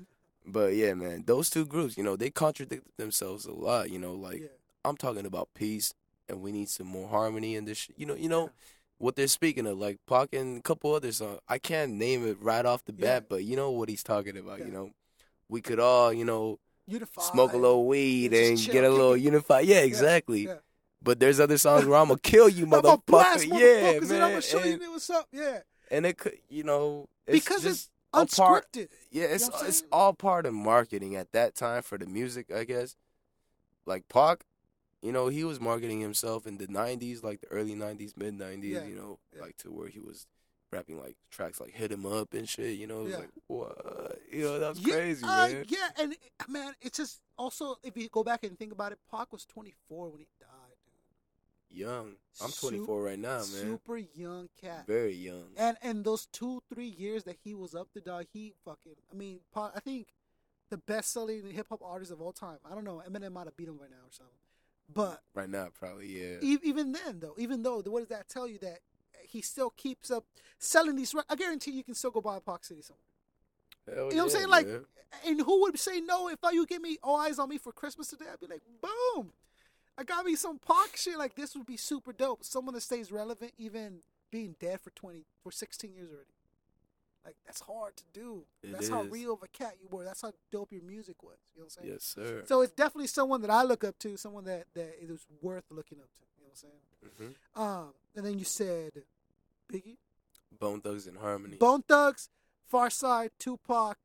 But 0.45 0.75
yeah, 0.75 0.93
man, 0.93 1.23
those 1.25 1.49
two 1.49 1.65
groups, 1.65 1.95
you 1.95 2.03
know, 2.03 2.17
they 2.17 2.29
contradict 2.29 2.97
themselves 2.97 3.45
a 3.45 3.53
lot. 3.53 3.89
You 3.89 3.97
know, 3.97 4.11
like 4.13 4.41
yeah, 4.41 4.47
I'm 4.83 4.97
talking 4.97 5.25
about 5.25 5.47
peace 5.55 5.93
and 6.27 6.41
we 6.41 6.51
need 6.51 6.67
some 6.67 6.85
more 6.87 7.07
harmony 7.07 7.55
in 7.55 7.63
this. 7.63 7.77
Sh- 7.77 7.91
you 7.95 8.05
know, 8.05 8.15
you 8.15 8.27
know 8.27 8.49
what 8.97 9.15
they're 9.15 9.27
speaking 9.27 9.67
of, 9.67 9.77
like 9.77 9.99
Pac 10.07 10.29
and 10.33 10.59
a 10.59 10.61
couple 10.61 10.93
other 10.93 11.11
songs. 11.11 11.39
I 11.47 11.57
can't 11.57 11.93
name 11.93 12.25
it 12.27 12.37
right 12.41 12.65
off 12.65 12.85
the 12.85 12.93
Yeah. 12.97 13.19
bat, 13.19 13.25
but 13.29 13.43
you 13.43 13.55
know 13.55 13.71
what 13.71 13.89
he's 13.89 14.03
talking 14.03 14.37
about. 14.37 14.59
Yeah. 14.59 14.65
You 14.65 14.71
know, 14.71 14.91
we 15.49 15.61
could 15.61 15.79
all, 15.79 16.13
you 16.13 16.25
know, 16.25 16.59
Unify. 16.87 17.21
smoke 17.21 17.53
a 17.53 17.57
little 17.57 17.85
weed 17.85 18.33
and 18.33 18.49
and 18.49 18.57
just 18.57 18.71
get 18.71 18.83
a 18.83 18.89
little 18.89 19.17
unified. 19.17 19.65
Yeah, 19.65 19.77
Yeah, 19.79 19.81
exactly. 19.85 20.45
yeah. 20.47 20.55
But 21.01 21.19
there's 21.19 21.39
other 21.39 21.57
songs 21.57 21.85
where 21.85 21.99
I'm 21.99 22.07
gonna 22.07 22.19
kill 22.19 22.47
you, 22.47 22.65
gonna 22.81 22.97
blast 23.05 23.45
motherfucker. 23.45 23.59
Yeah, 23.59 23.81
man. 23.81 23.95
and 24.03 24.11
I'm 24.13 24.29
gonna 24.31 24.41
show 24.41 24.59
and, 24.59 24.81
you 24.81 24.91
what's 24.91 25.09
up. 25.09 25.27
Yeah, 25.33 25.59
and 25.91 26.05
it 26.05 26.17
could, 26.17 26.37
you 26.49 26.63
know, 26.63 27.09
it's 27.27 27.43
because 27.43 27.63
just, 27.63 27.89
a 28.13 28.25
part- 28.25 28.71
unscripted. 28.71 28.87
Yeah, 29.11 29.25
it's 29.25 29.49
know 29.49 29.57
it's 29.67 29.83
all 29.91 30.13
part 30.13 30.45
of 30.45 30.53
marketing 30.53 31.15
at 31.17 31.31
that 31.33 31.55
time 31.55 31.81
for 31.81 31.97
the 31.97 32.05
music, 32.05 32.51
I 32.53 32.63
guess. 32.63 32.95
Like 33.85 34.07
Pac, 34.07 34.45
you 35.03 35.11
know, 35.11 35.27
he 35.27 35.43
was 35.43 35.59
marketing 35.59 35.99
himself 35.99 36.47
in 36.47 36.57
the 36.57 36.65
'90s, 36.67 37.21
like 37.23 37.41
the 37.41 37.47
early 37.47 37.75
'90s, 37.75 38.17
mid 38.17 38.35
'90s. 38.39 38.63
Yeah, 38.63 38.85
You 38.85 38.95
know, 38.95 39.19
yeah. 39.35 39.41
like 39.41 39.57
to 39.57 39.71
where 39.71 39.87
he 39.89 39.99
was 39.99 40.25
rapping 40.71 40.99
like 40.99 41.17
tracks 41.29 41.59
like 41.61 41.71
"Hit 41.73 41.91
'Em 41.91 42.05
Up" 42.05 42.33
and 42.33 42.49
shit. 42.49 42.77
You 42.79 42.87
know, 42.87 43.01
it 43.01 43.03
was 43.03 43.11
Yeah. 43.11 43.17
like 43.19 43.29
what? 43.47 44.17
You 44.31 44.41
know, 44.45 44.59
that 44.59 44.69
was 44.69 44.79
yeah, 44.79 44.93
crazy, 44.95 45.23
uh, 45.25 45.47
man. 45.49 45.65
Yeah, 45.67 45.89
and 45.99 46.13
uh, 46.13 46.45
man, 46.51 46.73
it's 46.81 46.97
just 46.97 47.21
also 47.37 47.75
if 47.83 47.95
you 47.97 48.07
go 48.09 48.23
back 48.23 48.43
and 48.43 48.57
think 48.57 48.71
about 48.71 48.91
it, 48.93 48.99
Pac 49.11 49.31
was 49.31 49.45
24 49.45 50.09
when 50.09 50.19
he 50.21 50.27
died. 50.39 50.49
Young. 51.69 52.13
I'm 52.41 52.51
Sup- 52.51 52.69
24 52.69 53.01
right 53.01 53.17
now, 53.19 53.37
man. 53.37 53.45
Super 53.47 53.97
young 53.97 54.47
cat. 54.61 54.85
Very 54.85 55.15
young. 55.15 55.47
And 55.57 55.75
and 55.81 56.05
those 56.05 56.27
two 56.27 56.61
three 56.71 56.87
years 56.87 57.23
that 57.23 57.37
he 57.43 57.55
was 57.55 57.73
up 57.73 57.87
the 57.93 58.01
dog, 58.01 58.25
he 58.31 58.53
fucking. 58.63 58.93
I 59.11 59.15
mean, 59.15 59.39
Pac, 59.53 59.71
I 59.75 59.79
think 59.79 60.07
the 60.69 60.77
best 60.77 61.11
selling 61.11 61.49
hip 61.49 61.67
hop 61.69 61.81
artist 61.83 62.11
of 62.11 62.21
all 62.21 62.31
time. 62.31 62.57
I 62.69 62.75
don't 62.75 62.83
know, 62.83 63.01
Eminem 63.09 63.31
might 63.33 63.45
have 63.47 63.57
beat 63.57 63.67
him 63.67 63.77
right 63.79 63.89
now 63.89 63.97
or 63.97 64.11
something. 64.11 64.33
But 64.93 65.21
Right 65.33 65.49
now, 65.49 65.69
probably 65.77 66.07
yeah. 66.07 66.37
e- 66.41 66.59
even 66.63 66.91
then, 66.91 67.19
though, 67.19 67.35
even 67.37 67.63
though, 67.63 67.81
what 67.85 67.99
does 67.99 68.09
that 68.09 68.29
tell 68.29 68.47
you 68.47 68.59
that 68.59 68.79
he 69.27 69.41
still 69.41 69.71
keeps 69.71 70.11
up 70.11 70.25
selling 70.59 70.95
these? 70.95 71.13
I 71.29 71.35
guarantee 71.35 71.71
you 71.71 71.83
can 71.83 71.95
still 71.95 72.11
go 72.11 72.21
buy 72.21 72.37
a 72.37 72.41
Pac 72.41 72.63
City 72.65 72.81
somewhere. 72.81 73.01
Hell 73.87 74.09
You 74.09 74.17
know 74.17 74.23
what 74.25 74.33
I'm 74.33 74.37
saying? 74.37 74.49
Like, 74.49 74.67
man. 74.67 74.85
and 75.27 75.41
who 75.41 75.61
would 75.61 75.77
say 75.79 75.99
no 75.99 76.29
if 76.29 76.39
you 76.51 76.65
give 76.65 76.81
me 76.81 76.97
All 77.03 77.19
Eyez 77.19 77.39
on 77.39 77.49
Me 77.49 77.57
for 77.57 77.71
Christmas 77.71 78.07
today? 78.07 78.25
I'd 78.31 78.39
be 78.39 78.47
like, 78.47 78.61
boom, 78.81 79.31
I 79.97 80.03
got 80.03 80.25
me 80.25 80.35
some 80.35 80.59
Pac 80.59 80.95
shit. 80.95 81.17
Like 81.17 81.35
this 81.35 81.55
would 81.55 81.65
be 81.65 81.77
super 81.77 82.13
dope. 82.13 82.43
Someone 82.43 82.73
that 82.75 82.81
stays 82.81 83.11
relevant, 83.11 83.53
even 83.57 83.99
being 84.31 84.55
dead 84.59 84.81
for 84.81 84.89
20 84.91 85.25
for 85.43 85.51
16 85.51 85.93
years 85.93 86.09
already. 86.09 86.29
Like 87.25 87.35
that's 87.45 87.61
hard 87.61 87.95
to 87.97 88.03
do. 88.13 88.43
It 88.61 88.73
that's 88.73 88.89
how 88.89 89.03
real 89.03 89.33
of 89.33 89.43
a 89.43 89.47
cat 89.47 89.75
you 89.81 89.87
were. 89.89 90.03
That's 90.03 90.21
how 90.21 90.33
dope 90.51 90.73
your 90.73 90.83
music 90.83 91.23
was. 91.23 91.37
You 91.55 91.61
know 91.61 91.65
what 91.65 91.77
I'm 91.77 91.83
saying? 91.83 91.93
yes, 91.93 92.03
sir. 92.03 92.43
So 92.45 92.61
it's 92.61 92.73
definitely 92.73 93.07
someone 93.07 93.41
that 93.41 93.49
I 93.49 93.63
look 93.63 93.83
up 93.85 93.97
to. 93.99 94.17
Someone 94.17 94.43
that 94.45 94.65
that 94.73 94.95
it 95.01 95.09
was 95.09 95.25
worth 95.41 95.63
looking 95.69 95.99
up 95.99 96.09
to. 96.15 96.21
You 96.37 96.43
know 96.43 96.49
what 96.49 96.63
I'm 96.63 97.23
saying? 97.23 97.35
hmm 97.55 97.61
Um, 97.61 97.93
and 98.15 98.25
then 98.25 98.37
you 98.39 98.45
said 98.45 98.91
Biggie, 99.71 99.97
Bone 100.59 100.81
Thugs-n-Harmony, 100.81 101.57
Bone 101.57 101.83
Thugs, 101.83 102.29
Pharcyde, 102.71 103.29
Tupac, 103.39 103.97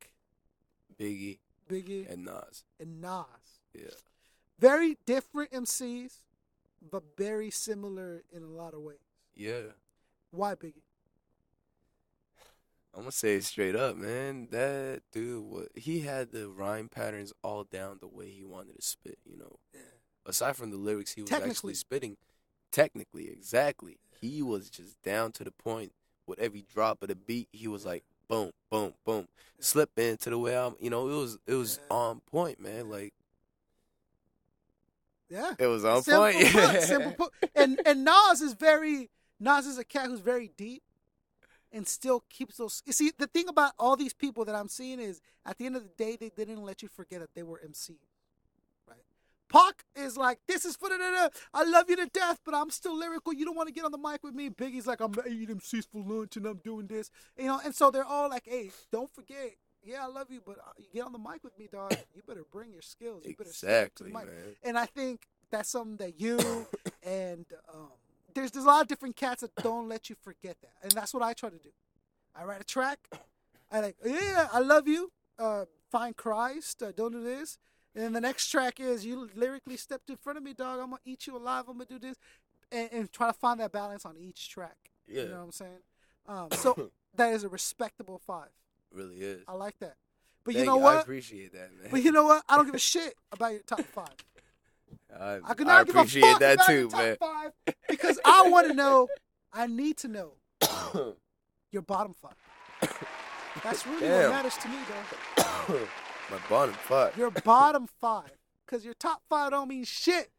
Biggie, 0.98 1.38
Biggie, 1.68 2.10
and 2.10 2.24
Nas. 2.24 2.64
and 2.80 3.00
Nas. 3.00 3.24
Yeah. 3.74 3.90
very 4.58 4.96
different 5.06 5.50
MCs, 5.52 6.18
but 6.90 7.02
very 7.16 7.50
similar 7.50 8.22
in 8.32 8.42
a 8.42 8.48
lot 8.48 8.74
of 8.74 8.80
ways. 8.80 8.98
Yeah. 9.34 9.72
Why 10.30 10.54
Biggie? 10.54 10.82
I'm 12.94 13.02
gonna 13.02 13.12
say 13.12 13.36
it 13.36 13.44
straight 13.44 13.76
up, 13.76 13.96
man. 13.96 14.48
That 14.50 15.02
dude, 15.12 15.44
what 15.44 15.68
he 15.74 16.00
had 16.00 16.32
the 16.32 16.48
rhyme 16.48 16.88
patterns 16.88 17.32
all 17.44 17.64
down 17.64 17.98
the 18.00 18.08
way 18.08 18.28
he 18.30 18.44
wanted 18.44 18.76
to 18.76 18.82
spit. 18.82 19.18
You 19.24 19.38
know, 19.38 19.58
aside 20.26 20.56
from 20.56 20.70
the 20.70 20.76
lyrics, 20.76 21.12
he 21.12 21.22
was 21.22 21.32
actually 21.32 21.74
spitting. 21.74 22.16
Technically, 22.72 23.28
exactly. 23.30 23.98
He 24.20 24.42
was 24.42 24.68
just 24.68 25.00
down 25.02 25.32
to 25.32 25.44
the 25.44 25.52
point. 25.52 25.92
With 26.26 26.40
every 26.40 26.62
drop 26.62 27.02
of 27.02 27.08
the 27.08 27.14
beat, 27.14 27.48
he 27.52 27.68
was 27.68 27.86
like, 27.86 28.04
boom, 28.28 28.50
boom, 28.70 28.92
boom, 29.06 29.28
slip 29.60 29.98
into 29.98 30.28
the 30.30 30.38
way 30.38 30.56
I'm. 30.56 30.74
You 30.80 30.90
know, 30.90 31.08
it 31.08 31.14
was 31.14 31.38
it 31.46 31.54
was 31.54 31.80
on 31.90 32.20
point, 32.30 32.60
man. 32.60 32.90
Like 32.90 33.14
Yeah, 35.30 35.54
it 35.58 35.66
was 35.66 35.84
on 35.84 36.02
simple 36.02 36.30
point. 36.32 36.52
put, 36.52 36.82
simple 36.82 37.12
put. 37.40 37.50
And 37.54 37.80
and 37.86 38.04
Nas 38.04 38.40
is 38.42 38.52
very 38.54 39.08
Nas 39.40 39.66
is 39.66 39.78
a 39.78 39.84
cat 39.84 40.06
who's 40.06 40.20
very 40.20 40.50
deep, 40.56 40.82
and 41.72 41.86
still 41.86 42.24
keeps 42.30 42.56
those. 42.56 42.82
You 42.86 42.92
see, 42.92 43.12
the 43.16 43.26
thing 43.26 43.48
about 43.48 43.72
all 43.78 43.96
these 43.96 44.14
people 44.14 44.44
that 44.46 44.54
I'm 44.54 44.68
seeing 44.68 45.00
is, 45.00 45.20
at 45.44 45.58
the 45.58 45.66
end 45.66 45.76
of 45.76 45.82
the 45.82 45.90
day, 45.96 46.16
they 46.16 46.30
didn't 46.30 46.62
let 46.62 46.82
you 46.82 46.88
forget 46.88 47.20
that 47.20 47.34
they 47.34 47.42
were 47.42 47.60
MCs. 47.64 47.96
Right? 48.88 48.98
Pac 49.48 49.84
is 49.96 50.16
like, 50.16 50.38
this 50.46 50.64
is 50.64 50.76
for 50.76 50.88
the, 50.88 51.30
I 51.54 51.64
love 51.64 51.88
you 51.88 51.96
to 51.96 52.06
death, 52.06 52.40
but 52.44 52.54
I'm 52.54 52.70
still 52.70 52.96
lyrical. 52.96 53.32
You 53.32 53.44
don't 53.44 53.56
want 53.56 53.68
to 53.68 53.74
get 53.74 53.84
on 53.84 53.92
the 53.92 53.98
mic 53.98 54.22
with 54.22 54.34
me. 54.34 54.48
Biggie's 54.50 54.86
like, 54.86 55.00
I'm 55.00 55.14
eating 55.28 55.56
MCs 55.56 55.86
for 55.90 56.02
lunch 56.02 56.36
and 56.36 56.46
I'm 56.46 56.60
doing 56.64 56.86
this. 56.86 57.10
You 57.36 57.46
know, 57.46 57.60
and 57.64 57.74
so 57.74 57.90
they're 57.90 58.04
all 58.04 58.28
like, 58.28 58.44
hey, 58.46 58.70
don't 58.92 59.12
forget. 59.14 59.54
Yeah, 59.82 60.04
I 60.04 60.08
love 60.08 60.26
you, 60.30 60.40
but 60.44 60.58
uh, 60.58 60.72
you 60.76 60.86
get 60.92 61.04
on 61.06 61.12
the 61.12 61.18
mic 61.18 61.42
with 61.44 61.58
me, 61.58 61.68
dog. 61.70 61.94
You 62.14 62.22
better 62.26 62.44
bring 62.50 62.72
your 62.72 62.82
skills. 62.82 63.24
You 63.24 63.34
better 63.36 63.50
to 63.50 63.60
the 63.60 63.66
Exactly, 63.72 64.12
mic. 64.12 64.26
man. 64.26 64.56
And 64.62 64.78
I 64.78 64.86
think 64.86 65.22
that's 65.50 65.70
something 65.70 65.96
that 65.98 66.20
you 66.20 66.36
and 67.02 67.46
um, 67.72 67.88
there's 68.38 68.52
there's 68.52 68.64
a 68.64 68.68
lot 68.68 68.82
of 68.82 68.88
different 68.88 69.16
cats 69.16 69.42
that 69.42 69.54
don't 69.56 69.88
let 69.88 70.08
you 70.08 70.16
forget 70.22 70.56
that, 70.62 70.72
and 70.82 70.92
that's 70.92 71.12
what 71.12 71.22
I 71.22 71.32
try 71.32 71.50
to 71.50 71.58
do. 71.58 71.70
I 72.34 72.44
write 72.44 72.60
a 72.60 72.64
track. 72.64 72.98
I 73.70 73.80
like, 73.80 73.96
yeah, 74.04 74.48
I 74.52 74.60
love 74.60 74.86
you. 74.86 75.10
Uh, 75.38 75.64
find 75.90 76.16
Christ. 76.16 76.82
Uh, 76.82 76.92
don't 76.92 77.12
do 77.12 77.22
this. 77.22 77.58
And 77.94 78.04
then 78.04 78.12
the 78.12 78.20
next 78.20 78.48
track 78.48 78.80
is 78.80 79.04
you 79.04 79.28
lyrically 79.34 79.76
stepped 79.76 80.08
in 80.08 80.16
front 80.16 80.38
of 80.38 80.44
me, 80.44 80.54
dog. 80.54 80.78
I'm 80.78 80.90
gonna 80.90 81.00
eat 81.04 81.26
you 81.26 81.36
alive. 81.36 81.64
I'm 81.68 81.74
gonna 81.74 81.86
do 81.86 81.98
this, 81.98 82.16
and, 82.70 82.88
and 82.92 83.12
try 83.12 83.26
to 83.26 83.32
find 83.32 83.60
that 83.60 83.72
balance 83.72 84.06
on 84.06 84.16
each 84.16 84.48
track. 84.48 84.76
Yeah. 85.06 85.22
You 85.22 85.28
know 85.28 85.36
what 85.36 85.44
I'm 85.44 85.52
saying? 85.52 85.78
Um, 86.28 86.48
so 86.52 86.90
that 87.16 87.34
is 87.34 87.44
a 87.44 87.48
respectable 87.48 88.20
five. 88.24 88.50
really 88.92 89.16
is. 89.16 89.42
I 89.48 89.54
like 89.54 89.78
that. 89.80 89.96
But 90.44 90.54
Thank 90.54 90.64
you 90.64 90.70
know 90.70 90.78
I 90.78 90.82
what? 90.82 90.96
I 90.96 91.00
appreciate 91.00 91.52
that, 91.52 91.70
man. 91.76 91.88
But 91.90 92.02
you 92.02 92.12
know 92.12 92.24
what? 92.24 92.44
I 92.48 92.56
don't 92.56 92.66
give 92.66 92.74
a 92.74 92.78
shit 92.78 93.14
about 93.32 93.52
your 93.52 93.62
top 93.62 93.82
five. 93.82 94.08
I, 95.20 95.40
I 95.44 95.54
could 95.54 95.66
I 95.68 95.78
not 95.78 95.86
give 95.86 95.96
a 95.96 95.98
appreciate 96.00 96.22
fuck 96.22 96.40
that 96.40 96.54
about 96.54 96.66
too, 96.66 96.88
top 96.88 97.00
man. 97.00 97.16
five 97.16 97.52
because 97.88 98.20
I 98.24 98.48
want 98.48 98.68
to 98.68 98.74
know. 98.74 99.08
I 99.52 99.66
need 99.66 99.96
to 99.98 100.08
know 100.08 100.34
your 101.72 101.82
bottom 101.82 102.14
five. 102.14 102.34
That's 103.64 103.86
really 103.86 104.08
what 104.08 104.30
matters 104.30 104.56
to 104.58 104.68
me, 104.68 104.76
though. 104.88 105.78
My 106.30 106.38
bottom 106.48 106.74
five. 106.74 107.16
Your 107.16 107.30
bottom 107.30 107.88
five, 108.00 108.30
because 108.66 108.84
your 108.84 108.94
top 108.94 109.22
five 109.28 109.50
don't 109.50 109.68
mean 109.68 109.84
shit, 109.84 110.30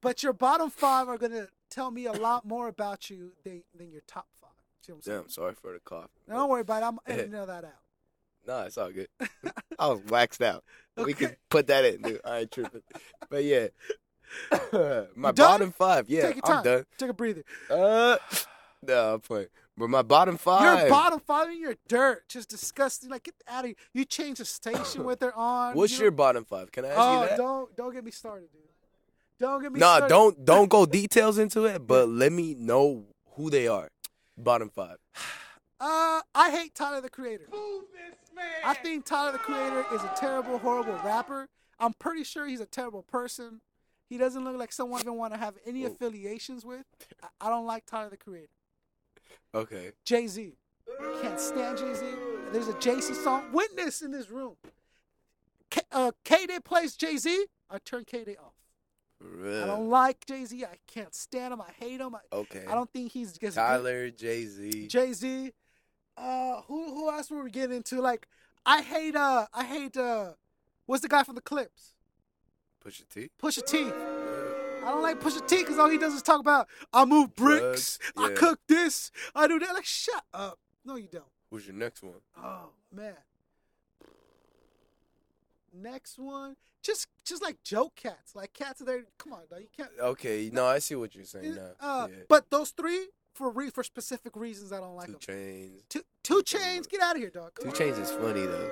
but 0.00 0.22
your 0.22 0.34
bottom 0.34 0.70
five 0.70 1.08
are 1.08 1.18
gonna 1.18 1.48
tell 1.70 1.90
me 1.90 2.04
a 2.06 2.12
lot 2.12 2.44
more 2.44 2.68
about 2.68 3.08
you 3.10 3.32
than, 3.44 3.62
than 3.74 3.90
your 3.90 4.02
top 4.06 4.26
five. 4.40 4.50
See 4.82 4.92
what 4.92 4.98
I'm 4.98 5.02
saying? 5.02 5.20
Damn, 5.22 5.28
sorry 5.30 5.54
for 5.54 5.72
the 5.72 5.80
cough. 5.80 6.10
Now, 6.28 6.36
don't 6.36 6.50
worry 6.50 6.60
about 6.60 6.82
it. 6.82 6.86
I'm 6.86 6.98
editing 7.06 7.34
all 7.34 7.46
that 7.46 7.64
out. 7.64 7.79
Nah, 8.46 8.62
it's 8.64 8.78
all 8.78 8.90
good. 8.90 9.08
I 9.78 9.86
was 9.88 10.00
waxed 10.08 10.42
out. 10.42 10.64
We 10.96 11.14
could 11.14 11.36
put 11.48 11.66
that 11.68 11.84
in, 11.84 12.02
dude. 12.02 12.20
I 12.24 12.40
ain't 12.40 12.50
tripping. 12.50 12.82
But 13.28 13.44
yeah. 13.44 13.68
my 15.16 15.32
bottom 15.32 15.72
five, 15.72 16.08
yeah, 16.08 16.22
Take 16.26 16.36
your 16.36 16.42
time. 16.42 16.58
I'm 16.58 16.64
done. 16.64 16.84
Take 16.98 17.10
a 17.10 17.14
breather. 17.14 17.42
Uh, 17.68 18.16
no, 18.86 19.14
I'm 19.14 19.20
playing. 19.20 19.48
But 19.76 19.88
my 19.88 20.02
bottom 20.02 20.36
five. 20.36 20.80
Your 20.82 20.90
bottom 20.90 21.20
five, 21.20 21.48
and 21.48 21.58
you're 21.58 21.76
dirt, 21.88 22.28
just 22.28 22.50
disgusting. 22.50 23.10
Like 23.10 23.24
get 23.24 23.34
out 23.48 23.60
of 23.64 23.66
here. 23.68 23.76
You 23.94 24.04
change 24.04 24.38
the 24.38 24.44
station 24.44 25.04
with 25.04 25.20
her 25.22 25.34
on. 25.34 25.74
What's 25.74 25.92
You 25.96 26.02
your 26.02 26.10
bottom 26.10 26.44
five? 26.44 26.70
Can 26.70 26.84
I 26.84 26.88
ask 26.88 26.98
Oh, 26.98 27.22
you 27.22 27.28
that? 27.28 27.38
don't 27.38 27.76
don't 27.76 27.92
get 27.94 28.04
me 28.04 28.10
started, 28.10 28.52
dude. 28.52 28.62
Don't 29.38 29.62
get 29.62 29.72
me 29.72 29.80
Nah, 29.80 29.96
started. 29.96 30.08
don't 30.10 30.44
don't 30.44 30.68
go 30.68 30.84
details 31.00 31.38
into 31.38 31.64
it, 31.64 31.86
but 31.86 32.08
let 32.08 32.30
me 32.30 32.54
know 32.54 33.06
who 33.36 33.48
they 33.48 33.68
are. 33.68 33.88
Bottom 34.36 34.70
five. 34.70 34.96
Uh, 35.80 36.20
I 36.34 36.50
hate 36.50 36.74
Tyler 36.74 37.00
the 37.00 37.08
Creator. 37.08 37.48
I 38.64 38.74
think 38.74 39.06
Tyler 39.06 39.32
the 39.32 39.38
Creator 39.38 39.86
is 39.94 40.02
a 40.02 40.12
terrible, 40.16 40.58
horrible 40.58 40.98
rapper. 41.04 41.48
I'm 41.78 41.94
pretty 41.94 42.24
sure 42.24 42.46
he's 42.46 42.60
a 42.60 42.66
terrible 42.66 43.02
person. 43.02 43.60
He 44.08 44.18
doesn't 44.18 44.44
look 44.44 44.56
like 44.58 44.72
someone 44.72 44.98
I 44.98 45.02
even 45.02 45.16
want 45.16 45.32
to 45.32 45.38
have 45.38 45.54
any 45.64 45.84
affiliations 45.84 46.64
with. 46.66 46.84
I, 47.22 47.28
I 47.40 47.48
don't 47.48 47.64
like 47.66 47.86
Tyler 47.86 48.10
the 48.10 48.16
Creator. 48.16 48.48
Okay. 49.54 49.92
Jay 50.04 50.26
Z. 50.26 50.52
Can't 51.22 51.40
stand 51.40 51.78
Jay 51.78 51.94
Z. 51.94 52.04
There's 52.52 52.68
a 52.68 52.78
Jay 52.78 53.00
Z 53.00 53.14
song. 53.14 53.44
Witness 53.52 54.02
in 54.02 54.10
this 54.10 54.30
room. 54.30 54.56
K, 55.70 55.80
uh, 55.92 56.10
K-Day 56.24 56.58
plays 56.64 56.96
Jay 56.96 57.16
Z. 57.16 57.46
I 57.70 57.78
turn 57.78 58.04
K-Day 58.04 58.36
off. 58.36 58.54
Really? 59.20 59.62
I 59.62 59.66
don't 59.66 59.88
like 59.88 60.26
Jay 60.26 60.44
Z. 60.44 60.64
I 60.64 60.76
can't 60.88 61.14
stand 61.14 61.52
him. 61.52 61.60
I 61.60 61.70
hate 61.78 62.00
him. 62.00 62.14
I, 62.14 62.18
Okay. 62.32 62.64
I 62.68 62.74
don't 62.74 62.90
think 62.90 63.12
he's 63.12 63.38
gets 63.38 63.54
Tyler, 63.54 64.10
Jay 64.10 64.46
Z. 64.46 64.88
Jay 64.88 65.12
Z. 65.12 65.52
Uh, 66.20 66.60
who 66.68 66.94
who 66.94 67.10
else 67.10 67.30
were 67.30 67.42
we 67.42 67.50
getting 67.50 67.76
into? 67.76 68.00
Like, 68.00 68.28
I 68.66 68.82
hate 68.82 69.16
uh, 69.16 69.46
I 69.54 69.64
hate 69.64 69.96
uh, 69.96 70.32
what's 70.86 71.02
the 71.02 71.08
guy 71.08 71.22
from 71.22 71.34
the 71.34 71.40
Clipse? 71.40 71.94
Pusha 72.84 73.08
T. 73.08 73.30
Pusha 73.42 73.64
T. 73.64 73.78
I 74.82 74.90
don't 74.90 75.02
like 75.02 75.20
Pusha 75.20 75.46
T 75.46 75.58
because 75.58 75.78
all 75.78 75.88
he 75.88 75.98
does 75.98 76.14
is 76.14 76.22
talk 76.22 76.40
about 76.40 76.68
I 76.92 77.04
move 77.04 77.34
bricks, 77.34 77.98
Drugs, 78.16 78.32
I 78.32 78.34
cook 78.34 78.60
this, 78.68 79.10
I 79.34 79.46
do 79.48 79.58
that. 79.58 79.74
Like, 79.74 79.86
shut 79.86 80.24
up. 80.34 80.58
No, 80.84 80.96
you 80.96 81.08
don't. 81.10 81.24
Who's 81.50 81.66
your 81.66 81.76
next 81.76 82.02
one? 82.02 82.14
Oh 82.36 82.70
man. 82.94 83.14
Next 85.72 86.18
one, 86.18 86.56
just 86.82 87.06
just 87.24 87.42
like 87.42 87.62
joke 87.62 87.94
cats, 87.94 88.34
like 88.34 88.52
cats 88.52 88.82
are 88.82 88.84
there. 88.84 89.04
Come 89.18 89.32
on, 89.32 89.40
dog. 89.48 89.60
You 89.60 89.68
can't. 89.74 89.90
Okay, 90.00 90.50
no, 90.52 90.66
I 90.66 90.80
see 90.80 90.96
what 90.96 91.14
you're 91.14 91.24
saying 91.24 91.54
now. 91.54 91.70
Uh, 91.80 92.08
yeah. 92.10 92.16
But 92.28 92.50
those 92.50 92.70
three 92.70 93.08
for 93.40 93.50
re- 93.50 93.70
for 93.70 93.82
specific 93.82 94.36
reasons, 94.36 94.70
I 94.70 94.80
don't 94.80 94.94
like 94.94 95.06
Two 95.06 95.12
them. 95.12 95.20
Chains. 95.20 95.82
Two, 95.88 96.02
2 96.24 96.42
Chainz, 96.44 96.86
get 96.88 97.00
out 97.00 97.16
of 97.16 97.22
here, 97.22 97.30
dog. 97.30 97.52
2 97.62 97.68
Chainz 97.70 97.98
is 97.98 98.10
funny 98.10 98.44
though. 98.44 98.70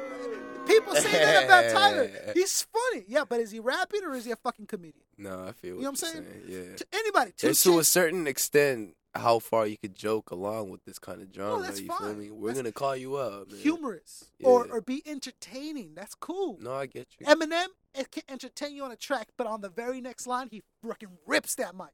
People 0.67 0.95
say 0.95 1.11
that 1.13 1.45
about 1.45 1.71
Tyler. 1.73 2.11
He's 2.35 2.67
funny, 2.71 3.05
yeah, 3.09 3.25
but 3.27 3.41
is 3.41 3.51
he 3.51 3.61
rapping 3.61 4.05
or 4.05 4.15
is 4.15 4.27
he 4.27 4.31
a 4.31 4.37
fucking 4.37 4.67
comedian? 4.67 5.05
No, 5.17 5.43
I 5.49 5.53
feel 5.53 5.77
what 5.77 5.79
You 5.79 5.83
know 5.85 5.85
what 5.85 5.89
I'm 5.89 5.97
saying? 5.97 6.27
Yeah. 6.47 6.77
To 6.77 6.87
anybody, 6.93 7.33
two 7.35 7.55
to 7.55 7.79
a 7.79 7.85
certain 7.85 8.27
extent 8.27 8.95
how 9.15 9.39
far 9.39 9.67
you 9.67 9.79
could 9.79 9.95
joke 9.95 10.31
along 10.31 10.69
with 10.69 10.85
this 10.85 10.99
kind 10.99 11.23
of 11.23 11.29
oh, 11.31 11.35
genre. 11.35 11.63
that's 11.63 11.81
you 11.81 11.87
feel 11.87 11.97
fine. 11.97 12.19
me? 12.19 12.31
We're 12.31 12.49
That's 12.49 12.59
gonna 12.61 12.73
call 12.73 12.95
you 12.95 13.19
out, 13.19 13.51
man. 13.51 13.61
humorous 13.61 14.31
or 14.45 14.67
Yeah. 14.67 14.73
or 14.75 14.81
be 14.83 15.03
entertaining. 15.07 15.95
That's 15.95 16.15
cool. 16.15 16.59
No, 16.61 16.75
I 16.75 16.85
get 16.85 17.09
you. 17.19 17.27
Eminem, 17.27 17.69
it 17.95 18.11
can 18.11 18.23
entertain 18.29 18.75
you 18.77 18.85
on 18.85 18.93
a 18.93 18.97
track, 18.97 19.29
but 19.39 19.47
on 19.47 19.63
the 19.63 19.71
very 19.71 20.03
next 20.03 20.27
line, 20.27 20.49
he 20.51 20.63
fucking 20.87 21.09
rips 21.27 21.55
that 21.57 21.75
mic. 21.75 21.89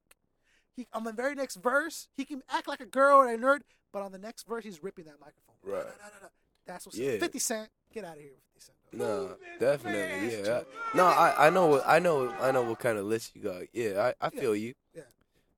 He 0.76 0.86
on 0.92 1.04
the 1.04 1.12
very 1.12 1.34
next 1.34 1.56
verse, 1.56 2.08
he 2.16 2.24
can 2.24 2.42
act 2.50 2.66
like 2.68 2.80
a 2.80 2.86
girl 2.86 3.18
or 3.18 3.28
a 3.32 3.36
nerd, 3.38 3.60
but 3.92 4.02
on 4.02 4.12
the 4.12 4.18
next 4.18 4.46
verse, 4.46 4.64
he's 4.64 4.82
ripping 4.82 5.04
that 5.04 5.20
microphone. 5.20 5.54
Right. 5.62 5.84
Da-da-da-da. 5.84 6.26
That's 6.66 6.86
what's 6.86 6.98
Yeah. 6.98 7.18
Fifty 7.18 7.38
Cent, 7.38 7.68
get 7.92 8.04
out 8.04 8.16
of 8.16 8.22
here, 8.22 8.32
Fifty 8.54 8.66
Cent. 8.66 8.76
No, 8.92 9.36
definitely, 9.60 10.42
yeah. 10.42 10.60
I- 10.92 10.96
No, 10.96 11.04
I, 11.06 11.46
I 11.46 11.50
know 11.50 11.66
what 11.66 11.84
I 11.86 11.98
know 11.98 12.30
I 12.40 12.50
know 12.50 12.62
what 12.62 12.78
kind 12.78 12.98
of 12.98 13.04
list 13.04 13.34
you 13.36 13.42
got. 13.42 13.62
Yeah, 13.72 14.12
I, 14.20 14.26
I 14.26 14.30
feel 14.30 14.56
you. 14.56 14.74
Yeah. 14.94 15.02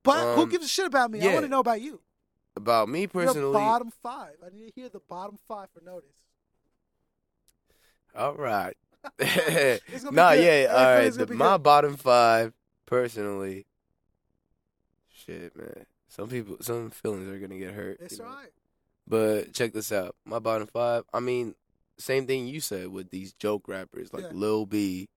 But 0.02 0.34
who 0.36 0.43
Um, 0.43 0.48
gives 0.48 0.64
a 0.64 0.68
shit 0.68 0.86
about 0.86 1.10
me? 1.10 1.20
I 1.26 1.32
want 1.32 1.44
to 1.44 1.51
know 1.51 1.60
about 1.60 1.80
you. 1.80 2.01
About 2.56 2.88
me 2.88 3.01
Your 3.01 3.09
personally, 3.09 3.52
bottom 3.52 3.90
five. 4.02 4.36
I 4.44 4.48
need 4.55 4.66
to 4.66 4.72
hear 4.80 4.88
the 4.88 5.01
bottom 5.01 5.36
five 5.47 5.68
for 5.74 5.80
Notiz. 5.80 6.10
all 8.14 8.34
right. 8.34 8.74
gonna 9.18 9.78
nah, 10.12 10.32
good. 10.34 10.44
yeah, 10.44 10.72
all 10.74 10.84
right. 10.98 11.10
the- 11.12 11.34
my 11.34 11.56
bottom 11.59 11.97
five, 11.97 12.52
personally. 12.86 13.66
Shit, 15.27 15.57
man. 15.57 15.86
Some 16.09 16.28
people, 16.28 16.57
some 16.61 16.90
feelings 16.90 17.28
are 17.28 17.39
gonna 17.39 17.59
get 17.59 17.73
hurt. 17.74 17.98
It's 18.01 18.19
you 18.19 18.24
know? 18.24 18.36
But 19.09 19.53
check 19.53 19.73
this 19.73 19.93
out. 19.93 20.15
My 20.24 20.39
bottom 20.39 20.66
five. 20.69 21.05
I 21.12 21.20
mean, 21.20 21.55
same 21.98 22.27
thing 22.27 22.47
you 22.47 22.61
said 22.61 22.89
with 22.89 23.11
these 23.11 23.32
joke 23.35 23.69
rappers 23.69 24.12
like 24.12 24.24
Yeah. 24.24 24.31
Lil 24.32 24.66
B. 24.66 25.09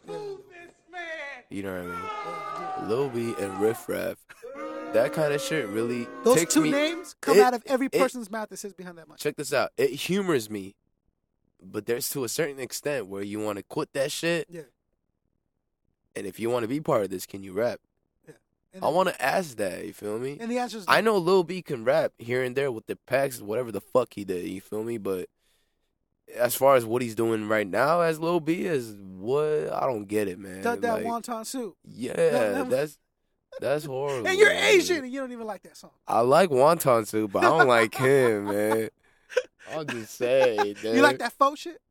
You 1.52 1.64
know 1.64 1.72
what 1.74 1.82
I 1.82 1.86
mean? 1.86 1.92
yeah, 1.94 2.78
I 2.78 2.82
do. 2.82 2.86
Lil 2.88 3.10
B 3.10 3.36
and 3.40 3.60
Riff 3.60 3.90
Raff. 3.90 4.18
That 4.94 5.14
kind 5.14 5.34
of 5.34 5.42
shit 5.42 5.68
really 5.68 6.08
Those 6.24 6.46
two 6.46 6.62
me. 6.62 6.72
names 6.72 7.16
come 7.22 7.38
it- 7.38 7.42
out 7.44 7.54
of 7.54 7.64
every 7.66 7.88
it- 7.88 7.94
person's 8.00 8.30
mouth 8.30 8.50
that 8.50 8.58
sits 8.58 8.74
behind 8.74 8.98
that 8.98 9.08
mic. 9.08 9.18
Check 9.18 9.36
this 9.36 9.54
out. 9.54 9.72
It 9.78 9.92
humors 9.92 10.50
me, 10.50 10.76
but 11.62 11.86
there's 11.88 12.10
to 12.12 12.24
a 12.24 12.30
certain 12.30 12.60
extent 12.60 13.08
where 13.08 13.22
you 13.24 13.40
want 13.40 13.58
to 13.58 13.64
quit 13.64 13.94
that 13.94 14.12
shit. 14.12 14.48
Yeah. 14.50 14.62
And 16.16 16.26
if 16.28 16.40
you 16.40 16.50
want 16.50 16.64
to 16.64 16.68
be 16.68 16.82
part 16.82 17.04
of 17.04 17.10
this, 17.10 17.26
can 17.26 17.44
you 17.44 17.54
rap? 17.54 17.80
And, 18.74 18.84
I 18.86 18.90
want 18.90 19.10
to 19.10 19.20
ask 19.22 19.58
that. 19.58 19.86
You 19.86 19.94
feel 19.94 20.20
me? 20.20 20.38
and 20.40 20.52
the 20.52 20.58
answer 20.60 20.78
is 20.78 20.86
I 20.88 21.02
know 21.02 21.18
Lil 21.18 21.44
B 21.44 21.62
can 21.62 21.84
rap 21.84 22.12
here 22.18 22.44
and 22.44 22.56
there 22.56 22.72
with 22.72 22.86
the 22.86 22.96
packs, 22.96 23.42
whatever 23.42 23.72
the 23.72 23.82
fuck 23.82 24.14
he 24.14 24.24
did. 24.24 24.48
You 24.48 24.62
feel 24.62 24.84
me? 24.84 24.98
But 24.98 25.28
as 26.36 26.54
far 26.56 26.76
as 26.76 26.86
what 26.86 27.02
he's 27.02 27.16
doing 27.16 27.48
right 27.48 27.68
now 27.68 28.02
as 28.02 28.20
Lil 28.20 28.40
B 28.40 28.66
is 28.66 28.96
what 29.18 29.74
I 29.74 29.82
don't 29.88 30.06
get 30.06 30.28
it, 30.28 30.38
man. 30.38 30.62
that, 30.62 30.82
that 30.82 31.04
Like, 31.04 31.06
wonton 31.06 31.46
soup. 31.46 31.76
yeah, 31.84 32.14
that- 32.14 32.70
that's 32.70 32.98
that's 33.60 33.86
horrible. 33.86 34.28
And 34.28 34.38
you're 34.38 34.54
man. 34.54 34.64
Asian 34.76 35.04
and 35.04 35.12
you 35.12 35.20
don't 35.20 35.32
even 35.32 35.48
like 35.48 35.64
that 35.64 35.76
song. 35.76 35.90
I 36.08 36.20
like 36.22 36.50
wonton 36.50 37.08
soup, 37.08 37.32
but 37.32 37.44
I 37.44 37.48
don't 37.48 37.68
like 37.68 37.96
him, 37.96 38.46
man. 38.46 38.90
I'll 39.72 39.84
just 39.84 40.16
say, 40.16 40.76
dude. 40.80 40.96
You 40.96 41.02
like 41.02 41.18
that 41.20 41.34
faux 41.34 41.60
shit? 41.60 41.82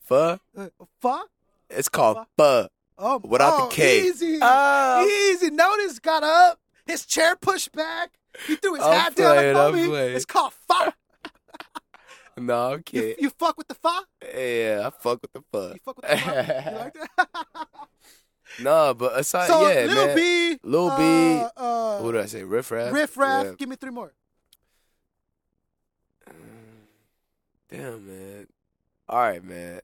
Pho? 0.00 0.38
Uh, 0.56 0.68
pho? 1.00 1.20
It's 1.70 1.88
called 1.88 2.16
Pho? 2.16 2.26
pho. 2.36 2.68
Oh, 2.98 3.18
Without 3.18 3.56
the 3.56 3.64
oh, 3.64 3.68
K. 3.68 4.08
Easy. 4.08 4.38
Oh. 4.42 5.30
Easy. 5.32 5.50
Notiz 5.50 6.00
got 6.00 6.24
up. 6.24 6.58
His 6.86 7.06
chair 7.06 7.36
pushed 7.36 7.72
back. 7.72 8.10
He 8.46 8.56
threw 8.56 8.74
his 8.74 8.82
I'm 8.84 8.92
hat 8.92 9.14
down 9.14 9.34
playing, 9.34 9.56
I'm 9.56 9.74
me. 9.74 9.96
It's 10.14 10.24
called 10.24 10.52
pho. 10.52 10.92
No, 12.36 12.70
You, 12.70 12.74
okay. 12.76 13.16
you 13.18 13.30
fuck 13.30 13.58
with 13.58 13.66
the 13.66 13.74
pho? 13.74 13.90
Yeah, 14.22 14.86
I 14.86 14.90
fuck 14.90 15.20
with 15.22 15.32
the 15.32 15.42
pho. 15.52 15.72
You 15.72 15.80
fuck 15.84 15.96
with 15.96 16.06
the 16.06 16.16
you 16.70 16.78
like 16.78 16.94
that? 17.16 17.68
no, 18.60 18.94
but 18.94 19.18
aside, 19.18 19.48
so, 19.48 19.68
yeah, 19.68 19.86
Lil 19.86 20.06
man. 20.06 20.16
B. 20.16 20.58
Lil 20.62 20.88
uh, 20.88 20.96
B. 20.98 21.46
Uh, 21.56 21.98
What 21.98 22.12
did 22.12 22.20
I 22.20 22.26
say? 22.26 22.44
Riff 22.44 22.70
Raff? 22.70 22.92
Riff 22.92 23.16
Raff. 23.16 23.44
Yeah. 23.46 23.52
Give 23.58 23.68
me 23.68 23.74
three 23.74 23.90
more. 23.90 24.12
Damn, 27.68 28.06
man. 28.06 28.46
All 29.08 29.18
right, 29.18 29.42
man. 29.44 29.80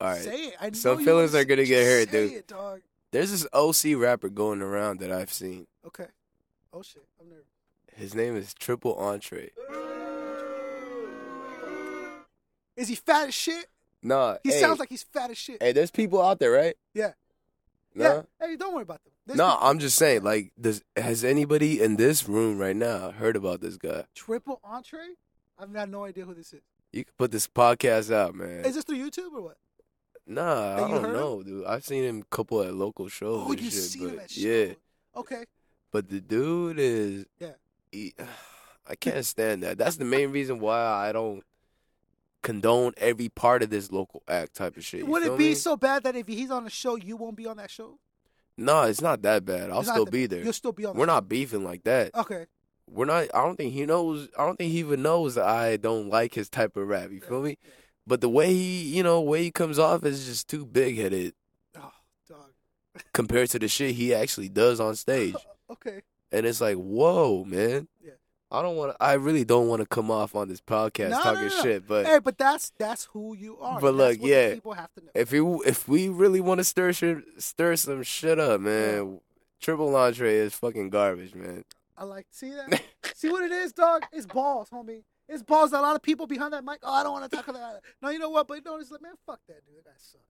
All 0.00 0.08
right. 0.08 0.20
Say 0.22 0.44
it. 0.48 0.54
I 0.60 0.66
know 0.70 0.72
Some 0.74 1.04
feelings 1.04 1.34
are 1.34 1.44
gonna 1.44 1.64
get 1.64 1.84
hurt, 1.84 2.10
dude. 2.10 2.32
It, 2.32 2.46
dog. 2.48 2.80
There's 3.12 3.30
this 3.30 3.46
OC 3.52 3.96
rapper 4.00 4.28
going 4.28 4.60
around 4.60 5.00
that 5.00 5.10
I've 5.10 5.32
seen. 5.32 5.66
Okay. 5.86 6.06
Oh 6.72 6.82
shit. 6.82 7.04
I'm 7.20 7.28
nervous. 7.28 7.44
His 7.94 8.14
name 8.14 8.36
is 8.36 8.52
Triple 8.52 8.94
Entree. 8.96 9.50
Is 12.76 12.88
he 12.88 12.94
fat 12.94 13.28
as 13.28 13.34
shit? 13.34 13.66
Nah, 14.02 14.36
He 14.44 14.52
hey, 14.52 14.60
sounds 14.60 14.78
like 14.78 14.90
he's 14.90 15.02
fat 15.02 15.30
as 15.30 15.38
shit. 15.38 15.62
Hey, 15.62 15.72
there's 15.72 15.90
people 15.90 16.20
out 16.22 16.38
there, 16.38 16.50
right? 16.50 16.76
Yeah. 16.94 17.12
No. 17.94 18.26
Yeah. 18.40 18.46
Hey, 18.46 18.56
don't 18.56 18.74
worry 18.74 18.82
about 18.82 19.02
them. 19.02 19.12
There's 19.26 19.38
No, 19.38 19.50
people- 19.52 19.66
I'm 19.68 19.78
just 19.78 19.96
saying. 19.96 20.22
Like, 20.22 20.52
does 20.60 20.82
has 20.96 21.24
anybody 21.24 21.80
in 21.80 21.96
this 21.96 22.28
room 22.28 22.58
right 22.58 22.76
now 22.76 23.10
heard 23.12 23.34
about 23.34 23.62
this 23.62 23.76
guy? 23.78 24.04
triple 24.14 24.60
entree. 24.62 25.14
I've 25.58 25.72
got 25.72 25.88
no 25.88 26.04
idea 26.04 26.26
who 26.26 26.34
this 26.34 26.52
is. 26.52 26.60
You 26.92 27.04
can 27.04 27.14
put 27.16 27.32
this 27.32 27.48
podcast 27.48 28.12
out, 28.12 28.34
man. 28.34 28.64
Is 28.66 28.74
this 28.74 28.84
through 28.84 28.98
YouTube 28.98 29.32
or 29.32 29.40
what? 29.40 29.56
Nah, 30.26 30.74
I 30.84 30.88
don't 30.90 31.12
know, 31.12 31.42
dude. 31.42 31.64
I've 31.66 31.84
seen 31.84 32.02
him 32.02 32.20
a 32.22 32.34
couple 32.36 32.62
at 32.62 32.74
local 32.74 33.08
shows. 33.08 33.44
Oh, 33.48 33.52
you 33.52 33.70
shit, 33.70 33.72
see 33.72 34.00
but 34.00 34.08
him 34.12 34.18
at 34.20 34.36
yeah. 34.36 34.66
Okay. 35.14 35.44
But 35.92 36.08
the 36.08 36.20
dude 36.20 36.78
is 36.78 37.26
Yeah. 37.38 37.52
he- 37.92 38.14
I 38.88 38.94
can't 38.94 39.24
stand 39.24 39.62
that. 39.62 39.78
That's 39.78 39.96
the 39.96 40.04
main 40.04 40.30
reason 40.30 40.60
why 40.60 40.80
I 40.80 41.12
don't 41.12 41.42
condone 42.42 42.92
every 42.98 43.28
part 43.28 43.62
of 43.62 43.70
this 43.70 43.90
local 43.90 44.22
act 44.28 44.54
type 44.54 44.76
of 44.76 44.84
shit. 44.84 45.06
Would 45.06 45.22
it 45.24 45.36
be 45.36 45.48
me? 45.48 45.54
so 45.54 45.76
bad 45.76 46.04
that 46.04 46.14
if 46.14 46.28
he's 46.28 46.50
on 46.50 46.64
the 46.64 46.70
show, 46.70 46.94
you 46.96 47.16
won't 47.16 47.36
be 47.36 47.46
on 47.46 47.56
that 47.56 47.70
show? 47.70 47.98
No, 48.56 48.82
it's 48.82 49.00
not 49.00 49.22
that 49.22 49.44
bad. 49.44 49.70
I'll 49.70 49.80
It's 49.80 49.90
still 49.90 50.04
that 50.04 50.10
be 50.12 50.26
there. 50.26 50.42
You'll 50.42 50.52
still 50.52 50.72
be 50.72 50.84
on. 50.86 50.96
We're 50.96 51.02
show. 51.06 51.14
not 51.14 51.28
beefing 51.28 51.64
like 51.64 51.82
that. 51.84 52.14
Okay. 52.14 52.46
We're 52.88 53.04
not. 53.06 53.24
I 53.34 53.42
don't 53.44 53.56
think 53.56 53.72
he 53.72 53.84
knows. 53.84 54.28
I 54.38 54.46
don't 54.46 54.56
think 54.56 54.70
he 54.72 54.78
even 54.78 55.02
knows 55.02 55.34
that 55.34 55.44
I 55.44 55.76
don't 55.76 56.08
like 56.08 56.34
his 56.34 56.48
type 56.48 56.76
of 56.76 56.86
rap. 56.86 57.10
You 57.10 57.20
feel 57.20 57.42
me? 57.42 57.58
But 58.06 58.20
the 58.20 58.28
way 58.28 58.52
he, 58.52 58.82
you 58.96 59.02
know, 59.02 59.20
way 59.20 59.42
he 59.44 59.50
comes 59.50 59.78
off 59.78 60.04
is 60.04 60.26
just 60.26 60.48
too 60.48 60.64
big 60.64 60.96
headed 60.96 61.34
Oh, 61.76 61.80
ah, 61.82 61.92
dog. 62.28 62.50
compared 63.12 63.50
to 63.50 63.58
the 63.58 63.68
shit 63.68 63.94
he 63.96 64.14
actually 64.14 64.48
does 64.48 64.80
on 64.80 64.94
stage. 64.96 65.34
Okay. 65.68 66.02
And 66.30 66.46
it's 66.46 66.60
like, 66.60 66.76
whoa, 66.76 67.42
man. 67.44 67.88
Yeah. 68.00 68.12
I 68.52 68.62
don't 68.62 68.76
want 68.76 68.92
to. 68.92 69.02
I 69.02 69.14
really 69.14 69.44
don't 69.44 69.66
want 69.66 69.80
to 69.82 69.86
come 69.86 70.12
off 70.12 70.36
on 70.36 70.46
this 70.48 70.60
podcast 70.60 71.10
No, 71.10 71.16
no, 71.16 71.22
talking 71.24 71.48
no, 71.48 71.56
no. 71.56 71.62
shit. 71.62 71.88
But 71.88 72.06
hey, 72.06 72.20
but 72.20 72.38
that's 72.38 72.70
that's 72.78 73.06
who 73.06 73.34
you 73.36 73.58
are. 73.58 73.80
But 73.80 73.96
That's 73.96 74.12
look, 74.12 74.20
what 74.22 74.30
yeah. 74.30 74.54
people 74.54 74.74
have 74.74 74.92
to 74.94 75.04
know. 75.04 75.10
if 75.16 75.32
we 75.32 75.40
if 75.68 75.88
we 75.88 76.08
really 76.08 76.40
want 76.40 76.58
to 76.58 76.64
stir 76.64 76.92
shit, 76.92 77.18
stir 77.38 77.74
some 77.74 78.04
shit 78.04 78.38
up, 78.38 78.60
man, 78.60 79.18
triple 79.60 79.96
entree 79.96 80.36
is 80.36 80.54
fucking 80.54 80.90
garbage, 80.90 81.34
man. 81.34 81.64
I 81.98 82.04
like 82.04 82.26
see 82.30 82.50
that. 82.52 82.80
see 83.16 83.28
what 83.28 83.42
it 83.42 83.50
is, 83.50 83.72
dog. 83.72 84.04
It's 84.12 84.26
balls, 84.26 84.68
homie. 84.70 85.02
It's 85.28 85.42
balls. 85.42 85.72
A 85.72 85.80
lot 85.80 85.96
of 85.96 86.02
people 86.02 86.26
behind 86.26 86.52
that 86.52 86.64
mic. 86.64 86.78
Oh, 86.82 86.92
I 86.92 87.02
don't 87.02 87.12
want 87.12 87.28
to 87.30 87.36
talk 87.36 87.48
about 87.48 87.72
that. 87.74 87.82
No, 88.00 88.10
you 88.10 88.18
know 88.18 88.30
what? 88.30 88.46
But 88.46 88.64
no, 88.64 88.78
it's 88.78 88.90
like, 88.90 89.02
man, 89.02 89.12
fuck 89.26 89.40
that 89.48 89.66
dude. 89.66 89.76
That 89.78 89.84
guy 89.84 89.90
sucks. 89.98 90.22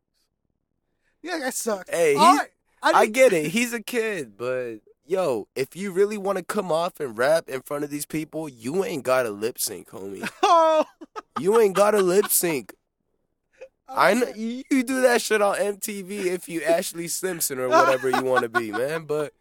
Yeah, 1.22 1.32
that 1.38 1.40
guy 1.44 1.50
sucks. 1.50 1.90
Hey, 1.90 2.14
All 2.16 2.24
he's- 2.32 2.38
right. 2.38 2.50
I 2.82 3.02
didn't- 3.02 3.14
get 3.14 3.32
it. 3.32 3.46
He's 3.50 3.72
a 3.72 3.82
kid, 3.82 4.36
but 4.36 4.76
yo, 5.06 5.48
if 5.56 5.74
you 5.76 5.90
really 5.92 6.16
want 6.18 6.38
to 6.38 6.44
come 6.44 6.70
off 6.70 7.00
and 7.00 7.16
rap 7.18 7.48
in 7.48 7.62
front 7.62 7.84
of 7.84 7.90
these 7.90 8.06
people, 8.06 8.48
you 8.48 8.84
ain't 8.84 9.02
got 9.02 9.26
a 9.26 9.30
lip 9.30 9.58
sync, 9.58 9.88
homie. 9.90 10.28
Oh, 10.42 10.84
You 11.40 11.60
ain't 11.60 11.74
got 11.74 11.94
a 11.94 12.00
lip 12.00 12.28
sync. 12.28 12.74
I 13.88 14.14
know 14.14 14.28
you, 14.34 14.62
you 14.70 14.82
do 14.82 15.02
that 15.02 15.20
shit 15.22 15.40
on 15.42 15.56
MTV 15.56 16.26
if 16.26 16.48
you 16.48 16.60
Ashlee 16.60 17.08
Simpson 17.10 17.58
or 17.58 17.68
whatever 17.68 18.10
you 18.10 18.22
want 18.22 18.42
to 18.42 18.48
be, 18.48 18.70
man. 18.72 19.04
But 19.04 19.32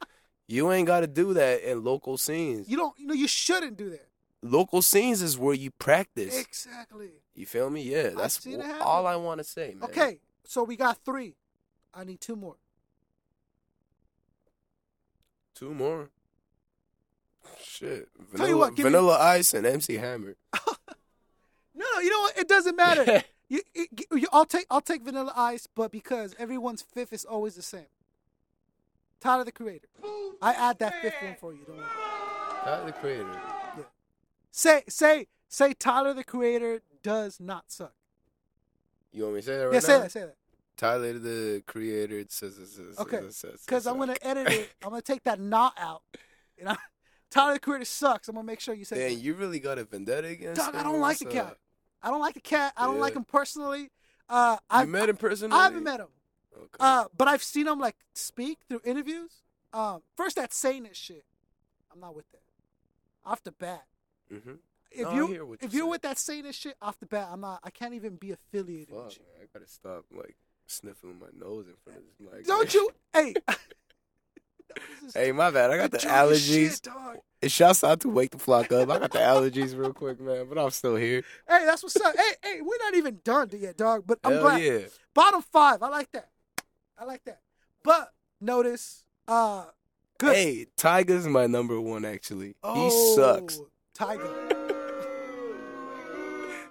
you 0.48 0.72
ain't 0.72 0.88
got 0.88 1.00
to 1.02 1.08
do 1.08 1.34
that 1.34 1.62
in 1.70 1.84
local 1.84 2.18
scenes. 2.18 2.70
You 2.70 2.78
don't. 2.78 2.98
You 3.00 3.08
know, 3.08 3.14
you 3.16 3.28
shouldn't 3.28 3.76
do 3.78 3.90
that. 3.92 4.05
Local 4.46 4.82
scenes 4.84 5.22
is 5.22 5.38
where 5.38 5.56
you 5.56 5.72
practice. 5.72 6.40
Exactly. 6.40 7.10
You 7.34 7.46
feel 7.46 7.70
me? 7.70 7.82
Yeah, 7.82 8.10
that's 8.10 8.42
seen 8.42 8.60
it 8.60 8.64
wh- 8.64 8.68
happen. 8.68 8.82
all 8.84 9.08
I 9.08 9.16
want 9.16 9.40
to 9.40 9.44
say, 9.44 9.74
man. 9.74 9.90
Okay, 9.90 10.20
so 10.44 10.64
we 10.64 10.76
got 10.76 11.04
three. 11.04 11.36
I 11.94 12.04
need 12.04 12.22
two 12.22 12.36
more. 12.36 12.58
two 15.56 15.74
more. 15.74 16.10
Shit, 17.64 18.10
vanilla, 18.32 18.58
what, 18.58 18.76
give 18.76 18.92
me- 18.92 19.10
Ice 19.10 19.54
and 19.54 19.66
MC 19.66 19.96
Hammer. 19.96 20.36
No, 21.78 21.86
no, 21.94 22.00
you 22.00 22.10
know 22.10 22.22
what? 22.22 22.38
It 22.38 22.48
doesn't 22.48 22.78
matter. 22.78 23.22
you, 23.50 23.60
you, 23.74 23.86
you, 24.14 24.28
I'll 24.32 24.46
take 24.46 24.66
I'll 24.72 24.80
take 24.80 25.04
Vanilla 25.04 25.34
Ice, 25.36 25.68
but 25.76 25.92
because 25.92 26.34
everyone's 26.40 26.82
fifth 26.82 27.12
is 27.12 27.26
always 27.26 27.56
the 27.56 27.62
same. 27.62 27.88
Tyler 29.20 29.44
the 29.44 29.52
Creator. 29.52 29.90
I 30.42 30.54
add 30.54 30.80
that 30.80 31.02
fifth 31.02 31.22
one 31.22 31.36
for 31.38 31.52
you. 31.52 31.66
Don't 31.68 31.76
worry. 31.76 31.86
Tyler 32.64 32.86
the 32.86 32.92
Creator. 32.94 33.42
Say 34.58 34.84
say 34.88 35.28
say 35.50 35.74
Tyler 35.74 36.14
the 36.14 36.24
Creator 36.24 36.82
does 37.04 37.42
not 37.42 37.66
suck. 37.68 37.92
You 39.12 39.24
want 39.24 39.36
me 39.36 39.42
to 39.42 39.46
say 39.48 39.58
that 39.58 39.64
right 39.66 39.74
yeah, 39.74 39.80
now? 39.80 39.86
say 39.86 40.00
that, 40.00 40.12
say 40.14 40.20
that. 40.22 40.36
Tyler 40.78 41.20
the 41.20 41.62
Creator 41.68 42.24
says, 42.30 42.56
says, 42.56 42.72
says, 42.72 43.00
Okay, 43.00 43.20
Because 43.66 43.86
I'm 43.86 43.98
gonna 43.98 44.16
edit 44.22 44.48
it. 44.50 44.70
I'm 44.82 44.92
gonna 44.92 45.02
take 45.02 45.26
that 45.26 45.42
not 45.42 45.74
out. 45.78 46.04
You 46.58 46.64
know, 46.64 46.76
Tyler 47.30 47.56
the 47.56 47.60
Creator 47.60 47.84
sucks. 47.84 48.30
I'm 48.30 48.36
gonna 48.36 48.48
make 48.48 48.62
sure 48.62 48.74
you 48.74 48.86
say. 48.86 48.98
Damn, 48.98 49.16
that. 49.16 49.24
you 49.26 49.34
really 49.34 49.60
got 49.60 49.78
a 49.78 49.84
vendetta 49.84 50.30
against 50.30 50.62
Dog, 50.62 50.74
I 50.74 50.84
don't 50.84 51.02
like 51.02 51.20
the 51.20 51.26
cat. 51.26 51.58
I 52.02 52.10
don't 52.10 52.22
like 52.22 52.36
the 52.36 52.40
cat. 52.40 52.72
I 52.78 52.86
don't 52.86 52.96
Yeah. 52.96 53.02
like 53.02 53.16
him 53.18 53.26
personally. 53.26 53.92
Uh, 54.30 54.56
You 54.72 54.78
I 54.78 54.86
met 54.86 55.10
him 55.10 55.18
personally? 55.18 55.54
I 55.54 55.64
haven't 55.66 55.84
met 55.84 56.00
him. 56.00 56.08
Okay. 56.56 56.68
Uh, 56.80 57.06
but 57.18 57.28
I've 57.28 57.44
seen 57.44 57.68
him 57.68 57.80
like 57.80 57.98
speak 58.14 58.60
through 58.70 58.80
interviews. 58.86 59.42
Um, 59.74 60.02
first 60.16 60.38
that 60.38 60.54
Satanist 60.54 61.02
shit. 61.02 61.26
I'm 61.94 62.00
not 62.00 62.16
with 62.16 62.32
that. 62.32 62.40
off 63.26 63.44
the 63.44 63.52
bat. 63.52 63.84
Mm-hmm. 64.34 64.52
If 64.92 65.02
No, 65.02 65.14
you 65.14 65.58
if 65.62 65.74
you're 65.74 65.88
with 65.88 66.02
that 66.04 66.18
Satanist 66.18 66.60
shit 66.62 66.76
off 66.82 67.00
the 67.00 67.06
bat, 67.06 67.28
I'm 67.32 67.42
not. 67.42 67.60
I 67.64 67.70
can't 67.70 67.94
even 67.94 68.16
be 68.16 68.32
affiliated 68.32 68.96
Fuck, 68.96 69.06
with 69.06 69.18
you. 69.18 69.24
man, 69.38 69.44
I 69.54 69.58
gotta 69.60 69.70
stop 69.70 70.06
like 70.16 70.36
sniffing 70.68 71.20
my 71.20 71.28
nose 71.38 71.66
in 71.68 71.74
front 71.84 72.00
of 72.00 72.06
this 72.18 72.34
mic. 72.34 72.46
Don't 72.48 72.74
you? 72.74 72.90
Hey. 73.14 73.34
Hey, 75.14 75.32
my 75.32 75.52
bad. 75.52 75.72
I 75.72 75.78
got 75.78 75.92
the 75.92 76.00
allergies. 76.00 76.72
shit, 76.72 76.82
dog. 76.82 77.18
It 77.42 77.50
shouts 77.52 77.84
out 77.84 78.02
to 78.02 78.10
Wake 78.10 78.32
the 78.32 78.38
Flok 78.38 78.72
Up. 78.74 78.90
I 78.90 79.00
got 79.00 79.12
the 79.12 79.20
allergies 79.20 79.78
real 79.78 79.94
quick, 79.94 80.20
man, 80.20 80.48
but 80.50 80.58
I'm 80.58 80.70
still 80.72 80.96
here. 80.98 81.24
Hey, 81.48 81.64
that's 81.66 81.82
what's 81.84 81.96
up. 81.96 82.14
hey, 82.18 82.32
hey, 82.44 82.62
we're 82.62 82.78
not 82.80 82.94
even 82.96 83.20
done 83.24 83.50
yet, 83.54 83.78
dog. 83.78 84.04
But 84.06 84.20
I'm 84.24 84.34
Hell 84.34 84.42
glad. 84.42 84.62
yeah. 84.62 84.80
Bottom 85.14 85.42
five. 85.44 85.82
I 85.82 85.88
like 85.90 86.12
that. 86.12 86.30
I 86.98 87.06
like 87.06 87.24
that. 87.26 87.40
But 87.84 88.12
Notiz, 88.42 89.06
uh, 89.30 89.66
good. 90.18 90.36
Hey, 90.36 90.66
Tyga's 90.76 91.28
my 91.28 91.46
number 91.48 91.80
one 91.80 92.04
actually. 92.04 92.56
oh, 92.64 92.84
he 92.84 93.16
sucks. 93.16 93.60
Tyga. 93.98 94.52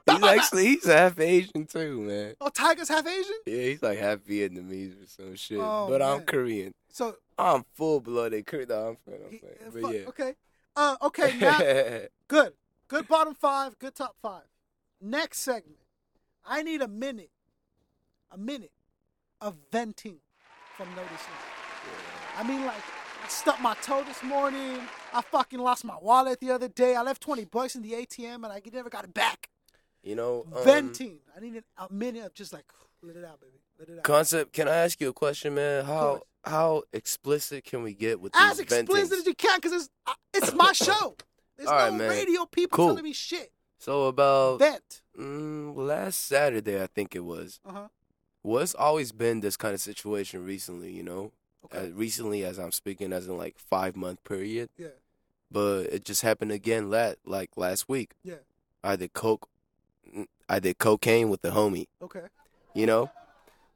He's 0.06 0.22
actually 0.22 0.66
he's 0.66 0.84
half 0.86 1.18
Asian 1.18 1.66
too, 1.66 2.00
man. 2.02 2.34
Oh, 2.40 2.48
Tyga's 2.50 2.88
half 2.88 3.06
Asian. 3.06 3.36
Yeah, 3.46 3.62
he's 3.62 3.82
like 3.82 3.98
half 3.98 4.18
Vietnamese 4.18 5.02
or 5.02 5.06
some 5.08 5.34
shit. 5.34 5.58
Oh, 5.60 5.86
but 5.88 6.02
I'm. 6.02 6.20
Korean. 6.22 6.72
So 6.90 7.16
I'm 7.38 7.64
full 7.74 8.00
blooded 8.00 8.46
Korean. 8.46 8.68
No, 8.68 8.88
I'm 8.88 8.96
I'm 9.12 9.30
he- 9.30 9.38
uh, 9.38 9.70
But 9.72 9.82
fuck, 9.82 9.92
yeah. 9.92 10.00
okay. 10.08 10.34
Uh, 10.76 10.96
okay. 11.02 11.38
Now, 11.40 11.58
good. 12.28 12.52
Good 12.88 13.08
bottom 13.08 13.34
five. 13.34 13.78
Good 13.78 13.94
top 13.94 14.14
five. 14.20 14.44
Next 15.00 15.40
segment. 15.40 15.78
I 16.44 16.62
need 16.62 16.82
a 16.82 16.88
minute. 16.88 17.30
A 18.30 18.36
minute 18.38 18.72
of 19.40 19.56
venting 19.72 20.18
from 20.76 20.88
noticing. 20.90 21.34
I 22.38 22.42
mean, 22.46 22.64
like, 22.66 22.82
I 23.24 23.28
stuck 23.28 23.60
my 23.60 23.74
toe 23.82 24.04
this 24.04 24.22
morning. 24.22 24.80
I 25.14 25.22
fucking 25.22 25.58
lost 25.60 25.84
my 25.84 25.96
wallet 26.00 26.40
the 26.40 26.50
other 26.50 26.68
day. 26.68 26.94
I 26.96 27.02
left 27.02 27.22
20 27.22 27.44
bucks 27.46 27.74
in 27.76 27.82
the 27.82 27.92
ATM 27.92 28.36
and 28.36 28.46
I 28.46 28.60
never 28.72 28.90
got 28.90 29.04
it 29.04 29.14
back. 29.14 29.48
you 30.02 30.14
know, 30.16 30.44
um, 30.54 30.64
venting. 30.64 31.18
I 31.36 31.40
needed 31.40 31.64
a 31.78 31.90
minute 31.92 32.24
of 32.26 32.34
just 32.34 32.52
like, 32.52 32.64
let 33.02 33.16
it 33.16 33.24
out, 33.24 33.40
baby. 33.40 33.52
Let 33.78 33.88
it 33.88 33.98
out. 33.98 34.04
Koncept. 34.04 34.52
Can 34.52 34.68
I 34.68 34.74
ask 34.76 35.00
you 35.00 35.08
a 35.08 35.12
question, 35.12 35.54
man? 35.54 35.84
How 35.84 36.22
how 36.44 36.82
explicit 36.92 37.64
can 37.64 37.82
we 37.82 37.94
get 37.94 38.20
with 38.20 38.32
as 38.36 38.58
explicit 38.58 38.88
ventings? 38.88 39.12
as 39.18 39.26
you 39.26 39.34
can 39.34 39.58
because 39.58 39.72
it's, 39.72 39.90
uh, 40.06 40.12
it's 40.34 40.52
my 40.52 40.72
show. 40.88 41.16
There's 41.56 41.68
All 41.68 41.74
right, 41.76 41.92
no 41.92 41.98
man. 41.98 42.10
radio 42.10 42.44
people 42.46 42.76
Cool. 42.76 42.88
telling 42.88 43.04
me 43.04 43.12
shit. 43.12 43.50
So 43.78 44.04
about 44.08 44.58
Vent. 44.58 45.02
mm, 45.18 45.74
last 45.76 46.26
Saturday, 46.26 46.82
I 46.82 46.86
think 46.88 47.14
it 47.14 47.24
was. 47.24 47.60
Uh 47.64 47.72
huh. 47.72 47.88
Well, 48.42 48.62
it's 48.62 48.74
always 48.74 49.12
been 49.12 49.40
this 49.40 49.56
kind 49.56 49.72
of 49.74 49.80
situation 49.80 50.44
recently, 50.44 50.90
you 50.92 51.02
know. 51.02 51.32
Okay. 51.66 51.86
Uh, 51.86 51.90
recently, 51.92 52.44
as 52.44 52.58
I'm 52.58 52.72
speaking, 52.72 53.12
as 53.12 53.26
in 53.26 53.38
like 53.38 53.58
five 53.58 53.96
month 53.96 54.22
period. 54.24 54.68
Yeah. 54.76 54.88
But 55.50 55.82
it 55.92 56.04
just 56.04 56.22
happened 56.22 56.52
again, 56.52 56.90
la- 56.90 57.14
like 57.24 57.50
last 57.56 57.88
week. 57.88 58.12
Yeah. 58.24 58.34
I 58.82 58.96
did 58.96 59.12
coke. 59.12 59.48
I 60.48 60.58
did 60.58 60.78
cocaine 60.78 61.28
with 61.30 61.40
the 61.42 61.50
homie, 61.50 61.86
Okay. 62.02 62.20
you 62.74 62.84
know, 62.86 63.10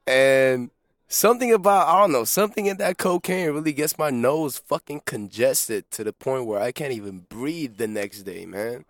and 0.07 0.71
something 1.09 1.53
about 1.53 1.89
I 1.89 1.99
don't 2.01 2.13
know 2.13 2.25
something 2.25 2.67
in 2.67 2.77
that 2.77 2.99
cocaine 2.99 3.51
really 3.53 3.73
gets 3.73 3.97
my 3.97 4.11
nose 4.11 4.59
fucking 4.59 5.03
congested 5.07 5.91
to 5.93 6.05
the 6.05 6.13
point 6.13 6.45
where 6.47 6.61
I 6.61 6.71
can't 6.73 6.93
even 6.93 7.21
breathe 7.29 7.79
the 7.79 7.89
next 7.89 8.23
day, 8.25 8.45
man. 8.45 8.85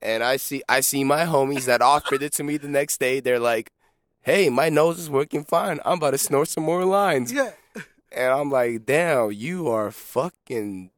And 0.00 0.22
I 0.24 0.36
see 0.38 0.62
I 0.68 0.80
see 0.80 1.04
my 1.04 1.24
homies 1.26 1.66
that 1.66 1.82
offered 1.82 2.22
it 2.22 2.32
to 2.34 2.42
me 2.44 2.56
the 2.56 2.68
next 2.68 2.98
day. 2.98 3.20
They're 3.20 3.38
like, 3.38 3.70
"Hey, 4.22 4.48
my 4.48 4.70
nose 4.70 4.98
is 4.98 5.10
working 5.10 5.44
fine. 5.44 5.80
I'm 5.84 5.98
about 5.98 6.12
to 6.12 6.18
snort 6.18 6.48
some 6.48 6.64
more 6.64 6.84
lines." 6.84 7.30
Yeah. 7.32 7.50
And 8.12 8.32
I'm 8.32 8.50
like, 8.50 8.86
"Damn, 8.86 9.30
you 9.30 9.68
are 9.68 9.92
fucking, 9.92 10.90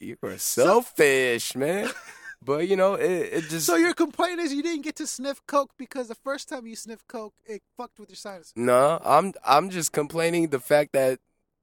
you 0.00 0.16
are 0.22 0.38
selfish, 0.38 1.54
man." 1.54 1.90
But 2.40 2.68
you 2.68 2.76
know, 2.76 2.94
it, 2.94 3.32
it 3.32 3.48
just 3.48 3.66
So 3.66 3.76
your 3.76 3.94
complaint 3.94 4.40
is 4.40 4.52
you 4.52 4.62
didn't 4.62 4.82
get 4.82 4.96
to 4.96 5.06
sniff 5.06 5.44
coke 5.46 5.72
because 5.76 6.08
the 6.08 6.14
first 6.14 6.48
time 6.48 6.66
you 6.66 6.76
sniffed 6.76 7.08
coke, 7.08 7.34
it 7.44 7.62
fucked 7.76 7.98
with 7.98 8.10
your 8.10 8.16
sinus. 8.16 8.52
No, 8.54 9.00
I'm 9.04 9.34
I'm 9.44 9.70
just 9.70 9.92
complaining 9.92 10.48
the 10.48 10.60
fact 10.60 10.92
that 10.92 11.18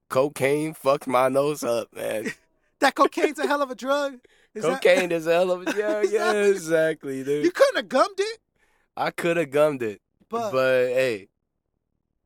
cocaine 0.09 0.73
fucked 0.73 1.07
my 1.07 1.29
nose 1.29 1.63
up, 1.63 1.93
man. 1.93 2.33
That 2.81 2.93
cocaine's 2.93 3.39
a 3.39 3.47
hell 3.47 3.61
of 3.61 3.71
a 3.71 3.75
drug. 3.75 4.19
Is 4.53 4.65
cocaine 4.65 5.09
is 5.13 5.25
a 5.27 5.31
hell 5.33 5.49
of 5.49 5.65
a 5.65 5.73
yeah, 5.77 6.01
yeah, 6.01 6.33
exactly, 6.33 7.23
dude. 7.23 7.45
you 7.45 7.49
couldn't 7.49 7.77
have 7.77 7.87
gummed 7.87 8.19
it, 8.19 8.39
I 8.97 9.11
could 9.11 9.37
have 9.37 9.49
gummed 9.49 9.81
it, 9.81 10.01
but 10.29 10.51
but 10.51 10.87
hey, 10.89 11.29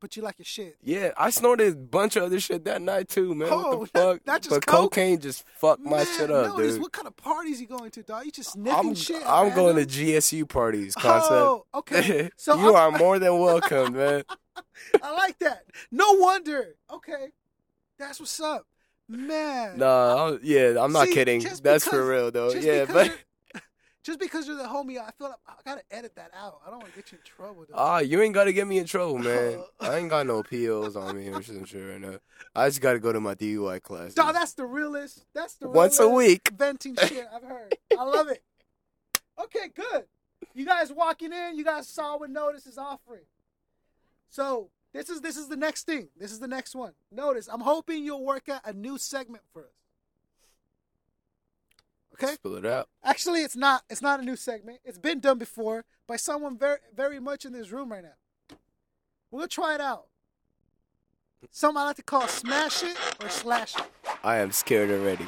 but 0.00 0.16
you 0.16 0.22
like 0.22 0.38
your 0.38 0.44
shit. 0.46 0.76
yeah, 0.82 1.12
I 1.16 1.30
snorted 1.30 1.72
a 1.72 1.76
bunch 1.76 2.16
of 2.16 2.24
other 2.24 2.40
shit 2.40 2.64
that 2.64 2.80
night 2.82 3.08
too, 3.08 3.34
man. 3.34 3.48
Oh, 3.50 3.78
what 3.78 3.92
the 3.92 4.00
oh, 4.00 4.04
not- 4.06 4.12
fuck? 4.16 4.26
not 4.26 4.42
just 4.42 4.50
but 4.54 4.66
coke? 4.66 4.92
cocaine 4.92 5.20
just 5.20 5.44
fucked 5.56 5.80
my 5.82 6.04
shit 6.04 6.30
up, 6.30 6.56
Notiz 6.56 6.72
dude. 6.74 6.82
What 6.82 6.92
kind 6.92 7.06
of 7.06 7.16
parties 7.16 7.60
you 7.60 7.66
going 7.66 7.90
to, 7.92 8.02
dog? 8.02 8.24
You 8.24 8.30
just 8.32 8.52
sniffing 8.52 8.88
I'm 8.90 8.94
shit. 8.94 9.22
I'm 9.26 9.48
man. 9.48 9.56
going 9.56 9.76
to 9.76 9.84
GSU 9.86 10.48
parties, 10.48 10.94
Koncept. 10.94 11.30
Oh, 11.30 11.66
okay. 11.74 12.30
So 12.36 12.56
you 12.56 12.74
I'm- 12.74 12.94
are 12.94 12.98
more 12.98 13.18
than 13.18 13.38
welcome, 13.38 13.94
man. 13.94 14.24
I 15.02 15.12
like 15.12 15.38
that. 15.40 15.64
No 15.90 16.12
wonder. 16.14 16.76
Okay, 16.92 17.28
that's 17.98 18.18
what's 18.20 18.40
up, 18.40 18.66
man. 19.08 19.78
Nah, 19.78 20.28
I'm, 20.28 20.40
yeah, 20.42 20.74
I'm 20.82 20.92
not 20.92 21.06
See, 21.08 21.14
kidding. 21.14 21.40
That's 21.42 21.60
because- 21.60 21.84
for 21.84 22.06
real 22.06 22.30
though. 22.30 22.52
Yeah, 22.52 22.86
but 22.90 23.16
just 24.10 24.18
because 24.18 24.48
you're 24.48 24.56
the 24.56 24.64
homie, 24.64 24.98
I 24.98 25.10
feel 25.12 25.28
like 25.28 25.38
I 25.46 25.52
gotta 25.64 25.82
edit 25.90 26.16
that 26.16 26.32
out. 26.34 26.60
I 26.66 26.70
don't 26.70 26.80
want 26.80 26.92
to 26.92 26.96
get 26.96 27.12
you 27.12 27.18
in 27.18 27.24
trouble. 27.24 27.64
Though. 27.68 27.74
Ah, 27.76 28.00
you 28.00 28.20
ain't 28.20 28.34
gotta 28.34 28.52
get 28.52 28.66
me 28.66 28.78
in 28.78 28.86
trouble, 28.86 29.18
man. 29.18 29.62
I 29.80 29.98
ain't 29.98 30.10
got 30.10 30.26
no 30.26 30.42
POs 30.42 30.96
on 30.96 31.16
me 31.16 31.28
or 31.28 31.42
some 31.42 31.64
shit 31.64 31.88
right 31.88 32.00
now. 32.00 32.18
I 32.54 32.68
just 32.68 32.80
gotta 32.80 32.98
go 32.98 33.12
to 33.12 33.20
my 33.20 33.36
DUI 33.36 33.80
class. 33.80 34.14
Dog, 34.14 34.34
that's 34.34 34.54
the 34.54 34.66
realest. 34.66 35.24
That's 35.32 35.54
the 35.54 35.68
Once 35.68 36.00
a 36.00 36.08
week. 36.08 36.50
venting 36.52 36.96
shit 37.06 37.28
I've 37.32 37.44
heard. 37.44 37.76
I 37.96 38.02
love 38.02 38.28
it. 38.28 38.42
Okay, 39.40 39.68
good. 39.74 40.06
You 40.54 40.66
guys 40.66 40.92
walking 40.92 41.32
in, 41.32 41.56
you 41.56 41.64
guys 41.64 41.86
saw 41.88 42.18
what 42.18 42.30
Notiz 42.30 42.66
is 42.66 42.78
offering. 42.78 43.22
So 44.28 44.70
this 44.92 45.08
is 45.08 45.20
this 45.20 45.36
is 45.36 45.48
the 45.48 45.56
next 45.56 45.84
thing. 45.84 46.08
This 46.18 46.32
is 46.32 46.40
the 46.40 46.48
next 46.48 46.74
one. 46.74 46.94
Notiz, 47.12 47.48
I'm 47.48 47.60
hoping 47.60 48.02
you'll 48.02 48.24
work 48.24 48.48
out 48.48 48.62
a 48.64 48.72
new 48.72 48.98
segment 48.98 49.44
for 49.52 49.62
us. 49.62 49.79
Okay. 52.22 52.34
Spill 52.34 52.56
it 52.56 52.66
out. 52.66 52.88
Actually, 53.02 53.42
it's 53.42 53.56
not. 53.56 53.82
It's 53.88 54.02
not 54.02 54.20
a 54.20 54.24
new 54.24 54.36
segment. 54.36 54.80
It's 54.84 54.98
been 54.98 55.20
done 55.20 55.38
before 55.38 55.84
by 56.06 56.16
someone 56.16 56.58
very, 56.58 56.78
very 56.94 57.20
much 57.20 57.44
in 57.44 57.52
this 57.52 57.70
room 57.70 57.90
right 57.90 58.02
now. 58.02 58.56
We're 59.30 59.40
gonna 59.40 59.48
try 59.48 59.74
it 59.74 59.80
out. 59.80 60.06
Something 61.50 61.80
I 61.80 61.84
like 61.86 61.96
to 61.96 62.02
call 62.02 62.28
smash 62.28 62.82
it 62.82 62.96
or 63.22 63.30
slash 63.30 63.74
it. 63.76 63.86
I 64.22 64.36
am 64.36 64.52
scared 64.52 64.90
already. 64.90 65.26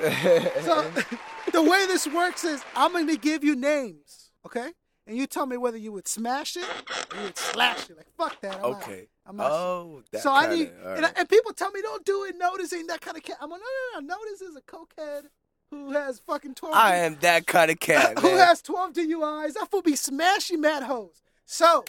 Okay. 0.00 0.52
So 0.62 0.88
the 1.52 1.62
way 1.62 1.86
this 1.86 2.06
works 2.06 2.44
is 2.44 2.62
I'm 2.76 2.92
gonna 2.92 3.16
give 3.16 3.42
you 3.42 3.56
names, 3.56 4.30
okay, 4.46 4.70
and 5.06 5.16
you 5.16 5.26
tell 5.26 5.46
me 5.46 5.56
whether 5.56 5.76
you 5.76 5.90
would 5.90 6.06
smash 6.06 6.56
it 6.56 6.64
or 7.12 7.16
you 7.16 7.22
would 7.24 7.36
slash 7.36 7.90
it. 7.90 7.96
Like 7.96 8.06
fuck 8.16 8.40
that. 8.42 8.58
I'm 8.58 8.74
okay. 8.76 9.08
I'm 9.26 9.36
not. 9.36 9.50
Oh, 9.50 10.02
that 10.12 10.22
so 10.22 10.32
I 10.32 10.42
kinda, 10.42 10.56
need, 10.56 10.70
all 10.84 10.92
and, 10.92 11.02
right. 11.02 11.12
and 11.16 11.28
people 11.28 11.52
tell 11.52 11.72
me 11.72 11.82
don't 11.82 12.04
do 12.04 12.24
it. 12.24 12.36
Notiz 12.38 12.72
ain't 12.72 12.88
that 12.88 13.00
kind 13.00 13.16
of 13.16 13.24
cat. 13.24 13.38
I'm 13.40 13.50
like, 13.50 13.60
no, 13.60 14.00
no, 14.00 14.06
no. 14.06 14.14
Notiz 14.14 14.40
is 14.40 14.56
a 14.56 14.62
cokehead 14.62 15.24
who 15.70 15.92
has 15.92 16.18
fucking 16.20 16.54
twelve. 16.54 16.74
I 16.74 16.96
am 16.96 17.16
that 17.20 17.46
kind 17.46 17.70
of 17.70 17.78
cat, 17.80 18.18
who 18.18 18.28
has 18.36 18.62
12 18.62 18.92
DUIs. 18.94 19.54
That 19.54 19.70
fool 19.70 19.82
be 19.82 19.96
smashing 19.96 20.60
mad 20.60 20.82
hoes. 20.84 21.22
So, 21.44 21.84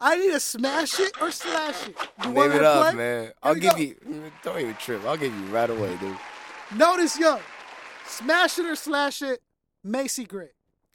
I 0.00 0.16
need 0.16 0.32
to 0.32 0.40
smash 0.40 0.98
it 1.00 1.12
or 1.20 1.30
slash 1.30 1.88
it. 1.88 1.96
You 2.24 2.32
Name 2.32 2.52
it 2.52 2.64
up, 2.64 2.82
play? 2.90 2.94
man. 2.94 3.22
Here 3.24 3.34
I'll 3.42 3.54
give 3.54 3.72
go. 3.72 3.78
you. 3.78 3.96
Don't 4.42 4.60
even 4.60 4.74
trip. 4.74 5.04
I'll 5.04 5.16
give 5.16 5.34
you 5.34 5.44
right 5.46 5.70
away, 5.70 5.96
dude. 5.98 6.16
Notiz, 6.74 7.18
Yong. 7.18 7.40
Smash 8.06 8.58
it 8.58 8.66
or 8.66 8.74
slash 8.76 9.22
it. 9.22 9.40
Macy 9.82 10.24
Gray. 10.24 10.48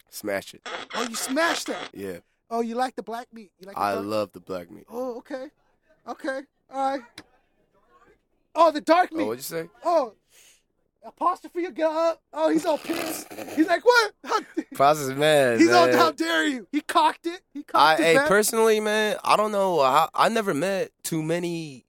Smash 0.10 0.53
it. 0.53 0.68
Oh, 0.95 1.03
you 1.07 1.15
smashed 1.15 1.68
that. 1.68 1.89
Yeah. 1.93 2.18
Oh, 2.49 2.61
you 2.61 2.76
like 2.76 2.95
the 2.95 3.03
black 3.03 3.27
meat. 3.31 3.51
You 3.60 3.68
like 3.68 3.76
the 3.76 3.81
I 3.81 3.93
dark- 3.93 4.06
love 4.06 4.31
the 4.31 4.39
black 4.39 4.72
meat. 4.72 4.85
Oh, 4.89 5.18
okay. 5.18 5.47
Okay. 6.07 6.41
All 6.72 6.91
right. 6.91 7.01
Oh, 8.56 8.72
the 8.72 8.81
dark 8.81 9.10
oh, 9.14 9.15
meat. 9.18 9.23
Oh, 9.23 9.27
what'd 9.27 9.39
you 9.39 9.43
say? 9.43 9.69
Oh, 9.85 10.14
apostrophe 11.05 11.61
you 11.61 11.71
get 11.71 11.89
up. 11.89 12.21
Oh, 12.34 12.49
he's 12.49 12.65
all 12.65 12.77
pissed. 12.77 13.31
He's 13.55 13.67
like, 13.67 13.85
what? 13.85 14.13
How, 14.23 14.39
Process 14.73 15.15
man. 15.17 15.59
he's 15.59 15.71
all, 15.71 15.91
how 15.91 16.11
dare 16.11 16.45
you? 16.45 16.67
He 16.71 16.81
cocked 16.81 17.26
it. 17.26 17.41
He 17.53 17.59
I, 17.59 17.63
cocked 17.63 17.99
it. 17.99 18.03
hey, 18.03 18.15
back. 18.15 18.27
personally, 18.27 18.80
man, 18.80 19.17
I 19.23 19.35
don't 19.38 19.51
know. 19.51 19.80
I, 19.80 20.07
I 20.13 20.30
never 20.30 20.53
met 20.53 20.91
too 21.03 21.23
many. 21.23 21.85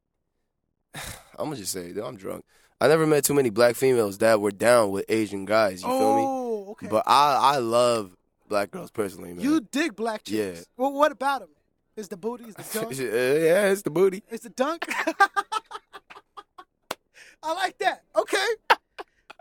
I'm 0.94 1.46
gonna 1.46 1.56
just 1.56 1.72
say, 1.72 1.92
I'm 2.02 2.16
drunk. 2.16 2.44
I 2.80 2.88
never 2.88 3.06
met 3.06 3.24
too 3.24 3.34
many 3.34 3.50
black 3.50 3.76
females 3.76 4.18
that 4.18 4.40
were 4.40 4.50
down 4.50 4.90
with 4.90 5.04
Asian 5.08 5.44
guys. 5.44 5.82
You 5.82 5.88
feel 5.88 6.16
me? 6.16 6.22
oh, 6.24 6.68
okay. 6.72 6.86
But 6.86 7.04
I, 7.06 7.54
I 7.54 7.58
love 7.58 8.16
black 8.48 8.70
girls 8.70 8.90
personally, 8.90 9.32
man. 9.34 9.44
You 9.44 9.60
dig 9.60 9.94
black 9.96 10.24
chicks. 10.24 10.58
Yeah. 10.58 10.64
Well, 10.76 10.92
what 10.92 11.12
about 11.12 11.42
him? 11.42 11.48
Is 11.96 12.08
the 12.08 12.16
booty? 12.16 12.44
Is 12.44 12.54
the 12.54 12.62
dunk? 12.80 12.96
yeah, 12.98 13.70
it's 13.70 13.82
the 13.82 13.90
booty. 13.90 14.22
It's 14.30 14.44
the 14.44 14.50
dunk? 14.50 14.86
I 17.42 17.54
like 17.54 17.78
that. 17.78 18.02
Okay. 18.16 18.46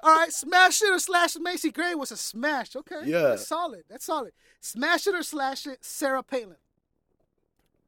All 0.04 0.16
right. 0.16 0.32
Smash 0.32 0.82
it 0.82 0.90
or 0.90 1.00
slash 1.00 1.36
it. 1.36 1.42
Macy 1.42 1.72
Gray 1.72 1.96
was 1.96 2.12
a 2.12 2.18
smash. 2.18 2.76
Okay. 2.76 3.02
Yeah. 3.06 3.22
That's 3.22 3.48
solid. 3.48 3.84
That's 3.90 4.06
solid. 4.06 4.32
Smash 4.62 5.08
it 5.08 5.16
or 5.16 5.24
slash 5.24 5.68
it. 5.68 5.84
Sarah 5.84 6.24
Palin. 6.24 6.58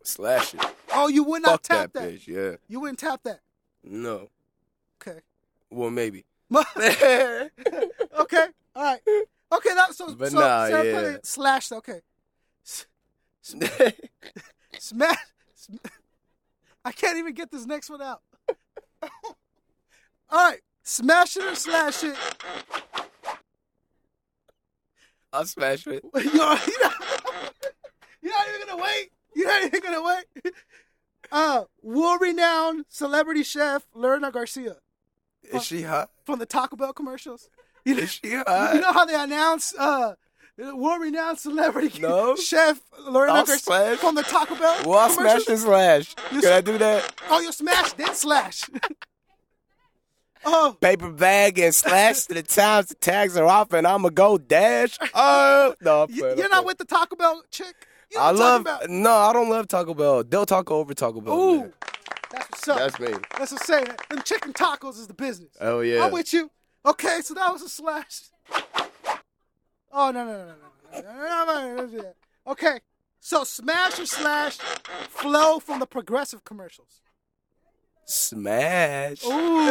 Slash 0.03 0.53
it. 0.53 0.61
Oh, 0.93 1.07
you 1.07 1.23
would 1.23 1.41
not 1.41 1.51
Fuck 1.51 1.61
tap 1.63 1.93
that, 1.93 2.01
that. 2.01 2.13
bitch. 2.13 2.27
Yeah. 2.27 2.57
You 2.67 2.79
wouldn't 2.81 2.99
tap 2.99 3.21
that. 3.23 3.39
No. 3.83 4.29
Okay. 5.01 5.19
Well, 5.69 5.89
maybe. 5.89 6.25
okay. 6.55 7.49
All 8.75 8.83
right. 8.83 9.01
Okay, 9.53 9.73
that 9.73 9.93
so 9.93 10.13
But 10.15 10.31
so 10.31 10.39
nah, 10.39 10.67
Sarah 10.67 10.85
yeah. 10.85 10.99
it 11.15 11.25
slash. 11.25 11.71
Okay. 11.71 12.01
S- 12.65 12.85
Smash. 14.79 15.17
sm- 15.55 15.75
I 16.85 16.91
can't 16.91 17.17
even 17.17 17.33
get 17.33 17.51
this 17.51 17.65
next 17.65 17.89
one 17.89 18.01
out. 18.01 18.21
All 19.03 20.49
right, 20.49 20.61
smash 20.83 21.37
it 21.37 21.43
or 21.43 21.55
slash 21.55 22.03
it. 22.03 22.15
I'll 25.33 25.45
smash 25.45 25.87
it. 25.87 26.03
Yo, 26.13 26.19
you 26.21 26.33
not, 26.37 26.59
you're 28.21 28.33
not 28.33 28.47
even 28.49 28.67
gonna 28.67 28.83
wait. 28.83 29.11
You're 29.35 29.47
not 29.47 29.63
even 29.65 29.81
gonna 29.81 30.03
wait. 30.03 30.53
Uh, 31.33 31.63
world-renowned 31.81 32.83
celebrity 32.89 33.41
chef 33.41 33.83
Lorena 33.93 34.29
Garcia 34.31 34.75
Is 35.53 35.63
she 35.63 35.83
hot? 35.83 36.09
from 36.25 36.39
the 36.39 36.45
Taco 36.45 36.75
Bell 36.75 36.91
commercials. 36.91 37.47
You 37.85 37.95
know, 37.95 38.01
Is 38.01 38.11
she 38.11 38.33
hot? 38.33 38.75
you 38.75 38.81
know 38.81 38.91
how 38.91 39.05
they 39.05 39.15
announce 39.15 39.73
uh, 39.79 40.15
world-renowned 40.57 41.39
celebrity 41.39 41.99
No. 42.01 42.35
chef 42.35 42.81
Lorena 42.99 43.31
I'll 43.33 43.45
Garcia 43.45 43.59
slash. 43.59 43.97
from 43.99 44.15
the 44.15 44.23
Taco 44.23 44.55
Bell 44.55 44.81
Well, 44.85 44.99
I'll 44.99 45.09
smash 45.09 45.47
and 45.47 45.57
slash. 45.57 46.15
You 46.33 46.41
Can 46.41 46.51
I 46.51 46.59
do 46.59 46.77
that? 46.79 47.13
Oh, 47.29 47.39
you 47.39 47.53
smash 47.53 47.93
then 47.93 48.13
slash 48.13 48.69
oh. 50.45 50.77
paper 50.80 51.09
bag 51.09 51.59
and 51.59 51.73
slash 51.73 52.26
the 52.26 52.43
times 52.43 52.88
the 52.88 52.95
tags 52.95 53.38
are 53.38 53.45
off, 53.45 53.73
and 53.73 53.88
I'ma 53.88 54.09
go 54.09 54.38
dash. 54.38 54.97
Oh 55.13 55.76
no, 55.81 56.07
you, 56.09 56.26
are 56.26 56.49
not 56.49 56.65
with 56.65 56.77
the 56.77 56.85
Taco 56.85 57.15
Bell 57.15 57.43
chick. 57.51 57.88
You 58.11 58.18
know 58.18 58.23
I 58.23 58.31
love 58.31 58.68
no, 58.89 59.11
I 59.11 59.34
don't 59.34 59.49
love 59.49 59.68
Taco 59.68 59.93
Bell. 59.93 60.23
They'll 60.23 60.45
taco 60.45 60.77
over 60.77 60.93
Taco 60.93 61.22
Bell. 61.22 61.34
Ooh, 61.34 61.59
man. 61.59 61.73
that's 62.31 62.49
what's 62.49 62.68
up. 62.68 62.77
That's 62.77 62.99
me. 62.99 63.13
That's 63.38 63.51
what's 63.51 63.65
saying. 63.65 63.88
Them 64.09 64.22
chicken 64.23 64.53
tacos 64.53 64.99
is 64.99 65.07
the 65.07 65.13
business. 65.13 65.55
Oh 65.59 65.81
yeah, 65.81 66.05
I'm 66.05 66.11
with 66.11 66.34
you. 66.34 66.51
Okay, 66.85 67.22
so 67.22 67.34
that 67.34 67.51
was 67.51 67.61
a 67.61 67.69
slash. 67.69 68.22
Oh 69.91 70.11
no 70.11 70.26
no 70.26 70.26
no 70.26 71.01
no 71.01 71.45
no 71.45 71.76
no 71.76 71.85
no. 71.85 72.13
Okay, 72.47 72.80
so 73.19 73.43
smash 73.43 73.99
or 73.99 74.05
slash 74.05 74.57
Flo 75.09 75.59
from 75.59 75.80
the 75.80 75.85
progressive 75.85 76.43
commercials. 76.43 77.01
Smash. 78.11 79.23
Ooh, 79.25 79.69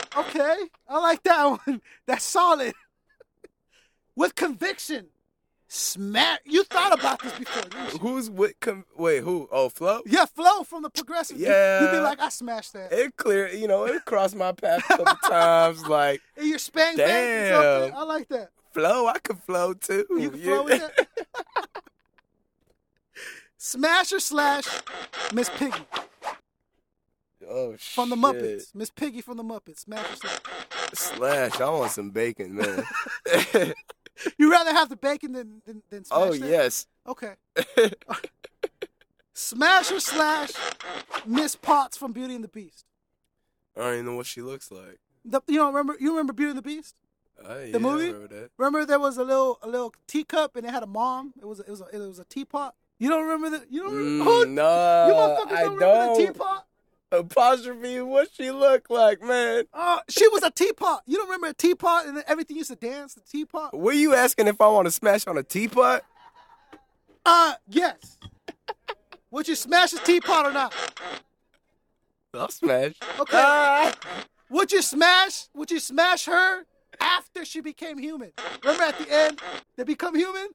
okay, 0.16 0.56
I 0.88 0.98
like 0.98 1.22
that 1.24 1.44
one. 1.66 1.80
That's 2.06 2.24
solid. 2.24 2.72
With 4.16 4.34
conviction, 4.34 5.06
smash. 5.68 6.38
You 6.44 6.64
thought 6.64 6.92
about 6.98 7.22
this 7.22 7.32
before? 7.32 7.98
Who's 8.00 8.28
with? 8.28 8.60
Com- 8.60 8.84
wait, 8.96 9.22
who? 9.22 9.48
Oh, 9.50 9.70
Flo. 9.70 10.00
Yeah, 10.04 10.26
Flo 10.26 10.64
from 10.64 10.82
the 10.82 10.90
progressive. 10.90 11.38
Yeah. 11.38 11.80
you'd 11.82 11.92
be 11.92 11.98
like, 11.98 12.20
I 12.20 12.28
smashed 12.28 12.74
that. 12.74 12.92
It 12.92 13.16
clear, 13.16 13.48
you 13.48 13.66
know, 13.68 13.84
it 13.86 14.04
crossed 14.04 14.36
my 14.36 14.52
path 14.52 14.84
a 14.90 14.96
couple 14.98 15.28
times. 15.30 15.86
Like 15.86 16.20
And 16.36 16.46
you're 16.46 16.58
spang 16.58 16.96
bang. 16.96 17.08
it's 17.08 17.56
up 17.56 17.62
there. 17.62 17.88
Damn. 17.88 17.96
I 17.96 18.02
like 18.02 18.28
that. 18.28 18.50
flow, 18.72 19.06
I 19.06 19.18
could 19.18 19.38
flow 19.38 19.72
too. 19.72 20.04
You 20.10 20.30
can 20.30 20.40
flow 20.40 20.64
with 20.64 20.80
that. 20.80 21.08
Smash 23.56 24.12
or 24.12 24.20
slash 24.20 24.66
Miss 25.32 25.48
Piggy 25.48 25.78
Oh 27.52 27.76
from 27.78 28.08
the 28.10 28.16
shit. 28.16 28.24
Muppets. 28.24 28.74
Miss 28.74 28.90
Piggy 28.90 29.20
from 29.20 29.36
the 29.36 29.44
Muppets. 29.44 29.80
Smash 29.80 30.10
or 30.10 30.16
slash. 30.16 30.40
Slash. 30.94 31.60
I 31.60 31.68
want 31.70 31.90
some 31.92 32.10
bacon, 32.10 32.54
man. 32.56 32.84
You 34.38 34.50
rather 34.52 34.72
have 34.72 34.88
the 34.88 34.96
bacon 34.96 35.32
than 35.32 35.62
than, 35.66 35.82
than 35.90 36.04
smash 36.04 36.18
oh 36.20 36.32
that? 36.32 36.46
yes. 36.48 36.86
Okay. 37.08 37.32
Smash 39.34 39.90
or 39.90 40.00
slash 40.00 40.50
Miss 41.26 41.56
Potts 41.56 41.96
from 41.96 42.12
Beauty 42.12 42.34
and 42.34 42.44
the 42.44 42.48
Beast. 42.48 42.84
I 43.76 43.80
don't 43.80 43.92
even 43.94 44.06
know 44.06 44.16
what 44.16 44.26
she 44.26 44.42
looks 44.42 44.70
like. 44.70 44.98
The, 45.24 45.40
you 45.48 45.56
don't 45.56 45.72
remember? 45.74 45.96
You 45.98 46.10
remember 46.10 46.34
Beauty 46.34 46.50
and 46.50 46.58
the 46.58 46.62
Beast? 46.62 46.94
Uh, 47.42 47.54
yeah, 47.58 47.72
The 47.72 47.78
I 47.78 47.78
movie? 47.78 48.06
remember 48.12 48.28
that. 48.28 48.50
Remember 48.58 48.84
there 48.84 49.00
was 49.00 49.16
a 49.16 49.24
little 49.24 49.58
a 49.62 49.68
little 49.68 49.94
teacup 50.06 50.54
and 50.56 50.66
it 50.66 50.70
had 50.70 50.82
a 50.82 50.86
mom. 50.86 51.32
It 51.40 51.46
was 51.46 51.60
it 51.60 51.68
was 51.70 51.80
a, 51.80 51.86
it 51.92 51.98
was 51.98 52.18
a 52.18 52.24
teapot. 52.24 52.74
You 52.98 53.08
don't 53.08 53.26
remember 53.26 53.58
the? 53.58 53.66
You 53.70 53.82
don't 53.84 53.94
remember? 53.96 54.30
Mm, 54.46 54.50
no, 54.52 55.06
you 55.08 55.14
motherfuckers 55.14 55.56
I 55.56 55.62
don't 55.62 55.74
remember 55.74 56.04
don't. 56.04 56.18
the 56.18 56.26
teapot? 56.26 56.66
Apostrophe. 57.12 58.00
What 58.00 58.28
she 58.32 58.50
look 58.50 58.88
like, 58.90 59.22
man? 59.22 59.64
Uh, 59.72 59.98
she 60.08 60.26
was 60.28 60.42
a 60.42 60.50
teapot. 60.50 61.02
You 61.06 61.18
don't 61.18 61.26
remember 61.28 61.48
a 61.48 61.54
teapot 61.54 62.06
and 62.06 62.24
everything 62.26 62.56
used 62.56 62.70
to 62.70 62.76
dance? 62.76 63.14
The 63.14 63.20
teapot. 63.20 63.76
Were 63.78 63.92
you 63.92 64.14
asking 64.14 64.48
if 64.48 64.60
I 64.60 64.66
want 64.68 64.86
to 64.86 64.90
smash 64.90 65.26
on 65.26 65.36
a 65.38 65.42
teapot? 65.42 66.02
Uh, 67.24 67.54
yes. 67.68 68.18
Would 69.30 69.46
you 69.48 69.54
smash 69.54 69.90
his 69.92 70.00
teapot 70.00 70.46
or 70.46 70.52
not? 70.52 70.74
I'll 72.34 72.48
smash. 72.48 72.94
Okay. 73.20 73.36
Ah. 73.36 73.94
Would 74.50 74.72
you 74.72 74.82
smash? 74.82 75.44
Would 75.54 75.70
you 75.70 75.80
smash 75.80 76.24
her 76.26 76.64
after 77.00 77.44
she 77.44 77.60
became 77.60 77.98
human? 77.98 78.32
Remember 78.64 78.84
at 78.84 78.98
the 78.98 79.10
end 79.12 79.40
they 79.76 79.84
become 79.84 80.14
human? 80.14 80.48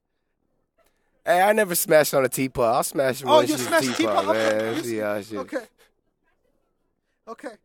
Hey, 1.26 1.42
I 1.42 1.54
never 1.54 1.76
smashed 1.76 2.14
on 2.14 2.24
a 2.26 2.30
teapot. 2.30 2.76
I'll 2.76 2.84
smash 2.84 3.24
Oh, 3.26 3.38
when 3.38 3.48
you 3.48 3.58
she's 3.58 3.68
a 3.68 3.80
teapot, 3.82 3.96
teapot. 3.98 4.26
man. 4.26 4.36
Okay. 4.36 4.72
Let's 4.72 4.78
You- 4.78 4.84
see 4.84 4.98
how 4.98 5.22
she. 5.22 5.38
Okay. 5.38 5.66
Okay. 7.28 7.56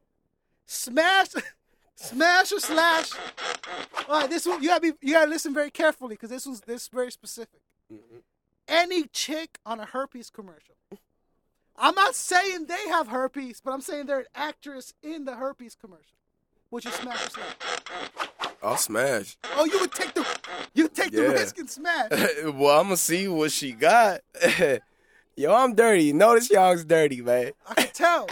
Smash, 0.67 1.29
smash 1.95 2.53
or 2.53 2.61
slash. 2.61 3.11
All 4.09 4.21
right, 4.21 4.31
this 4.31 4.47
one 4.47 4.63
you 4.63 4.69
gotta 4.69 4.81
be 4.81 4.93
you 5.01 5.15
gotta 5.15 5.31
listen 5.31 5.55
very 5.55 5.71
carefully 5.71 6.15
because 6.15 6.31
this 6.31 6.47
one's 6.47 6.61
this 6.61 6.89
very 6.89 7.13
specific. 7.13 7.61
Mm-hmm. 7.93 8.19
Any 8.69 9.05
chick 9.09 9.59
on 9.67 9.81
a 9.81 9.87
herpes 9.87 10.31
commercial. 10.31 10.75
I'm 11.77 11.95
not 11.95 12.15
saying 12.15 12.67
they 12.67 12.89
have 12.89 13.09
herpes, 13.09 13.61
but 13.65 13.73
I'm 13.73 13.81
saying 13.81 14.07
they're 14.07 14.21
an 14.21 14.27
actress 14.35 14.95
in 15.03 15.25
the 15.25 15.35
herpes 15.37 15.75
commercial. 15.75 16.17
Would 16.71 16.85
you 16.85 16.91
smash 16.91 17.27
or 17.27 17.31
slash? 17.31 18.29
I'll 18.63 18.77
smash. 18.77 19.37
Oh, 19.57 19.65
you 19.65 19.81
would 19.81 19.93
take 19.93 20.15
the 20.15 20.27
you 20.75 20.89
take 20.89 21.11
the 21.11 21.23
risk 21.23 21.59
and 21.59 21.69
smash. 21.69 22.11
well, 22.45 22.79
I'm 22.81 22.87
gonna 22.87 22.97
see 22.97 23.29
what 23.29 23.53
she 23.53 23.73
got. 23.73 24.21
Yo, 25.37 25.55
I'm 25.55 25.75
dirty. 25.75 26.13
Notiz 26.13 26.51
y'all's 26.51 26.85
dirty, 26.85 27.23
man. 27.23 27.53
I 27.67 27.75
can 27.75 27.89
tell. 27.93 28.29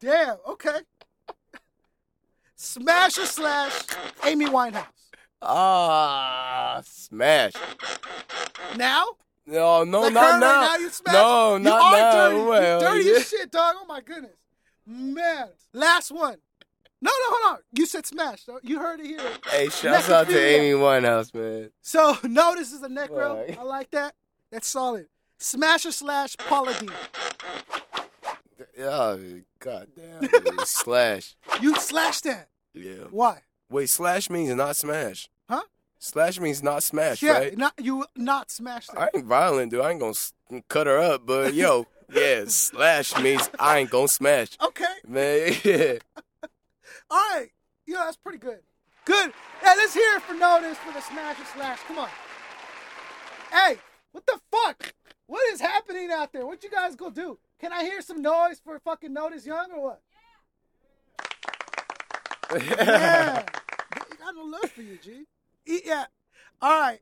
Damn. 0.00 0.36
Okay. 0.48 0.78
Smash 2.56 3.18
or 3.18 3.26
slash 3.26 3.72
Amy 4.24 4.46
Winehouse. 4.46 4.86
Ah, 5.42 6.82
smash. 6.84 7.52
Now? 8.76 9.06
No, 9.46 9.84
no, 9.84 10.02
like 10.02 10.12
not 10.12 10.24
her 10.24 10.30
right 10.32 10.40
now. 10.40 10.60
now, 10.60 10.76
you 10.76 10.90
smash? 10.90 11.12
No, 11.14 11.56
you 11.56 11.58
not 11.60 11.80
are 11.80 11.98
now. 11.98 12.28
Dirty. 12.28 12.44
Well, 12.44 12.80
you 12.80 12.86
dirty 12.86 13.08
yeah. 13.08 13.16
as 13.16 13.28
shit, 13.28 13.50
dog. 13.50 13.76
Oh 13.80 13.86
my 13.86 14.00
goodness. 14.00 14.36
Man. 14.86 15.48
Last 15.72 16.10
one. 16.10 16.36
No, 17.02 17.10
no, 17.10 17.36
hold 17.36 17.56
on. 17.56 17.62
You 17.72 17.86
said 17.86 18.06
smash. 18.06 18.44
though. 18.44 18.60
You 18.62 18.78
heard 18.78 19.00
it 19.00 19.06
here. 19.06 19.20
Hey, 19.50 19.68
shouts 19.70 20.10
out 20.10 20.28
to 20.28 20.38
Amy 20.38 20.78
Winehouse, 20.78 21.34
man. 21.34 21.70
So 21.80 22.16
no, 22.24 22.54
this 22.54 22.72
is 22.72 22.82
a 22.82 22.88
necro. 22.88 23.46
Fuck. 23.48 23.58
I 23.58 23.62
like 23.62 23.90
that. 23.92 24.14
That's 24.52 24.68
solid. 24.68 25.06
Smash 25.38 25.86
or 25.86 25.92
slash 25.92 26.36
Paula 26.36 26.74
Deen. 26.78 26.90
Oh, 28.80 29.20
goddamn. 29.58 30.20
dude. 30.44 30.60
slash. 30.66 31.34
You 31.60 31.76
slash 31.76 32.20
that. 32.22 32.48
Yeah. 32.74 33.04
Why? 33.10 33.42
Wait, 33.70 33.88
slash 33.88 34.30
means 34.30 34.54
not 34.54 34.76
smash. 34.76 35.28
Huh? 35.48 35.62
Slash 35.98 36.40
means 36.40 36.62
not 36.62 36.82
smash, 36.82 37.22
yeah, 37.22 37.32
right? 37.32 37.58
not 37.58 37.74
you 37.78 38.06
not 38.16 38.50
smash 38.50 38.86
that. 38.86 38.98
I 38.98 39.08
ain't 39.14 39.26
violent, 39.26 39.70
dude. 39.70 39.82
I 39.82 39.90
ain't 39.90 40.00
gonna 40.00 40.10
s- 40.12 40.32
cut 40.68 40.86
her 40.86 40.98
up, 40.98 41.26
but 41.26 41.52
yo, 41.52 41.86
yeah, 42.12 42.44
slash 42.46 43.16
means 43.18 43.50
I 43.58 43.78
ain't 43.80 43.90
gonna 43.90 44.08
smash. 44.08 44.56
Okay. 44.62 44.84
Man, 45.06 45.52
yeah. 45.64 45.98
All 47.10 47.18
right. 47.34 47.48
Yeah, 47.86 48.02
that's 48.04 48.16
pretty 48.16 48.38
good. 48.38 48.60
Good. 49.04 49.32
Hey, 49.60 49.74
let's 49.76 49.92
hear 49.92 50.16
it 50.16 50.22
for 50.22 50.32
Notiz 50.34 50.76
for 50.78 50.92
the 50.92 51.00
smash 51.02 51.38
or 51.38 51.44
slash. 51.54 51.80
Come 51.86 51.98
on. 51.98 52.08
Hey, 53.52 53.76
what 54.12 54.24
the 54.26 54.40
fuck? 54.50 54.94
What 55.26 55.52
is 55.52 55.60
happening 55.60 56.10
out 56.12 56.32
there? 56.32 56.46
What 56.46 56.62
you 56.64 56.70
guys 56.70 56.96
gonna 56.96 57.14
do? 57.14 57.38
Can 57.60 57.72
I 57.72 57.82
hear 57.84 58.00
some 58.00 58.22
noise 58.22 58.60
for 58.64 58.78
fucking 58.78 59.12
Notiz 59.12 59.46
Yong 59.46 59.70
or 59.72 59.82
what? 59.84 60.02
Yeah. 62.64 63.44
I 63.92 63.98
got 64.18 64.34
no 64.34 64.44
love 64.44 64.70
for 64.70 64.82
you, 64.82 64.98
G. 65.02 65.26
Yeah. 65.66 66.06
All 66.62 66.80
right. 66.80 67.00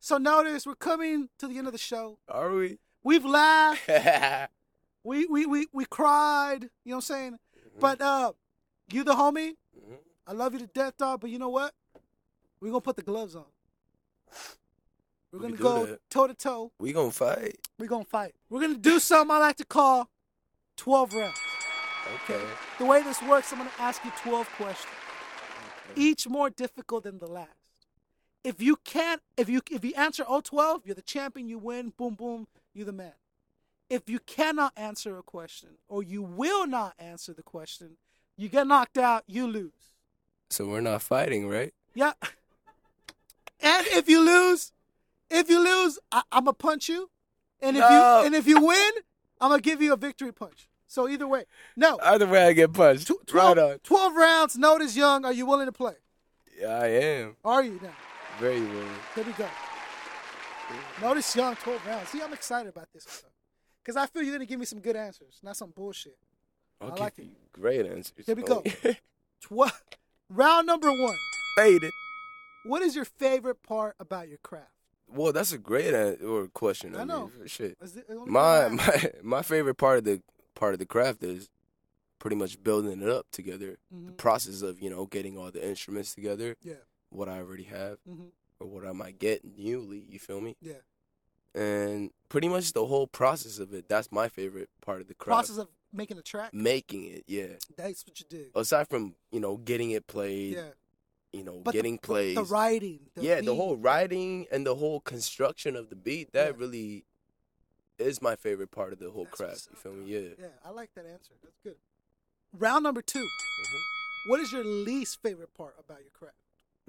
So 0.00 0.18
Notiz 0.18 0.66
we're 0.66 0.74
coming 0.74 1.28
to 1.38 1.46
the 1.46 1.58
end 1.58 1.66
of 1.66 1.72
the 1.72 1.78
show. 1.78 2.18
Are 2.28 2.52
we? 2.52 2.78
We've 3.02 3.24
laughed. 3.24 3.88
We 5.06 5.24
we 5.26 5.46
we 5.46 5.68
we 5.72 5.84
cried. 5.84 6.64
You 6.84 6.90
know 6.90 6.96
what 6.96 6.96
I'm 6.96 7.00
saying? 7.02 7.38
But 7.78 8.00
uh, 8.00 8.32
you 8.90 9.04
the 9.04 9.14
homie. 9.14 9.52
I 10.26 10.32
love 10.32 10.52
you 10.52 10.58
to 10.58 10.66
death, 10.66 10.96
dog. 10.96 11.20
But 11.20 11.30
you 11.30 11.38
know 11.38 11.48
what? 11.48 11.72
We're 12.60 12.70
gonna 12.70 12.80
put 12.80 12.96
the 12.96 13.02
gloves 13.02 13.36
on. 13.36 13.44
We're 15.36 15.48
We 15.50 15.56
gonna 15.56 15.86
go 15.86 15.98
toe 16.10 16.26
to 16.26 16.34
toe. 16.34 16.72
we 16.78 16.92
gonna 16.92 17.10
fight. 17.10 17.58
We're 17.78 17.88
gonna 17.88 18.04
fight. 18.04 18.34
We're 18.48 18.60
gonna 18.60 18.78
do 18.78 18.98
something 18.98 19.34
I 19.36 19.38
like 19.38 19.56
to 19.56 19.64
call 19.66 20.08
12 20.76 21.12
reps. 21.12 21.40
Okay. 22.24 22.40
The 22.78 22.86
way 22.86 23.02
this 23.02 23.20
works, 23.22 23.52
I'm 23.52 23.58
gonna 23.58 23.70
ask 23.78 24.04
you 24.04 24.12
12 24.22 24.48
questions, 24.56 24.92
each 25.94 26.26
more 26.28 26.48
difficult 26.48 27.04
than 27.04 27.18
the 27.18 27.26
last. 27.26 27.50
If 28.44 28.62
you 28.62 28.76
can't, 28.84 29.20
if 29.36 29.48
you 29.48 29.60
if 29.70 29.84
you 29.84 29.92
answer 29.96 30.22
all 30.22 30.40
12, 30.40 30.82
you're 30.86 30.94
the 30.94 31.02
champion. 31.02 31.48
You 31.48 31.58
win. 31.58 31.92
Boom, 31.96 32.14
boom. 32.14 32.46
You're 32.72 32.86
the 32.86 32.92
man. 32.92 33.12
If 33.90 34.08
you 34.08 34.18
cannot 34.20 34.72
answer 34.76 35.18
a 35.18 35.22
question 35.22 35.70
or 35.88 36.02
you 36.02 36.22
will 36.22 36.66
not 36.66 36.94
answer 36.98 37.34
the 37.34 37.42
question, 37.42 37.96
you 38.36 38.48
get 38.48 38.66
knocked 38.66 38.98
out. 38.98 39.24
You 39.26 39.46
lose. 39.46 39.72
So 40.50 40.66
we're 40.66 40.80
not 40.80 41.02
fighting, 41.02 41.46
right? 41.48 41.74
Yeah. 41.94 42.12
And 43.58 43.86
if 43.86 44.06
you 44.06 44.20
lose, 44.20 44.70
if 45.30 45.48
you 45.50 45.58
lose, 45.62 45.98
I, 46.12 46.22
I'm 46.32 46.44
gonna 46.44 46.54
punch 46.54 46.88
you. 46.88 47.10
And 47.60 47.76
if 47.76 47.80
No. 47.82 47.88
you 48.20 48.26
and 48.26 48.34
if 48.34 48.46
you 48.46 48.60
win, 48.64 48.90
I'm 49.40 49.50
gonna 49.50 49.60
give 49.62 49.80
you 49.82 49.92
a 49.92 49.96
victory 49.96 50.32
punch. 50.32 50.68
So 50.86 51.08
either 51.08 51.26
way, 51.26 51.44
no. 51.76 51.98
Either 52.02 52.26
way, 52.26 52.46
I 52.46 52.52
get 52.52 52.72
punched. 52.72 53.08
Tw- 53.08 53.26
12, 53.26 53.56
right 53.56 53.72
on. 53.72 53.78
12 53.80 54.14
rounds. 54.14 54.56
Notiz 54.56 54.96
Yong. 54.96 55.24
Are 55.24 55.32
you 55.32 55.44
willing 55.46 55.66
to 55.66 55.72
play? 55.72 55.94
Yeah, 56.60 56.68
I 56.68 56.86
am 56.86 57.36
Are 57.44 57.62
you 57.62 57.78
now? 57.82 57.90
very 58.38 58.60
willing. 58.60 58.88
Here 59.14 59.24
we 59.24 59.32
go. 59.32 59.48
Notiz 61.02 61.34
Yong 61.36 61.56
12 61.56 61.86
rounds. 61.86 62.08
See, 62.10 62.22
I'm 62.22 62.32
excited 62.32 62.68
about 62.68 62.88
this 62.92 63.02
stuff. 63.04 63.30
Because 63.82 63.96
I 63.96 64.06
feel 64.06 64.22
you're 64.22 64.32
going 64.32 64.40
to 64.46 64.50
give 64.50 64.58
me 64.58 64.66
some 64.66 64.80
good 64.80 64.96
answers, 64.96 65.38
not 65.42 65.56
some 65.56 65.70
bullshit. 65.70 66.16
I'll 66.80 66.92
I 66.92 66.96
like 66.96 67.18
it. 67.18 67.26
great 67.52 67.86
answers. 67.86 68.26
Here 68.26 68.34
we 68.34 68.42
go. 68.42 68.62
Tw- 69.42 69.72
round 70.28 70.66
number 70.66 70.88
one. 70.90 71.16
Faded. 71.56 71.92
What 72.64 72.82
is 72.82 72.96
your 72.96 73.04
favorite 73.04 73.62
part 73.62 73.94
about 74.00 74.28
your 74.28 74.38
craft? 74.38 74.70
Well, 75.08 75.32
that's 75.32 75.52
a 75.52 75.58
great 75.58 75.94
or 76.22 76.48
question. 76.48 76.94
I 76.94 76.98
mean, 76.98 77.08
know. 77.08 77.30
Shit. 77.46 77.76
Is 77.80 77.96
it- 77.96 78.06
it 78.08 78.12
only 78.14 78.30
My 78.30 78.68
my 78.82 79.10
my 79.22 79.42
favorite 79.42 79.76
part 79.76 79.98
of 79.98 80.04
the 80.04 80.22
part 80.54 80.72
of 80.74 80.78
the 80.78 80.86
craft 80.86 81.22
is 81.22 81.48
pretty 82.18 82.36
much 82.36 82.62
building 82.62 83.00
it 83.02 83.08
up 83.08 83.26
together. 83.30 83.78
The 83.90 84.12
Mhm. 84.12 84.16
process 84.16 84.62
of 84.62 84.80
you 84.80 84.90
know 84.90 85.06
getting 85.06 85.36
all 85.38 85.50
the 85.50 85.66
instruments 85.66 86.14
together. 86.14 86.56
Yeah. 86.62 86.74
What 87.10 87.28
I 87.28 87.38
already 87.38 87.64
have 87.64 87.98
Mhm. 88.08 88.30
or 88.58 88.66
what 88.66 88.84
I 88.86 88.92
might 88.92 89.18
get 89.18 89.44
newly. 89.44 90.00
You 90.08 90.18
feel 90.18 90.40
me? 90.40 90.56
Yeah. 90.60 90.80
And 91.54 92.10
pretty 92.28 92.48
much 92.48 92.72
the 92.72 92.84
whole 92.86 93.06
process 93.06 93.58
of 93.58 93.72
it. 93.72 93.88
That's 93.88 94.12
my 94.12 94.28
favorite 94.28 94.68
part 94.82 95.00
of 95.00 95.08
the 95.08 95.14
craft. 95.14 95.46
Process 95.46 95.56
of 95.58 95.68
making 95.92 96.18
a 96.18 96.22
track. 96.22 96.52
Making 96.52 97.04
it, 97.06 97.24
yeah. 97.26 97.56
That's 97.76 98.04
what 98.06 98.18
you 98.20 98.26
do. 98.28 98.46
Aside 98.54 98.88
from 98.88 99.14
you 99.30 99.40
know 99.40 99.56
getting 99.56 99.90
it 99.92 100.06
played, 100.06 100.54
Yeah. 100.54 100.70
You 101.32 101.44
know 101.44 101.60
But 101.64 101.72
getting 101.74 101.96
but 101.96 102.02
plays, 102.02 102.34
The 102.36 102.44
writing. 102.44 103.00
The 103.14 103.22
yeah, 103.22 103.40
the 103.40 103.54
whole 103.54 103.76
writing 103.76 104.46
and 104.50 104.66
the 104.66 104.74
whole 104.76 105.00
construction 105.00 105.76
of 105.76 105.90
the 105.90 105.96
beat 105.96 106.32
that 106.32 106.52
Yeah. 106.54 106.56
really 106.56 107.04
is 107.98 108.20
my 108.22 108.36
favorite 108.36 108.70
part 108.70 108.92
of 108.92 108.98
the 108.98 109.10
whole 109.10 109.24
That's 109.24 109.36
craft. 109.36 109.68
You 109.70 109.76
feel 109.76 109.92
me? 109.92 110.12
Yeah. 110.12 110.34
Yeah, 110.38 110.46
I 110.64 110.70
like 110.70 110.90
that 110.94 111.06
answer. 111.06 111.34
That's 111.42 111.58
good. 111.62 111.76
Round 112.52 112.84
number 112.84 113.02
2 113.02 113.18
Mm-hmm. 113.18 114.30
What 114.30 114.40
is 114.40 114.52
your 114.52 114.64
least 114.64 115.22
favorite 115.22 115.54
part 115.54 115.74
about 115.78 116.00
your 116.00 116.10
craft? 116.10 116.36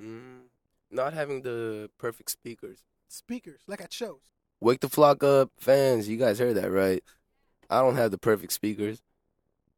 Mm, 0.01 0.43
not 0.91 1.13
having 1.13 1.41
the 1.41 1.89
perfect 1.97 2.31
speakers. 2.31 2.83
Speakers, 3.09 3.61
like 3.67 3.81
at 3.81 3.93
shows. 3.93 4.21
Wake 4.59 4.79
the 4.79 4.89
flok 4.89 5.23
up, 5.23 5.51
fans. 5.57 6.07
You 6.09 6.17
guys 6.17 6.39
heard 6.39 6.55
that 6.55 6.71
right? 6.71 7.03
I 7.69 7.81
don't 7.81 7.95
have 7.95 8.11
the 8.11 8.17
perfect 8.17 8.53
speakers. 8.53 9.01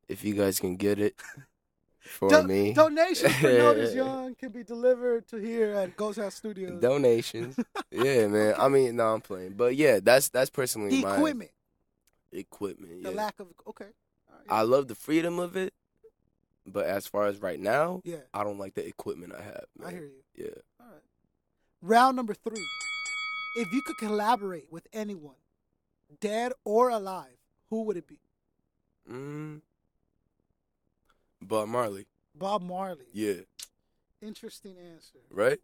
If 0.08 0.24
you 0.24 0.34
guys 0.36 0.60
can 0.60 0.76
get 0.78 1.00
it 1.00 1.16
for 2.10 2.30
Don- 2.30 2.48
me, 2.48 2.74
Donations 2.74 3.34
for 3.36 3.52
Notice 3.52 3.94
Young 4.04 4.36
can 4.36 4.52
be 4.52 4.64
delivered 4.64 5.28
to 5.30 5.38
here 5.38 5.74
at 5.76 5.96
Ghost 5.96 6.20
House 6.20 6.36
Studios. 6.36 6.82
donations. 6.82 7.58
yeah, 7.92 8.28
man. 8.28 8.56
I 8.58 8.68
mean, 8.68 8.96
no, 8.96 9.14
I'm 9.14 9.22
playing, 9.22 9.54
but 9.54 9.76
yeah, 9.76 10.00
that's 10.02 10.30
that's 10.30 10.50
personally 10.50 10.90
the 10.90 11.02
my 11.04 11.16
equipment, 11.16 11.52
equipment. 12.32 13.04
the 13.04 13.10
Yeah. 13.10 13.16
lack 13.16 13.40
of 13.40 13.48
okay. 13.68 13.86
Right. 13.86 14.42
I 14.50 14.62
love 14.64 14.88
the 14.88 14.96
freedom 14.96 15.40
of 15.40 15.56
it, 15.56 15.74
but 16.66 16.86
as 16.86 17.08
far 17.08 17.28
as 17.28 17.42
right 17.42 17.60
now, 17.60 18.02
yeah, 18.04 18.18
I 18.34 18.44
don't 18.44 18.58
like 18.60 18.74
the 18.76 18.86
equipment 18.86 19.34
I 19.38 19.42
have. 19.44 19.66
I 19.86 19.92
hear 19.92 20.04
you. 20.06 20.24
Yeah. 20.36 20.62
All 20.80 20.88
right. 20.88 21.02
Round 21.82 22.16
number 22.16 22.34
three. 22.34 22.64
If 23.58 23.74
you 23.74 23.82
could 23.82 23.98
collaborate 23.98 24.72
with 24.72 24.88
anyone, 24.94 25.36
dead 26.22 26.54
or 26.64 26.90
alive, 26.90 27.38
who 27.70 27.84
would 27.84 27.98
it 27.98 28.08
be? 28.08 28.20
Mm. 29.12 29.62
Bob 31.42 31.68
Marley. 31.70 32.06
Bob 32.36 32.62
Marley. 32.62 33.06
Yeah. 33.14 33.42
Interesting 34.22 34.76
answer. 34.78 35.20
Right. 35.30 35.60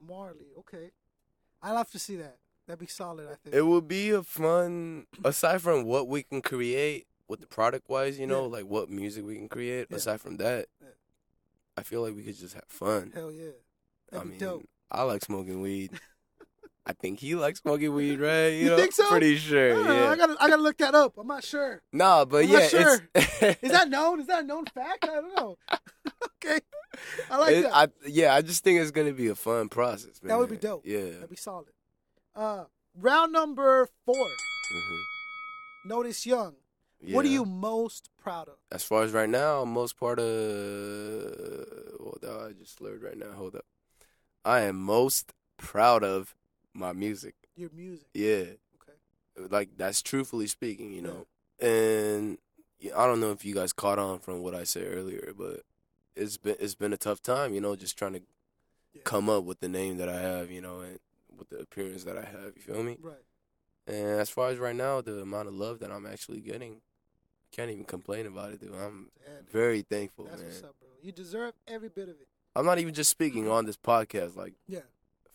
Marley. 0.00 0.52
Okay. 0.58 0.90
I'd 1.62 1.72
love 1.72 1.90
to 1.90 1.98
see 1.98 2.16
that. 2.16 2.36
That'd 2.66 2.80
be 2.80 2.86
solid. 2.86 3.26
I 3.30 3.34
think. 3.34 3.54
It 3.56 3.62
would 3.62 3.88
be 3.88 4.10
a 4.10 4.22
fun. 4.22 5.06
Aside 5.24 5.62
from 5.62 5.84
what 5.84 6.06
we 6.08 6.22
can 6.22 6.40
create 6.42 7.06
with 7.26 7.40
the 7.40 7.46
product 7.46 7.88
wise, 7.88 8.18
you 8.18 8.26
know, 8.26 8.42
Yeah. 8.42 8.52
like 8.52 8.64
what 8.66 8.88
music 8.90 9.24
we 9.24 9.36
can 9.36 9.48
create. 9.48 9.88
Yeah. 9.90 9.96
Aside 9.96 10.20
from 10.20 10.36
that, 10.36 10.66
Yeah. 10.80 10.88
I 11.76 11.82
feel 11.82 12.02
like 12.02 12.14
we 12.14 12.22
could 12.22 12.36
just 12.36 12.54
have 12.54 12.64
fun. 12.68 13.12
Hell 13.14 13.32
yeah. 13.32 13.50
That'd 14.10 14.26
I 14.26 14.30
mean, 14.30 14.38
dope. 14.38 14.68
I 14.90 15.02
like 15.02 15.24
smoking 15.24 15.60
weed. 15.60 15.92
I 16.88 16.94
think 16.94 17.20
he 17.20 17.34
likes 17.34 17.60
smoking 17.60 17.92
weed, 17.94 18.18
right? 18.18 18.46
You, 18.48 18.58
You 18.64 18.66
know, 18.70 18.76
think 18.78 18.92
so? 18.92 19.06
Pretty 19.08 19.36
sure. 19.36 19.74
know, 19.84 19.92
Yeah. 19.92 20.10
I 20.10 20.16
gotta, 20.16 20.36
I 20.40 20.48
gotta 20.48 20.62
look 20.62 20.78
that 20.78 20.94
up. 20.94 21.18
I'm 21.18 21.26
not 21.26 21.44
sure. 21.44 21.82
Nah, 21.92 22.24
but 22.24 22.44
I'm 22.44 22.48
yeah, 22.50 22.66
sure. 22.68 23.00
it's. 23.14 23.62
Is 23.62 23.72
that 23.72 23.90
known? 23.96 24.20
Is 24.20 24.26
that 24.28 24.44
a 24.44 24.46
known 24.46 24.64
fact? 24.64 25.04
I 25.04 25.06
don't 25.20 25.36
know. 25.36 25.58
okay. 26.42 26.60
I 27.30 27.36
like 27.36 27.54
it- 27.56 27.62
that. 27.64 27.74
I, 27.76 27.88
yeah, 28.06 28.34
I 28.34 28.40
just 28.40 28.64
think 28.64 28.80
it's 28.80 28.90
gonna 28.90 29.12
be 29.12 29.28
a 29.28 29.34
fun 29.34 29.68
process, 29.68 30.22
man. 30.22 30.28
That 30.30 30.38
would 30.38 30.48
be 30.50 30.56
dope. 30.56 30.82
Yeah. 30.86 31.04
That'd 31.10 31.28
be 31.28 31.36
solid. 31.36 31.66
Uh, 32.34 32.64
round 32.98 33.32
number 33.32 33.86
four. 34.06 34.14
Mhm. 34.16 34.98
Notiz 35.90 36.24
Yong. 36.24 36.54
What 37.12 37.24
are 37.24 37.28
you 37.28 37.44
most 37.44 38.08
proud 38.20 38.48
of? 38.48 38.54
As 38.72 38.82
far 38.82 39.02
as 39.04 39.12
right 39.12 39.28
now, 39.28 39.64
most 39.64 39.96
part 40.00 40.18
of 40.18 40.24
hold 42.00 42.24
on, 42.26 42.48
I 42.48 42.52
just 42.58 42.76
slurred 42.78 43.02
right 43.02 43.16
now. 43.16 43.32
Hold 43.36 43.54
up. 43.56 43.66
I 44.44 44.60
am 44.62 44.76
most 44.76 45.32
proud 45.58 46.02
of 46.02 46.34
my 46.78 46.92
music. 46.92 47.34
Your 47.56 47.70
music. 47.74 48.06
Yeah. 48.14 48.44
Okay. 48.80 49.48
Like 49.50 49.70
that's 49.76 50.02
truthfully 50.02 50.46
speaking, 50.46 50.92
you 50.92 51.02
know. 51.02 51.26
And 51.60 52.38
yeah, 52.78 52.92
I 52.96 53.06
don't 53.06 53.20
know 53.20 53.32
if 53.32 53.44
you 53.44 53.54
guys 53.54 53.72
caught 53.72 53.98
on 53.98 54.20
from 54.20 54.42
what 54.42 54.54
I 54.54 54.64
said 54.64 54.86
earlier, 54.94 55.32
but 55.36 55.62
it's 56.16 56.36
been 56.36 56.56
it's 56.60 56.74
been 56.74 56.92
a 56.92 56.96
tough 56.96 57.22
time, 57.22 57.52
you 57.54 57.60
know, 57.60 57.74
just 57.76 57.98
trying 57.98 58.14
to 58.14 58.22
Yeah. 58.94 59.02
come 59.04 59.28
up 59.28 59.44
with 59.44 59.60
the 59.60 59.68
name 59.68 59.98
that 59.98 60.08
I 60.08 60.20
have, 60.20 60.50
you 60.50 60.60
know, 60.60 60.80
and 60.80 60.98
with 61.36 61.48
the 61.50 61.58
appearance 61.58 62.04
that 62.04 62.16
I 62.16 62.24
have. 62.24 62.52
You 62.56 62.62
feel 62.62 62.82
me? 62.82 62.96
Right. 63.00 63.24
And 63.86 64.20
as 64.20 64.28
far 64.30 64.48
as 64.50 64.58
right 64.58 64.76
now, 64.76 65.00
the 65.00 65.20
amount 65.20 65.48
of 65.48 65.54
love 65.54 65.78
that 65.80 65.90
I'm 65.90 66.06
actually 66.06 66.40
getting, 66.40 66.80
can't 67.52 67.70
even 67.70 67.84
complain 67.84 68.26
about 68.26 68.52
it, 68.52 68.60
dude. 68.60 68.74
I'm 68.74 69.10
dude. 69.26 69.50
very 69.50 69.82
thankful, 69.82 70.24
That's 70.26 70.38
man. 70.42 70.50
what's 70.50 70.62
up, 70.62 70.74
bro. 70.80 70.88
You 71.02 71.12
deserve 71.12 71.54
every 71.66 71.88
bit 71.88 72.08
of 72.08 72.20
it. 72.20 72.28
I'm 72.56 72.66
not 72.66 72.78
even 72.78 72.92
just 72.92 73.08
speaking 73.10 73.48
on 73.48 73.66
this 73.66 73.76
podcast, 73.76 74.36
like 74.36 74.54
Yeah. 74.66 74.80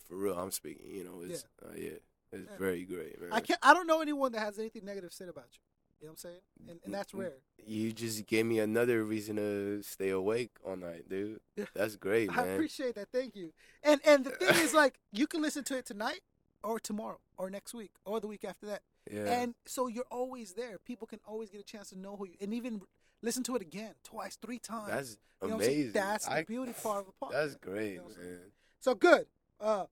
For 0.08 0.16
real. 0.16 0.38
I'm 0.38 0.50
speaking, 0.50 0.86
you 0.90 1.04
know. 1.04 1.20
It's 1.22 1.44
yeah, 1.62 1.68
uh, 1.68 1.72
yeah 1.76 1.90
it's 2.32 2.50
Yeah. 2.50 2.58
very 2.58 2.84
great, 2.84 3.20
man. 3.20 3.30
I 3.32 3.40
can't. 3.40 3.60
I 3.62 3.72
don't 3.74 3.86
know 3.86 4.00
anyone 4.00 4.32
that 4.32 4.40
has 4.40 4.58
anything 4.58 4.84
negative 4.84 5.12
said 5.12 5.28
about 5.28 5.46
you. 5.52 5.58
You 6.00 6.08
know 6.08 6.12
what 6.12 6.24
I'm 6.24 6.30
saying? 6.30 6.40
And, 6.68 6.80
and 6.84 6.92
that's 6.94 7.12
Mm, 7.12 7.20
rare. 7.20 7.32
You 7.66 7.92
just 7.92 8.26
gave 8.26 8.44
me 8.44 8.58
another 8.58 9.04
reason 9.04 9.36
to 9.36 9.82
stay 9.82 10.10
awake 10.10 10.50
all 10.62 10.76
night, 10.76 11.08
dude. 11.08 11.40
Yeah. 11.56 11.64
That's 11.74 11.96
great, 11.96 12.28
man. 12.30 12.38
I 12.40 12.46
appreciate 12.48 12.94
that. 12.96 13.08
Thank 13.10 13.34
you. 13.36 13.52
And 13.82 14.00
and 14.04 14.24
the 14.24 14.30
thing 14.30 14.54
is, 14.56 14.74
like, 14.74 14.98
you 15.12 15.26
can 15.26 15.40
listen 15.40 15.64
to 15.64 15.78
it 15.78 15.86
tonight, 15.86 16.20
or 16.62 16.78
tomorrow, 16.78 17.20
or 17.38 17.48
next 17.48 17.72
week, 17.72 17.92
or 18.04 18.20
the 18.20 18.26
week 18.26 18.44
after 18.44 18.66
that. 18.66 18.82
yeah, 19.10 19.40
And 19.40 19.54
so 19.64 19.86
you're 19.86 20.04
always 20.10 20.52
there. 20.54 20.78
People 20.78 21.06
can 21.06 21.20
always 21.26 21.48
get 21.50 21.60
a 21.60 21.64
chance 21.64 21.88
to 21.90 21.98
know 21.98 22.16
who 22.16 22.26
you, 22.26 22.34
and 22.40 22.52
even 22.52 22.82
listen 23.22 23.42
to 23.44 23.56
it 23.56 23.62
again, 23.62 23.94
twice, 24.02 24.36
three 24.36 24.58
times. 24.58 24.88
that's 24.90 25.16
You 25.40 25.48
know 25.48 25.54
what 25.56 25.62
I'm 25.62 25.68
saying? 25.68 25.74
amazing. 25.76 25.92
That's 25.92 26.28
I- 26.28 26.40
the 26.40 26.46
beauty 26.46 26.72
part 26.82 27.06
of 27.06 27.08
a 27.08 27.24
podcast. 27.24 27.30
That's 27.32 27.54
great, 27.56 27.92
You 27.92 27.96
know 27.98 28.02
what 28.04 28.10
I'm 28.10 28.16
saying? 28.16 28.30
man. 28.32 28.52
So 28.80 28.94
good. 28.94 29.26
Uh, 29.60 29.86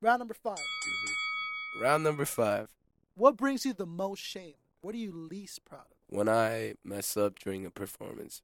round 0.00 0.20
number 0.20 0.34
five. 0.34 0.58
Mhm. 0.58 1.82
Round 1.82 2.04
number 2.04 2.24
five. 2.24 2.68
What 3.14 3.36
brings 3.36 3.64
you 3.64 3.72
the 3.72 3.86
most 3.86 4.20
shame? 4.22 4.54
What 4.80 4.94
are 4.94 4.98
you 4.98 5.12
least 5.12 5.64
proud 5.64 5.86
of? 5.90 5.96
When 6.08 6.28
I 6.28 6.74
mess 6.84 7.16
up 7.16 7.38
during 7.38 7.66
a 7.66 7.70
performance, 7.70 8.42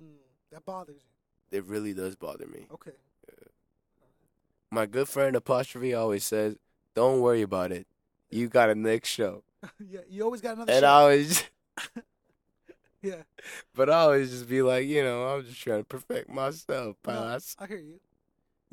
Mm, 0.00 0.16
that 0.50 0.64
bothers 0.64 1.02
you. 1.50 1.58
it 1.58 1.64
really 1.64 1.94
does 1.94 2.16
bother 2.16 2.46
me. 2.46 2.66
Okay. 2.72 2.92
My 4.70 4.86
good 4.86 5.08
friend 5.08 5.36
Apostrophe 5.36 5.94
always 5.94 6.24
says, 6.24 6.56
"Don't 6.94 7.20
worry 7.20 7.42
about 7.42 7.70
it. 7.70 7.86
You 8.30 8.48
got 8.48 8.70
a 8.70 8.74
next 8.74 9.08
show." 9.08 9.44
yeah, 9.78 10.00
you 10.08 10.24
always 10.24 10.40
got 10.40 10.56
another. 10.56 10.72
And 10.72 10.82
show. 10.82 10.86
I 10.88 10.90
always, 11.00 11.44
yeah. 13.02 13.22
but 13.74 13.88
I 13.88 13.98
always 14.00 14.30
just 14.30 14.48
be 14.48 14.62
like, 14.62 14.86
you 14.86 15.02
know, 15.04 15.26
I'm 15.28 15.44
just 15.44 15.60
trying 15.60 15.80
to 15.80 15.84
perfect 15.84 16.28
myself, 16.28 16.96
No. 17.06 17.38
I 17.60 17.66
hear 17.66 17.78
you. 17.78 18.00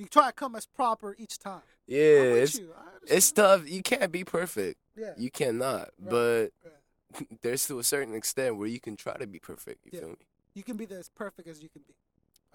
You 0.02 0.08
try 0.08 0.28
to 0.30 0.34
come 0.34 0.56
as 0.56 0.66
proper 0.66 1.16
each 1.20 1.38
time. 1.38 1.62
Yeah, 1.86 2.00
it's 2.42 2.58
you. 2.58 2.74
It's 3.08 3.32
tough. 3.32 3.70
You 3.70 3.84
can't 3.84 4.12
be 4.12 4.24
perfect. 4.24 4.80
Yeah. 4.98 5.14
You 5.16 5.30
cannot. 5.30 5.90
Right. 6.00 6.10
But 6.10 6.46
Yeah. 6.66 7.22
there's 7.44 7.68
to 7.68 7.78
a 7.78 7.84
certain 7.84 8.16
extent 8.16 8.58
where 8.58 8.68
you 8.68 8.80
can 8.80 8.96
try 8.96 9.16
to 9.16 9.28
be 9.28 9.38
perfect. 9.38 9.86
You 9.86 9.92
Yeah. 9.94 10.00
feel 10.00 10.10
me? 10.10 10.16
You 10.56 10.64
can 10.64 10.76
be 10.76 10.88
as 10.90 11.08
perfect 11.10 11.48
as 11.48 11.62
you 11.62 11.70
can 11.70 11.84
be. 11.88 11.94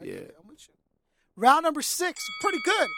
I 0.01 0.05
Yeah. 0.07 0.31
I'm 0.41 0.49
with 0.49 0.67
you. 0.67 0.75
Round 1.37 1.63
number 1.63 1.83
six, 1.83 2.21
pretty 2.41 2.59
good. 2.65 2.89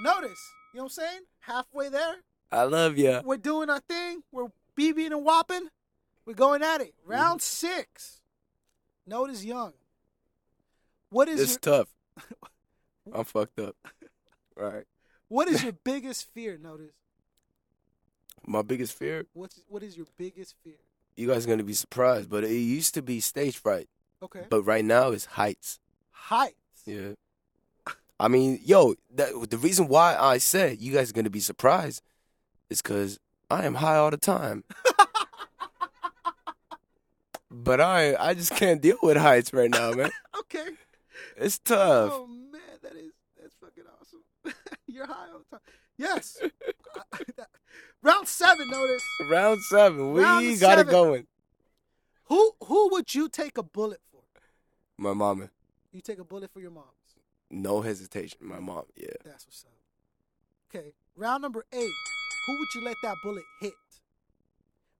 Notiz, 0.00 0.38
you 0.72 0.78
know 0.78 0.84
what 0.84 0.84
I'm 0.84 0.88
saying? 0.88 1.20
Halfway 1.40 1.90
there. 1.90 2.16
I 2.50 2.62
love 2.62 2.96
ya. 2.96 3.20
We're 3.22 3.36
doing 3.36 3.68
our 3.68 3.80
thing. 3.80 4.22
We're 4.32 4.48
BBing 4.74 5.08
and 5.12 5.22
whopping. 5.22 5.68
We're 6.24 6.32
going 6.32 6.62
at 6.62 6.80
it. 6.80 6.94
Mm-hmm. 7.02 7.10
Round 7.10 7.42
six. 7.42 8.22
Notiz 9.06 9.44
Yong. 9.44 9.74
What 11.10 11.28
is 11.28 11.40
It's 11.40 11.52
your 11.52 11.84
tough. 11.84 11.88
I'm 13.12 13.24
fucked 13.24 13.58
up. 13.58 13.74
Right. 14.58 14.84
what 15.28 15.48
is 15.48 15.62
your 15.62 15.72
biggest 15.72 16.24
fear? 16.32 16.58
Notiz. 16.60 16.90
My 18.46 18.62
biggest 18.62 18.94
fear, 18.94 19.26
What's 19.34 19.60
what 19.68 19.82
is 19.82 19.96
your 19.96 20.06
biggest 20.16 20.54
fear? 20.64 20.74
you 21.16 21.28
guys 21.28 21.44
are 21.44 21.48
gonna 21.48 21.64
be 21.64 21.74
surprised, 21.74 22.30
but 22.30 22.44
it 22.44 22.52
used 22.52 22.94
to 22.94 23.02
be 23.02 23.20
stage 23.20 23.58
fright. 23.58 23.88
Okay. 24.22 24.44
But 24.48 24.62
right 24.62 24.84
now 24.84 25.10
it's 25.10 25.24
heights. 25.26 25.78
Heights. 26.10 26.54
Yeah. 26.86 27.10
I 28.20 28.28
mean, 28.28 28.60
yo, 28.64 28.94
that, 29.14 29.50
the 29.50 29.58
reason 29.58 29.86
why 29.88 30.16
I 30.18 30.38
said 30.38 30.80
you 30.80 30.92
guys 30.92 31.10
are 31.10 31.12
gonna 31.12 31.30
be 31.30 31.40
surprised 31.40 32.02
is 32.70 32.80
because 32.82 33.18
I 33.50 33.64
am 33.64 33.74
high 33.76 33.96
all 33.96 34.10
the 34.10 34.16
time. 34.16 34.64
but 37.50 37.80
I 37.80 38.14
I 38.18 38.34
just 38.34 38.54
can't 38.56 38.80
deal 38.80 38.96
with 39.02 39.16
heights 39.16 39.52
right 39.52 39.70
now, 39.70 39.92
man. 39.92 40.10
Okay. 40.40 40.68
It's 41.36 41.58
tough. 41.58 42.10
Oh 42.12 42.26
man, 42.26 42.60
that 42.82 42.92
is 42.92 42.92
that's 42.92 42.96
fucking 42.96 42.96
awesome. 42.96 43.12
You're 44.86 45.06
high 45.06 45.26
all 45.32 45.40
the 45.50 45.56
time. 45.56 45.60
Yes. 45.96 46.38
Round 48.02 48.28
seven. 48.28 48.68
Notiz 48.70 49.02
Round 49.30 49.60
seven, 49.62 50.12
we 50.12 50.22
Round 50.22 50.60
got 50.60 50.76
seven. 50.78 50.88
it 50.88 50.90
going. 50.90 51.26
who 52.24 52.52
who 52.64 52.90
would 52.90 53.14
you 53.14 53.28
take 53.28 53.58
a 53.58 53.62
bullet 53.62 54.00
for? 54.12 54.20
My 54.96 55.12
mama, 55.14 55.50
You 55.92 56.00
take 56.00 56.18
a 56.18 56.24
bullet 56.24 56.50
for 56.52 56.60
your 56.60 56.70
moms. 56.70 56.86
no 57.50 57.80
hesitation. 57.82 58.38
My 58.42 58.58
mom, 58.60 58.84
yeah. 58.96 59.08
That's 59.24 59.46
what's 59.46 59.64
up. 59.64 59.72
Okay. 60.74 60.92
Round 61.16 61.42
number 61.42 61.64
eight. 61.72 61.90
Who 62.46 62.58
would 62.58 62.74
you 62.74 62.84
let 62.84 62.96
that 63.02 63.16
bullet 63.22 63.44
hit? 63.60 63.72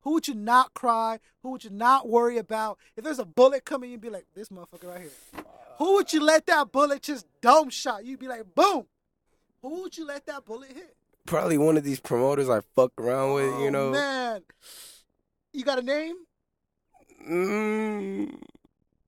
Who 0.03 0.13
would 0.15 0.29
you 0.29 0.35
not 0.35 0.75
cry? 0.75 1.19
Who 1.43 1.51
would 1.51 1.65
you 1.65 1.71
not 1.71 2.09
worry 2.09 2.39
about? 2.39 2.79
If 2.97 3.05
there's 3.05 3.19
a 3.19 3.25
bullet 3.25 3.65
coming, 3.65 3.91
you'd 3.91 4.01
be 4.01 4.11
like, 4.11 4.27
this 4.35 4.49
motherfucker 4.49 4.89
right 4.89 5.01
here. 5.01 5.45
Who 5.79 5.95
would 5.95 6.13
you 6.13 6.21
let 6.21 6.47
that 6.47 6.73
bullet 6.73 7.03
just 7.03 7.27
dome 7.41 7.71
shot? 7.71 8.05
You'd 8.05 8.19
be 8.21 8.29
like, 8.29 8.55
boom. 8.55 8.87
Who 9.63 9.83
would 9.83 9.97
you 9.97 10.07
let 10.07 10.27
that 10.27 10.45
bullet 10.45 10.69
hit? 10.73 10.97
Probably 11.27 11.59
one 11.59 11.77
of 11.77 11.85
these 11.85 12.01
promoters 12.01 12.49
I 12.49 12.61
fuck 12.75 12.93
around 12.99 13.35
with, 13.35 13.45
you 13.61 13.67
Oh, 13.67 13.71
know. 13.71 13.91
man. 13.91 14.43
You 15.53 15.65
got 15.65 15.79
a 15.79 15.83
name? 15.83 16.15
Mm, 17.29 18.41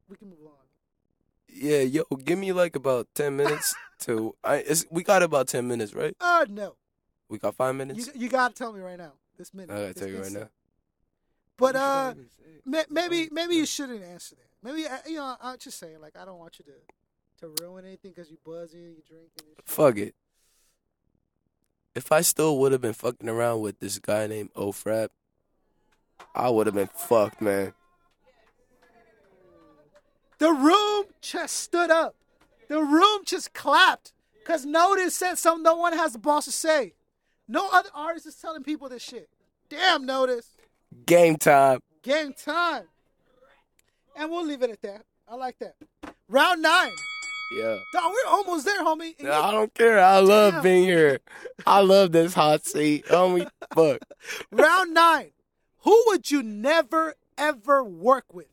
We 0.09 0.17
can 0.17 0.29
move 0.29 0.39
on. 0.45 0.53
yeah, 1.49 1.81
yo, 1.81 2.03
give 2.25 2.39
me 2.39 2.53
like 2.53 2.77
about 2.77 3.07
ten 3.15 3.37
minutes 3.37 3.75
to. 4.01 4.35
I 4.43 4.57
it's, 4.57 4.85
we 4.91 5.03
got 5.03 5.23
about 5.23 5.49
ten 5.49 5.69
minutes, 5.69 5.95
right? 5.95 6.15
Uh, 6.21 6.45
no. 6.49 6.75
We 7.29 7.39
got 7.39 7.55
five 7.55 7.77
minutes. 7.77 8.11
you 8.15 8.29
got 8.29 8.49
to 8.49 8.55
tell 8.55 8.73
me 8.73 8.81
right 8.81 8.99
now. 8.99 9.13
This 9.39 9.55
minute. 9.55 9.71
I 9.73 9.81
gotta 9.81 9.95
tell 9.95 10.09
you 10.09 10.21
right 10.21 10.33
now. 10.33 10.49
But 11.57 11.77
uh, 11.77 12.15
maybe 12.67 13.29
maybe 13.31 13.55
you 13.55 13.65
shouldn't 13.67 14.03
answer 14.03 14.35
that. 14.35 14.49
Maybe 14.63 14.87
uh, 14.87 14.97
you 15.07 15.17
know. 15.17 15.37
I'm 15.41 15.57
just 15.59 15.79
saying, 15.79 16.01
like, 16.01 16.17
I 16.19 16.25
don't 16.25 16.39
want 16.39 16.59
you 16.59 16.65
to 16.67 17.47
to 17.47 17.63
ruin 17.65 17.87
anything 17.87 18.11
because 18.15 18.31
you 18.31 18.39
buzzing, 18.45 18.81
you 18.81 19.03
drinking. 19.07 19.31
And 19.39 19.57
shit. 19.57 19.65
Fuck 19.69 19.97
it. 19.99 20.15
If 21.95 22.13
I 22.13 22.21
still 22.21 22.59
would 22.59 22.73
have 22.73 22.81
been 22.81 22.93
fucking 22.93 23.29
around 23.29 23.61
with 23.61 23.81
this 23.81 23.99
guy 23.99 24.27
named 24.27 24.55
Ofrap, 24.55 25.09
I 26.35 26.49
would 26.49 26.67
have 26.67 26.75
been 26.75 26.91
fucked, 26.95 27.41
man. 27.41 27.73
The 30.39 30.53
room 30.53 31.05
just 31.21 31.57
stood 31.57 31.91
up. 31.91 32.15
The 32.69 32.81
room 32.81 33.23
just 33.27 33.53
clapped. 33.53 34.13
Cause 34.45 34.65
Notiz 34.65 35.15
said 35.15 35.37
something 35.37 35.63
no 35.63 35.75
one 35.75 35.93
has 35.93 36.13
the 36.13 36.19
balls 36.19 36.47
to 36.47 36.53
say. 36.53 36.95
No 37.47 37.69
other 37.73 37.91
artist 37.95 38.27
is 38.27 38.37
telling 38.37 38.63
people 38.63 38.89
this 38.89 39.03
shit. 39.03 39.29
Damn, 39.69 40.07
Notiz. 40.07 40.47
Game 41.05 41.37
time. 41.37 41.81
Game 42.03 42.33
time. 42.33 42.85
And 44.17 44.31
we'll 44.31 44.47
leave 44.47 44.63
it 44.63 44.71
at 44.71 44.83
that. 44.83 45.05
I 45.29 45.35
like 45.35 45.59
that. 45.59 45.75
Round 46.29 46.63
nine. 46.63 46.93
Yeah. 47.51 47.79
Dog, 47.93 48.13
we're 48.13 48.31
almost 48.31 48.65
there, 48.65 48.85
homie. 48.85 49.19
And 49.19 49.29
I 49.29 49.51
don't 49.51 49.75
care. 49.75 49.99
I 49.99 50.19
love 50.21 50.63
being 50.63 50.85
here. 50.85 51.21
I 51.67 51.81
love 51.81 52.13
this 52.13 52.35
hot 52.35 52.65
seat. 52.65 53.07
Homie, 53.07 53.49
fuck. 53.75 53.99
Round 54.51 54.95
nine. 54.95 55.33
Who 55.81 56.05
would 56.09 56.31
you 56.31 56.43
never 56.43 57.15
ever 57.37 57.83
work 57.83 58.33
with? 58.33 58.47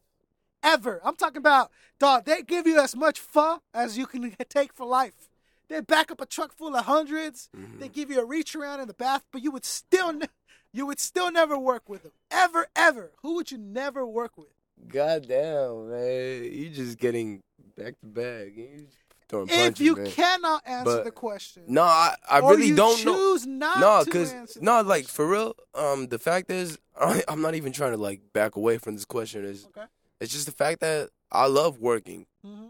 Ever. 0.63 0.99
I'm 1.03 1.15
talking 1.15 1.37
about, 1.37 1.71
dog, 1.99 2.25
they 2.25 2.41
give 2.41 2.65
you 2.65 2.79
as 2.79 2.95
much 2.95 3.19
pho 3.19 3.61
as 3.73 3.97
you 3.97 4.07
can 4.07 4.35
take 4.49 4.73
for 4.73 4.85
life. 4.85 5.29
They 5.69 5.81
back 5.81 6.11
up 6.11 6.21
a 6.21 6.25
truck 6.25 6.53
full 6.53 6.75
of 6.75 6.85
100s 6.85 7.49
mm-hmm. 7.55 7.79
They 7.79 7.89
give 7.89 8.09
you 8.09 8.21
a 8.21 8.25
reach 8.25 8.55
around 8.55 8.79
in 8.79 8.87
the 8.87 8.93
bath, 8.93 9.25
but 9.31 9.43
you 9.43 9.51
would 9.51 9.65
still 9.65 10.13
ne- 10.13 10.27
you 10.71 10.85
would 10.85 10.99
still 10.99 11.31
never 11.31 11.57
work 11.57 11.89
with 11.89 12.03
them. 12.03 12.13
Ever, 12.31 12.67
ever. 12.75 13.11
Who 13.21 13.35
would 13.35 13.51
you 13.51 13.57
never 13.57 14.05
work 14.05 14.37
with? 14.37 14.56
God 14.87 15.27
damn, 15.27 15.89
man. 15.89 16.43
You 16.43 16.69
just 16.69 16.97
getting 16.97 17.41
back 17.77 17.99
to 17.99 18.05
back. 18.05 18.55
You 18.55 18.87
throwing 19.27 19.49
if 19.49 19.55
punches, 19.55 19.79
you 19.85 19.95
man. 19.95 20.11
cannot 20.11 20.61
answer 20.65 20.83
But- 20.97 21.03
the 21.05 21.11
question, 21.11 21.63
No, 21.67 21.83
I, 21.83 22.15
I 22.29 22.39
or 22.39 22.51
really 22.51 22.67
you 22.67 22.75
don't 22.75 23.03
know. 23.05 23.13
choose 23.13 23.45
not 23.45 23.79
No, 23.79 24.03
to 24.03 24.09
cause 24.09 24.31
answer 24.31 24.59
no, 24.61 24.81
like 24.81 25.03
question. 25.03 25.07
for 25.07 25.27
real. 25.27 25.55
Um, 25.75 26.07
the 26.07 26.19
fact 26.19 26.49
is, 26.49 26.77
I, 26.99 27.23
I'm 27.27 27.41
not 27.41 27.55
even 27.55 27.73
trying 27.73 27.91
to 27.91 27.97
like 27.97 28.21
back 28.33 28.55
away 28.55 28.77
from 28.77 28.95
this 28.95 29.05
question. 29.05 29.43
Is 29.43 29.65
Okay. 29.65 29.85
it's 30.21 30.31
just 30.31 30.45
the 30.45 30.51
fact 30.53 30.79
that 30.79 31.09
I 31.31 31.47
love 31.47 31.79
working. 31.79 32.25
Mhm. 32.45 32.69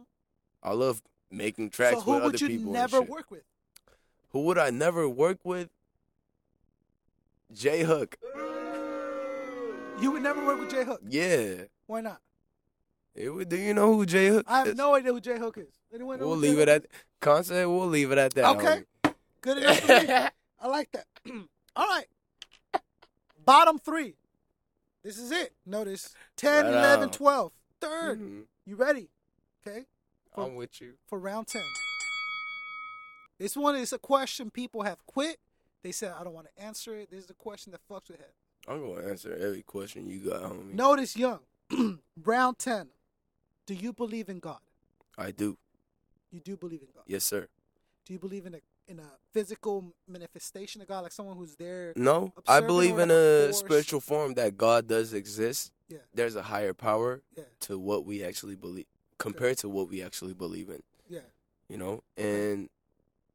I 0.64 0.72
love 0.74 1.02
making 1.30 1.70
tracks 1.70 1.98
So 1.98 2.02
who 2.02 2.12
with 2.14 2.24
would 2.24 2.36
other 2.36 2.46
you 2.46 2.50
people. 2.58 2.64
and 2.66 2.74
never 2.74 2.98
shit. 3.02 3.10
work 3.10 3.30
with? 3.32 3.44
Who 4.32 4.40
would 4.46 4.58
I 4.58 4.72
never 4.72 5.08
work 5.08 5.38
with? 5.44 5.70
J 7.54 7.84
Hook. 7.84 8.18
You 10.00 10.12
would 10.12 10.22
never 10.22 10.46
work 10.46 10.60
with 10.60 10.70
J 10.70 10.84
Hook. 10.84 11.02
Yeah. 11.08 11.64
Why 11.88 12.02
not? 12.02 12.22
It 13.16 13.30
would, 13.30 13.50
do 13.50 13.58
you 13.58 13.74
know 13.74 13.96
who 13.96 14.06
J 14.06 14.28
Hook 14.28 14.46
is? 14.48 14.54
I 14.54 14.60
have 14.60 14.78
no 14.78 14.94
idea 14.94 15.12
who 15.12 15.20
J 15.20 15.40
Hook 15.40 15.58
is. 15.58 15.74
Anyone 15.94 16.20
know 16.20 16.28
We'll 16.28 16.38
leave 16.38 16.60
it 16.60 16.70
at 16.70 16.86
concert. 17.20 17.68
We'll 17.68 17.88
leave 17.88 18.12
it 18.12 18.18
at 18.20 18.34
that. 18.36 18.46
Okay. 18.58 18.84
homie. 19.04 19.14
Good 19.42 19.58
enough 19.58 19.80
for 19.80 19.88
me. 20.00 20.14
I 20.60 20.68
like 20.68 20.92
that. 20.92 21.06
All 21.76 21.88
right. 21.88 22.06
Bottom 23.44 23.80
three. 23.80 24.16
This 25.04 25.18
is 25.18 25.32
it. 25.32 25.54
Notiz 25.66 26.14
10, 26.36 26.66
Right 26.66 26.74
11, 26.74 27.04
on. 27.06 27.10
12. 27.12 27.52
Third. 27.80 28.20
Mhm. 28.20 28.44
You 28.66 28.76
ready? 28.76 29.10
Okay. 29.66 29.86
I'm 30.36 30.56
with 30.56 30.80
you. 30.82 30.94
For 31.08 31.18
round 31.18 31.48
10. 31.48 31.62
This 33.40 33.56
one 33.56 33.76
is 33.76 33.94
a 33.94 33.98
question 34.00 34.52
people 34.52 34.84
have 34.84 35.04
quit. 35.08 35.38
They 35.82 35.92
said, 35.92 36.14
I 36.20 36.24
don't 36.24 36.34
want 36.34 36.48
to 36.56 36.64
answer 36.64 36.96
it. 36.96 37.10
This 37.10 37.24
is 37.24 37.30
a 37.30 37.36
question 37.36 37.72
that 37.72 37.82
fucks 37.90 38.10
with 38.10 38.18
head. 38.18 38.32
I'm 38.68 38.82
gonna 38.82 39.08
answer 39.08 39.34
every 39.40 39.62
question 39.64 40.08
you 40.08 40.20
got, 40.30 40.44
homie. 40.44 40.74
Notiz 40.74 41.16
Yong. 41.16 41.40
round 42.24 42.58
10. 42.60 42.88
Do 43.66 43.74
you 43.74 43.94
believe 43.94 44.30
in 44.30 44.40
God? 44.40 44.60
I 45.18 45.32
do. 45.32 45.58
You 46.32 46.40
do 46.40 46.58
believe 46.58 46.82
in 46.82 46.88
God. 46.94 47.04
Yes, 47.08 47.24
sir. 47.24 47.48
Do 48.06 48.14
you 48.14 48.20
believe 48.20 48.46
in 48.46 48.56
a 48.56 48.60
in 48.88 49.00
a 49.00 49.12
physical 49.34 49.94
manifestation 50.08 50.82
of 50.82 50.88
God, 50.88 51.02
like 51.04 51.12
someone 51.12 51.36
who's 51.38 51.56
there? 51.56 51.94
No, 51.96 52.34
I 52.48 52.62
believe 52.62 53.00
in 53.00 53.12
a 53.12 53.14
a 53.14 53.44
force? 53.48 53.60
spiritual 53.60 54.00
form 54.00 54.34
that 54.36 54.58
God 54.58 54.88
does 54.88 55.14
exist. 55.14 55.72
Yeah. 55.90 56.00
There's 56.14 56.36
a 56.36 56.44
higher 56.44 56.74
power 56.74 57.22
Yeah. 57.36 57.44
to 57.62 57.78
what 57.80 58.06
we 58.06 58.24
actually 58.24 58.56
believe 58.56 58.86
compared 59.18 59.58
to 59.60 59.70
what 59.70 59.90
we 59.90 60.02
actually 60.02 60.34
believe 60.34 60.70
in. 60.70 60.84
Yeah. 61.10 61.22
You 61.70 61.78
know, 61.78 62.04
and 62.18 62.70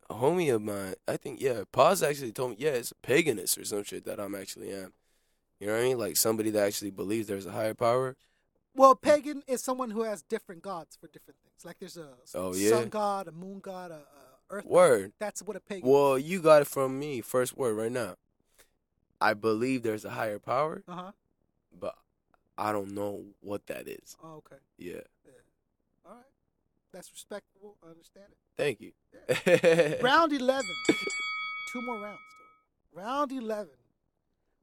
a 0.08 0.14
homie 0.14 0.54
of 0.54 0.62
mine, 0.62 0.94
I 1.08 1.16
think, 1.16 1.40
yeah, 1.40 1.64
Paz 1.72 2.02
actually 2.02 2.32
told 2.32 2.50
me, 2.52 2.56
yeah, 2.58 2.70
it's 2.70 2.92
a 2.92 3.06
paganist 3.06 3.58
or 3.58 3.64
some 3.64 3.82
shit 3.84 4.04
that 4.04 4.20
I'm 4.20 4.34
actually 4.34 4.72
am. 4.72 4.92
You 5.62 5.68
know 5.68 5.74
what 5.74 5.80
I 5.82 5.84
mean? 5.84 5.98
Like 5.98 6.16
somebody 6.16 6.50
that 6.50 6.66
actually 6.66 6.90
believes 6.90 7.28
there's 7.28 7.46
a 7.46 7.52
higher 7.52 7.72
power. 7.72 8.16
Well, 8.74 8.96
pagan 8.96 9.44
is 9.46 9.62
someone 9.62 9.92
who 9.92 10.02
has 10.02 10.20
different 10.22 10.60
gods 10.60 10.98
for 11.00 11.06
different 11.06 11.38
things. 11.40 11.64
Like 11.64 11.76
there's 11.78 11.96
a 11.96 12.14
Oh, 12.34 12.52
yeah? 12.52 12.70
sun 12.70 12.88
god, 12.88 13.28
a 13.28 13.30
moon 13.30 13.60
god, 13.60 13.92
a, 13.92 13.94
a 13.94 14.00
earth. 14.50 14.64
god. 14.64 14.72
Word. 14.72 15.12
That's 15.20 15.40
what 15.40 15.54
a 15.54 15.60
pagan. 15.60 15.88
Well, 15.88 16.18
you 16.18 16.40
got 16.40 16.62
it 16.62 16.66
from 16.66 16.98
me, 16.98 17.20
first 17.20 17.56
word 17.56 17.74
right 17.74 17.92
now. 17.92 18.16
I 19.20 19.34
believe 19.34 19.84
there's 19.84 20.04
a 20.04 20.10
higher 20.10 20.40
power, 20.40 20.82
Uh 20.88 20.94
huh. 20.96 21.12
but 21.78 21.94
I 22.58 22.72
don't 22.72 22.90
know 22.90 23.22
what 23.38 23.64
that 23.68 23.86
is. 23.86 24.16
Oh, 24.20 24.38
okay. 24.38 24.56
Yeah. 24.78 24.94
All 26.04 26.14
right. 26.16 26.24
That's 26.92 27.08
respectable. 27.12 27.76
I 27.86 27.90
understand 27.90 28.26
it. 28.32 28.38
Thank 28.56 28.80
you. 28.80 29.98
Round 30.02 30.32
eleven. 30.32 30.74
Two 31.72 31.82
more 31.82 32.00
rounds. 32.00 32.18
Round 32.92 33.30
eleven. 33.30 33.74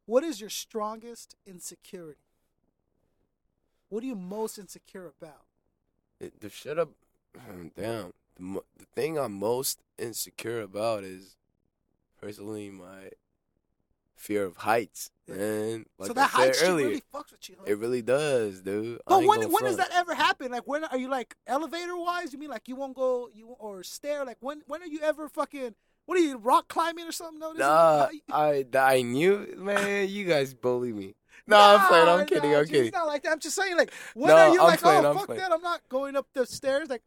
What 0.10 0.24
is 0.24 0.42
your 0.42 0.50
strongest 0.50 1.36
insecurity? 1.46 2.18
What 3.90 4.02
are 4.02 4.08
you 4.08 4.16
most 4.16 4.58
insecure 4.58 5.06
about? 5.06 5.46
It- 6.20 6.40
the 6.42 6.50
shut 6.50 6.80
up, 6.80 6.90
damn. 7.76 8.14
The, 8.36 8.62
the 8.76 8.86
thing 8.96 9.20
I'm 9.20 9.34
most 9.34 9.84
insecure 10.00 10.62
about 10.62 11.04
is 11.04 11.36
personally 12.20 12.72
my 12.72 13.12
fear 14.16 14.46
of 14.46 14.58
heights, 14.58 15.12
Yeah. 15.28 15.36
man. 15.36 15.86
Like 16.00 16.08
so 16.08 16.14
that 16.14 16.32
height 16.32 16.56
earlier, 16.64 16.88
really 16.88 17.04
fucks 17.14 17.30
with 17.32 17.48
you. 17.48 17.58
Huh? 17.60 17.66
it 17.68 17.78
really 17.78 18.02
does, 18.02 18.62
dude. 18.62 19.00
But 19.06 19.24
when 19.26 19.52
when 19.52 19.64
does 19.64 19.78
that 19.78 19.92
ever 19.94 20.16
happen? 20.16 20.52
Like 20.52 20.66
when 20.66 20.86
are 20.86 20.98
you 20.98 21.08
like 21.08 21.36
elevator 21.46 21.96
wise? 21.96 22.34
You 22.34 22.40
mean 22.40 22.50
like 22.50 22.68
you 22.68 22.76
won't 22.76 22.96
go 22.96 23.30
you 23.32 23.50
or 23.60 23.84
stair? 23.84 24.26
Like 24.26 24.38
when 24.40 24.64
when 24.66 24.82
are 24.82 24.88
you 24.88 25.02
ever 25.02 25.30
fucking 25.30 25.76
what 26.10 26.18
are 26.18 26.22
you 26.22 26.38
rock 26.38 26.68
climbing 26.68 27.06
or 27.08 27.12
something? 27.12 27.40
No, 27.40 27.54
this 27.54 27.60
Nah, 27.60 28.06
how 28.06 28.10
you- 28.10 28.22
I 28.32 28.66
I 28.76 29.02
knew, 29.04 29.54
man. 29.58 30.10
You 30.10 30.26
guys 30.26 30.54
bully 30.56 30.92
me. 30.92 31.14
No, 31.48 31.58
I'm 31.60 31.88
playing. 31.88 32.08
I'm 32.08 32.26
kidding. 32.26 32.52
nah, 32.52 32.60
I'm 32.60 32.66
kidding. 32.66 32.86
It's 32.88 32.94
not 32.96 33.08
like 33.08 33.24
that. 33.24 33.32
I'm 33.32 33.40
just 33.40 33.56
saying, 33.56 33.76
like, 33.78 33.92
when 34.14 34.28
No, 34.30 34.38
are 34.38 34.54
you 34.54 34.62
I'm 34.62 34.68
like, 34.68 34.82
playing, 34.82 35.06
oh 35.06 35.10
I'm 35.12 35.16
fuck 35.18 35.26
playing. 35.28 35.42
that, 35.42 35.52
I'm 35.52 35.62
not 35.64 35.82
going 35.90 36.16
up 36.16 36.28
the 36.34 36.46
stairs. 36.46 36.90
Like, 36.90 37.02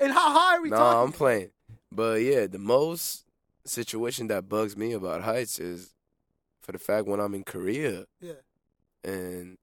and 0.00 0.12
how 0.12 0.30
high 0.30 0.56
are 0.56 0.62
we 0.62 0.70
No, 0.70 0.76
talking? 0.76 1.06
I'm 1.06 1.12
playing. 1.12 1.50
But 1.92 2.22
yeah, 2.22 2.46
the 2.46 2.58
most 2.58 3.24
situation 3.64 4.26
that 4.28 4.48
bugs 4.48 4.76
me 4.76 4.92
about 4.92 5.22
heights 5.22 5.58
is 5.60 5.94
for 6.62 6.72
the 6.72 6.78
fact 6.78 7.06
when 7.06 7.20
I'm 7.20 7.34
in 7.34 7.44
Korea 7.44 8.06
Yeah. 8.20 8.40
and 9.04 9.56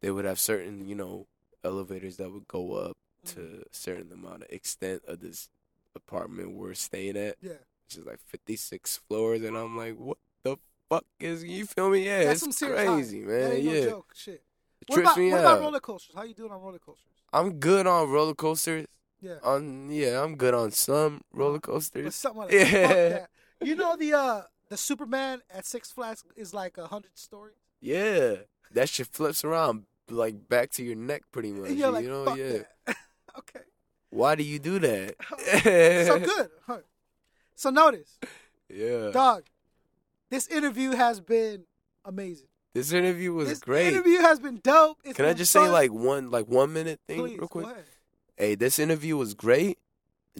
they 0.00 0.10
would 0.10 0.24
have 0.24 0.40
certain, 0.40 0.88
you 0.88 0.94
know, 0.96 1.26
elevators 1.64 2.16
that 2.18 2.30
would 2.32 2.46
go 2.48 2.74
up 2.74 2.96
Mm-hmm. 3.24 3.40
to 3.40 3.60
a 3.60 3.64
certain 3.74 4.10
amount 4.12 4.42
of 4.42 4.50
extent 4.50 5.02
of 5.06 5.20
this 5.20 5.48
apartment 5.94 6.56
we're 6.56 6.74
staying 6.74 7.16
at. 7.16 7.36
Yeah. 7.40 7.52
Is 7.96 8.06
like 8.06 8.20
56 8.26 8.98
floors, 9.08 9.42
and 9.42 9.56
I'm 9.56 9.76
like, 9.76 9.96
what 9.96 10.18
the 10.42 10.56
fuck 10.88 11.04
is 11.20 11.44
you 11.44 11.66
feel 11.66 11.90
me? 11.90 12.04
Yeah, 12.04 12.24
That's 12.24 12.32
it's 12.34 12.40
some 12.42 12.52
serious 12.52 12.80
high. 12.86 12.94
crazy, 12.94 13.20
That 13.22 13.28
man. 13.28 13.52
ain't 13.52 13.64
no 13.64 13.72
yeah, 13.72 13.84
joke. 13.86 14.12
Shit. 14.14 14.34
it 14.80 14.88
What 14.88 14.98
about, 15.00 15.16
what 15.18 15.40
about 15.40 15.60
roller 15.60 15.80
coasters? 15.80 16.14
How 16.14 16.22
you 16.22 16.34
doing 16.34 16.52
on 16.52 16.60
roller 16.60 16.78
coasters? 16.78 17.06
I'm 17.32 17.54
good 17.58 17.86
on 17.86 18.10
roller 18.10 18.34
coasters. 18.34 18.86
Yeah. 19.20 19.36
On 19.44 19.88
yeah, 19.90 20.22
I'm 20.22 20.36
good 20.36 20.52
on 20.54 20.70
some 20.72 21.20
roller 21.32 21.58
But 21.60 21.62
coasters. 21.62 22.14
something 22.14 22.42
like 22.42 22.52
Yeah. 22.52 23.26
You 23.62 23.76
know 23.76 23.96
the 23.96 24.12
uh 24.14 24.42
the 24.68 24.76
Superman 24.76 25.40
at 25.48 25.64
Six 25.64 25.92
Flags 25.92 26.24
is 26.36 26.52
like 26.52 26.76
a 26.78 26.88
hundred 26.88 27.16
stories. 27.16 27.54
Yeah, 27.80 28.34
that 28.72 28.88
shit 28.88 29.06
flips 29.06 29.44
around 29.44 29.84
like 30.10 30.48
back 30.48 30.70
to 30.72 30.82
your 30.82 30.96
neck, 30.96 31.22
pretty 31.30 31.52
much. 31.58 31.70
You're 31.70 31.90
like, 31.92 32.02
you 32.02 32.10
know, 32.10 32.24
fuck 32.24 32.36
yeah. 32.38 32.58
that. 32.86 32.96
okay. 33.38 33.60
Why 34.10 34.34
do 34.34 34.42
you 34.42 34.58
do 34.58 34.78
that? 34.80 35.14
So 36.06 36.18
good. 36.18 36.50
Huh. 36.66 36.78
So 37.54 37.70
Notiz, 37.70 38.18
Yeah. 38.68 39.10
dog, 39.12 39.44
this 40.30 40.46
interview 40.48 40.90
has 40.92 41.20
been 41.20 41.64
amazing. 42.04 42.48
This 42.74 42.92
interview 42.92 43.32
was 43.34 43.48
this 43.48 43.60
great. 43.60 43.88
interview 43.88 44.18
has 44.20 44.40
been 44.40 44.58
dope. 44.62 44.98
It's 45.04 45.16
Can 45.16 45.26
I 45.26 45.34
just 45.34 45.52
fun. 45.52 45.66
say 45.66 45.70
like 45.70 45.92
one 45.92 46.30
like 46.30 46.46
one 46.48 46.72
minute 46.72 47.00
thing 47.06 47.18
Please, 47.20 47.38
real 47.38 47.48
quick? 47.48 47.66
Hey, 48.36 48.54
this 48.54 48.78
interview 48.78 49.16
was 49.18 49.34
great, 49.34 49.78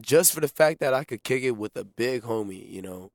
just 0.01 0.33
for 0.33 0.41
the 0.41 0.49
fact 0.49 0.81
that 0.81 0.95
I 0.95 1.05
could 1.05 1.23
kick 1.23 1.43
it 1.43 1.53
with 1.53 1.77
a 1.77 1.85
big 1.85 2.23
homie. 2.23 2.69
You 2.71 2.81
know, 2.83 3.11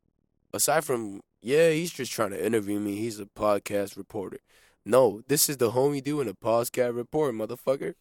aside 0.54 0.86
from 0.86 1.22
yeah, 1.42 1.72
he's 1.72 1.92
just 1.92 2.12
trying 2.12 2.30
to 2.32 2.46
interview 2.46 2.80
me. 2.80 2.96
He's 2.96 3.20
a 3.20 3.26
podcast 3.26 3.98
reporter. 3.98 4.38
No, 4.86 5.22
this 5.28 5.50
is 5.50 5.58
the 5.58 5.72
homie 5.72 6.02
doing 6.04 6.30
a 6.30 6.34
podcast 6.34 6.96
report, 6.96 7.34
motherfucker. 7.36 7.96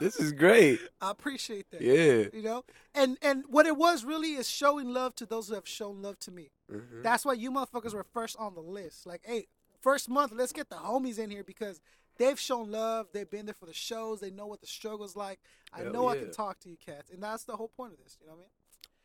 This 0.00 0.16
is 0.16 0.32
great. 0.32 0.80
I 1.00 1.10
appreciate 1.10 1.70
that. 1.70 1.80
Yeah. 1.80 2.24
You 2.32 2.42
know, 2.42 2.64
and 2.94 3.18
and 3.22 3.44
what 3.48 3.66
it 3.66 3.76
was 3.76 4.04
really 4.04 4.34
is 4.34 4.48
showing 4.48 4.88
love 4.92 5.14
to 5.16 5.26
those 5.26 5.48
who 5.48 5.54
have 5.54 5.66
shown 5.68 6.02
love 6.02 6.18
to 6.20 6.30
me. 6.30 6.50
Mhm. 6.72 7.02
That's 7.02 7.24
why 7.24 7.34
you 7.34 7.50
motherfuckers 7.50 7.94
were 7.94 8.04
first 8.04 8.36
on 8.38 8.54
the 8.54 8.60
list. 8.62 9.06
Like, 9.06 9.22
hey, 9.24 9.46
first 9.80 10.08
month, 10.08 10.32
let's 10.34 10.52
get 10.52 10.68
the 10.68 10.76
homies 10.76 11.18
in 11.18 11.30
here 11.30 11.44
because 11.44 11.80
they've 12.18 12.38
shown 12.40 12.70
love. 12.70 13.08
They've 13.12 13.30
been 13.30 13.46
there 13.46 13.54
for 13.54 13.66
the 13.66 13.72
shows. 13.74 14.20
They 14.20 14.30
know 14.30 14.46
what 14.46 14.60
the 14.60 14.66
struggle's 14.66 15.16
like. 15.16 15.38
I 15.72 15.82
Hell 15.82 15.92
know 15.92 16.08
I 16.08 16.16
can 16.16 16.32
talk 16.32 16.58
to 16.60 16.68
you 16.68 16.76
cats, 16.76 17.10
and 17.10 17.22
that's 17.22 17.44
the 17.44 17.56
whole 17.56 17.68
point 17.68 17.92
of 17.92 17.98
this. 17.98 18.16
You 18.20 18.26
know 18.26 18.32
what 18.32 18.38
I 18.38 18.40
mean? 18.40 18.50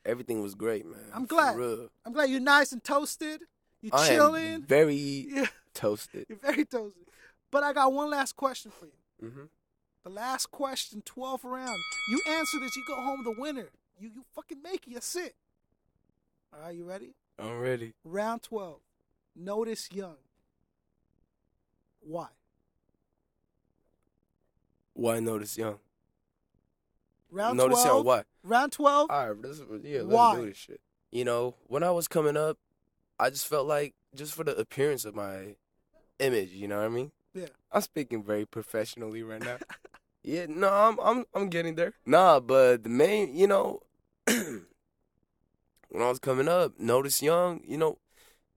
Everything 0.03 0.41
was 0.41 0.55
great, 0.55 0.85
man. 0.85 1.11
I'm 1.13 1.25
glad. 1.25 1.55
I'm 2.05 2.13
glad 2.13 2.29
you're 2.29 2.39
nice 2.39 2.71
and 2.71 2.83
toasted. 2.83 3.41
You 3.81 3.91
I 3.93 4.07
chilling. 4.07 4.63
very 4.63 4.95
Yeah, 5.29 5.47
toasted. 5.73 6.25
you're 6.29 6.37
very 6.39 6.65
toasted. 6.65 7.03
But 7.51 7.63
I 7.63 7.73
got 7.73 7.91
one 7.93 8.09
last 8.09 8.35
question 8.35 8.71
for 8.71 8.85
you. 8.85 9.29
hmm 9.29 9.41
The 10.03 10.09
last 10.09 10.51
question, 10.51 11.03
12th 11.05 11.43
round. 11.43 11.77
You 12.09 12.21
answer 12.27 12.59
this, 12.59 12.75
you 12.75 12.83
go 12.87 12.95
home 12.95 13.23
the 13.23 13.35
winner. 13.37 13.69
You 13.99 14.09
you 14.13 14.23
fucking 14.33 14.61
make 14.61 14.87
it. 14.87 14.95
That's 14.95 15.15
it. 15.15 15.35
All 16.53 16.61
right, 16.61 16.75
you 16.75 16.83
ready? 16.83 17.13
I'm 17.37 17.59
ready. 17.59 17.93
Round 18.03 18.41
12. 18.41 18.79
Notiz 19.35 19.89
Yong. 19.93 20.17
Why? 22.01 22.27
Why 24.93 25.19
Notiz 25.19 25.57
Yong? 25.57 25.79
Round 27.29 27.57
Notiz 27.57 27.81
12. 27.83 27.87
Yong. 27.97 28.05
Why? 28.05 28.23
Round 28.43 28.71
12. 28.71 29.11
All 29.11 29.33
right, 29.33 29.41
this, 29.41 29.61
yeah, 29.83 29.99
let's 29.99 30.05
Why? 30.07 30.35
do 30.35 30.45
this 30.47 30.57
shit. 30.57 30.81
You 31.11 31.25
know, 31.25 31.55
when 31.67 31.83
I 31.83 31.91
was 31.91 32.07
coming 32.07 32.35
up, 32.35 32.57
I 33.19 33.29
just 33.29 33.47
felt 33.47 33.67
like 33.67 33.93
just 34.15 34.33
for 34.33 34.43
the 34.43 34.55
appearance 34.57 35.05
of 35.05 35.15
my 35.15 35.55
image, 36.19 36.49
you 36.51 36.67
know 36.67 36.77
what 36.77 36.85
I 36.85 36.89
mean? 36.89 37.11
Yeah. 37.33 37.47
I'm 37.71 37.81
speaking 37.81 38.23
very 38.23 38.45
professionally 38.45 39.23
right 39.23 39.41
now. 39.41 39.57
yeah, 40.23 40.45
no, 40.47 40.69
I'm 40.69 40.99
I'm 40.99 41.25
I'm 41.33 41.49
getting 41.49 41.75
there. 41.75 41.93
Nah, 42.05 42.39
but 42.39 42.83
the 42.83 42.89
main, 42.89 43.35
you 43.35 43.47
know, 43.47 43.81
when 44.25 44.63
I 45.95 46.09
was 46.09 46.19
coming 46.19 46.47
up, 46.47 46.79
Notiz 46.79 47.21
Yong, 47.21 47.61
you 47.65 47.77
know, 47.77 47.97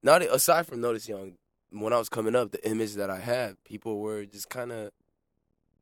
not 0.03 0.23
aside 0.23 0.66
from 0.66 0.81
Notiz 0.81 1.09
Yong, 1.09 1.36
when 1.70 1.93
I 1.93 1.99
was 1.99 2.09
coming 2.09 2.36
up, 2.36 2.53
the 2.53 2.69
image 2.69 2.95
that 2.95 3.11
I 3.11 3.19
had, 3.19 3.57
people 3.65 4.01
were 4.01 4.24
just 4.24 4.49
kind 4.51 4.73
of 4.73 4.91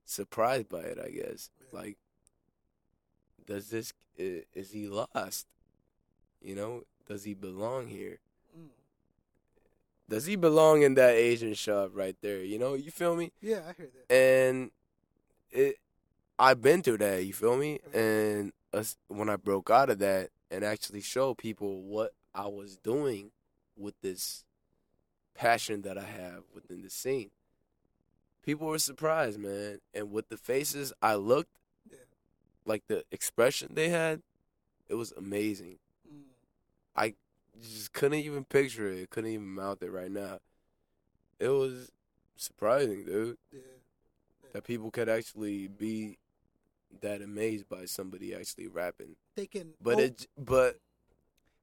surprised 0.05 0.69
by 0.69 0.81
it. 0.81 0.99
I 1.05 1.11
guess, 1.11 1.51
like, 1.73 1.99
does 3.47 3.71
this 3.71 3.93
is 4.17 4.71
he 4.71 4.87
lost? 4.89 5.47
You 6.41 6.55
know, 6.55 6.83
does 7.09 7.25
he 7.25 7.35
belong 7.35 7.89
here? 7.89 8.19
Mm. 8.57 8.69
Does 10.09 10.27
he 10.27 10.37
belong 10.37 10.83
in 10.83 10.95
that 10.95 11.15
Asian 11.15 11.55
shop 11.55 11.91
right 11.95 12.17
there? 12.21 12.43
You 12.43 12.59
know, 12.59 12.75
you 12.75 12.91
feel 12.91 13.17
me? 13.17 13.33
Yeah, 13.41 13.61
I 13.69 13.73
hear 13.77 13.89
that. 14.09 14.15
and 14.15 14.71
it 15.53 15.77
I've 16.39 16.61
been 16.61 16.83
through 16.83 16.99
that, 16.99 17.25
you 17.25 17.33
feel 17.33 17.57
me? 17.57 17.79
And 17.95 18.53
us, 18.73 18.97
when 19.09 19.29
I 19.29 19.37
broke 19.37 19.71
out 19.71 19.91
of 19.91 19.99
that 20.01 20.31
and 20.51 20.65
actually 20.65 21.01
showed 21.01 21.39
people 21.39 21.83
what 21.83 22.13
I 22.35 22.47
was 22.49 22.77
doing 22.77 23.31
with 23.77 23.95
this 24.03 24.45
passion 25.35 25.83
that 25.83 25.97
I 25.99 26.05
have 26.05 26.43
within 26.55 26.83
the 26.83 26.91
scene, 26.91 27.31
people 28.43 28.67
were 28.67 28.79
surprised, 28.79 29.39
man. 29.39 29.81
And 29.95 30.11
with 30.11 30.29
the 30.31 30.37
faces 30.37 30.93
I 31.03 31.15
looked, 31.15 31.51
Yeah. 31.91 31.99
like 32.65 32.83
the 32.89 33.05
expression 33.13 33.75
they 33.75 33.91
had, 33.91 34.23
it 34.89 34.95
was 34.95 35.13
amazing. 35.13 35.79
Mm. 36.11 36.23
I 36.97 37.15
just 37.61 37.93
couldn't 37.93 38.19
even 38.19 38.45
picture 38.45 38.89
it. 38.89 39.11
Couldn't 39.11 39.31
even 39.31 39.55
mouth 39.55 39.83
it 39.83 39.91
right 39.93 40.11
now. 40.11 40.41
It 41.39 41.49
was 41.49 41.93
surprising, 42.37 43.05
dude 43.05 43.39
Yeah. 43.53 43.61
That 44.53 44.65
people 44.65 44.91
could 44.91 45.09
actually 45.09 45.69
be 45.69 46.19
that 47.01 47.23
amazed 47.23 47.69
by 47.69 47.87
somebody 47.87 48.35
actually 48.35 48.69
rapping. 48.69 49.17
They 49.37 49.47
can. 49.47 49.75
But 49.81 49.97
oh, 49.97 50.01
it, 50.01 50.27
but 50.39 50.79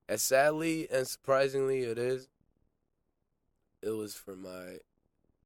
as 0.08 0.22
sadly 0.22 0.88
and 0.92 1.08
surprisingly 1.08 1.82
it 1.82 1.98
is, 1.98 2.28
it 3.82 3.92
was 3.92 4.16
for 4.16 4.36
my, 4.36 4.78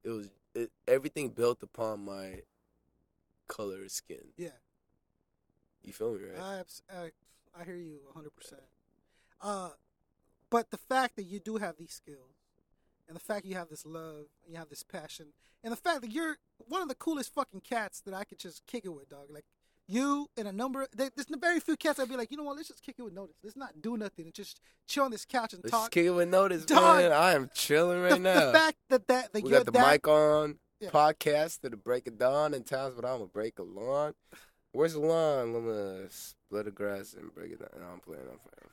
it 0.02 0.10
was 0.10 0.30
it, 0.54 0.70
everything 0.88 1.28
built 1.28 1.62
upon 1.62 2.04
my 2.04 2.40
color 3.46 3.84
of 3.84 3.90
skin. 3.90 4.32
Yeah. 4.36 4.48
You 5.82 5.92
feel 5.92 6.14
me, 6.14 6.20
right? 6.34 6.64
I, 6.90 6.96
I, 6.96 7.10
I 7.60 7.64
hear 7.64 7.76
you 7.76 7.98
100%. 8.16 8.28
Uh, 9.40 9.70
but 10.48 10.70
the 10.70 10.78
fact 10.78 11.16
that 11.16 11.24
you 11.24 11.40
do 11.40 11.56
have 11.56 11.76
these 11.76 11.92
skills, 11.92 12.33
and 13.08 13.16
the 13.16 13.20
fact 13.20 13.46
you 13.46 13.54
have 13.56 13.68
this 13.68 13.84
love, 13.86 14.26
and 14.44 14.52
you 14.52 14.56
have 14.58 14.68
this 14.68 14.82
passion, 14.82 15.32
and 15.62 15.72
the 15.72 15.76
fact 15.76 16.00
that 16.02 16.10
you're 16.12 16.36
one 16.68 16.82
of 16.82 16.88
the 16.88 16.94
coolest 16.94 17.32
fucking 17.34 17.60
cats 17.60 18.00
that 18.02 18.14
I 18.14 18.24
could 18.24 18.38
just 18.38 18.66
kick 18.66 18.84
it 18.84 18.90
with, 18.90 19.08
dog. 19.08 19.26
Like, 19.30 19.44
you 19.86 20.28
and 20.36 20.48
a 20.48 20.52
number, 20.52 20.86
there- 20.92 21.10
there's 21.14 21.26
very 21.38 21.60
few 21.60 21.76
cats 21.76 21.98
I'd 22.00 22.08
be 22.08 22.16
like, 22.16 22.30
you 22.30 22.36
know 22.38 22.44
what, 22.44 22.56
let's 22.56 22.68
just 22.68 22.82
kick 22.82 22.94
it 22.98 23.02
with 23.02 23.12
Notiz. 23.12 23.34
Let's 23.42 23.56
not 23.56 23.82
do 23.82 23.96
nothing 23.98 24.24
and 24.26 24.34
just 24.34 24.60
chill 24.86 25.04
on 25.04 25.10
this 25.10 25.24
couch 25.26 25.52
and 25.52 25.62
Let's 25.62 25.70
talk. 25.72 25.80
just 25.82 25.90
kick 25.92 26.06
it 26.06 26.10
with 26.10 26.28
Notiz, 26.30 26.64
Dog. 26.64 26.96
man. 27.02 27.12
I 27.12 27.32
am 27.34 27.50
chilling 27.54 28.00
right 28.00 28.12
the, 28.12 28.18
now. 28.18 28.46
the 28.46 28.52
fact 28.52 28.76
that 28.88 29.06
that, 29.08 29.32
that 29.34 29.42
we 29.42 29.50
got 29.50 29.66
the 29.66 29.72
that, 29.72 29.90
mic 29.92 30.08
on. 30.08 30.58
Yeah. 30.80 30.90
Podcast 30.90 31.60
to 31.60 31.70
the 31.70 31.76
break 31.76 32.06
of 32.08 32.18
dawn 32.18 32.52
and 32.52 32.66
times 32.66 32.96
when 32.96 33.04
I'm 33.04 33.18
gonna 33.18 33.26
break 33.26 33.58
a 33.58 33.62
lawn. 33.62 34.12
Where's 34.72 34.94
the 34.94 35.00
lawn? 35.00 35.38
I'm 35.40 35.52
gonna 35.52 36.10
split 36.10 36.64
the 36.64 36.70
grass 36.72 37.14
and 37.14 37.32
break 37.32 37.52
it 37.52 37.60
down. 37.60 37.68
No, 37.80 37.86
I'm 37.92 38.00
playing. 38.00 38.22
I'm 38.22 38.38
playing. 38.38 38.70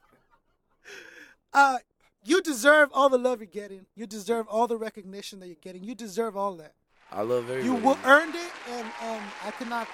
uh, 1.53 1.77
you 2.23 2.41
deserve 2.41 2.89
all 2.93 3.09
the 3.09 3.17
love 3.17 3.39
you're 3.39 3.47
getting. 3.47 3.85
You 3.95 4.05
deserve 4.05 4.47
all 4.47 4.67
the 4.67 4.77
recognition 4.77 5.39
that 5.39 5.47
you're 5.47 5.55
getting. 5.61 5.83
You 5.83 5.95
deserve 5.95 6.35
all 6.37 6.55
that. 6.57 6.73
I 7.11 7.21
love 7.23 7.49
everybody. 7.49 7.65
You 7.67 7.97
earned 8.05 8.35
it, 8.35 8.51
and 8.69 8.87
and 9.01 9.21
I 9.45 9.51
cannot, 9.51 9.87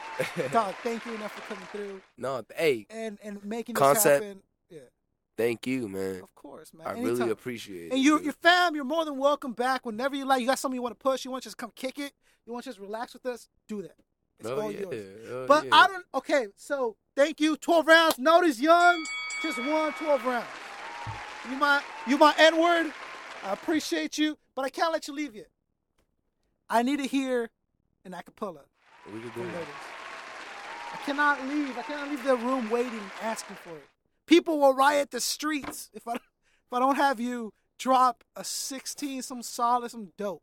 dog. 0.52 0.76
Thank 0.84 1.06
you 1.06 1.16
enough 1.16 1.32
for 1.34 1.42
coming 1.54 1.68
through 1.72 2.02
no, 2.18 2.44
hey, 2.56 2.86
and 2.92 3.18
and 3.24 3.44
making 3.44 3.74
Koncept. 3.76 3.94
this 3.94 4.04
happen. 4.04 4.44
Yeah, 4.70 4.80
thank 5.36 5.66
you, 5.66 5.88
man. 5.90 6.22
of 6.22 6.36
course, 6.36 6.74
man. 6.76 6.86
I 6.86 6.92
Anytime. 6.92 7.18
really 7.18 7.32
appreciate 7.32 7.88
it. 7.88 7.94
And 7.94 8.02
you, 8.04 8.22
your 8.22 8.34
fam, 8.34 8.76
you're 8.76 8.84
more 8.84 9.04
than 9.04 9.18
welcome 9.18 9.54
back 9.54 9.84
whenever 9.86 10.16
you 10.16 10.26
like. 10.26 10.42
You 10.42 10.48
got 10.48 10.60
something 10.60 10.76
you 10.76 10.82
want 10.84 11.00
to 11.00 11.04
push. 11.04 11.26
You 11.26 11.32
want 11.32 11.42
to 11.44 11.48
just 11.48 11.58
come 11.58 11.72
kick 11.76 11.98
it. 11.98 12.14
You 12.46 12.54
want 12.54 12.66
to 12.66 12.70
just 12.70 12.80
relax 12.80 13.14
with 13.14 13.26
us. 13.26 13.48
Do 13.68 13.82
that. 13.82 13.96
It's 14.40 14.48
Oh, 14.48 14.62
all 14.62 14.72
yeah. 14.72 14.80
yours. 14.82 15.06
Oh, 15.32 15.46
But 15.48 15.66
yeah. 15.66 15.70
I 15.76 15.88
don't. 15.88 16.06
Okay, 16.14 16.48
so 16.56 16.98
thank 17.16 17.40
you. 17.42 17.58
Twelve 17.58 17.88
rounds. 17.88 18.20
Notiz 18.20 18.62
Yong 18.62 19.04
just 19.42 19.58
won 19.58 19.92
twelve 19.94 20.24
rounds. 20.24 20.46
You 21.50 21.58
my 21.58 21.82
you 22.06 22.18
my 22.18 22.34
N 22.38 22.62
word. 22.62 22.92
I 23.44 23.54
appreciate 23.54 24.18
you, 24.18 24.38
but 24.56 24.66
I 24.66 24.70
can't 24.70 24.92
let 24.92 25.08
you 25.08 25.14
leave 25.14 25.36
yet. 25.36 25.48
I 26.70 26.84
need 26.84 26.98
to 26.98 27.08
hear 27.08 27.50
an 28.04 28.12
acapella. 28.12 28.62
We 29.14 29.22
can 29.22 29.32
do 29.34 29.42
it. 29.44 29.68
I 30.94 30.98
cannot 31.06 31.46
leave. 31.48 31.78
I 31.78 31.82
cannot 31.84 32.10
leave 32.10 32.24
the 32.24 32.36
room 32.36 32.70
waiting, 32.70 33.02
asking 33.22 33.58
for 33.64 33.76
it. 33.78 33.86
People 34.26 34.60
will 34.60 34.74
riot 34.74 35.12
the 35.12 35.22
streets 35.22 35.90
if 35.94 36.08
I 36.08 36.16
if 36.16 36.74
I 36.74 36.80
don't 36.80 36.96
have 36.96 37.20
you 37.20 37.54
drop 37.78 38.24
a 38.36 38.44
sixteen, 38.44 39.22
some 39.22 39.42
solid, 39.42 39.92
some 39.92 40.12
dope. 40.18 40.42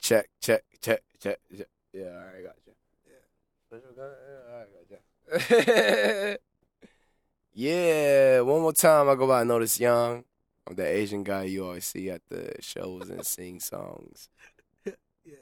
Check, 0.00 0.30
check, 0.40 0.62
check, 0.80 1.02
check, 1.20 1.38
check. 1.54 1.66
Yeah, 1.92 2.04
all 2.04 2.32
right, 2.32 2.44
got 2.44 2.56
you. 2.66 2.72
Yeah. 3.06 3.18
Special 3.66 3.94
guy? 3.94 4.12
Yeah, 4.30 4.52
all 4.52 4.58
right, 4.60 6.30
got 6.30 6.30
you. 6.30 6.36
yeah, 7.52 8.40
one 8.40 8.62
more 8.62 8.72
time. 8.72 9.08
I 9.08 9.14
go 9.14 9.26
by 9.26 9.44
Notiz 9.44 9.78
Yong. 9.80 10.24
I'm 10.66 10.74
the 10.76 10.86
Asian 10.86 11.24
guy 11.24 11.44
you 11.44 11.64
always 11.64 11.84
see 11.84 12.10
at 12.10 12.22
the 12.28 12.54
shows 12.60 13.08
and 13.10 13.24
sing 13.24 13.60
songs. 13.60 14.28
Yeah. 15.24 15.34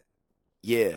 Yeah. 0.62 0.96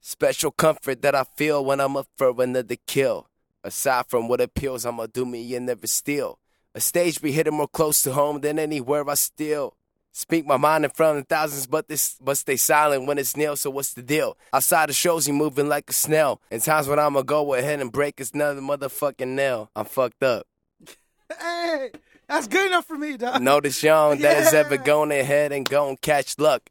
Special 0.00 0.50
comfort 0.50 1.02
that 1.02 1.14
I 1.14 1.24
feel 1.24 1.64
when 1.64 1.80
I'm 1.80 1.96
up 1.96 2.06
for 2.16 2.34
another 2.40 2.76
kill. 2.86 3.28
Aside 3.64 4.06
from 4.08 4.28
what 4.28 4.40
appeals, 4.40 4.84
I'ma 4.86 5.06
do 5.06 5.24
me 5.24 5.54
and 5.54 5.66
never 5.66 5.86
steal. 5.86 6.38
A 6.74 6.80
stage 6.80 7.20
be 7.20 7.32
hitting 7.32 7.54
more 7.54 7.68
close 7.68 8.02
to 8.02 8.12
home 8.12 8.40
than 8.40 8.58
anywhere 8.58 9.08
I 9.08 9.14
steal. 9.14 9.76
Speak 10.16 10.46
my 10.46 10.56
mind 10.56 10.84
in 10.84 10.92
front 10.92 11.18
of 11.18 11.26
thousands, 11.26 11.66
but 11.66 11.88
this 11.88 12.16
but 12.20 12.36
stay 12.38 12.54
silent 12.54 13.04
when 13.08 13.18
it's 13.18 13.36
nil. 13.36 13.56
So 13.56 13.68
what's 13.68 13.94
the 13.94 14.02
deal? 14.02 14.36
Outside 14.52 14.88
the 14.88 14.92
shows, 14.92 15.26
you 15.26 15.34
moving 15.34 15.68
like 15.68 15.90
a 15.90 15.92
snail. 15.92 16.40
And 16.52 16.62
times 16.62 16.86
when 16.86 17.00
I'ma 17.00 17.22
go 17.22 17.52
ahead 17.54 17.80
and 17.80 17.90
break 17.90 18.20
another 18.32 18.60
motherfucking 18.60 19.26
nail. 19.26 19.70
I'm 19.74 19.86
fucked 19.86 20.22
up. 20.22 20.46
Hey, 21.40 21.90
that's 22.28 22.46
good 22.46 22.68
enough 22.68 22.86
for 22.86 22.96
me, 22.96 23.16
dog. 23.16 23.42
Notiz 23.42 23.82
Yong 23.82 24.18
that 24.18 24.36
is 24.46 24.54
ever 24.54 24.76
Yeah. 24.76 24.84
going 24.84 25.10
ahead 25.10 25.50
and 25.50 25.68
gon' 25.68 25.96
catch 25.96 26.38
luck. 26.38 26.70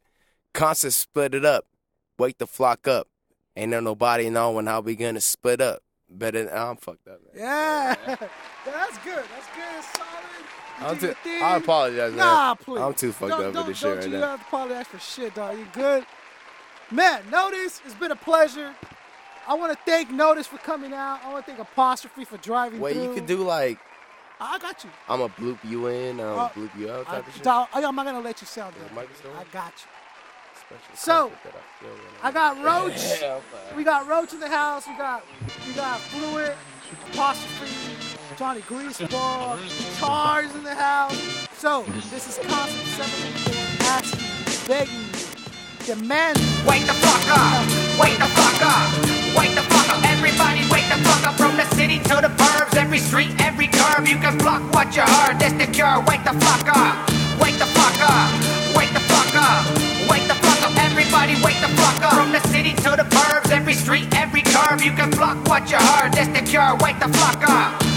Concert 0.54 0.92
split 0.92 1.34
it 1.34 1.44
up. 1.44 1.66
Wake 2.18 2.38
the 2.38 2.46
flok 2.46 2.88
up. 2.88 3.08
Ain't 3.56 3.72
there 3.72 3.82
nobody 3.82 4.30
knowing 4.30 4.64
how 4.66 4.80
we 4.80 4.94
gonna 4.96 5.20
split 5.20 5.60
up. 5.60 5.80
Better 6.08 6.44
than 6.44 6.56
I'm 6.56 6.76
fucked 6.76 7.08
up, 7.08 7.18
man. 7.34 7.44
Yeah. 7.44 7.94
Yeah, 8.06 8.16
that's 8.64 8.98
good. 8.98 9.24
That's 9.34 9.48
good. 9.54 9.84
I'm 10.80 10.98
too. 10.98 11.14
I 11.26 11.56
apologize, 11.56 12.10
man. 12.10 12.18
Nah, 12.18 12.54
please. 12.54 12.80
I'm 12.80 12.94
too 12.94 13.12
fucked 13.12 13.30
don't, 13.30 13.44
up 13.46 13.52
don't, 13.54 13.66
with 13.66 13.76
this 13.76 13.80
don't 13.80 14.02
shit 14.02 14.04
right 14.04 14.12
you 14.12 14.16
have 14.16 14.40
to 14.40 14.46
apologize 14.46 14.86
for 14.86 14.98
shit, 14.98 15.34
dog. 15.34 15.58
You 15.58 15.66
good? 15.72 16.04
Man, 16.90 17.22
Notiz, 17.30 17.80
it's 17.84 17.94
been 17.94 18.10
a 18.12 18.16
pleasure. 18.16 18.74
I 19.46 19.54
want 19.54 19.72
to 19.72 19.78
thank 19.84 20.10
Notiz 20.10 20.46
for 20.46 20.58
coming 20.58 20.92
out. 20.92 21.20
I 21.24 21.32
want 21.32 21.44
to 21.46 21.52
thank 21.52 21.60
Apostrophe 21.62 22.24
for 22.24 22.36
driving 22.38 22.80
Wait, 22.80 22.94
through. 22.94 23.02
you 23.04 23.14
could 23.14 23.26
do 23.26 23.38
like 23.38 23.78
I 24.40 24.58
got 24.58 24.82
you. 24.84 24.90
I'm 25.08 25.20
gonna 25.20 25.32
bloop 25.34 25.58
you 25.68 25.86
in, 25.86 26.20
I'm 26.20 26.26
Uh, 26.26 26.34
gonna 26.34 26.50
bloop 26.50 26.78
you 26.78 26.90
out 26.90 27.08
I, 27.08 27.18
of 27.18 27.34
shit. 27.34 27.42
Dog, 27.42 27.68
I'm 27.72 27.94
not 27.94 28.04
gonna 28.04 28.20
let 28.20 28.40
you 28.40 28.46
sound 28.46 28.74
Yeah, 28.76 28.84
that. 28.88 28.94
Mike 28.94 29.08
is 29.14 29.20
doing 29.20 29.36
I 29.36 29.44
got 29.52 29.72
you. 29.78 29.90
So, 30.94 31.30
I 32.22 32.28
I 32.28 32.32
got 32.32 32.64
Roach. 32.64 33.20
Yeah, 33.20 33.38
We 33.76 33.84
got 33.84 34.08
Roach 34.08 34.32
in 34.32 34.40
the 34.40 34.48
house. 34.48 34.86
We 34.88 34.96
got 34.96 35.22
we 35.66 35.72
got 35.74 36.00
Fluid, 36.00 36.54
Apostrophe, 37.12 38.13
Johnny 38.36 38.62
Greaseball, 38.62 39.58
Char's 40.00 40.52
in 40.56 40.64
the 40.64 40.74
house. 40.74 41.16
So 41.54 41.84
this 42.10 42.26
is 42.26 42.38
Koncept 42.44 42.98
7 42.98 43.86
asking, 43.86 44.66
begging 44.66 45.14
demanding. 45.86 46.42
Wake 46.66 46.82
the 46.86 46.94
fuck 46.98 47.30
up! 47.30 47.62
Wake 48.00 48.18
the 48.18 48.26
fuck 48.34 48.58
up! 48.58 48.90
Wake 49.38 49.54
the 49.54 49.62
fuck 49.62 49.88
up! 49.94 50.02
Everybody 50.10 50.66
wake 50.66 50.88
the 50.90 50.98
fuck 51.06 51.28
up 51.28 51.36
from 51.38 51.56
the 51.56 51.64
city 51.76 52.00
to 52.10 52.18
the 52.18 52.32
burbs. 52.34 52.74
Every 52.74 52.98
street, 52.98 53.30
every 53.38 53.68
curve, 53.68 54.08
you 54.08 54.16
can 54.16 54.36
block 54.38 54.62
what 54.74 54.96
you 54.96 55.02
heard. 55.02 55.38
That's 55.38 55.54
the 55.54 55.70
cure. 55.70 56.02
Wake 56.08 56.24
the 56.24 56.34
fuck 56.34 56.66
up! 56.74 57.06
Wake 57.38 57.58
the 57.62 57.70
fuck 57.70 58.00
up! 58.02 58.34
Wake 58.74 58.90
the 58.90 59.04
fuck 59.06 59.34
up! 59.38 59.62
Wake 60.10 60.26
the 60.26 60.34
fuck 60.34 60.62
up! 60.66 60.74
Everybody 60.82 61.38
wake 61.44 61.60
the 61.62 61.70
fuck 61.78 62.02
up 62.02 62.14
from 62.18 62.32
the 62.32 62.40
city 62.50 62.74
to 62.82 62.98
the 62.98 63.06
burbs. 63.14 63.52
Every 63.52 63.74
street, 63.74 64.08
every 64.16 64.42
curve, 64.42 64.82
you 64.82 64.90
can 64.90 65.10
block 65.10 65.38
what 65.46 65.70
you 65.70 65.78
heard. 65.78 66.12
That's 66.14 66.34
the 66.34 66.42
cure. 66.42 66.74
Wake 66.82 66.98
the 66.98 67.08
fuck 67.14 67.48
up! 67.48 67.93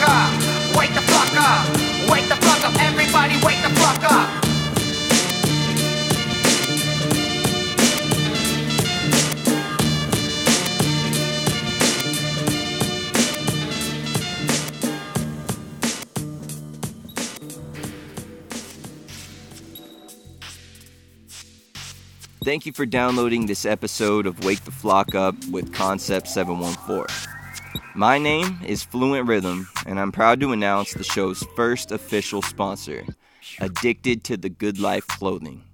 Fuck 0.00 0.08
up! 0.08 0.78
Wake 0.78 0.94
the 0.94 1.02
fuck 1.02 1.34
up! 1.36 2.10
Wake 2.10 2.26
the 2.26 2.36
fuck 2.36 2.64
up! 2.64 2.74
Everybody 2.80 3.34
wake 3.44 3.60
the 3.60 3.68
fuck 3.78 4.10
up! 4.10 4.44
Thank 22.42 22.64
you 22.64 22.72
for 22.72 22.86
downloading 22.86 23.44
this 23.44 23.66
episode 23.66 24.24
of 24.24 24.42
Wake 24.46 24.64
the 24.64 24.70
Flok 24.70 25.14
Up 25.14 25.34
with 25.50 25.72
Koncept 25.72 26.26
714. 26.26 27.39
My 27.94 28.18
name 28.18 28.60
is 28.64 28.82
Fluent 28.84 29.26
Rhythm, 29.26 29.68
and 29.84 29.98
I'm 29.98 30.12
proud 30.12 30.38
to 30.40 30.52
announce 30.52 30.92
the 30.92 31.02
show's 31.02 31.42
first 31.56 31.90
official 31.90 32.40
sponsor, 32.40 33.04
Addicted 33.58 34.22
to 34.24 34.36
the 34.36 34.48
Good 34.48 34.78
Life 34.78 35.08
Clothing. 35.08 35.64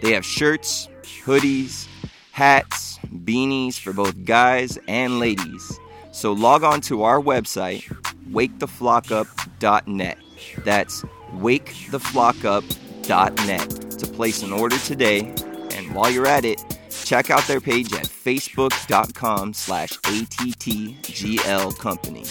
They 0.00 0.14
have 0.14 0.24
shirts, 0.24 0.88
hoodies, 1.24 1.86
hats, 2.30 2.98
beanies 3.06 3.78
for 3.78 3.92
both 3.92 4.24
guys 4.24 4.78
and 4.88 5.18
ladies. 5.18 5.78
So 6.10 6.32
log 6.32 6.64
on 6.64 6.80
to 6.82 7.02
our 7.02 7.20
website, 7.20 7.82
waketheflokup.net. 8.30 10.18
That's 10.64 11.02
waketheflokup.net 11.34 13.90
to 13.98 14.06
place 14.06 14.42
an 14.42 14.52
order 14.52 14.78
today. 14.78 15.34
And 15.74 15.94
while 15.94 16.10
you're 16.10 16.26
at 16.26 16.46
it, 16.46 16.62
check 17.04 17.30
out 17.30 17.46
their 17.46 17.60
page 17.60 17.92
at 17.92 18.06
facebook.com 18.06 19.52
slash 19.54 19.90
attgl 20.00 21.78
company. 21.78 22.24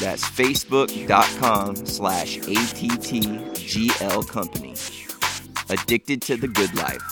That's 0.00 0.24
facebook.com 0.24 1.76
slash 1.76 2.38
attgl 2.38 4.28
company. 4.28 4.74
Addicted 5.68 6.22
to 6.22 6.36
the 6.36 6.48
good 6.48 6.74
life. 6.74 7.02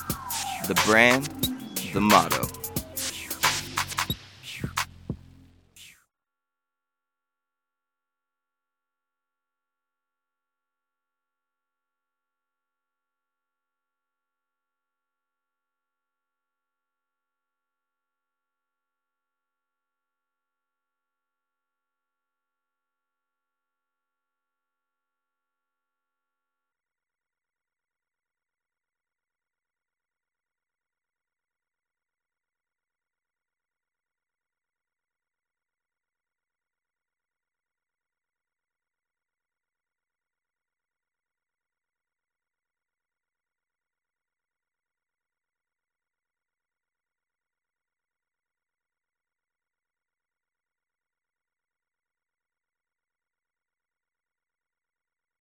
The 0.67 0.75
brand, 0.87 1.27
the 1.93 2.01
motto. 2.01 2.58